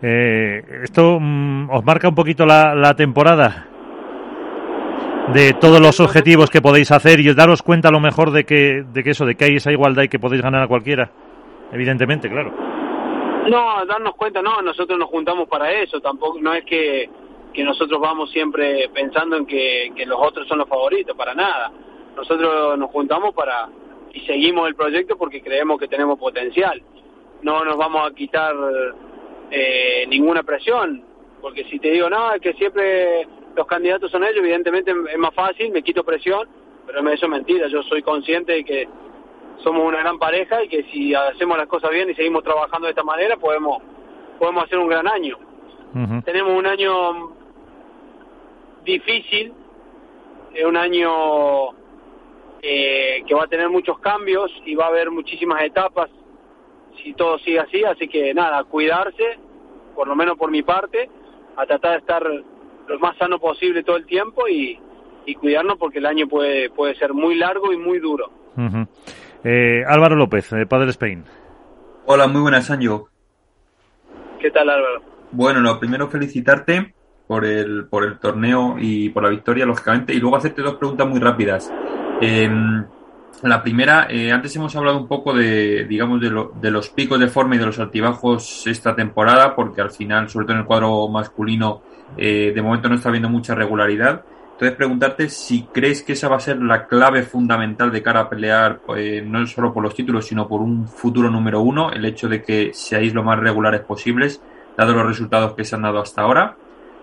eh, 0.00 0.62
¿Esto 0.82 1.18
mm, 1.20 1.68
os 1.68 1.84
marca 1.84 2.08
un 2.08 2.14
poquito 2.14 2.46
la, 2.46 2.74
la, 2.74 2.96
temporada? 2.96 3.66
De 5.28 5.54
todos 5.54 5.80
los 5.80 6.00
objetivos 6.00 6.50
que 6.50 6.60
podéis 6.60 6.90
hacer 6.90 7.20
y 7.20 7.32
daros 7.32 7.62
cuenta 7.62 7.88
a 7.88 7.92
lo 7.92 8.00
mejor 8.00 8.32
de 8.32 8.44
que, 8.44 8.82
de 8.82 9.04
que 9.04 9.10
eso, 9.10 9.24
de 9.24 9.36
que 9.36 9.44
hay 9.44 9.56
esa 9.56 9.70
igualdad 9.70 10.02
y 10.02 10.08
que 10.08 10.18
podéis 10.18 10.42
ganar 10.42 10.62
a 10.62 10.68
cualquiera. 10.68 11.10
Evidentemente, 11.72 12.28
claro. 12.28 12.52
No, 13.48 13.84
darnos 13.86 14.14
cuenta, 14.14 14.42
no, 14.42 14.60
nosotros 14.62 14.98
nos 14.98 15.08
juntamos 15.08 15.48
para 15.48 15.72
eso, 15.72 16.00
tampoco, 16.00 16.38
no 16.40 16.52
es 16.52 16.64
que, 16.64 17.08
que 17.52 17.64
nosotros 17.64 18.00
vamos 18.00 18.30
siempre 18.30 18.88
pensando 18.92 19.36
en 19.36 19.46
que, 19.46 19.92
que 19.96 20.06
los 20.06 20.18
otros 20.20 20.46
son 20.48 20.58
los 20.58 20.68
favoritos, 20.68 21.16
para 21.16 21.34
nada. 21.34 21.72
Nosotros 22.16 22.78
nos 22.78 22.90
juntamos 22.90 23.32
para, 23.34 23.68
y 24.12 24.20
seguimos 24.20 24.68
el 24.68 24.74
proyecto 24.74 25.16
porque 25.16 25.40
creemos 25.40 25.78
que 25.78 25.88
tenemos 25.88 26.18
potencial. 26.18 26.82
No 27.42 27.64
nos 27.64 27.76
vamos 27.76 28.08
a 28.08 28.14
quitar 28.14 28.54
eh, 29.50 30.04
ninguna 30.08 30.42
presión, 30.42 31.02
porque 31.40 31.64
si 31.64 31.78
te 31.78 31.90
digo, 31.90 32.08
no, 32.10 32.32
es 32.34 32.40
que 32.40 32.52
siempre 32.54 33.26
los 33.54 33.66
candidatos 33.66 34.10
son 34.10 34.24
ellos, 34.24 34.38
evidentemente 34.38 34.90
es 34.90 35.18
más 35.18 35.34
fácil, 35.34 35.70
me 35.70 35.82
quito 35.82 36.04
presión, 36.04 36.48
pero 36.86 37.00
eso 37.10 37.26
es 37.26 37.30
mentira, 37.30 37.68
yo 37.68 37.82
soy 37.84 38.02
consciente 38.02 38.52
de 38.52 38.64
que 38.64 38.88
somos 39.62 39.86
una 39.86 39.98
gran 39.98 40.18
pareja 40.18 40.62
y 40.64 40.68
que 40.68 40.84
si 40.84 41.14
hacemos 41.14 41.56
las 41.56 41.68
cosas 41.68 41.90
bien 41.90 42.10
y 42.10 42.14
seguimos 42.14 42.42
trabajando 42.42 42.86
de 42.86 42.90
esta 42.90 43.04
manera, 43.04 43.36
podemos, 43.36 43.82
podemos 44.38 44.64
hacer 44.64 44.78
un 44.78 44.88
gran 44.88 45.06
año. 45.06 45.36
Uh 45.94 45.98
-huh. 45.98 46.24
Tenemos 46.24 46.56
un 46.58 46.66
año 46.66 47.32
difícil, 48.84 49.52
es 50.54 50.64
un 50.64 50.76
año 50.76 51.70
eh, 52.62 53.22
que 53.26 53.34
va 53.34 53.44
a 53.44 53.46
tener 53.46 53.68
muchos 53.68 53.98
cambios 53.98 54.50
y 54.64 54.74
va 54.74 54.86
a 54.86 54.88
haber 54.88 55.10
muchísimas 55.10 55.62
etapas 55.62 56.10
si 57.02 57.14
todo 57.14 57.38
sigue 57.38 57.58
así, 57.58 57.84
así 57.84 58.08
que 58.08 58.34
nada, 58.34 58.64
cuidarse, 58.64 59.38
por 59.94 60.06
lo 60.06 60.14
menos 60.14 60.36
por 60.36 60.50
mi 60.50 60.62
parte, 60.62 61.08
a 61.56 61.66
tratar 61.66 61.92
de 61.92 61.98
estar 61.98 62.22
lo 62.88 62.98
más 62.98 63.16
sano 63.16 63.38
posible 63.38 63.82
todo 63.82 63.96
el 63.96 64.06
tiempo 64.06 64.48
y, 64.48 64.78
y 65.26 65.34
cuidarnos 65.34 65.78
porque 65.78 65.98
el 65.98 66.06
año 66.06 66.26
puede, 66.28 66.70
puede 66.70 66.94
ser 66.96 67.14
muy 67.14 67.34
largo 67.36 67.72
y 67.72 67.76
muy 67.76 67.98
duro. 67.98 68.30
Uh 68.56 68.60
-huh. 68.60 68.88
eh, 69.44 69.82
Álvaro 69.86 70.16
López, 70.16 70.52
eh, 70.52 70.66
Padre 70.66 70.90
Spain. 70.90 71.24
Hola, 72.06 72.26
muy 72.26 72.42
buenas, 72.42 72.66
Sancho. 72.66 73.08
¿Qué 74.40 74.50
tal, 74.50 74.68
Álvaro? 74.68 75.02
Bueno, 75.30 75.60
lo 75.60 75.78
primero 75.78 76.08
felicitarte 76.08 76.94
por 77.26 77.44
el, 77.44 77.86
por 77.88 78.04
el 78.04 78.18
torneo 78.18 78.76
y 78.78 79.08
por 79.10 79.22
la 79.22 79.30
victoria, 79.30 79.64
lógicamente, 79.64 80.12
y 80.12 80.20
luego 80.20 80.36
hacerte 80.36 80.62
dos 80.62 80.74
preguntas 80.74 81.08
muy 81.08 81.20
rápidas. 81.20 81.72
Eh, 82.20 82.50
la 83.42 83.62
primera, 83.62 84.06
eh, 84.08 84.30
antes 84.30 84.54
hemos 84.54 84.74
hablado 84.76 84.98
un 84.98 85.08
poco 85.08 85.34
de, 85.34 85.84
digamos, 85.84 86.20
de, 86.20 86.30
lo, 86.30 86.52
de, 86.60 86.70
los 86.70 86.90
picos 86.90 87.18
de 87.18 87.26
forma 87.26 87.56
y 87.56 87.58
de 87.58 87.66
los 87.66 87.78
altibajos 87.78 88.66
esta 88.66 88.94
temporada, 88.94 89.56
porque 89.56 89.80
al 89.80 89.90
final, 89.90 90.28
sobre 90.28 90.46
todo 90.46 90.54
en 90.54 90.60
el 90.60 90.66
cuadro 90.66 91.08
masculino, 91.08 91.82
eh, 92.16 92.52
de 92.54 92.62
momento 92.62 92.88
no 92.88 92.94
está 92.94 93.08
habiendo 93.08 93.28
mucha 93.28 93.54
regularidad. 93.54 94.22
Entonces, 94.52 94.76
preguntarte 94.76 95.28
si 95.28 95.64
crees 95.72 96.02
que 96.04 96.12
esa 96.12 96.28
va 96.28 96.36
a 96.36 96.40
ser 96.40 96.62
la 96.62 96.86
clave 96.86 97.24
fundamental 97.24 97.90
de 97.90 98.02
cara 98.02 98.20
a 98.20 98.28
pelear, 98.28 98.80
eh, 98.96 99.24
no 99.26 99.44
solo 99.46 99.72
por 99.72 99.82
los 99.82 99.94
títulos, 99.94 100.26
sino 100.26 100.46
por 100.46 100.60
un 100.60 100.86
futuro 100.86 101.28
número 101.28 101.62
uno, 101.62 101.90
el 101.90 102.04
hecho 102.04 102.28
de 102.28 102.42
que 102.42 102.70
seáis 102.72 103.12
lo 103.12 103.24
más 103.24 103.40
regulares 103.40 103.80
posibles, 103.80 104.40
dado 104.76 104.94
los 104.94 105.06
resultados 105.06 105.54
que 105.54 105.64
se 105.64 105.74
han 105.74 105.82
dado 105.82 106.00
hasta 106.00 106.22
ahora. 106.22 106.56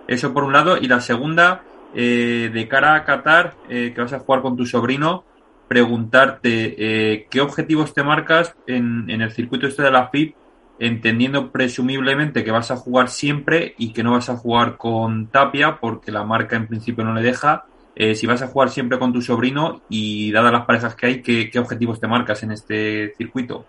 Eso 0.08 0.34
por 0.34 0.46
un 0.46 0.54
lado. 0.54 0.78
Y 0.78 0.88
la 0.88 1.02
segunda, 1.02 1.64
eh, 1.94 2.50
de 2.54 2.68
cara 2.70 2.96
a 2.96 3.04
Qatar, 3.04 3.56
que 3.68 3.94
vas 3.98 4.14
a 4.14 4.20
jugar 4.20 4.42
con 4.42 4.56
tu 4.56 4.66
sobrino, 4.66 5.26
preguntarte 5.70 6.76
eh, 6.78 7.28
qué 7.30 7.40
objetivos 7.40 7.94
te 7.94 8.04
marcas 8.04 8.56
en, 8.68 9.10
en, 9.10 9.22
el 9.22 9.32
circuito 9.32 9.68
este 9.68 9.84
de 9.84 9.92
la 9.92 10.10
FIP, 10.10 10.36
entendiendo 10.80 11.52
presumiblemente 11.52 12.44
que 12.44 12.52
vas 12.52 12.72
a 12.72 12.76
jugar 12.76 13.08
siempre 13.08 13.76
y 13.78 13.94
que 13.94 14.04
no 14.04 14.14
vas 14.14 14.30
a 14.30 14.36
jugar 14.36 14.76
con 14.76 15.28
Tapia 15.28 15.80
porque 15.80 16.12
la 16.12 16.26
marca 16.26 16.58
en 16.58 16.68
principio 16.68 17.06
no 17.06 17.14
le 17.14 17.22
deja. 17.22 17.66
Eh, 17.96 18.16
si 18.16 18.26
vas 18.28 18.42
a 18.42 18.48
jugar 18.48 18.70
siempre 18.70 18.98
con 18.98 19.14
tu 19.14 19.22
sobrino 19.22 19.82
y 19.90 20.32
dadas 20.32 20.52
las 20.52 20.66
parejas 20.66 20.96
que 20.96 21.06
hay, 21.06 21.22
¿qué, 21.22 21.50
qué 21.50 21.60
objetivos 21.60 22.00
te 22.00 22.08
marcas 22.08 22.42
en 22.44 22.52
este 22.52 23.14
circuito? 23.16 23.66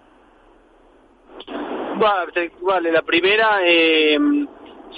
Vale, 2.63 2.91
la 2.91 3.03
primera, 3.03 3.59
eh, 3.63 4.19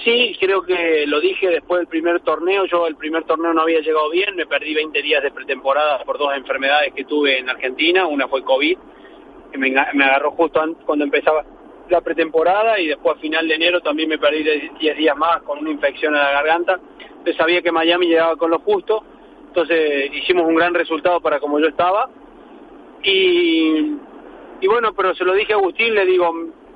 Sí, 0.05 0.37
creo 0.41 0.63
que 0.63 1.07
lo 1.07 1.21
dije 1.21 1.49
después 1.49 1.81
del 1.81 1.87
primer 1.87 2.21
torneo. 2.21 2.65
Yo 2.65 2.87
el 2.87 2.97
primer 2.97 3.25
torneo 3.25 3.53
no 3.53 3.63
había 3.63 3.81
llegado 3.81 4.11
bien, 4.11 4.35
me 4.35 4.47
perdí 4.47 4.75
20 4.75 5.03
días 5.03 5.23
de 5.23 5.31
pretemporada 5.31 6.03
por 6.05 6.19
dos 6.19 6.35
enfermedades 6.35 6.93
que 6.95 7.05
tuve 7.05 7.39
en 7.39 7.49
Argentina. 7.49 8.07
Una 8.07 8.27
fue 8.27 8.43
COVID, 8.43 8.79
que 9.53 9.59
me, 9.59 9.79
agarró 9.79 10.33
justo 10.33 10.61
cuando 10.87 11.05
empezaba 11.05 11.45
la 11.89 12.01
pretemporada 12.01 12.81
y 12.81 12.89
después 12.89 13.17
a 13.17 13.21
final 13.21 13.47
de 13.47 13.55
enero 13.55 13.81
también 13.81 14.09
me 14.09 14.19
perdí 14.19 14.43
10 14.79 14.97
días 14.97 15.17
más 15.17 15.43
con 15.43 15.59
una 15.59 15.71
infección 15.71 16.15
en 16.15 16.23
la 16.23 16.33
garganta. 16.33 16.81
Entonces 16.99 17.37
sabía 17.37 17.63
que 17.63 17.71
Miami 17.71 18.07
llegaba 18.07 18.37
con 18.37 18.51
lo 18.51 18.61
justo, 18.61 19.05
entonces 19.49 20.11
hicimos 20.15 20.47
un 20.47 20.57
gran 20.57 20.73
resultado 20.75 21.21
para 21.21 21.39
como 21.39 21.61
yo 21.61 21.69
estaba. 21.69 22.09
Y 23.05 24.67
bueno, 24.67 24.95
pero 24.95 25.15
se 25.15 25.25
lo 25.25 25.35
dije 25.35 25.53
a 25.53 25.57
Agustín, 25.57 25.95
le 25.95 26.07
digo, 26.07 26.33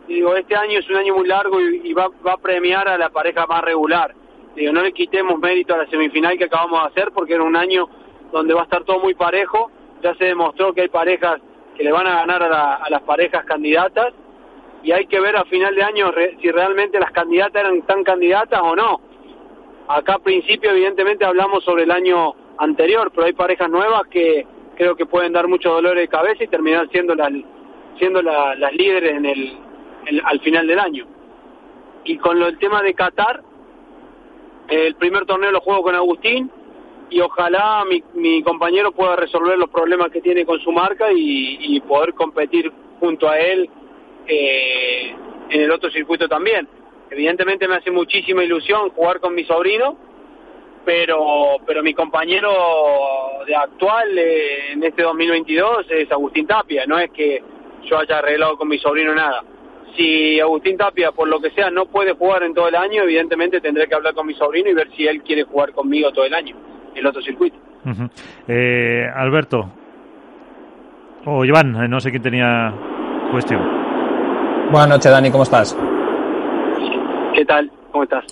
digo, 0.06 0.36
este 0.36 0.56
año 0.56 0.78
es 0.78 0.88
un 0.88 0.96
año 0.96 1.14
muy 1.14 1.26
largo 1.26 1.60
y, 1.60 1.92
va, 1.92 2.08
va, 2.26 2.32
a 2.32 2.38
premiar 2.38 2.88
a 2.88 2.98
la 2.98 3.10
pareja 3.10 3.46
más 3.46 3.62
regular. 3.62 4.14
Digo, 4.54 4.72
no 4.72 4.82
le 4.82 4.92
quitemos 4.92 5.38
mérito 5.38 5.74
a 5.74 5.78
la 5.78 5.86
semifinal 5.86 6.38
que 6.38 6.44
acabamos 6.44 6.82
de 6.82 6.88
hacer 6.88 7.12
porque 7.12 7.34
era 7.34 7.42
un 7.42 7.56
año 7.56 7.88
donde 8.32 8.54
va 8.54 8.62
a 8.62 8.64
estar 8.64 8.84
todo 8.84 9.00
muy 9.00 9.14
parejo. 9.14 9.70
Ya 10.02 10.14
se 10.14 10.26
demostró 10.26 10.72
que 10.72 10.82
hay 10.82 10.88
parejas 10.88 11.40
que 11.76 11.84
le 11.84 11.92
van 11.92 12.06
a 12.06 12.16
ganar 12.20 12.42
a, 12.42 12.48
la, 12.48 12.74
a 12.74 12.90
las 12.90 13.02
parejas 13.02 13.44
candidatas 13.44 14.14
y 14.82 14.92
hay 14.92 15.06
que 15.06 15.20
ver 15.20 15.36
a 15.36 15.44
final 15.44 15.74
de 15.74 15.82
año 15.82 16.12
si 16.40 16.50
realmente 16.50 16.98
las 17.00 17.10
candidatas 17.10 17.62
eran 17.62 17.82
tan 17.82 18.04
candidatas 18.04 18.60
o 18.62 18.76
no. 18.76 19.00
Acá 19.88 20.14
al 20.14 20.22
principio 20.22 20.70
evidentemente 20.70 21.24
hablamos 21.24 21.64
sobre 21.64 21.84
el 21.84 21.90
año 21.90 22.34
anterior, 22.58 23.10
pero 23.14 23.26
hay 23.26 23.32
parejas 23.32 23.68
nuevas 23.68 24.06
que 24.08 24.46
creo 24.76 24.96
que 24.96 25.06
pueden 25.06 25.32
dar 25.32 25.48
mucho 25.48 25.70
dolor 25.70 25.96
de 25.96 26.08
cabeza 26.08 26.44
y 26.44 26.48
terminar 26.48 26.88
siendo 26.90 27.14
las 27.14 27.32
siendo 27.98 28.20
la, 28.20 28.54
las 28.54 28.72
líderes 28.74 29.16
en 29.16 29.26
el, 29.26 29.58
el, 30.06 30.22
al 30.24 30.40
final 30.40 30.66
del 30.66 30.78
año. 30.78 31.06
Y 32.04 32.16
con 32.18 32.38
lo, 32.38 32.46
el 32.46 32.58
tema 32.58 32.82
de 32.82 32.94
Qatar, 32.94 33.42
el 34.68 34.94
primer 34.94 35.26
torneo 35.26 35.50
lo 35.50 35.60
juego 35.60 35.82
con 35.82 35.94
Agustín 35.94 36.50
y 37.10 37.20
ojalá 37.20 37.84
mi, 37.88 38.02
mi 38.14 38.42
compañero 38.42 38.92
pueda 38.92 39.16
resolver 39.16 39.58
los 39.58 39.70
problemas 39.70 40.10
que 40.10 40.20
tiene 40.20 40.44
con 40.44 40.58
su 40.60 40.72
marca 40.72 41.06
y, 41.12 41.80
poder 41.80 42.14
competir 42.14 42.72
junto 42.98 43.28
a 43.28 43.38
él 43.38 43.70
eh, 44.26 45.14
en 45.50 45.60
el 45.60 45.70
otro 45.70 45.90
circuito 45.90 46.28
también. 46.28 46.66
Evidentemente 47.10 47.68
me 47.68 47.76
hace 47.76 47.92
muchísima 47.92 48.42
ilusión 48.42 48.90
jugar 48.90 49.20
con 49.20 49.34
mi 49.34 49.44
sobrino, 49.44 49.96
pero 50.84 51.58
pero 51.64 51.82
mi 51.82 51.94
compañero 51.94 52.50
de 53.46 53.54
actual 53.54 54.18
eh, 54.18 54.72
en 54.72 54.82
este 54.82 55.02
2022 55.02 55.86
es 55.90 56.10
Agustín 56.10 56.46
Tapia, 56.48 56.86
no 56.86 56.98
es 56.98 57.10
que 57.12 57.40
yo 57.84 57.98
haya 57.98 58.18
arreglado 58.18 58.56
con 58.56 58.66
mi 58.66 58.78
sobrino 58.78 59.14
nada 59.14 59.44
si 59.96 60.40
Agustín 60.40 60.76
Tapia, 60.76 61.12
por 61.12 61.28
lo 61.28 61.40
que 61.40 61.50
sea, 61.50 61.70
no 61.70 61.86
puede 61.86 62.12
jugar 62.12 62.42
en 62.42 62.54
todo 62.54 62.68
el 62.68 62.74
año, 62.74 63.02
evidentemente 63.02 63.60
tendré 63.60 63.86
que 63.88 63.94
hablar 63.94 64.14
con 64.14 64.26
mi 64.26 64.34
sobrino 64.34 64.70
y 64.70 64.74
ver 64.74 64.90
si 64.96 65.06
él 65.06 65.22
quiere 65.22 65.44
jugar 65.44 65.72
conmigo 65.72 66.12
todo 66.12 66.24
el 66.24 66.34
año, 66.34 66.56
en 66.92 66.98
el 66.98 67.06
otro 67.06 67.22
circuito. 67.22 67.56
Uh 67.84 67.90
-huh. 67.90 68.10
eh, 68.48 69.06
Alberto, 69.14 69.70
o 71.24 71.38
oh, 71.38 71.44
Iván, 71.44 71.90
no 71.90 72.00
sé 72.00 72.10
quién 72.10 72.22
tenía 72.22 72.72
cuestión. 73.32 73.60
Buenas 74.70 74.88
noches, 74.88 75.10
Dani, 75.10 75.30
¿cómo 75.30 75.42
estás? 75.42 75.76
¿Qué 77.34 77.44
tal? 77.44 77.70
¿Cómo 77.90 78.04
estás? 78.04 78.24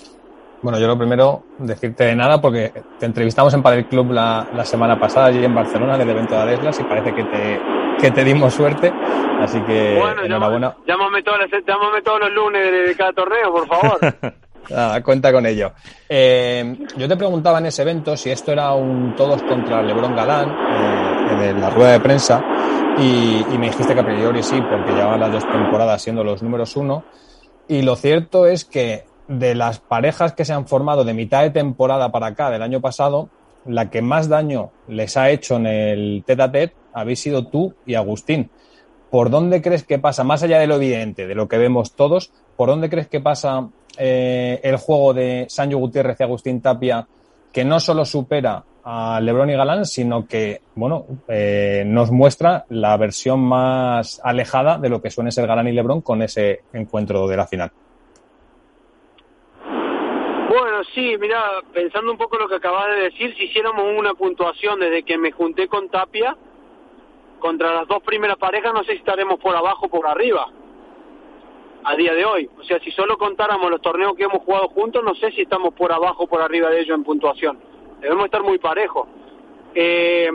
Bueno, 0.61 0.79
yo 0.79 0.87
lo 0.87 0.97
primero, 0.97 1.43
decirte 1.59 2.05
de 2.05 2.15
nada, 2.15 2.41
porque 2.41 2.71
te 2.97 3.05
entrevistamos 3.05 3.53
en 3.53 3.61
Padel 3.61 3.85
Club 3.85 4.11
la, 4.11 4.47
la 4.53 4.65
semana 4.65 4.99
pasada, 4.99 5.27
allí 5.27 5.43
en 5.43 5.53
Barcelona, 5.53 5.95
en 5.95 6.01
el 6.01 6.09
evento 6.09 6.35
de 6.35 6.41
Adeslas, 6.41 6.79
y 6.79 6.83
parece 6.83 7.13
que 7.13 7.23
te, 7.23 7.59
que 7.99 8.11
te 8.11 8.23
dimos 8.23 8.53
suerte. 8.53 8.91
Así 9.39 9.59
que 9.61 9.97
bueno, 9.99 10.23
enhorabuena. 10.23 10.75
Llámame, 10.87 11.21
todos 11.23 11.39
los, 11.39 11.65
llámame 11.65 12.01
todos 12.01 12.19
los 12.21 12.31
lunes 12.31 12.71
de, 12.71 12.87
de 12.87 12.95
cada 12.95 13.13
torneo, 13.13 13.51
por 13.51 13.67
favor. 13.67 13.99
Nada, 14.69 15.03
cuenta 15.03 15.31
con 15.31 15.45
ello. 15.45 15.73
Eh, 16.09 16.77
yo 16.97 17.07
te 17.07 17.17
preguntaba 17.17 17.59
en 17.59 17.67
ese 17.67 17.83
evento 17.83 18.17
si 18.17 18.31
esto 18.31 18.51
era 18.51 18.73
un 18.73 19.15
todos 19.15 19.43
contra 19.43 19.81
Lebron 19.81 20.15
Galán 20.15 20.49
eh, 20.49 21.49
en 21.49 21.61
la 21.61 21.69
rueda 21.69 21.91
de 21.91 21.99
prensa 21.99 22.43
y, 22.97 23.45
y, 23.51 23.57
me 23.57 23.67
dijiste 23.67 23.93
que 23.93 23.99
a 23.99 24.05
priori 24.05 24.41
sí, 24.41 24.59
porque 24.61 24.93
llevaban 24.93 25.19
las 25.19 25.31
dos 25.31 25.45
temporadas 25.51 26.01
siendo 26.01 26.23
los 26.23 26.41
números 26.41 26.75
uno. 26.75 27.03
Y 27.67 27.81
lo 27.81 27.95
cierto 27.95 28.45
es 28.45 28.65
que 28.65 29.05
de 29.27 29.55
las 29.55 29.79
parejas 29.79 30.33
que 30.33 30.45
se 30.45 30.53
han 30.53 30.67
formado 30.67 31.03
de 31.03 31.13
mitad 31.13 31.41
de 31.41 31.49
temporada 31.49 32.11
para 32.11 32.27
acá 32.27 32.49
del 32.49 32.61
año 32.61 32.79
pasado, 32.79 33.29
la 33.65 33.89
que 33.89 34.01
más 34.01 34.29
daño 34.29 34.71
les 34.87 35.17
ha 35.17 35.29
hecho 35.29 35.55
en 35.57 35.65
el 35.65 36.23
tete 36.25 36.43
a 36.43 36.51
tete 36.51 36.75
habéis 36.95 37.19
sido 37.19 37.45
tú 37.45 37.75
y 37.85 37.93
Agustín. 37.93 38.49
¿Por 39.11 39.29
dónde 39.29 39.61
crees 39.61 39.83
que 39.83 39.99
pasa, 39.99 40.23
más 40.23 40.41
allá 40.41 40.57
de 40.57 40.67
lo 40.67 40.75
evidente, 40.75 41.27
de 41.27 41.35
lo 41.35 41.47
que 41.47 41.57
vemos 41.57 41.93
todos, 41.95 42.31
por 42.55 42.69
dónde 42.69 42.89
crees 42.89 43.07
que 43.07 43.21
pasa 43.21 43.69
eh, 43.97 44.59
el 44.63 44.77
juego 44.77 45.13
de 45.13 45.45
Sancho 45.47 45.77
Gutiérrez 45.77 46.19
y 46.19 46.23
Agustín 46.23 46.61
Tapia, 46.61 47.07
que 47.53 47.63
no 47.63 47.79
solo 47.79 48.03
supera 48.03 48.63
a 48.83 49.19
Lebron 49.19 49.49
y 49.49 49.53
Galán, 49.53 49.85
sino 49.85 50.27
que, 50.27 50.61
bueno, 50.75 51.05
eh, 51.27 51.83
nos 51.85 52.11
muestra 52.11 52.65
la 52.69 52.95
versión 52.97 53.39
más 53.41 54.21
alejada 54.23 54.77
de 54.77 54.89
lo 54.89 55.01
que 55.01 55.09
suele 55.09 55.31
ser 55.31 55.47
Galán 55.47 55.67
y 55.67 55.71
Lebron 55.71 56.01
con 56.01 56.21
ese 56.21 56.61
encuentro 56.73 57.27
de 57.27 57.37
la 57.37 57.47
final. 57.47 57.71
Bueno, 60.49 60.83
sí, 60.93 61.15
mira, 61.19 61.41
pensando 61.73 62.11
un 62.11 62.17
poco 62.17 62.37
lo 62.37 62.47
que 62.47 62.55
acabas 62.55 62.87
de 62.95 63.03
decir, 63.03 63.35
si 63.35 63.45
hiciéramos 63.45 63.85
una 63.97 64.13
puntuación 64.13 64.79
desde 64.79 65.03
que 65.03 65.17
me 65.17 65.31
junté 65.31 65.67
con 65.67 65.89
Tapia, 65.89 66.37
contra 67.45 67.75
las 67.75 67.87
dos 67.87 68.01
primeras 68.01 68.37
parejas, 68.37 68.73
no 68.73 68.83
sé 68.83 68.93
si 68.93 68.97
estaremos 68.97 69.39
por 69.39 69.55
abajo 69.55 69.85
o 69.85 69.89
por 69.89 70.07
arriba 70.07 70.47
a 71.83 71.95
día 71.95 72.11
de 72.15 72.25
hoy. 72.25 72.49
O 72.59 72.63
sea, 72.63 72.79
si 72.79 72.89
solo 72.89 73.19
contáramos 73.19 73.69
los 73.69 73.83
torneos 73.83 74.15
que 74.15 74.23
hemos 74.23 74.41
jugado 74.41 74.67
juntos, 74.69 75.03
no 75.03 75.13
sé 75.13 75.31
si 75.31 75.41
estamos 75.41 75.71
por 75.75 75.91
abajo 75.91 76.23
o 76.23 76.27
por 76.27 76.41
arriba 76.41 76.71
de 76.71 76.79
ellos 76.79 76.97
en 76.97 77.03
puntuación. 77.03 77.59
Debemos 78.01 78.25
estar 78.25 78.41
muy 78.41 78.57
parejos. 78.57 79.07
Eh, 79.75 80.31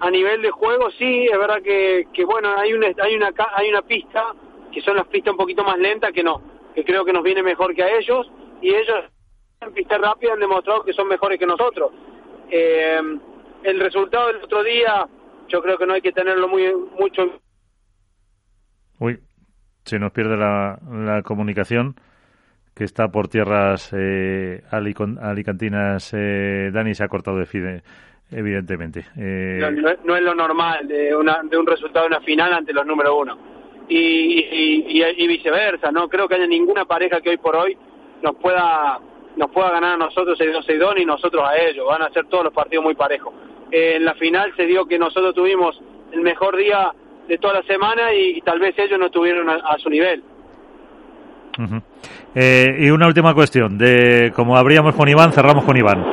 a 0.00 0.10
nivel 0.10 0.40
de 0.40 0.50
juego, 0.50 0.90
sí, 0.92 1.26
es 1.30 1.38
verdad 1.38 1.60
que, 1.60 2.24
bueno, 2.24 2.48
hay 2.56 2.72
una, 2.72 2.86
hay, 2.86 3.14
una, 3.14 3.30
hay 3.54 3.68
una 3.68 3.82
pista, 3.82 4.32
que 4.72 4.80
son 4.80 4.96
las 4.96 5.06
pistas 5.08 5.32
un 5.32 5.38
poquito 5.38 5.62
más 5.64 5.76
lentas, 5.76 6.12
que 6.12 6.22
no, 6.22 6.40
que 6.74 6.82
creo 6.82 7.04
que 7.04 7.12
nos 7.12 7.24
viene 7.24 7.42
mejor 7.42 7.74
que 7.74 7.82
a 7.82 7.94
ellos, 7.94 8.26
y 8.62 8.74
ellos 8.74 9.04
en 9.60 9.74
pista 9.74 9.98
rápida 9.98 10.32
han 10.32 10.40
demostrado 10.40 10.82
que 10.82 10.94
son 10.94 11.08
mejores 11.08 11.38
que 11.38 11.46
nosotros. 11.46 11.92
Eh, 12.50 13.02
el 13.64 13.80
resultado 13.80 14.28
del 14.28 14.42
otro 14.42 14.62
día, 14.62 15.06
yo 15.48 15.62
creo 15.62 15.78
que 15.78 15.86
no 15.86 15.94
hay 15.94 16.00
que 16.00 16.12
tenerlo 16.12 16.48
muy 16.48 16.72
mucho. 16.98 17.40
Uy, 18.98 19.18
se 19.84 19.98
nos 19.98 20.12
pierde 20.12 20.36
la, 20.36 20.78
la 20.90 21.22
comunicación 21.22 21.96
que 22.74 22.84
está 22.84 23.08
por 23.08 23.28
tierras 23.28 23.92
eh, 23.96 24.62
alicantinas. 24.70 26.12
Eh, 26.14 26.70
Dani 26.72 26.94
se 26.94 27.04
ha 27.04 27.08
cortado 27.08 27.38
de 27.38 27.46
fide, 27.46 27.82
evidentemente. 28.30 29.04
Eh... 29.16 29.60
No, 30.04 30.16
es 30.16 30.22
lo 30.22 30.34
normal 30.34 30.88
de, 30.88 31.14
una, 31.14 31.40
de 31.42 31.56
un 31.56 31.66
resultado 31.66 32.06
de 32.08 32.16
una 32.16 32.24
final 32.24 32.52
ante 32.52 32.72
los 32.72 32.86
número 32.86 33.16
uno. 33.16 33.38
Y, 33.88 33.98
y, 33.98 35.02
y, 35.02 35.26
viceversa, 35.26 35.90
no 35.90 36.08
creo 36.08 36.28
que 36.28 36.36
haya 36.36 36.46
ninguna 36.46 36.84
pareja 36.84 37.20
que 37.20 37.30
hoy 37.30 37.36
por 37.36 37.56
hoy 37.56 37.76
nos 38.22 38.36
pueda 38.36 38.98
nos 39.36 39.50
pueda 39.50 39.70
ganar 39.70 39.94
a 39.94 39.96
nosotros 39.96 40.38
el 40.40 40.52
2 40.52 40.66
2 40.78 40.94
ni 40.96 41.04
nosotros 41.04 41.42
a 41.44 41.56
ellos. 41.56 41.86
Van 41.86 42.02
a 42.02 42.10
ser 42.10 42.26
todos 42.26 42.44
los 42.44 42.52
partidos 42.52 42.84
muy 42.84 42.94
parejos. 42.94 43.34
Eh, 43.72 43.96
en 43.96 44.04
la 44.04 44.14
final 44.14 44.52
se 44.54 44.66
dio 44.66 44.84
que 44.84 44.98
nosotros 44.98 45.34
tuvimos 45.34 45.80
el 46.12 46.20
mejor 46.20 46.56
día 46.58 46.92
de 47.26 47.38
toda 47.38 47.54
la 47.54 47.62
semana 47.62 48.12
y, 48.12 48.40
tal 48.42 48.60
vez 48.60 48.74
ellos 48.78 48.98
no 48.98 49.06
estuvieron 49.06 49.48
a, 49.48 49.78
su 49.78 49.88
nivel. 49.88 50.22
eh, 52.34 52.76
y 52.78 52.90
una 52.90 53.06
última 53.06 53.32
cuestión, 53.34 53.78
de 53.78 54.30
como 54.36 54.58
abríamos 54.58 54.94
con 54.94 55.08
Iván, 55.08 55.32
cerramos 55.32 55.64
con 55.64 55.76
Iván. 55.76 56.04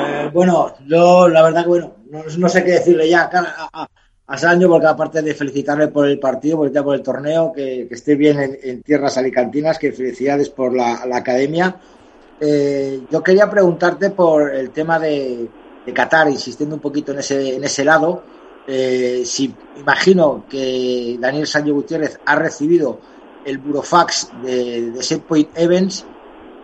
Eh, 0.00 0.30
bueno, 0.32 0.72
yo 0.86 1.28
la 1.28 1.42
verdad 1.42 1.62
que 1.64 1.68
bueno, 1.68 1.92
no, 2.38 2.48
sé 2.48 2.64
qué 2.64 2.72
decirle 2.72 3.08
ya 3.10 3.28
a, 3.30 3.82
a, 3.82 3.86
a 4.26 4.38
Sancho, 4.38 4.70
porque 4.70 4.86
aparte 4.86 5.20
de 5.20 5.34
felicitarle 5.34 5.88
por 5.88 6.08
el 6.08 6.18
partido, 6.18 6.56
por 6.56 6.68
el, 6.68 6.82
por 6.82 6.94
el 6.94 7.02
torneo, 7.02 7.52
que, 7.54 7.86
que 7.86 7.94
esté 7.94 8.14
bien 8.14 8.40
en, 8.40 8.56
en, 8.62 8.82
tierras 8.82 9.18
alicantinas, 9.18 9.78
que 9.78 9.92
felicidades 9.92 10.48
por 10.48 10.74
la, 10.74 11.04
la 11.04 11.18
academia. 11.18 11.76
Eh, 12.40 13.00
yo 13.10 13.22
quería 13.22 13.50
preguntarte 13.50 14.10
por 14.10 14.54
el 14.54 14.70
tema 14.70 14.98
de, 14.98 15.48
de 15.86 15.94
Qatar, 15.94 16.28
insistiendo 16.28 16.74
un 16.74 16.80
poquito 16.80 17.12
en 17.12 17.20
ese, 17.20 17.54
en 17.54 17.64
ese 17.64 17.84
lado. 17.84 18.24
Eh, 18.66 19.22
si 19.24 19.54
imagino 19.78 20.44
que 20.50 21.16
Daniel 21.20 21.46
Sánchez 21.46 21.72
Gutiérrez 21.72 22.20
ha 22.26 22.34
recibido 22.34 22.98
el 23.44 23.58
burofax 23.58 24.30
de, 24.42 24.90
de 24.90 25.02
Setpoint 25.02 25.56
Events 25.56 26.04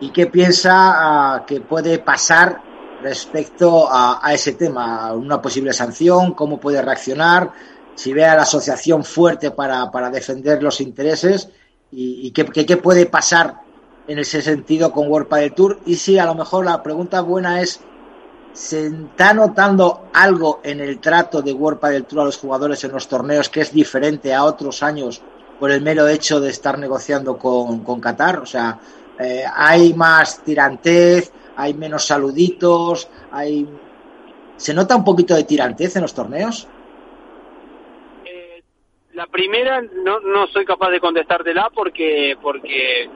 y 0.01 0.11
qué 0.11 0.27
piensa 0.27 1.39
uh, 1.41 1.45
que 1.45 1.61
puede 1.61 1.99
pasar 1.99 2.61
respecto 3.01 3.87
a, 3.89 4.33
ese 4.33 4.53
tema, 4.53 5.13
una 5.13 5.41
posible 5.41 5.73
sanción, 5.73 6.33
cómo 6.33 6.59
puede 6.59 6.81
reaccionar, 6.81 7.51
si 7.95 8.13
ve 8.13 8.25
a 8.25 8.35
la 8.35 8.43
asociación 8.43 9.03
fuerte 9.03 9.51
para, 9.51 9.91
para 9.91 10.09
defender 10.09 10.63
los 10.63 10.79
intereses 10.81 11.49
y, 11.91 12.27
y 12.27 12.31
qué, 12.31 12.45
qué, 12.45 12.65
qué, 12.65 12.77
puede 12.77 13.05
pasar 13.05 13.61
en 14.07 14.19
ese 14.19 14.41
sentido 14.41 14.91
con 14.91 15.09
World 15.09 15.27
Padel 15.27 15.53
Tour 15.53 15.79
y 15.85 15.95
si 15.95 16.17
a 16.17 16.25
lo 16.25 16.35
mejor 16.35 16.65
la 16.65 16.81
pregunta 16.81 17.21
buena 17.21 17.61
es 17.61 17.81
¿Se 18.53 18.85
está 18.85 19.33
notando 19.33 20.09
algo 20.13 20.61
en 20.63 20.79
el 20.79 20.99
trato 20.99 21.41
de 21.41 21.51
World 21.51 21.79
Padel 21.79 22.05
Tour 22.05 22.21
a 22.21 22.25
los 22.25 22.37
jugadores 22.37 22.83
en 22.83 22.91
los 22.91 23.07
torneos 23.07 23.49
que 23.49 23.61
es 23.61 23.73
diferente 23.73 24.31
a 24.31 24.43
otros 24.43 24.83
años 24.83 25.21
por 25.59 25.71
el 25.71 25.81
mero 25.81 26.07
hecho 26.07 26.39
de 26.39 26.51
estar 26.51 26.77
negociando 26.77 27.35
con, 27.37 27.83
con 27.83 27.99
Qatar? 27.99 28.37
O 28.37 28.45
sea, 28.45 28.79
eh, 29.19 29.43
hay 29.51 29.95
más 29.95 30.43
tirantez, 30.43 31.31
hay 31.55 31.73
menos 31.73 32.05
saluditos, 32.05 33.09
hay... 33.31 33.67
¿Se 34.55 34.73
nota 34.73 34.95
un 34.95 35.03
poquito 35.03 35.33
de 35.33 35.45
tirantez 35.45 35.95
en 35.95 36.03
los 36.03 36.13
torneos? 36.13 36.67
Eh, 38.23 38.61
la 39.13 39.25
primera 39.25 39.81
no, 39.81 40.19
no 40.19 40.45
soy 40.47 40.63
capaz 40.63 40.91
de 40.91 40.99
contestártela 40.99 41.71
porque 41.73 42.37
porque 42.39 43.09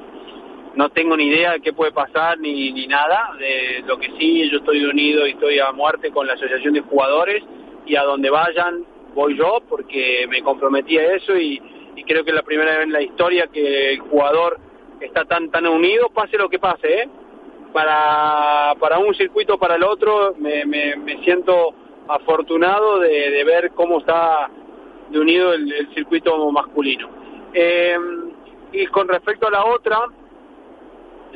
no 0.77 0.89
tengo 0.89 1.17
ni 1.17 1.25
idea 1.25 1.53
de 1.53 1.61
qué 1.61 1.73
puede 1.73 1.91
pasar 1.91 2.39
ni, 2.39 2.71
ni 2.71 2.85
nada. 2.85 3.31
De 3.39 3.83
lo 3.85 3.97
que 3.97 4.11
sí, 4.19 4.47
yo 4.49 4.59
estoy 4.59 4.85
unido 4.85 5.25
y 5.25 5.31
estoy 5.31 5.59
a 5.59 5.71
muerte 5.71 6.11
con 6.11 6.27
la 6.27 6.33
Asociación 6.33 6.75
de 6.75 6.81
Jugadores 6.81 7.43
y 7.87 7.95
a 7.95 8.03
donde 8.03 8.29
vayan 8.29 8.85
voy 9.15 9.35
yo 9.35 9.59
porque 9.67 10.27
me 10.29 10.43
comprometí 10.43 10.99
a 10.99 11.15
eso 11.15 11.35
y, 11.35 11.59
creo 12.05 12.23
que 12.23 12.29
es 12.29 12.35
la 12.35 12.43
primera 12.43 12.71
vez 12.71 12.83
en 12.83 12.93
la 12.93 13.01
historia 13.01 13.47
que 13.47 13.93
el 13.93 13.99
jugador 13.99 14.57
está 15.01 15.25
tan 15.25 15.49
tan 15.49 15.67
unido, 15.67 16.09
pase 16.09 16.37
lo 16.37 16.47
que 16.47 16.57
pase, 16.57 17.01
¿eh? 17.01 17.09
Para, 17.73 18.75
para 18.79 18.99
un 18.99 19.13
circuito 19.13 19.57
para 19.57 19.75
el 19.75 19.83
otro 19.83 20.33
me, 20.37 20.63
siento 21.25 21.73
afortunado 22.07 22.99
de, 22.99 23.43
ver 23.43 23.71
cómo 23.71 23.99
está 23.99 24.49
de 25.09 25.19
unido 25.19 25.53
el, 25.53 25.69
el 25.69 25.93
circuito 25.95 26.49
masculino. 26.49 27.09
Eh, 27.53 27.97
y 28.71 28.85
con 28.87 29.09
respecto 29.09 29.47
a 29.47 29.51
la 29.51 29.65
otra, 29.65 29.99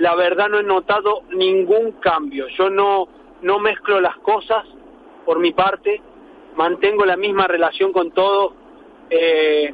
la 0.01 0.15
verdad 0.15 0.49
no 0.49 0.57
he 0.57 0.63
notado 0.63 1.21
ningún 1.29 1.91
cambio. 1.93 2.47
Yo 2.57 2.71
no, 2.71 3.07
no 3.43 3.59
mezclo 3.59 4.01
las 4.01 4.17
cosas 4.17 4.65
por 5.25 5.37
mi 5.37 5.53
parte, 5.53 6.01
mantengo 6.55 7.05
la 7.05 7.15
misma 7.15 7.45
relación 7.45 7.93
con 7.93 8.09
todos. 8.09 8.53
Eh, 9.11 9.71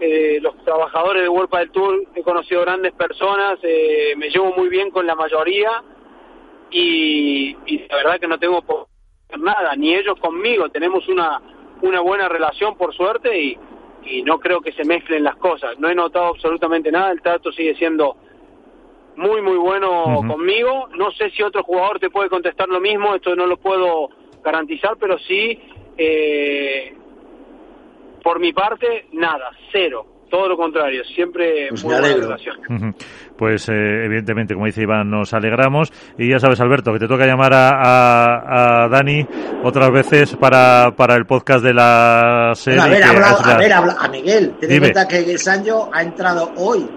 eh, 0.00 0.38
los 0.40 0.56
trabajadores 0.64 1.22
de 1.22 1.28
World 1.28 1.50
del 1.50 1.70
Tour, 1.70 2.02
he 2.16 2.22
conocido 2.22 2.62
grandes 2.62 2.92
personas, 2.94 3.60
eh, 3.62 4.14
me 4.16 4.30
llevo 4.30 4.52
muy 4.56 4.68
bien 4.68 4.90
con 4.90 5.06
la 5.06 5.14
mayoría 5.14 5.84
y, 6.70 7.52
la 7.88 7.96
verdad 7.96 8.18
que 8.18 8.26
no 8.26 8.38
tengo 8.38 8.62
por 8.62 8.86
nada, 9.38 9.76
ni 9.76 9.94
ellos 9.94 10.18
conmigo, 10.18 10.68
tenemos 10.70 11.06
una, 11.06 11.40
una 11.82 12.00
buena 12.00 12.28
relación 12.28 12.76
por 12.76 12.92
suerte 12.92 13.38
y 14.02 14.22
no 14.24 14.40
creo 14.40 14.62
que 14.62 14.72
se 14.72 14.84
mezclen 14.84 15.22
las 15.22 15.36
cosas. 15.36 15.78
No 15.78 15.88
he 15.88 15.94
notado 15.94 16.26
absolutamente 16.26 16.90
nada, 16.90 17.12
el 17.12 17.22
trato 17.22 17.52
sigue 17.52 17.76
siendo 17.76 18.16
muy, 19.20 19.40
muy 19.42 19.58
bueno 19.58 20.04
uh 20.04 20.22
-huh. 20.22 20.28
conmigo. 20.28 20.88
No 20.96 21.10
sé 21.12 21.30
si 21.30 21.42
otro 21.42 21.62
jugador 21.62 21.98
te 22.00 22.10
puede 22.10 22.28
contestar 22.28 22.68
lo 22.68 22.80
mismo, 22.80 23.14
esto 23.14 23.36
no 23.36 23.46
lo 23.46 23.56
puedo 23.58 24.08
garantizar, 24.42 24.96
pero 24.98 25.18
sí, 25.18 25.58
eh, 25.98 26.94
por 28.22 28.40
mi 28.40 28.52
parte, 28.52 29.06
nada, 29.12 29.50
cero. 29.72 30.06
Todo 30.30 30.48
lo 30.48 30.56
contrario, 30.56 31.02
siempre 31.16 31.66
pues 31.70 31.84
muy 31.84 31.92
buena 31.92 32.14
relación. 32.14 32.56
Uh 32.68 32.72
-huh. 32.74 32.94
Pues 33.36 33.68
eh, 33.68 34.04
evidentemente, 34.04 34.54
como 34.54 34.66
dice 34.66 34.82
Iván, 34.82 35.10
nos 35.10 35.34
alegramos. 35.34 35.90
Y 36.16 36.30
ya 36.30 36.38
sabes, 36.38 36.60
Alberto, 36.60 36.92
que 36.92 37.00
te 37.00 37.08
toca 37.08 37.26
llamar 37.26 37.52
a, 37.52 37.70
a, 37.70 38.84
a 38.84 38.88
Dani 38.88 39.26
otras 39.64 39.90
veces 39.90 40.36
para, 40.36 40.94
para 40.96 41.16
el 41.16 41.26
podcast 41.26 41.64
de 41.64 41.74
la 41.74 42.52
serie. 42.54 42.78
Bueno, 42.78 42.94
a 42.94 42.94
ver, 42.94 43.02
que 43.02 43.08
habla, 43.08 43.30
es 43.32 43.46
la... 43.46 43.54
a 43.54 43.58
ver, 43.58 43.72
habla, 43.72 43.96
a 43.98 44.08
Miguel, 44.08 44.54
ten 44.60 44.70
en 44.70 44.78
cuenta 44.78 45.08
que 45.08 45.36
Sancho 45.36 45.90
ha 45.92 46.00
entrado 46.02 46.52
hoy 46.56 46.88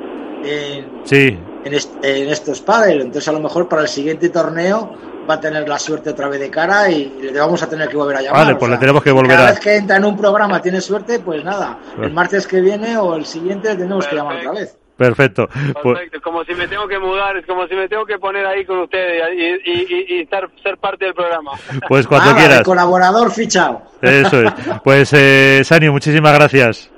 en, 0.45 0.85
Sí, 1.03 1.35
en, 1.65 1.73
est 1.73 1.91
en 2.03 2.29
estos 2.29 2.61
pádel, 2.61 3.01
entonces 3.01 3.27
a 3.27 3.31
lo 3.31 3.39
mejor 3.39 3.67
para 3.69 3.81
el 3.83 3.87
siguiente 3.87 4.29
torneo 4.29 4.93
va 5.29 5.35
a 5.35 5.39
tener 5.39 5.67
la 5.69 5.79
suerte 5.79 6.09
otra 6.09 6.27
vez 6.27 6.39
de 6.39 6.49
cara 6.49 6.89
y 6.89 7.05
le 7.21 7.39
vamos 7.39 7.63
a 7.63 7.69
tener 7.69 7.87
que 7.87 7.95
volver 7.95 8.17
a 8.17 8.21
llamar. 8.21 8.45
Vale, 8.45 8.55
pues 8.57 8.71
le 8.71 8.77
tenemos 8.77 9.01
que 9.03 9.11
volver 9.11 9.37
cada 9.37 9.47
a- 9.47 9.51
vez 9.51 9.59
que 9.61 9.75
entra 9.77 9.95
en 9.97 10.05
un 10.05 10.17
programa 10.17 10.61
tiene 10.61 10.81
suerte, 10.81 11.19
pues 11.19 11.43
nada, 11.43 11.77
Pues- 11.95 12.07
el 12.07 12.13
martes 12.13 12.45
que 12.47 12.59
viene 12.61 12.97
o 12.97 13.15
el 13.15 13.25
siguiente 13.25 13.69
le 13.69 13.75
tenemos 13.75 14.05
que 14.07 14.15
llamar 14.15 14.37
otra 14.39 14.51
vez. 14.51 14.77
perfecto. 14.97 15.47
Pues, 15.81 15.97
Perfecto, 15.97 16.21
como 16.21 16.43
si 16.43 16.53
me 16.53 16.67
tengo 16.67 16.87
que 16.87 16.99
mudar, 16.99 17.35
es 17.37 17.45
como 17.45 17.65
si 17.67 17.73
me 17.75 17.87
tengo 17.87 18.05
que 18.05 18.17
poner 18.19 18.45
ahí 18.45 18.63
con 18.65 18.79
ustedes 18.79 19.23
y, 19.33 19.69
y, 19.69 19.87
y, 19.89 20.15
y 20.17 20.21
estar, 20.23 20.49
ser 20.61 20.77
parte 20.77 21.05
del 21.05 21.13
programa. 21.13 21.51
pues 21.87 22.05
cuando 22.05 22.27
Nada, 22.27 22.37
quieras. 22.39 22.59
el 22.59 22.65
colaborador 22.65 23.31
fichado. 23.31 23.81
Eso 24.01 24.41
es. 24.43 24.53
Pues, 24.83 25.11
eh, 25.13 25.61
Sanio, 25.63 25.91
muchísimas 25.93 26.33
gracias. 26.33 26.89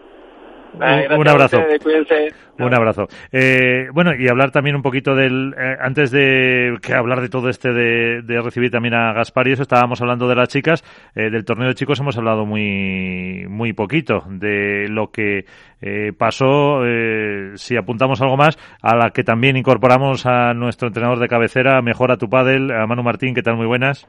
Un- 0.75 0.79
Gracias 0.79 1.17
un 1.19 1.27
abrazo. 1.27 1.57
ustedes. 1.59 2.33
Un 2.57 2.73
abrazo. 2.73 3.07
Eh, 3.33 3.87
bueno, 3.93 4.11
y 4.17 4.29
hablar 4.29 4.51
también 4.51 4.75
un 4.77 4.81
poquito 4.81 5.13
del. 5.13 5.53
eh, 5.57 5.75
antes 5.81 6.09
de 6.11 6.77
que 6.81 6.93
hablar 6.93 7.19
de 7.19 7.27
todo 7.27 7.49
este 7.49 7.73
de, 7.73 8.21
de 8.21 8.41
recibir 8.41 8.71
también 8.71 8.93
a 8.93 9.11
Gaspar 9.11 9.47
y 9.49 9.51
eso, 9.53 9.63
estábamos 9.63 9.99
hablando 10.01 10.27
de 10.29 10.35
las 10.35 10.47
chicas. 10.47 10.83
eh, 11.15 11.29
del 11.29 11.43
torneo 11.43 11.67
de 11.67 11.75
chicos 11.75 11.99
hemos 11.99 12.17
hablado 12.17 12.45
muy, 12.45 13.45
muy 13.49 13.73
poquito. 13.73 14.23
De 14.29 14.87
lo 14.89 15.11
que 15.11 15.45
eh, 15.81 16.13
pasó, 16.17 16.85
eh, 16.85 17.51
si 17.55 17.75
apuntamos 17.75 18.21
algo 18.21 18.37
más, 18.37 18.57
a 18.81 18.95
la 18.95 19.09
que 19.09 19.23
también 19.23 19.57
incorporamos 19.57 20.25
a 20.25 20.53
nuestro 20.53 20.87
entrenador 20.87 21.19
de 21.19 21.27
cabecera, 21.27 21.81
Mejora 21.81 22.15
tu 22.17 22.29
Padel, 22.29 22.71
a 22.71 22.87
Manu 22.87 23.03
Martín, 23.03 23.33
¿qué 23.35 23.41
tal? 23.41 23.57
Muy 23.57 23.67
buenas. 23.67 24.07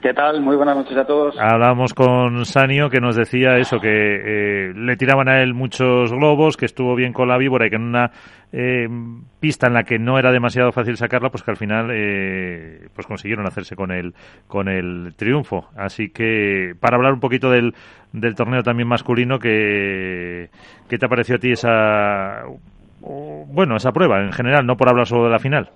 ¿Qué 0.00 0.14
tal? 0.14 0.40
Muy 0.40 0.54
buenas 0.54 0.76
noches 0.76 0.96
a 0.96 1.04
todos. 1.04 1.36
Hablamos 1.38 1.94
con 1.94 2.44
Sanio 2.44 2.88
que 2.88 3.00
nos 3.00 3.16
decía 3.16 3.56
eso, 3.58 3.80
que 3.80 3.88
eh, 3.90 4.72
le 4.72 4.96
tiraban 4.96 5.28
a 5.28 5.42
él 5.42 5.52
muchos 5.52 6.12
globos, 6.12 6.56
que 6.56 6.66
estuvo 6.66 6.94
bien 6.94 7.12
con 7.12 7.26
la 7.28 7.36
víbora 7.36 7.66
y 7.66 7.70
que 7.70 7.76
en 7.76 7.82
una 7.82 8.10
eh, 8.52 8.86
pista 9.40 9.66
en 9.66 9.74
la 9.74 9.82
que 9.82 9.98
no 9.98 10.16
era 10.16 10.30
demasiado 10.30 10.70
fácil 10.70 10.96
sacarla, 10.96 11.30
pues 11.30 11.42
que 11.42 11.50
al 11.50 11.56
final 11.56 11.90
eh, 11.92 12.86
pues 12.94 13.06
consiguieron 13.08 13.46
hacerse 13.46 13.74
con 13.74 13.90
el, 13.90 14.14
con 14.46 14.68
el 14.68 15.14
triunfo. 15.16 15.68
Así 15.76 16.10
que 16.10 16.72
para 16.78 16.96
hablar 16.96 17.12
un 17.12 17.20
poquito 17.20 17.50
del, 17.50 17.74
del 18.12 18.36
torneo 18.36 18.62
también 18.62 18.88
masculino, 18.88 19.40
que, 19.40 20.50
¿qué 20.88 20.98
te 20.98 21.06
ha 21.06 21.08
parecido 21.08 21.36
a 21.36 21.40
ti 21.40 21.50
esa, 21.50 22.44
bueno, 23.00 23.74
esa 23.74 23.90
prueba 23.90 24.22
en 24.22 24.32
general, 24.32 24.64
no 24.64 24.76
por 24.76 24.88
hablar 24.88 25.06
solo 25.06 25.24
de 25.24 25.30
la 25.30 25.40
final? 25.40 25.68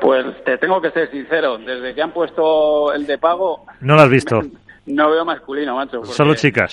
Pues 0.00 0.44
te 0.44 0.58
tengo 0.58 0.80
que 0.80 0.90
ser 0.90 1.10
sincero, 1.10 1.58
desde 1.58 1.94
que 1.94 2.02
han 2.02 2.12
puesto 2.12 2.92
el 2.92 3.06
de 3.06 3.18
pago... 3.18 3.64
No 3.80 3.94
lo 3.94 4.02
has 4.02 4.10
visto. 4.10 4.40
No 4.86 5.10
veo 5.10 5.24
masculino, 5.24 5.76
macho. 5.76 6.04
Solo 6.04 6.34
chicas. 6.34 6.72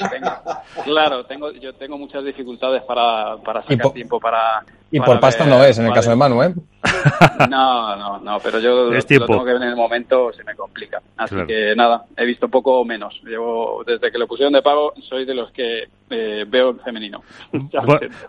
claro, 0.83 1.25
tengo, 1.25 1.51
yo 1.51 1.73
tengo 1.73 1.97
muchas 1.97 2.23
dificultades 2.23 2.81
para, 2.83 3.37
para 3.37 3.61
sacar 3.63 3.91
tiempo 3.91 4.19
para... 4.19 4.63
Y 4.89 4.99
por 4.99 5.19
pasta 5.19 5.45
no 5.45 5.63
es, 5.63 5.77
en 5.77 5.87
el 5.87 5.93
caso 5.93 6.09
de 6.09 6.15
Manu, 6.15 6.41
¿eh? 6.41 6.53
No, 7.49 7.95
no, 7.95 8.19
no, 8.19 8.39
pero 8.39 8.59
yo 8.59 8.89
lo, 8.89 9.01
tengo 9.01 9.45
que 9.45 9.53
ver 9.53 9.61
en 9.61 9.69
el 9.69 9.75
momento, 9.75 10.31
se 10.33 10.43
me 10.43 10.55
complica. 10.55 11.01
Así 11.17 11.35
que 11.45 11.75
nada, 11.75 12.05
he 12.15 12.25
visto 12.25 12.47
poco 12.47 12.79
o 12.79 12.85
menos. 12.85 13.19
Llevo, 13.23 13.83
desde 13.85 14.11
que 14.11 14.17
lo 14.17 14.27
pusieron 14.27 14.53
de 14.53 14.61
pago, 14.61 14.93
soy 15.09 15.25
de 15.25 15.35
los 15.35 15.51
que 15.51 15.83
eh, 16.09 16.45
veo 16.47 16.69
en 16.69 16.79
femenino. 16.79 17.21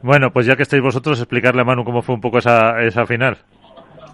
bueno, 0.02 0.30
pues 0.32 0.46
ya 0.46 0.56
que 0.56 0.62
estáis 0.62 0.82
vosotros, 0.82 1.18
explicarle 1.18 1.62
a 1.62 1.64
Manu 1.64 1.84
cómo 1.84 2.02
fue 2.02 2.14
un 2.14 2.20
poco 2.20 2.38
esa, 2.38 2.82
esa 2.82 3.06
final 3.06 3.38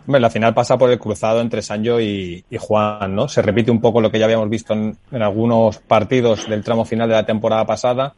la 0.07 0.31
final 0.31 0.53
pasa 0.55 0.77
por 0.77 0.91
el 0.91 0.99
cruzado 0.99 1.41
entre 1.41 1.63
Sancho 1.63 2.01
y, 2.01 2.45
Juan, 2.59 3.15
¿no? 3.15 3.29
Se 3.29 3.43
repite 3.43 3.71
un 3.71 3.81
poco 3.81 4.01
lo 4.01 4.11
que 4.11 4.19
ya 4.19 4.27
habíamos 4.27 4.49
visto 4.49 4.75
en, 4.75 4.97
algunos 5.13 5.79
partidos 5.79 6.49
del 6.49 6.63
tramo 6.63 6.85
final 6.85 7.09
de 7.09 7.15
la 7.15 7.27
temporada 7.27 7.65
pasada. 7.65 8.15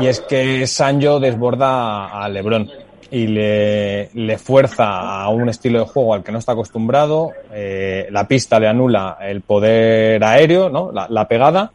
Y 0.00 0.06
es 0.06 0.20
que 0.20 0.66
Sancho 0.66 1.20
desborda 1.20 2.06
a 2.06 2.28
Lebron 2.28 2.70
y 3.10 3.26
le, 3.26 4.10
le, 4.14 4.38
fuerza 4.38 5.22
a 5.22 5.28
un 5.28 5.48
estilo 5.48 5.80
de 5.80 5.84
juego 5.84 6.14
al 6.14 6.24
que 6.24 6.32
no 6.32 6.38
está 6.38 6.52
acostumbrado. 6.52 7.32
Eh, 7.52 8.08
la 8.10 8.26
pista 8.26 8.58
le 8.58 8.66
anula 8.66 9.18
el 9.20 9.42
poder 9.42 10.24
aéreo, 10.24 10.70
¿no? 10.70 10.90
La, 10.90 11.06
la, 11.08 11.28
pegada. 11.28 11.70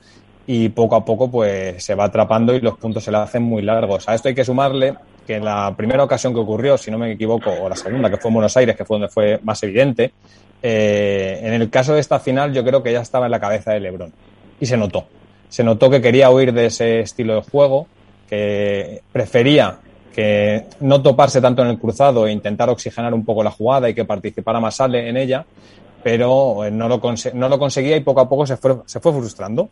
Y 0.48 0.70
poco 0.70 0.96
a 0.96 1.06
poco, 1.06 1.30
pues 1.30 1.84
se 1.84 1.94
va 1.94 2.06
atrapando 2.06 2.56
y 2.56 2.60
los 2.60 2.78
puntos 2.78 3.04
se 3.04 3.12
le 3.12 3.18
hacen 3.18 3.44
muy 3.44 3.62
largos. 3.62 4.10
A 4.10 4.16
esto 4.16 4.30
hay 4.30 4.36
que 4.36 4.44
sumarle 4.44 4.96
que 5.30 5.36
en 5.36 5.46
la 5.46 5.76
primera 5.78 6.04
ocasión 6.04 6.34
que 6.34 6.40
ocurrió, 6.40 6.76
si 6.76 6.90
no 6.90 6.98
me 6.98 7.12
equivoco, 7.12 7.52
o 7.52 7.70
la 7.70 7.76
segunda, 7.76 8.10
que 8.10 8.18
fue 8.18 8.30
en 8.30 8.34
Buenos 8.34 8.58
Aires, 8.58 8.76
que 8.76 8.84
fue 8.84 8.96
donde 8.96 9.10
fue 9.10 9.40
más 9.44 9.62
evidente, 9.62 10.12
eh, 10.60 11.40
en 11.44 11.54
el 11.54 11.70
caso 11.70 11.94
de 11.94 12.00
esta 12.00 12.20
final 12.20 12.52
yo 12.52 12.64
creo 12.64 12.82
que 12.82 12.92
ya 12.92 13.02
estaba 13.02 13.28
en 13.28 13.32
la 13.32 13.40
cabeza 13.40 13.72
de 13.74 13.80
Lebron. 13.80 14.12
Y 14.60 14.66
se 14.66 14.76
notó. 14.76 15.06
Se 15.48 15.64
notó 15.64 15.88
que 15.88 16.02
quería 16.02 16.32
huir 16.32 16.52
de 16.52 16.66
ese 16.66 17.02
estilo 17.02 17.36
de 17.36 17.42
juego, 17.42 17.86
que 18.28 19.04
prefería 19.12 19.78
que 20.16 20.66
no 20.80 21.00
toparse 21.04 21.40
tanto 21.40 21.62
en 21.62 21.68
el 21.68 21.78
cruzado 21.78 22.26
e 22.26 22.32
intentar 22.32 22.68
oxigenar 22.72 23.14
un 23.14 23.24
poco 23.24 23.44
la 23.44 23.52
jugada 23.52 23.88
y 23.88 23.94
que 23.94 24.06
participara 24.06 24.60
más 24.60 24.82
Ale 24.82 25.10
en 25.10 25.16
ella, 25.16 25.46
pero 26.02 26.66
eh, 26.66 26.72
no 26.72 26.90
lo, 26.90 27.00
no 27.36 27.50
lo 27.50 27.60
conseguía 27.60 27.96
y 27.96 28.00
poco 28.00 28.22
a 28.22 28.28
poco 28.28 28.48
se 28.48 28.58
fue, 28.58 28.78
se 28.88 29.00
fue 29.00 29.14
frustrando 29.14 29.70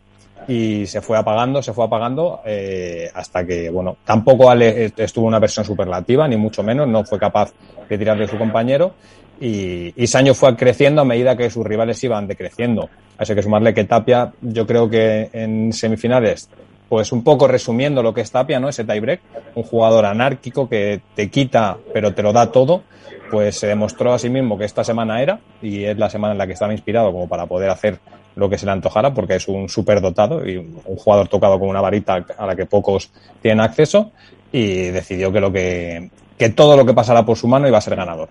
y 0.48 0.86
se 0.86 1.02
fue 1.02 1.18
apagando, 1.18 1.62
se 1.62 1.74
fue 1.74 1.86
apagando 1.86 2.42
eh, 2.46 3.10
hasta 3.14 3.46
que, 3.46 3.70
bueno, 3.70 3.98
tampoco 4.06 4.50
Ale 4.50 4.94
estuvo 4.96 5.28
una 5.28 5.40
versión 5.40 5.66
superlativa, 5.66 6.28
ni 6.28 6.38
mucho 6.38 6.64
menos, 6.64 6.88
no 6.88 7.04
fue 7.04 7.20
capaz 7.20 7.52
de 7.88 7.98
tirar 7.98 8.18
de 8.18 8.28
su 8.28 8.38
compañero 8.38 8.94
y, 9.40 9.94
y 10.02 10.08
Saño 10.08 10.34
fue 10.34 10.56
creciendo 10.56 11.02
a 11.02 11.06
medida 11.06 11.36
que 11.36 11.50
sus 11.50 11.66
rivales 11.66 12.02
iban 12.04 12.28
decreciendo. 12.28 12.90
Así 13.18 13.36
que 13.36 13.44
sumarle 13.44 13.74
que 13.74 13.84
Tapia, 13.84 14.32
yo 14.42 14.66
creo 14.66 14.90
que 14.90 15.30
en 15.34 15.74
semifinales, 15.74 16.50
pues 16.88 17.12
un 17.12 17.24
poco 17.24 17.48
resumiendo 17.48 18.02
lo 18.02 18.14
que 18.14 18.22
es 18.22 18.32
Tapia, 18.32 18.60
¿no? 18.60 18.70
Ese 18.70 18.86
tiebreak, 18.86 19.22
un 19.56 19.64
jugador 19.64 20.06
anárquico 20.06 20.70
que 20.70 21.02
te 21.16 21.30
quita 21.30 21.78
pero 21.94 22.14
te 22.14 22.24
lo 22.24 22.32
da 22.32 22.52
todo, 22.52 22.84
pues 23.30 23.60
se 23.60 23.68
demostró 23.68 24.14
a 24.14 24.20
sí 24.20 24.30
mismo 24.30 24.58
que 24.58 24.66
esta 24.66 24.84
semana 24.84 25.22
era 25.22 25.40
y 25.62 25.84
es 25.84 25.98
la 25.98 26.10
semana 26.10 26.32
en 26.32 26.38
la 26.38 26.48
que 26.48 26.54
estaba 26.54 26.72
inspirado 26.72 27.12
como 27.12 27.28
para 27.28 27.46
poder 27.46 27.70
hacer 27.70 28.00
lo 28.38 28.50
que 28.50 28.58
se 28.58 28.66
le 28.66 28.72
antojara 28.72 29.14
porque 29.14 29.36
es 29.36 29.48
un 29.48 29.68
dotado 29.68 30.48
y 30.48 30.58
un 30.58 30.96
jugador 30.96 31.28
tocado 31.28 31.60
con 31.60 31.68
una 31.68 31.82
varita 31.82 32.26
a 32.38 32.46
la 32.46 32.56
que 32.56 32.66
pocos 32.66 33.12
tienen 33.42 33.60
acceso 33.60 34.12
y 34.52 34.90
decidió 34.90 35.32
que 35.32 35.40
lo 35.42 35.52
que 35.52 36.10
que 36.38 36.50
todo 36.50 36.78
lo 36.78 36.86
que 36.86 36.94
pasara 36.94 37.26
por 37.26 37.36
su 37.36 37.48
mano 37.48 37.68
iba 37.68 37.80
a 37.80 37.82
ser 37.82 37.96
ganador. 37.96 38.30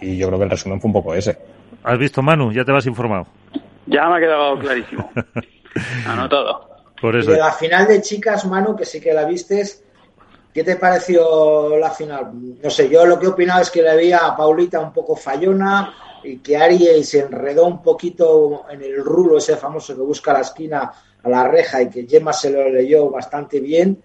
y, 0.00 0.16
yo 0.16 0.28
creo 0.28 0.38
que 0.38 0.44
el 0.44 0.50
resumen 0.50 0.80
fue 0.80 0.88
un 0.88 0.94
poco 0.94 1.14
ese. 1.14 1.38
¿Has 1.84 1.98
visto, 1.98 2.22
Manu? 2.22 2.50
¿Ya 2.50 2.64
te 2.64 2.72
vas 2.72 2.86
informado? 2.86 3.26
Ya 3.86 4.08
me 4.08 4.16
ha 4.16 4.20
quedado 4.20 4.58
clarísimo. 4.58 5.10
todo. 6.30 6.68
Por 6.98 7.14
eso. 7.14 7.30
de 7.30 7.36
la 7.36 7.52
final 7.52 7.86
de 7.86 8.00
chicas, 8.00 8.46
Manu, 8.46 8.74
que 8.74 8.86
sí 8.86 9.02
que 9.02 9.12
la 9.12 9.26
vistes, 9.26 9.84
¿qué 10.54 10.64
te 10.64 10.76
pareció 10.76 11.76
la 11.76 11.90
final? 11.90 12.30
No 12.62 12.70
sé, 12.70 12.88
yo 12.88 13.04
lo 13.04 13.18
que 13.18 13.26
he 13.26 13.28
opinado 13.28 13.60
es 13.60 13.70
que 13.70 13.82
le 13.82 13.94
veía 13.94 14.18
a 14.18 14.34
Paulita 14.34 14.80
un 14.80 14.94
poco 14.94 15.14
fallona, 15.14 15.92
y 16.22 16.38
que 16.38 16.56
Ari 16.56 17.02
se 17.04 17.20
enredó 17.20 17.66
un 17.66 17.82
poquito 17.82 18.64
en 18.70 18.82
el 18.82 19.04
rulo 19.04 19.38
ese 19.38 19.56
famoso 19.56 19.94
que 19.94 20.02
busca 20.02 20.32
la 20.32 20.40
esquina 20.40 20.92
a 21.22 21.28
la 21.28 21.48
reja 21.48 21.82
y 21.82 21.90
que 21.90 22.06
Gemma 22.06 22.32
se 22.32 22.50
lo 22.50 22.68
leyó 22.68 23.10
bastante 23.10 23.60
bien. 23.60 24.02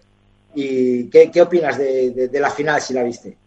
¿Y 0.53 1.09
qué, 1.09 1.31
qué 1.31 1.41
opinas 1.41 1.77
de, 1.77 2.29
la 2.33 2.49
final 2.49 2.81
si 2.81 2.93
la 2.93 3.03
viste? 3.03 3.37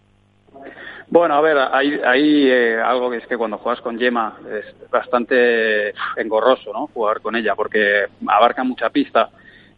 Bueno, 1.08 1.34
a 1.34 1.40
ver, 1.40 1.58
hay, 1.58 2.00
hay 2.04 2.50
eh, 2.50 2.80
algo 2.80 3.10
que 3.10 3.18
es 3.18 3.26
que 3.26 3.36
cuando 3.36 3.58
juegas 3.58 3.82
con 3.82 3.98
Gemma 3.98 4.38
es 4.50 4.90
bastante 4.90 5.90
engorroso, 6.16 6.72
¿no? 6.72 6.88
Jugar 6.92 7.20
con 7.20 7.36
ella 7.36 7.54
porque 7.54 8.06
abarca 8.26 8.64
mucha 8.64 8.88
pista, 8.88 9.28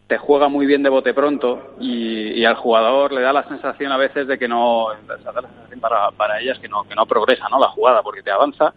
te 0.07 0.17
juega 0.17 0.47
muy 0.47 0.65
bien 0.65 0.83
de 0.83 0.89
bote 0.89 1.13
pronto 1.13 1.75
y, 1.79 2.45
al 2.45 2.55
jugador 2.55 3.11
le 3.11 3.21
da 3.21 3.33
la 3.33 3.47
sensación 3.47 3.91
a 3.91 3.97
veces 3.97 4.27
de 4.27 4.39
que 4.39 4.47
no, 4.47 4.87
para, 5.81 6.11
para 6.11 6.39
ella 6.39 6.53
es 6.53 6.59
que 6.59 6.69
no, 6.69 6.83
que 6.83 6.95
no 6.95 7.05
progresa, 7.05 7.49
¿no? 7.49 7.59
La 7.59 7.67
jugada 7.67 8.01
porque 8.01 8.23
te 8.23 8.31
avanza 8.31 8.73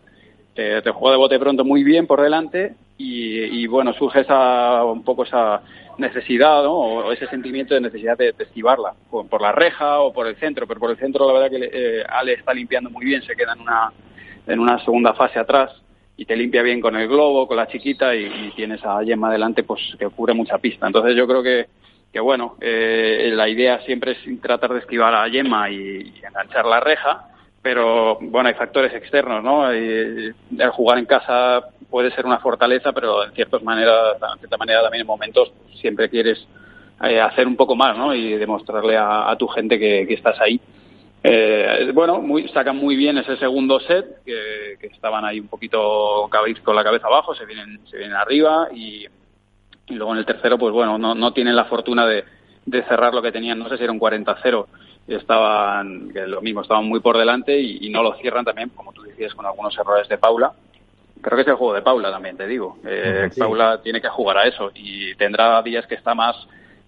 te, 0.55 0.82
te 0.82 0.90
juega 0.90 1.12
de 1.12 1.19
bote 1.19 1.39
pronto 1.39 1.65
muy 1.65 1.85
bien 1.85 2.07
por 2.07 2.20
delante 2.20 2.74
y, 3.02 3.66
bueno, 3.66 3.94
surge 3.94 4.20
esa, 4.20 4.85
un 4.85 5.02
poco 5.05 5.24
esa 5.24 5.62
necesidad 5.97 6.62
¿no? 6.65 6.74
o 6.74 7.12
ese 7.12 7.27
sentimiento 7.28 7.74
de 7.74 7.81
necesidad 7.81 8.19
de, 8.19 8.35
esquivarla 8.39 8.93
por, 9.11 9.40
la 9.40 9.52
reja 9.52 10.01
o 10.01 10.12
por 10.12 10.27
el 10.27 10.36
centro, 10.36 10.66
pero 10.66 10.81
por 10.81 10.90
el 10.90 10.98
centro 10.98 11.27
la 11.27 11.32
verdad 11.32 11.51
que 11.51 11.70
eh, 11.73 12.05
Ale 12.07 12.35
está 12.35 12.52
limpiando 12.52 12.90
muy 12.90 13.07
bien, 13.07 13.23
se 13.23 13.35
queda 13.35 13.55
en 13.55 13.61
una, 13.61 13.93
en 14.47 14.61
una 14.61 14.85
segunda 14.85 15.15
fase 15.15 15.39
atrás 15.39 15.70
y 16.21 16.27
te 16.27 16.37
limpia 16.37 16.63
bien 16.63 16.83
con 16.83 16.95
el 16.97 17.09
globo, 17.09 17.49
con 17.49 17.57
la 17.57 17.67
chiquita 17.67 18.15
y, 18.15 18.53
tienes 18.55 18.85
a 18.85 19.03
Gemma 19.03 19.29
adelante 19.29 19.63
pues 19.63 19.81
que 19.99 20.09
cubre 20.11 20.35
mucha 20.35 20.59
pista. 20.59 20.87
Entonces 20.87 21.17
yo 21.17 21.27
creo 21.27 21.43
que, 21.43 21.67
que 22.13 22.21
bueno, 22.21 22.57
eh, 22.61 23.31
la 23.33 23.49
idea 23.49 23.81
siempre 23.87 24.13
es 24.13 24.41
tratar 24.43 24.75
de 24.75 24.81
esquivar 24.81 25.15
a 25.15 25.31
Gemma 25.31 25.71
y 25.71 26.13
enganchar 26.23 26.67
la 26.67 26.81
reja 26.81 27.27
pero 27.63 28.19
bueno, 28.21 28.49
hay 28.49 28.55
factores 28.55 28.93
externos, 28.95 29.45
¿no? 29.45 29.71
El 29.71 30.35
jugar 30.73 30.99
en 30.99 31.05
casa 31.05 31.63
puede 31.91 32.11
ser 32.13 32.25
una 32.25 32.39
fortaleza, 32.39 32.93
pero 32.93 33.25
en 33.25 33.33
ciertas 33.33 33.63
maneras, 33.63 34.19
de 34.19 34.39
cierta 34.39 34.57
manera 34.57 34.83
también 34.83 35.03
en 35.03 35.07
momentos 35.07 35.53
siempre 35.81 36.09
quieres 36.09 36.47
eh, 37.03 37.21
hacer 37.21 37.47
un 37.47 37.57
poco 37.57 37.77
más, 37.77 37.97
¿no? 37.97 38.15
Y 38.15 38.33
demostrarle 38.39 38.97
a, 38.97 39.35
tu 39.39 39.47
gente 39.49 39.79
que, 39.79 40.03
estás 40.15 40.41
ahí. 40.41 40.59
Eh, 41.23 41.91
bueno, 41.93 42.21
muy, 42.21 42.49
sacan 42.49 42.77
muy 42.77 42.97
bien 42.97 43.19
ese 43.19 43.37
segundo 43.37 43.79
set, 43.81 44.23
que, 44.25 44.79
estaban 44.81 45.25
ahí 45.25 45.41
un 45.41 45.49
poquito 45.49 46.29
con 46.63 46.77
la 46.77 46.85
cabeza 46.85 47.07
abajo, 47.07 47.35
se 47.35 47.47
vienen, 47.47 47.81
se 47.91 47.99
vienen 47.99 48.17
arriba 48.17 48.69
y, 48.75 49.07
luego 49.89 50.13
en 50.13 50.19
el 50.19 50.27
tercero, 50.27 50.57
pues 50.57 50.73
bueno, 50.73 50.99
no, 50.99 51.15
no 51.15 51.33
tienen 51.33 51.57
la 51.57 51.65
fortuna 51.65 52.07
de, 52.07 52.25
de 52.65 52.83
cerrar 52.85 53.13
lo 53.13 53.23
que 53.23 53.33
tenían, 53.33 53.59
no 53.59 53.69
sé 53.69 53.77
si 53.77 53.85
era 53.85 53.93
un 53.93 54.01
40-0 54.01 54.67
estaban, 55.17 56.11
que 56.13 56.27
lo 56.27 56.41
mismo, 56.41 56.63
estaban 56.63 56.87
muy 56.87 57.01
por 57.01 57.19
delante 57.19 57.59
y, 57.61 57.89
no 57.91 58.03
lo 58.03 58.15
cierran 58.15 58.45
también, 58.45 58.71
como 58.71 58.93
tú 58.93 59.03
decías, 59.03 59.35
con 59.35 59.47
algunos 59.47 59.77
errores 59.77 60.09
de 60.09 60.19
Paula. 60.19 60.53
Creo 61.21 61.37
que 61.37 61.43
es 61.43 61.49
el 61.49 61.55
juego 61.55 61.75
de 61.75 61.83
Paula 61.83 62.11
también, 62.11 62.37
te 62.37 62.47
digo. 62.47 62.79
Eh, 62.85 63.29
Paula 63.37 63.81
tiene 63.83 64.01
que 64.01 64.09
jugar 64.09 64.39
a 64.39 64.45
eso 64.45 64.71
y 64.75 65.15
tendrá 65.17 65.61
días 65.63 65.87
que 65.87 65.97
está 65.97 66.15
más, 66.15 66.37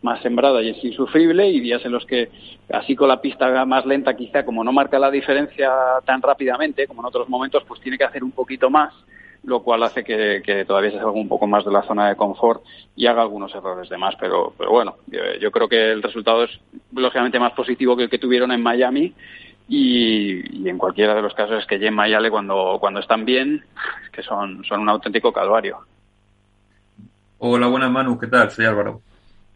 más 0.03 0.20
sembrada 0.23 0.62
y 0.62 0.70
es 0.70 0.85
insufrible 0.85 1.49
y 1.49 1.61
días 1.61 1.85
en 1.85 1.93
los 1.93 2.05
que, 2.07 2.31
así 2.73 2.95
con 2.95 3.09
la 3.09 3.20
pista 3.20 3.65
más 3.65 3.87
lenta 3.87 4.15
quizá, 4.15 4.45
como 4.45 4.65
no 4.65 4.73
marca 4.73 4.99
la 4.99 5.11
diferencia 5.11 5.70
tan 6.05 6.20
rápidamente 6.20 6.87
como 6.87 7.03
en 7.03 7.07
otros 7.07 7.29
momentos, 7.29 7.62
pues 7.66 7.81
tiene 7.81 7.99
que 7.99 8.05
hacer 8.05 8.23
un 8.23 8.33
poquito 8.33 8.69
más 8.70 8.93
lo 9.45 9.62
cual 9.62 9.83
hace 9.83 10.05
que, 10.05 10.65
todavía 10.66 10.93
se 10.93 10.99
salga 10.99 11.12
un 11.12 11.29
poco 11.29 11.47
más 11.47 11.65
de 11.65 11.73
la 11.73 11.83
zona 11.83 12.09
de 12.09 12.16
confort 12.16 12.62
y 12.95 13.07
haga 13.07 13.23
algunos 13.23 13.55
errores 13.55 13.89
de 13.89 13.99
más. 13.99 14.15
Pero, 14.20 14.55
pero 14.57 14.70
bueno, 14.70 14.97
yo, 15.41 15.51
creo 15.51 15.69
que 15.69 15.91
el 15.91 16.03
resultado 16.03 16.45
es 16.45 16.51
lógicamente 16.93 17.41
más 17.41 17.53
positivo 17.53 17.97
que 17.97 18.05
el 18.05 18.11
que 18.11 18.19
tuvieron 18.19 18.53
en 18.53 18.62
Miami. 18.62 19.12
Y, 19.69 20.69
en 20.69 20.79
cualquiera 20.79 21.15
de 21.15 21.23
los 21.23 21.35
casos 21.35 21.61
es 21.61 21.66
que 21.66 21.79
Gemma 21.79 22.09
y 22.09 22.15
Ale 22.15 22.31
cuando, 22.31 22.77
cuando 22.79 23.01
están 23.01 23.24
bien, 23.24 23.65
que 24.12 24.23
son, 24.23 24.65
son 24.65 24.81
un 24.81 24.89
auténtico 24.89 25.33
calvario. 25.33 25.79
Hola, 27.39 27.66
buenas 27.66 27.91
Manu, 27.91 28.19
¿qué 28.19 28.29
tal? 28.29 28.51
Soy 28.51 28.66
Álvaro. 28.66 29.01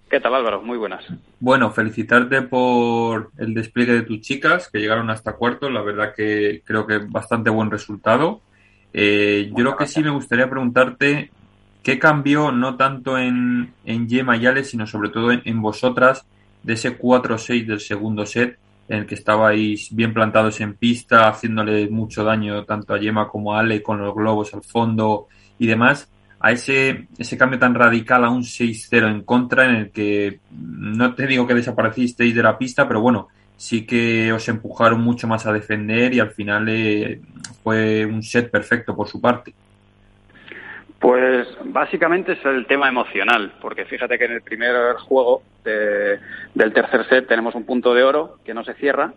¿Qué 0.08 0.20
tal 0.20 0.36
Álvaro? 0.36 0.62
Muy 0.62 0.78
buenas. 0.78 1.04
Bueno, 1.40 1.72
felicitarte 1.72 2.42
por 2.42 3.32
el 3.38 3.54
despliegue 3.54 3.92
de 3.92 4.02
tus 4.02 4.20
chicas, 4.20 4.68
que 4.70 4.78
llegaron 4.78 5.10
hasta 5.10 5.34
cuarto, 5.34 5.68
la 5.68 5.82
verdad 5.82 6.14
que 6.14 6.62
creo 6.64 6.86
que 6.86 6.98
bastante 6.98 7.50
buen 7.50 7.72
resultado. 7.72 8.40
Eh, 8.92 9.50
yo 9.54 9.64
lo 9.64 9.76
que 9.76 9.88
sí 9.88 10.02
me 10.04 10.10
gustaría 10.10 10.48
preguntarte, 10.48 11.30
¿qué 11.82 11.98
cambió 11.98 12.52
no 12.52 12.76
tanto 12.76 13.18
en, 13.18 13.74
en 13.84 14.08
Yema 14.08 14.36
y 14.36 14.46
Ale, 14.46 14.62
sino 14.62 14.86
sobre 14.86 15.10
todo 15.10 15.32
en, 15.32 15.60
vosotras 15.60 16.24
de 16.62 16.74
ese 16.74 16.96
4-6 16.96 17.66
del 17.66 17.80
segundo 17.80 18.26
set, 18.26 18.58
en 18.88 18.98
el 19.00 19.06
que 19.06 19.16
estabais 19.16 19.94
bien 19.94 20.14
plantados 20.14 20.60
en 20.60 20.74
pista, 20.74 21.28
haciéndole 21.28 21.88
mucho 21.88 22.22
daño 22.22 22.64
tanto 22.64 22.94
a 22.94 23.00
Yema 23.00 23.28
como 23.28 23.54
a 23.54 23.58
Ale 23.58 23.82
con 23.82 23.98
los 23.98 24.14
globos 24.14 24.54
al 24.54 24.62
fondo 24.62 25.26
y 25.58 25.66
demás? 25.66 26.08
A 26.40 26.52
ese, 26.52 27.06
ese 27.18 27.38
cambio 27.38 27.58
tan 27.58 27.74
radical 27.74 28.24
a 28.24 28.30
un 28.30 28.42
6-0 28.42 29.10
en 29.10 29.22
contra 29.22 29.64
en 29.64 29.76
el 29.76 29.90
que 29.90 30.40
no 30.50 31.14
te 31.14 31.26
digo 31.26 31.46
que 31.46 31.54
desaparecisteis 31.54 32.34
de 32.34 32.42
la 32.42 32.58
pista, 32.58 32.86
pero 32.86 33.00
bueno, 33.00 33.28
sí 33.56 33.86
que 33.86 34.32
os 34.32 34.48
empujaron 34.48 35.00
mucho 35.00 35.26
más 35.26 35.46
a 35.46 35.52
defender 35.52 36.12
y 36.14 36.20
al 36.20 36.30
final 36.30 36.68
eh, 36.68 37.20
fue 37.62 38.04
un 38.04 38.22
set 38.22 38.50
perfecto 38.50 38.94
por 38.94 39.08
su 39.08 39.20
parte. 39.20 39.54
Pues 40.98 41.46
básicamente 41.64 42.32
es 42.32 42.44
el 42.44 42.66
tema 42.66 42.88
emocional, 42.88 43.52
porque 43.60 43.84
fíjate 43.84 44.18
que 44.18 44.24
en 44.24 44.32
el 44.32 44.42
primer 44.42 44.94
juego 44.96 45.42
del 45.62 46.72
tercer 46.72 47.06
set 47.08 47.28
tenemos 47.28 47.54
un 47.54 47.64
punto 47.64 47.92
de 47.92 48.02
oro 48.02 48.38
que 48.44 48.54
no 48.54 48.64
se 48.64 48.74
cierra. 48.74 49.12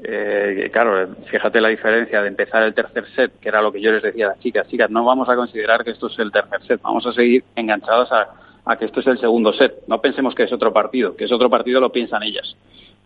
Eh, 0.00 0.70
claro, 0.72 1.14
fíjate 1.30 1.60
la 1.60 1.68
diferencia 1.68 2.22
de 2.22 2.28
empezar 2.28 2.62
el 2.62 2.74
tercer 2.74 3.04
set, 3.16 3.40
que 3.40 3.48
era 3.48 3.60
lo 3.60 3.72
que 3.72 3.80
yo 3.80 3.90
les 3.90 4.02
decía 4.02 4.26
a 4.26 4.28
las 4.30 4.40
chicas, 4.40 4.68
chicas, 4.68 4.90
no 4.90 5.04
vamos 5.04 5.28
a 5.28 5.34
considerar 5.34 5.82
que 5.84 5.90
esto 5.90 6.06
es 6.06 6.18
el 6.20 6.30
tercer 6.30 6.62
set, 6.66 6.80
vamos 6.82 7.04
a 7.06 7.12
seguir 7.12 7.44
enganchados 7.56 8.10
a, 8.12 8.28
a 8.64 8.76
que 8.76 8.84
esto 8.84 9.00
es 9.00 9.06
el 9.08 9.18
segundo 9.18 9.52
set. 9.52 9.82
No 9.88 10.00
pensemos 10.00 10.34
que 10.34 10.44
es 10.44 10.52
otro 10.52 10.72
partido, 10.72 11.16
que 11.16 11.24
es 11.24 11.32
otro 11.32 11.50
partido 11.50 11.80
lo 11.80 11.90
piensan 11.90 12.22
ellas 12.22 12.56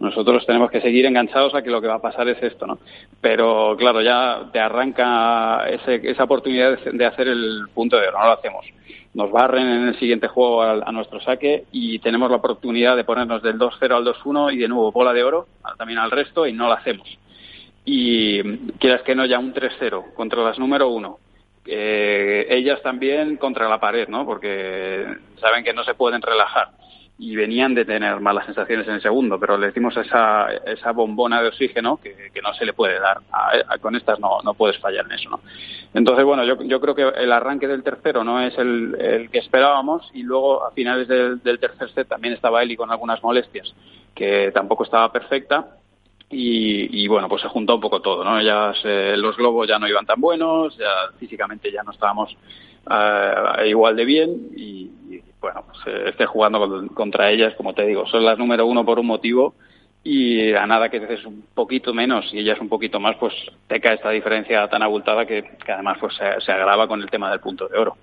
nosotros 0.02 0.44
tenemos 0.44 0.68
que 0.68 0.80
seguir 0.80 1.06
enganchados 1.06 1.54
a 1.54 1.62
que 1.62 1.70
lo 1.70 1.80
que 1.80 1.86
va 1.86 1.94
a 1.94 2.02
pasar 2.02 2.28
es 2.28 2.42
esto, 2.42 2.66
¿no? 2.66 2.80
Pero 3.20 3.76
claro, 3.78 4.02
ya 4.02 4.50
te 4.52 4.58
arranca 4.58 5.64
esa 5.68 6.24
oportunidad 6.24 6.76
de, 6.76 7.06
hacer 7.06 7.28
el 7.28 7.68
punto 7.72 7.96
de 8.00 8.08
oro, 8.08 8.18
no 8.18 8.26
lo 8.26 8.32
hacemos. 8.32 8.66
Nos 9.14 9.30
barren 9.30 9.68
en 9.68 9.88
el 9.88 9.98
siguiente 10.00 10.26
juego 10.26 10.62
a, 10.62 10.90
nuestro 10.90 11.20
saque 11.20 11.66
y 11.70 12.00
tenemos 12.00 12.28
la 12.30 12.38
oportunidad 12.38 12.96
de 12.96 13.04
ponernos 13.04 13.44
del 13.44 13.56
2-0 13.60 13.94
al 13.94 14.04
2-1 14.04 14.52
y 14.52 14.56
de 14.56 14.66
nuevo 14.66 14.90
bola 14.90 15.12
de 15.12 15.22
oro 15.22 15.46
también 15.78 16.00
al 16.00 16.10
resto 16.10 16.48
y 16.48 16.52
no 16.52 16.66
lo 16.66 16.72
hacemos. 16.72 17.06
Y 17.84 18.42
quieras 18.78 19.02
que 19.02 19.14
no, 19.14 19.24
ya 19.24 19.38
un 19.38 19.54
3-0 19.54 20.14
contra 20.14 20.42
las 20.42 20.58
número 20.58 20.88
uno. 20.88 21.18
Eh, 21.64 22.48
ellas 22.50 22.82
también 22.82 23.36
contra 23.36 23.68
la 23.68 23.78
pared, 23.78 24.08
¿no? 24.08 24.26
Porque 24.26 25.06
saben 25.40 25.62
que 25.62 25.72
no 25.72 25.84
se 25.84 25.94
pueden 25.94 26.20
relajar 26.22 26.81
y 27.22 27.36
venían 27.36 27.72
de 27.72 27.84
tener 27.84 28.18
malas 28.18 28.46
sensaciones 28.46 28.88
en 28.88 28.94
el 28.94 29.00
segundo, 29.00 29.38
pero 29.38 29.56
le 29.56 29.70
dimos 29.70 29.96
esa, 29.96 30.48
esa 30.66 30.90
bombona 30.90 31.40
de 31.40 31.48
oxígeno 31.48 32.00
que, 32.02 32.16
no 32.42 32.52
se 32.52 32.64
le 32.64 32.72
puede 32.72 32.98
dar. 32.98 33.18
con 33.80 33.94
estas 33.94 34.18
no, 34.18 34.40
no 34.42 34.54
puedes 34.54 34.76
fallar 34.78 35.04
en 35.06 35.12
eso. 35.12 35.30
¿no? 35.30 35.40
Entonces, 35.94 36.24
bueno, 36.24 36.42
yo, 36.44 36.60
yo 36.64 36.80
creo 36.80 36.96
que 36.96 37.02
el 37.02 37.30
arranque 37.30 37.68
del 37.68 37.84
tercero 37.84 38.24
no 38.24 38.40
es 38.40 38.58
el, 38.58 39.28
que 39.30 39.38
esperábamos 39.38 40.10
y 40.12 40.24
luego 40.24 40.66
a 40.66 40.72
finales 40.72 41.06
del, 41.06 41.40
tercer 41.60 41.90
set 41.90 42.08
también 42.08 42.34
estaba 42.34 42.60
Eli 42.60 42.74
con 42.74 42.90
algunas 42.90 43.22
molestias, 43.22 43.72
que 44.16 44.50
tampoco 44.52 44.82
estaba 44.82 45.12
perfecta. 45.12 45.76
Y, 46.28 47.06
bueno, 47.06 47.28
pues 47.28 47.42
se 47.42 47.48
juntó 47.48 47.74
un 47.76 47.80
poco 47.82 48.00
todo, 48.00 48.24
¿no? 48.24 48.40
Ya 48.42 48.72
los 49.16 49.36
globos 49.36 49.68
ya 49.68 49.78
no 49.78 49.86
iban 49.86 50.06
tan 50.06 50.20
buenos, 50.20 50.76
físicamente 51.20 51.70
ya 51.70 51.84
no 51.84 51.92
estábamos 51.92 52.36
eh, 52.90 53.68
igual 53.68 53.94
de 53.94 54.04
bien 54.04 54.48
bueno, 55.42 55.64
pues, 55.66 55.78
eh, 55.86 56.10
esté 56.10 56.24
jugando 56.24 56.86
contra 56.94 57.30
ellas, 57.30 57.54
como 57.56 57.74
te 57.74 57.84
digo, 57.84 58.06
son 58.06 58.24
las 58.24 58.38
número 58.38 58.64
uno 58.64 58.84
por 58.84 58.98
un 58.98 59.06
motivo 59.06 59.54
y 60.04 60.52
a 60.54 60.66
nada 60.66 60.88
que 60.88 60.98
haces 60.98 61.24
un 61.26 61.44
poquito 61.54 61.92
menos 61.92 62.32
y 62.32 62.38
ellas 62.38 62.58
un 62.60 62.68
poquito 62.68 62.98
más, 62.98 63.16
pues 63.16 63.34
te 63.66 63.80
cae 63.80 63.96
esta 63.96 64.10
diferencia 64.10 64.66
tan 64.68 64.82
abultada 64.82 65.26
que, 65.26 65.44
además 65.68 65.98
pues 66.00 66.14
se, 66.16 66.52
agrava 66.52 66.86
con 66.88 67.02
el 67.02 67.10
tema 67.10 67.30
del 67.30 67.40
punto 67.40 67.68
de 67.68 67.78
oro. 67.78 67.96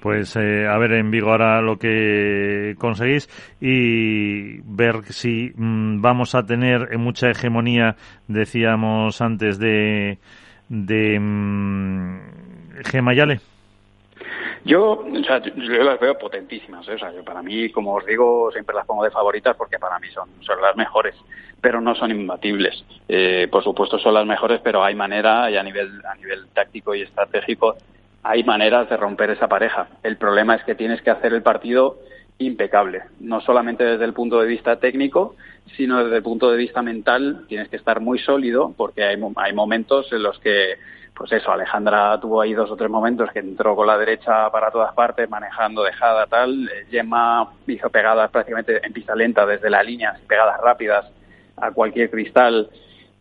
Pues 0.00 0.36
eh, 0.36 0.66
a 0.66 0.76
ver 0.78 0.92
en 0.92 1.10
Vigo 1.10 1.30
ahora 1.30 1.62
lo 1.62 1.78
que 1.78 2.74
conseguís 2.78 3.28
y 3.60 4.60
ver 4.62 5.04
si 5.04 5.52
mm, 5.54 6.02
vamos 6.02 6.34
a 6.34 6.44
tener 6.44 6.98
mucha 6.98 7.30
hegemonía, 7.30 7.96
decíamos 8.28 9.22
antes, 9.22 9.58
de, 9.58 10.18
de 10.68 11.18
mm, 11.18 12.18
Gemayale. 12.84 13.40
Yo, 14.64 14.92
o 14.92 15.24
sea, 15.24 15.42
yo 15.42 15.82
las 15.82 16.00
veo 16.00 16.18
potentísimas. 16.18 16.88
¿eh? 16.88 16.94
O 16.94 16.98
sea, 16.98 17.12
para 17.24 17.42
mí, 17.42 17.70
como 17.70 17.94
os 17.94 18.06
digo, 18.06 18.50
siempre 18.50 18.74
las 18.74 18.86
pongo 18.86 19.04
de 19.04 19.10
favoritas 19.10 19.56
porque 19.56 19.78
para 19.78 19.98
mí 19.98 20.08
son, 20.08 20.28
son 20.40 20.60
las 20.62 20.74
mejores, 20.74 21.14
pero 21.60 21.80
no 21.80 21.94
son 21.94 22.10
imbatibles. 22.10 22.82
Eh, 23.08 23.48
por 23.50 23.62
supuesto 23.62 23.98
son 23.98 24.14
las 24.14 24.26
mejores, 24.26 24.60
pero 24.64 24.82
hay 24.82 24.94
manera, 24.94 25.50
y 25.50 25.56
a 25.56 25.62
nivel, 25.62 26.00
a 26.06 26.14
nivel 26.14 26.46
táctico 26.54 26.94
y 26.94 27.02
estratégico, 27.02 27.76
hay 28.22 28.42
maneras 28.42 28.88
de 28.88 28.96
romper 28.96 29.30
esa 29.30 29.48
pareja. 29.48 29.88
El 30.02 30.16
problema 30.16 30.54
es 30.54 30.64
que 30.64 30.74
tienes 30.74 31.02
que 31.02 31.10
hacer 31.10 31.34
el 31.34 31.42
partido 31.42 31.98
impecable, 32.38 33.02
no 33.20 33.40
solamente 33.42 33.84
desde 33.84 34.04
el 34.04 34.14
punto 34.14 34.40
de 34.40 34.46
vista 34.46 34.80
técnico, 34.80 35.36
sino 35.76 36.02
desde 36.02 36.16
el 36.16 36.22
punto 36.22 36.50
de 36.50 36.56
vista 36.56 36.82
mental. 36.82 37.44
Tienes 37.48 37.68
que 37.68 37.76
estar 37.76 38.00
muy 38.00 38.18
sólido 38.18 38.72
porque 38.76 39.04
hay, 39.04 39.18
hay 39.36 39.52
momentos 39.52 40.10
en 40.12 40.22
los 40.22 40.38
que 40.38 40.74
pues 41.14 41.30
eso, 41.30 41.52
Alejandra 41.52 42.18
tuvo 42.20 42.40
ahí 42.40 42.54
dos 42.54 42.70
o 42.70 42.76
tres 42.76 42.90
momentos 42.90 43.30
que 43.30 43.38
entró 43.38 43.76
con 43.76 43.86
la 43.86 43.96
derecha 43.96 44.50
para 44.50 44.70
todas 44.70 44.92
partes, 44.94 45.30
manejando 45.30 45.84
dejada 45.84 46.26
tal. 46.26 46.68
Eh, 46.68 46.86
Gemma 46.90 47.52
hizo 47.68 47.88
pegadas 47.88 48.30
prácticamente 48.30 48.84
en 48.84 48.92
pista 48.92 49.14
lenta 49.14 49.46
desde 49.46 49.70
la 49.70 49.82
línea, 49.82 50.18
pegadas 50.26 50.60
rápidas 50.60 51.06
a 51.56 51.70
cualquier 51.70 52.10
cristal. 52.10 52.68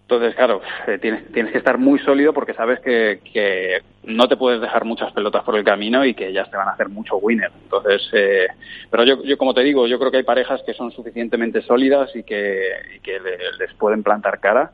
Entonces, 0.01 0.35
claro, 0.35 0.61
eh, 0.87 0.97
tienes, 0.97 1.31
tienes 1.31 1.51
que 1.51 1.59
estar 1.59 1.77
muy 1.77 1.99
sólido 1.99 2.33
porque 2.33 2.55
sabes 2.55 2.79
que, 2.79 3.21
que, 3.31 3.81
no 4.03 4.27
te 4.27 4.37
puedes 4.37 4.59
dejar 4.59 4.83
muchas 4.83 5.13
pelotas 5.13 5.43
por 5.43 5.55
el 5.55 5.63
camino 5.63 6.03
y 6.03 6.13
que 6.13 6.27
ellas 6.27 6.49
te 6.51 6.57
van 6.57 6.67
a 6.67 6.71
hacer 6.71 6.89
mucho 6.89 7.17
winner. 7.17 7.51
Entonces, 7.63 8.01
eh, 8.11 8.47
pero 8.89 9.05
yo, 9.05 9.23
yo, 9.23 9.37
como 9.37 9.53
te 9.53 9.61
digo, 9.61 9.87
yo 9.87 9.99
creo 9.99 10.11
que 10.11 10.17
hay 10.17 10.23
parejas 10.23 10.61
que 10.65 10.73
son 10.73 10.91
suficientemente 10.91 11.61
sólidas 11.61 12.13
y 12.15 12.23
que, 12.23 12.69
y 12.95 12.99
que 12.99 13.19
les 13.59 13.73
pueden 13.75 14.03
plantar 14.03 14.39
cara 14.39 14.71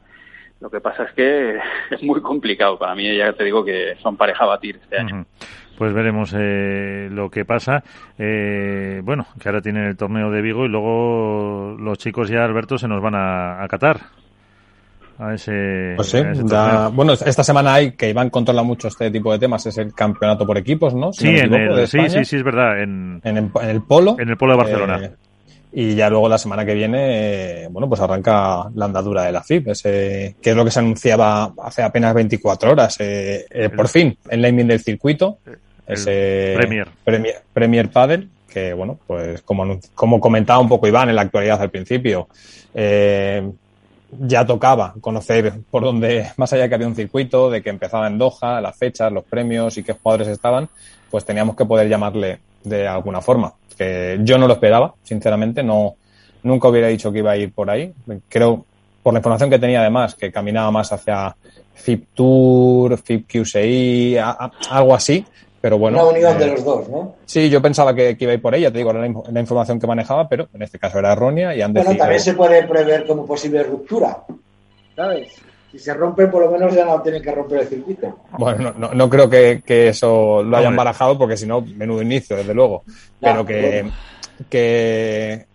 lo 0.59 0.69
que 0.69 0.81
pasa 0.81 1.03
es 1.03 1.11
que 1.13 1.57
es 1.91 2.03
muy 2.03 2.21
complicado 2.21 2.77
para 2.77 2.95
mí, 2.95 3.15
ya 3.15 3.33
te 3.33 3.43
digo 3.43 3.63
que 3.63 3.95
son 4.01 4.17
pareja 4.17 4.43
a 4.43 4.47
batir 4.47 4.79
este 4.81 4.97
año. 4.97 5.25
Pues 5.77 5.93
veremos 5.93 6.35
eh, 6.37 7.07
lo 7.09 7.29
que 7.29 7.45
pasa. 7.45 7.81
Eh, 8.17 8.99
bueno, 9.01 9.27
que 9.39 9.47
ahora 9.47 9.61
tienen 9.61 9.85
el 9.85 9.95
torneo 9.95 10.29
de 10.29 10.41
Vigo 10.41 10.65
y 10.65 10.67
luego 10.67 11.77
los 11.79 11.97
chicos 11.97 12.27
ya, 12.29 12.43
Alberto, 12.43 12.77
se 12.77 12.89
nos 12.89 13.01
van 13.01 13.15
a, 13.15 13.63
a 13.63 13.67
Qatar. 13.69 14.01
A 15.17 15.33
ese, 15.33 15.95
pues 15.97 16.11
sí, 16.11 16.21
bueno, 16.93 17.11
esta 17.11 17.43
semana 17.43 17.73
hay 17.73 17.91
que 17.91 18.09
Iván 18.09 18.29
controla 18.29 18.63
mucho 18.63 18.87
este 18.87 19.11
tipo 19.11 19.33
de 19.33 19.39
temas, 19.39 19.65
es 19.65 19.77
el 19.77 19.93
campeonato 19.93 20.45
por 20.45 20.57
equipos, 20.57 20.93
¿no? 20.93 21.11
sí, 21.11 21.27
en 21.27 21.53
el, 21.53 21.87
sí, 21.87 21.99
sí, 22.07 22.23
sí, 22.23 22.37
es 22.37 22.43
verdad. 22.43 22.81
En, 22.81 23.19
en, 23.25 23.51
el, 23.61 23.81
polo. 23.81 24.15
En 24.17 24.29
el 24.29 24.37
polo 24.37 24.53
de 24.53 24.57
Barcelona. 24.57 25.03
Eh, 25.03 25.11
y 25.71 25.95
ya 25.95 26.09
luego 26.09 26.27
la 26.27 26.37
semana 26.37 26.65
que 26.65 26.73
viene, 26.73 27.67
bueno, 27.69 27.87
pues 27.87 28.01
arranca 28.01 28.69
la 28.73 28.85
andadura 28.85 29.23
de 29.23 29.31
la 29.31 29.43
FIP, 29.43 29.67
ese, 29.67 30.35
que 30.41 30.49
es 30.49 30.55
lo 30.55 30.65
que 30.65 30.71
se 30.71 30.79
anunciaba 30.79 31.53
hace 31.61 31.83
apenas 31.83 32.13
24 32.15 32.71
horas. 32.71 32.97
Eh, 32.99 33.45
eh, 33.49 33.69
por 33.69 33.87
fin, 33.87 34.17
el 34.29 34.41
naming 34.41 34.67
del 34.67 34.79
circuito, 34.79 35.37
ese 35.85 36.53
Premier. 36.55 36.87
Premier, 37.03 37.35
Premier 37.53 37.89
Padel, 37.89 38.29
que 38.51 38.73
bueno, 38.73 38.97
pues 39.05 39.43
como, 39.43 39.79
como 39.93 40.19
comentaba 40.19 40.59
un 40.59 40.69
poco 40.69 40.87
Iván 40.87 41.09
en 41.09 41.15
la 41.15 41.21
actualidad 41.21 41.61
al 41.61 41.69
principio, 41.69 42.27
eh, 42.73 43.47
ya 44.19 44.45
tocaba 44.45 44.95
conocer 44.99 45.53
por 45.69 45.83
dónde, 45.83 46.31
más 46.37 46.51
allá 46.51 46.67
que 46.67 46.75
había 46.75 46.87
un 46.87 46.95
circuito, 46.95 47.51
de 47.51 47.61
que 47.61 47.69
empezaba 47.69 48.07
en 48.07 48.17
Doha, 48.17 48.59
las 48.59 48.75
fechas, 48.75 49.11
los 49.11 49.23
premios 49.23 49.77
y 49.77 49.83
qué 49.83 49.93
jugadores 49.93 50.29
estaban, 50.29 50.67
pues 51.11 51.25
teníamos 51.25 51.55
que 51.55 51.65
poder 51.65 51.87
llamarle 51.87 52.39
de 52.63 52.87
alguna 52.87 53.21
forma. 53.21 53.53
Que 53.79 54.19
yo 54.23 54.37
no 54.37 54.45
lo 54.45 54.55
esperaba, 54.55 54.93
sinceramente, 55.03 55.63
no, 55.63 55.95
nunca 56.43 56.67
hubiera 56.67 56.89
dicho 56.89 57.13
que 57.13 57.19
iba 57.19 57.31
a 57.31 57.37
ir 57.37 57.53
por 57.53 57.69
ahí. 57.69 57.93
Creo, 58.27 58.65
por 59.01 59.13
la 59.13 59.19
información 59.19 59.49
que 59.49 59.57
tenía 59.57 59.79
además, 59.79 60.15
que 60.15 60.33
caminaba 60.33 60.69
más 60.69 60.91
hacia 60.91 61.33
FIP 61.75 62.07
Tour, 62.13 62.97
FIP 62.97 63.25
QCI, 63.25 64.17
algo 64.69 64.93
así. 64.93 65.25
Pero 65.61 65.77
bueno. 65.77 65.97
Una 66.01 66.17
unión 66.17 66.37
de 66.37 66.45
eh, 66.45 66.51
los 66.51 66.65
dos, 66.65 66.89
¿no? 66.89 67.15
Sí, 67.25 67.49
yo 67.49 67.61
pensaba 67.61 67.95
que, 67.95 68.17
iba 68.19 68.31
a 68.31 68.35
ir 68.35 68.41
por 68.41 68.53
ella, 68.53 68.69
te 68.69 68.79
digo, 68.79 68.91
la, 68.91 68.99
la, 68.99 69.39
información 69.39 69.79
que 69.79 69.87
manejaba, 69.87 70.27
pero 70.27 70.49
en 70.53 70.61
este 70.61 70.77
caso 70.77 70.99
era 70.99 71.13
errónea 71.13 71.55
y 71.55 71.61
han 71.61 71.71
Bueno, 71.71 71.95
también 71.95 72.19
se 72.19 72.33
puede 72.33 72.63
prever 72.63 73.07
como 73.07 73.25
posible 73.25 73.63
ruptura, 73.63 74.23
¿sabes? 74.93 75.29
Si 75.71 75.79
se 75.79 75.93
rompe, 75.93 76.27
por 76.27 76.43
lo 76.43 76.51
menos 76.51 76.73
ya 76.73 76.85
no 76.85 77.01
tienen 77.01 77.21
que 77.21 77.31
romper 77.31 77.59
el 77.59 77.67
circuito. 77.67 78.19
Bueno, 78.37 78.73
no, 78.77 78.93
no, 78.93 79.09
creo 79.09 79.29
que, 79.29 79.61
eso 79.67 80.41
lo 80.43 80.57
hayan 80.57 80.75
barajado, 80.75 81.17
porque 81.17 81.37
si 81.37 81.45
no, 81.45 81.61
menudo 81.61 82.01
inicio, 82.01 82.35
desde 82.35 82.53
luego. 82.53 82.83
Pero 83.19 83.45
que, 83.45 83.89
que, 84.49 85.45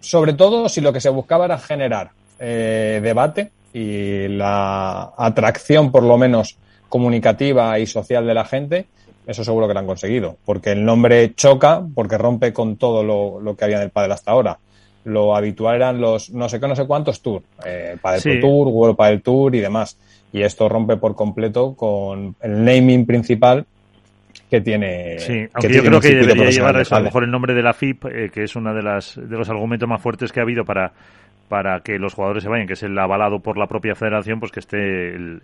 sobre 0.00 0.32
todo, 0.32 0.68
si 0.68 0.80
lo 0.80 0.92
que 0.92 1.00
se 1.00 1.10
buscaba 1.10 1.44
era 1.44 1.58
generar 1.58 2.10
eh, 2.38 3.00
debate 3.02 3.52
y 3.72 4.28
la 4.28 5.12
atracción, 5.16 5.92
por 5.92 6.02
lo 6.02 6.18
menos, 6.18 6.58
comunicativa 6.88 7.78
y 7.78 7.86
social 7.86 8.26
de 8.26 8.34
la 8.34 8.44
gente, 8.44 8.86
eso 9.26 9.44
seguro 9.44 9.68
que 9.68 9.74
lo 9.74 9.80
han 9.80 9.86
conseguido. 9.86 10.36
Porque 10.44 10.72
el 10.72 10.84
nombre 10.84 11.34
choca, 11.34 11.84
porque 11.94 12.18
rompe 12.18 12.52
con 12.52 12.76
todo 12.76 13.04
lo, 13.04 13.40
lo 13.40 13.56
que 13.56 13.64
había 13.64 13.76
en 13.76 13.82
el 13.84 13.90
padre 13.90 14.14
hasta 14.14 14.32
ahora 14.32 14.58
lo 15.08 15.34
habitual 15.34 15.76
eran 15.76 16.00
los 16.00 16.30
no 16.30 16.48
sé 16.48 16.60
qué, 16.60 16.68
no 16.68 16.76
sé 16.76 16.86
cuántos 16.86 17.20
tours, 17.22 17.44
eh, 17.64 17.96
para 18.00 18.16
el 18.16 18.40
Tour, 18.40 18.68
World 18.68 18.96
el 19.00 19.22
Tour 19.22 19.54
y 19.54 19.60
demás. 19.60 19.98
Y 20.32 20.42
esto 20.42 20.68
rompe 20.68 20.96
por 20.96 21.14
completo 21.14 21.74
con 21.74 22.36
el 22.40 22.64
naming 22.64 23.06
principal 23.06 23.66
que 24.50 24.60
tiene. 24.60 25.18
Sí, 25.18 25.46
aunque 25.52 25.74
yo 25.74 25.82
creo 25.82 26.00
que 26.00 26.14
debería 26.14 26.50
llevar 26.50 26.80
eso, 26.80 26.94
a 26.94 26.98
lo 26.98 27.06
mejor 27.06 27.24
el 27.24 27.30
nombre 27.30 27.54
de 27.54 27.62
la 27.62 27.72
FIP, 27.72 28.04
eh, 28.06 28.30
que 28.32 28.44
es 28.44 28.56
uno 28.56 28.74
de, 28.74 28.82
las, 28.82 29.16
de 29.16 29.36
los 29.36 29.48
argumentos 29.48 29.88
más 29.88 30.02
fuertes 30.02 30.32
que 30.32 30.40
ha 30.40 30.42
habido 30.42 30.64
para, 30.64 30.92
para 31.48 31.80
que 31.80 31.98
los 31.98 32.14
jugadores 32.14 32.42
se 32.42 32.48
vayan, 32.48 32.66
que 32.66 32.74
es 32.74 32.82
el 32.82 32.98
avalado 32.98 33.40
por 33.40 33.56
la 33.58 33.66
propia 33.66 33.94
federación, 33.94 34.38
pues 34.40 34.52
que 34.52 34.60
esté 34.60 35.14
el, 35.14 35.40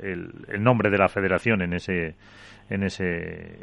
el, 0.49 0.62
nombre 0.62 0.91
de 0.91 0.99
la 0.99 1.09
federación 1.09 1.62
en 1.62 1.74
ese, 1.74 2.15
en 2.69 2.82
ese 2.82 3.59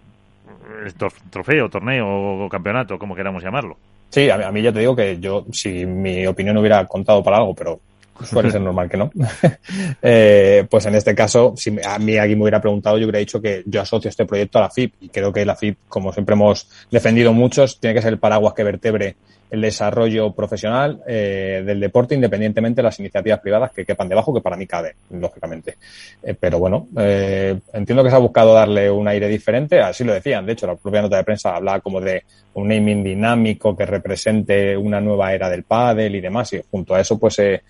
trofeo, 1.29 1.69
torneo 1.69 2.45
o 2.45 2.49
campeonato, 2.49 2.97
como 2.97 3.15
queramos 3.15 3.43
llamarlo. 3.43 3.77
Sí, 4.11 4.29
a 4.29 4.51
mí, 4.51 4.61
ya 4.61 4.73
te 4.73 4.79
digo 4.79 4.93
que 4.95 5.19
yo, 5.19 5.45
si 5.53 5.85
mi 5.85 6.27
opinión 6.27 6.57
hubiera 6.57 6.85
contado 6.85 7.23
para 7.23 7.37
algo, 7.37 7.55
pero 7.55 7.79
suele 8.29 8.51
ser 8.51 8.61
normal 8.61 8.89
que 8.89 8.97
no. 8.97 9.11
eh, 10.01 10.65
pues 10.69 10.85
en 10.85 10.95
este 10.95 11.15
caso, 11.15 11.53
si 11.55 11.75
a 11.83 11.99
mí 11.99 12.17
alguien 12.17 12.37
me 12.37 12.43
hubiera 12.43 12.61
preguntado, 12.61 12.97
yo 12.97 13.05
hubiera 13.05 13.19
dicho 13.19 13.41
que 13.41 13.63
yo 13.65 13.81
asocio 13.81 14.09
este 14.09 14.25
proyecto 14.25 14.57
a 14.57 14.61
la 14.61 14.69
FIP 14.69 14.93
y 15.01 15.09
creo 15.09 15.31
que 15.31 15.45
la 15.45 15.55
FIP, 15.55 15.77
como 15.87 16.11
siempre 16.13 16.33
hemos 16.33 16.67
defendido 16.89 17.33
muchos, 17.33 17.79
tiene 17.79 17.93
que 17.95 18.01
ser 18.01 18.13
el 18.13 18.19
paraguas 18.19 18.53
que 18.53 18.63
vertebre 18.63 19.15
el 19.51 19.59
desarrollo 19.59 20.31
profesional 20.31 21.03
eh, 21.05 21.61
del 21.65 21.79
deporte 21.79 22.15
independientemente 22.15 22.77
de 22.77 22.83
las 22.83 22.97
iniciativas 22.99 23.39
privadas 23.41 23.71
que 23.71 23.85
quepan 23.85 24.07
debajo, 24.07 24.33
que 24.33 24.39
para 24.39 24.55
mí 24.55 24.65
cabe, 24.65 24.95
lógicamente. 25.09 25.75
Eh, 26.23 26.35
pero 26.39 26.57
bueno, 26.57 26.87
eh, 26.97 27.59
entiendo 27.73 28.01
que 28.01 28.09
se 28.09 28.15
ha 28.15 28.19
buscado 28.19 28.53
darle 28.53 28.89
un 28.89 29.07
aire 29.09 29.27
diferente, 29.27 29.81
así 29.81 30.05
lo 30.05 30.13
decían, 30.13 30.45
de 30.45 30.53
hecho 30.53 30.67
la 30.67 30.75
propia 30.75 31.01
nota 31.01 31.17
de 31.17 31.25
prensa 31.25 31.53
hablaba 31.53 31.81
como 31.81 31.99
de 31.99 32.23
un 32.53 32.69
naming 32.69 33.03
dinámico 33.03 33.75
que 33.75 33.85
represente 33.85 34.75
una 34.77 35.01
nueva 35.01 35.33
era 35.33 35.49
del 35.49 35.63
pádel 35.63 36.15
y 36.15 36.21
demás, 36.21 36.53
y 36.53 36.61
junto 36.71 36.95
a 36.95 37.01
eso 37.01 37.19
pues 37.19 37.33
se 37.33 37.61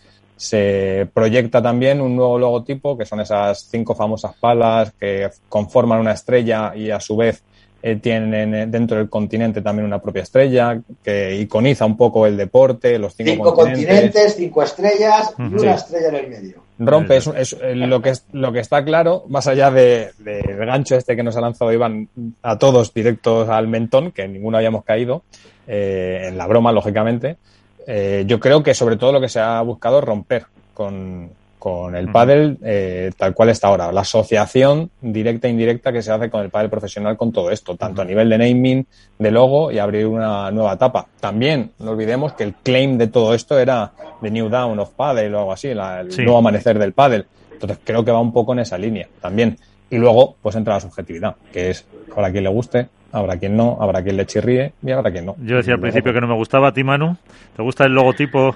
se 0.41 1.07
proyecta 1.13 1.61
también 1.61 2.01
un 2.01 2.15
nuevo 2.15 2.39
logotipo, 2.39 2.97
que 2.97 3.05
son 3.05 3.19
esas 3.19 3.68
cinco 3.69 3.93
famosas 3.93 4.34
palas 4.39 4.91
que 4.99 5.30
conforman 5.47 5.99
una 5.99 6.13
estrella 6.13 6.73
y 6.76 6.89
a 6.89 6.99
su 6.99 7.15
vez 7.15 7.43
eh, 7.84 7.97
tienen 7.97 8.55
eh, 8.55 8.65
dentro 8.65 8.97
del 8.97 9.07
continente 9.07 9.61
también 9.61 9.85
una 9.85 10.01
propia 10.01 10.23
estrella 10.23 10.81
que 11.03 11.35
iconiza 11.35 11.85
un 11.85 11.95
poco 11.95 12.26
el 12.26 12.38
deporte, 12.38 12.97
los 12.97 13.13
cinco, 13.13 13.53
continentes. 13.53 14.34
cinco 14.35 14.63
estrellas 14.63 15.31
y 15.38 15.43
una 15.43 15.76
estrella 15.76 16.09
en 16.09 16.15
el 16.15 16.27
medio. 16.27 16.63
Rompe, 16.80 17.18
es, 17.18 17.55
eh, 17.61 17.76
lo, 17.76 18.01
que 18.01 18.13
lo 18.31 18.51
que 18.51 18.61
está 18.61 18.84
claro, 18.84 19.26
más 19.30 19.45
allá 19.45 19.69
del 19.69 20.09
de, 20.18 20.41
gancho 20.57 20.95
este 20.95 21.15
que 21.15 21.22
nos 21.22 21.38
ha 21.38 21.41
lanzado 21.41 21.72
Iván 21.72 22.09
a 22.41 22.57
todos 22.57 22.95
directos 22.95 23.47
al 23.47 23.68
mentón, 23.68 24.11
que 24.11 24.27
ninguno 24.27 24.57
habíamos 24.57 24.84
caído, 24.84 25.22
en 25.68 26.35
la 26.35 26.47
broma, 26.47 26.72
lógicamente, 26.72 27.38
eh, 27.87 28.23
yo 28.27 28.39
creo 28.39 28.63
que 28.63 28.73
sobre 28.73 28.97
todo 28.97 29.11
lo 29.11 29.21
que 29.21 29.29
se 29.29 29.39
ha 29.39 29.61
buscado 29.61 29.99
es 29.99 30.05
romper 30.05 30.45
con, 30.73 31.29
con 31.61 31.95
el 31.95 32.11
pádel 32.11 32.57
eh, 32.63 33.11
tal 33.15 33.35
cual 33.35 33.49
está 33.49 33.67
ahora. 33.67 33.91
La 33.91 34.01
asociación 34.01 34.89
directa 34.99 35.47
e 35.47 35.51
indirecta 35.51 35.91
que 35.91 36.01
se 36.01 36.11
hace 36.11 36.29
con 36.29 36.41
el 36.41 36.49
pádel 36.49 36.69
profesional 36.69 37.17
con 37.17 37.31
todo 37.31 37.51
esto, 37.51 37.75
tanto 37.75 38.01
a 38.01 38.05
nivel 38.05 38.29
de 38.29 38.37
naming, 38.39 38.87
de 39.19 39.31
logo 39.31 39.71
y 39.71 39.77
abrir 39.77 40.07
una 40.07 40.49
nueva 40.51 40.73
etapa. 40.73 41.07
También 41.19 41.71
no 41.79 41.91
olvidemos 41.91 42.33
que 42.33 42.45
el 42.45 42.55
claim 42.55 42.97
de 42.97 43.07
todo 43.07 43.35
esto 43.35 43.59
era 43.59 43.91
The 44.21 44.31
New 44.31 44.49
Down 44.49 44.79
of 44.79 44.91
Paddle 44.91 45.35
o 45.35 45.39
algo 45.39 45.53
así, 45.53 45.67
el 45.67 45.77
nuevo 45.77 46.37
amanecer 46.37 46.79
del 46.79 46.93
pádel. 46.93 47.27
Entonces 47.51 47.77
creo 47.83 48.03
que 48.03 48.11
va 48.11 48.19
un 48.19 48.33
poco 48.33 48.53
en 48.53 48.59
esa 48.59 48.77
línea 48.77 49.07
también. 49.21 49.57
Y 49.91 49.97
luego, 49.97 50.37
pues 50.41 50.55
entra 50.55 50.75
la 50.75 50.79
subjetividad, 50.79 51.35
que 51.51 51.69
es 51.69 51.85
para 52.15 52.31
quien 52.31 52.45
le 52.45 52.49
guste, 52.49 52.87
habrá 53.11 53.38
quien 53.38 53.55
no, 53.55 53.77
habrá 53.79 54.03
quien 54.03 54.17
le 54.17 54.25
chirríe 54.25 54.73
y 54.81 54.91
habrá 54.91 55.11
quien 55.11 55.25
no. 55.25 55.35
Yo 55.39 55.57
decía 55.57 55.75
al 55.75 55.79
principio 55.79 56.13
que 56.13 56.21
no 56.21 56.27
me 56.27 56.35
gustaba 56.35 56.69
a 56.69 56.73
ti, 56.73 56.83
Manu. 56.83 57.17
¿Te 57.55 57.61
gusta 57.61 57.85
el 57.85 57.93
logotipo? 57.93 58.55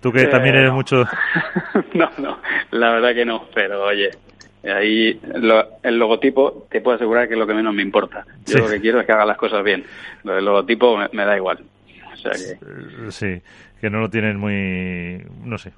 Tú 0.00 0.12
que 0.12 0.26
también 0.26 0.56
eres 0.56 0.72
mucho... 0.72 1.04
no, 1.94 2.10
no, 2.18 2.38
la 2.72 2.92
verdad 2.92 3.14
que 3.14 3.24
no, 3.24 3.46
pero 3.54 3.84
oye, 3.84 4.10
ahí 4.64 5.18
el 5.82 5.98
logotipo 5.98 6.66
te 6.70 6.82
puedo 6.82 6.96
asegurar 6.96 7.26
que 7.26 7.34
es 7.34 7.40
lo 7.40 7.46
que 7.46 7.54
menos 7.54 7.74
me 7.74 7.82
importa. 7.82 8.24
Yo 8.44 8.58
lo 8.58 8.68
que 8.68 8.80
quiero 8.80 9.00
es 9.00 9.06
que 9.06 9.12
haga 9.12 9.24
las 9.24 9.38
cosas 9.38 9.64
bien. 9.64 9.84
Lo 10.24 10.34
del 10.34 10.44
logotipo 10.44 10.98
me, 11.10 11.24
da 11.24 11.36
igual. 11.36 11.64
O 12.12 12.16
sea 12.16 12.32
que... 12.32 13.10
Sí, 13.10 13.40
que 13.80 13.88
no 13.88 14.00
lo 14.00 14.10
tienen 14.10 14.38
muy... 14.38 15.24
no 15.42 15.56
sé, 15.56 15.72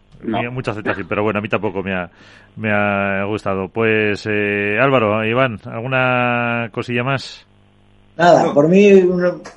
muchas 0.51 0.73
aceptación, 0.73 1.07
pero 1.09 1.23
bueno, 1.23 1.39
a 1.39 1.43
mí 1.43 1.49
tampoco 1.49 1.83
me 1.83 1.95
ha, 1.95 2.11
me 2.57 2.73
ha 2.73 3.25
gustado. 3.27 3.69
Pues 3.69 4.27
eh, 4.29 4.79
Álvaro, 4.81 5.25
Iván, 5.25 5.59
¿alguna 5.67 6.69
cosilla 6.73 7.05
más? 7.05 7.47
Nada, 8.17 8.55
por 8.55 8.67
mí 8.69 9.07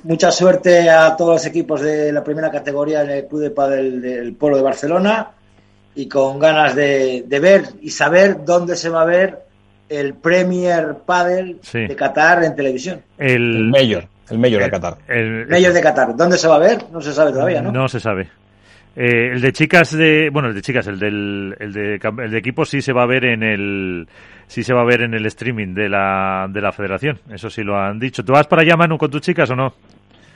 mucha 0.04 0.30
suerte 0.30 0.90
a 0.90 1.16
todos 1.16 1.36
los 1.36 1.46
equipos 1.46 1.80
de 1.80 2.12
la 2.12 2.22
primera 2.22 2.50
categoría 2.50 3.02
en 3.02 3.10
el 3.10 3.26
Club 3.26 3.40
de 3.40 3.50
Padel 3.50 4.02
del 4.02 4.34
Polo 4.34 4.56
de 4.56 4.62
Barcelona 4.62 5.30
y 5.94 6.06
con 6.06 6.38
ganas 6.38 6.74
de, 6.74 7.24
ver 7.40 7.64
y 7.80 7.90
saber 7.90 8.44
dónde 8.44 8.76
se 8.76 8.90
va 8.90 9.02
a 9.02 9.06
ver 9.06 9.38
el 9.88 10.14
Premier 10.14 10.98
Padel 11.06 11.58
de 11.72 11.96
Qatar 11.96 12.44
en 12.44 12.54
televisión. 12.54 13.00
El, 13.16 13.70
Mayor, 13.70 14.06
el 14.28 14.38
Mayor 14.38 14.62
de 14.62 14.70
Qatar. 14.70 14.98
El, 15.08 15.46
Mayor 15.46 15.72
de 15.72 15.80
Qatar. 15.80 16.14
¿Dónde 16.14 16.36
se 16.36 16.46
va 16.46 16.56
a 16.56 16.60
ver? 16.60 16.84
No 16.92 17.00
se 17.00 17.14
sabe 17.14 17.32
todavía, 17.32 17.62
¿no? 17.62 17.72
No 17.72 17.88
se 17.88 17.98
sabe. 17.98 18.28
Eh, 18.94 19.30
el 19.32 19.40
de 19.40 19.52
chicas 19.52 19.96
de, 19.96 20.30
bueno, 20.30 20.48
el 20.48 20.54
de 20.54 20.62
chicas, 20.62 20.86
el 20.86 20.98
del, 20.98 21.56
el 21.58 21.72
de, 21.72 21.94
el 21.94 22.30
de 22.30 22.38
equipos 22.38 22.68
sí 22.68 22.82
se 22.82 22.92
va 22.92 23.04
a 23.04 23.06
ver 23.06 23.24
en 23.24 23.42
el, 23.42 24.08
sí 24.50 24.64
se 24.64 24.74
va 24.74 24.80
a 24.80 24.84
ver 24.84 25.02
en 25.02 25.14
el 25.14 25.24
streaming 25.26 25.74
de 25.74 25.88
la, 25.88 26.48
de 26.50 26.60
la 26.60 26.72
federación. 26.72 27.20
Eso 27.32 27.48
sí 27.48 27.62
lo 27.62 27.78
han 27.78 28.00
dicho. 28.00 28.24
¿Tú 28.24 28.32
vas 28.32 28.48
para 28.48 28.62
allá, 28.62 28.76
Manu, 28.76 28.98
con 28.98 29.08
tus 29.08 29.20
chicas 29.20 29.48
o 29.50 29.54
no? 29.54 29.72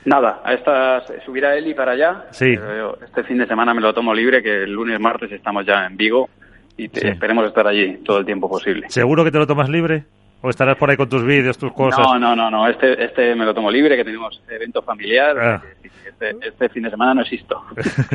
Nada, 0.05 0.41
a 0.45 0.53
estas 0.53 1.11
subirá 1.25 1.55
Eli 1.57 1.73
para 1.73 1.91
allá. 1.91 2.25
Sí. 2.31 2.55
este 3.03 3.23
fin 3.23 3.39
de 3.39 3.45
semana 3.45 3.73
me 3.73 3.81
lo 3.81 3.93
tomo 3.93 4.13
libre, 4.13 4.41
que 4.41 4.63
el 4.63 4.71
lunes, 4.71 4.99
martes 5.01 5.31
estamos 5.31 5.65
ya 5.65 5.85
en 5.85 5.97
Vigo 5.97 6.29
y 6.77 6.85
esperemos 6.85 7.45
estar 7.45 7.67
allí 7.67 7.97
todo 8.05 8.19
el 8.19 8.25
tiempo 8.25 8.47
posible. 8.47 8.89
¿Seguro 8.89 9.25
que 9.25 9.31
te 9.31 9.37
lo 9.37 9.47
tomas 9.47 9.67
libre? 9.67 10.05
¿O 10.41 10.49
estarás 10.49 10.77
por 10.77 10.89
ahí 10.89 10.95
con 10.95 11.09
tus 11.09 11.25
vídeos, 11.25 11.57
tus 11.57 11.73
cosas? 11.73 11.99
No, 11.99 12.17
no, 12.17 12.35
no, 12.35 12.49
no. 12.49 12.69
Este, 12.69 13.03
este 13.03 13.35
me 13.35 13.45
lo 13.45 13.53
tomo 13.53 13.69
libre, 13.69 13.97
que 13.97 14.05
tenemos 14.05 14.41
evento 14.47 14.81
familiar. 14.81 15.37
Ah. 15.37 15.61
Este, 16.05 16.35
este, 16.47 16.69
fin 16.69 16.83
de 16.83 16.91
semana 16.91 17.15
no 17.15 17.21
existo. 17.21 17.63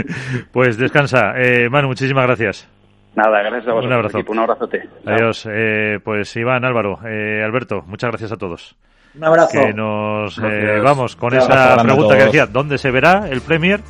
pues 0.52 0.78
descansa. 0.78 1.34
Eh, 1.36 1.68
Manu, 1.68 1.88
muchísimas 1.88 2.24
gracias. 2.24 2.79
Nada, 3.14 3.42
gracias 3.42 3.68
a 3.68 3.72
vosotros. 3.72 3.86
Un 3.86 3.92
abrazo. 3.92 4.18
Un 4.28 4.38
abrazote. 4.38 4.88
Adiós. 5.04 5.48
Eh, 5.50 5.98
pues 6.04 6.34
Iván, 6.36 6.64
Álvaro, 6.64 7.00
eh, 7.04 7.42
Alberto, 7.44 7.82
muchas 7.86 8.10
gracias 8.10 8.32
a 8.32 8.36
todos. 8.36 8.76
Un 9.14 9.24
abrazo. 9.24 9.50
Que 9.52 9.72
nos 9.74 10.38
eh, 10.38 10.80
vamos 10.82 11.16
con 11.16 11.34
esa 11.34 11.76
pregunta 11.82 12.16
que 12.16 12.24
decía, 12.24 12.46
¿dónde 12.46 12.78
se 12.78 12.90
verá 12.90 13.28
el 13.28 13.40
Premier? 13.40 13.80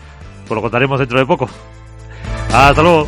Pues 0.48 0.56
lo 0.56 0.62
contaremos 0.62 0.98
dentro 0.98 1.18
de 1.18 1.26
poco. 1.26 1.48
Hasta 2.52 2.82
luego. 2.82 3.06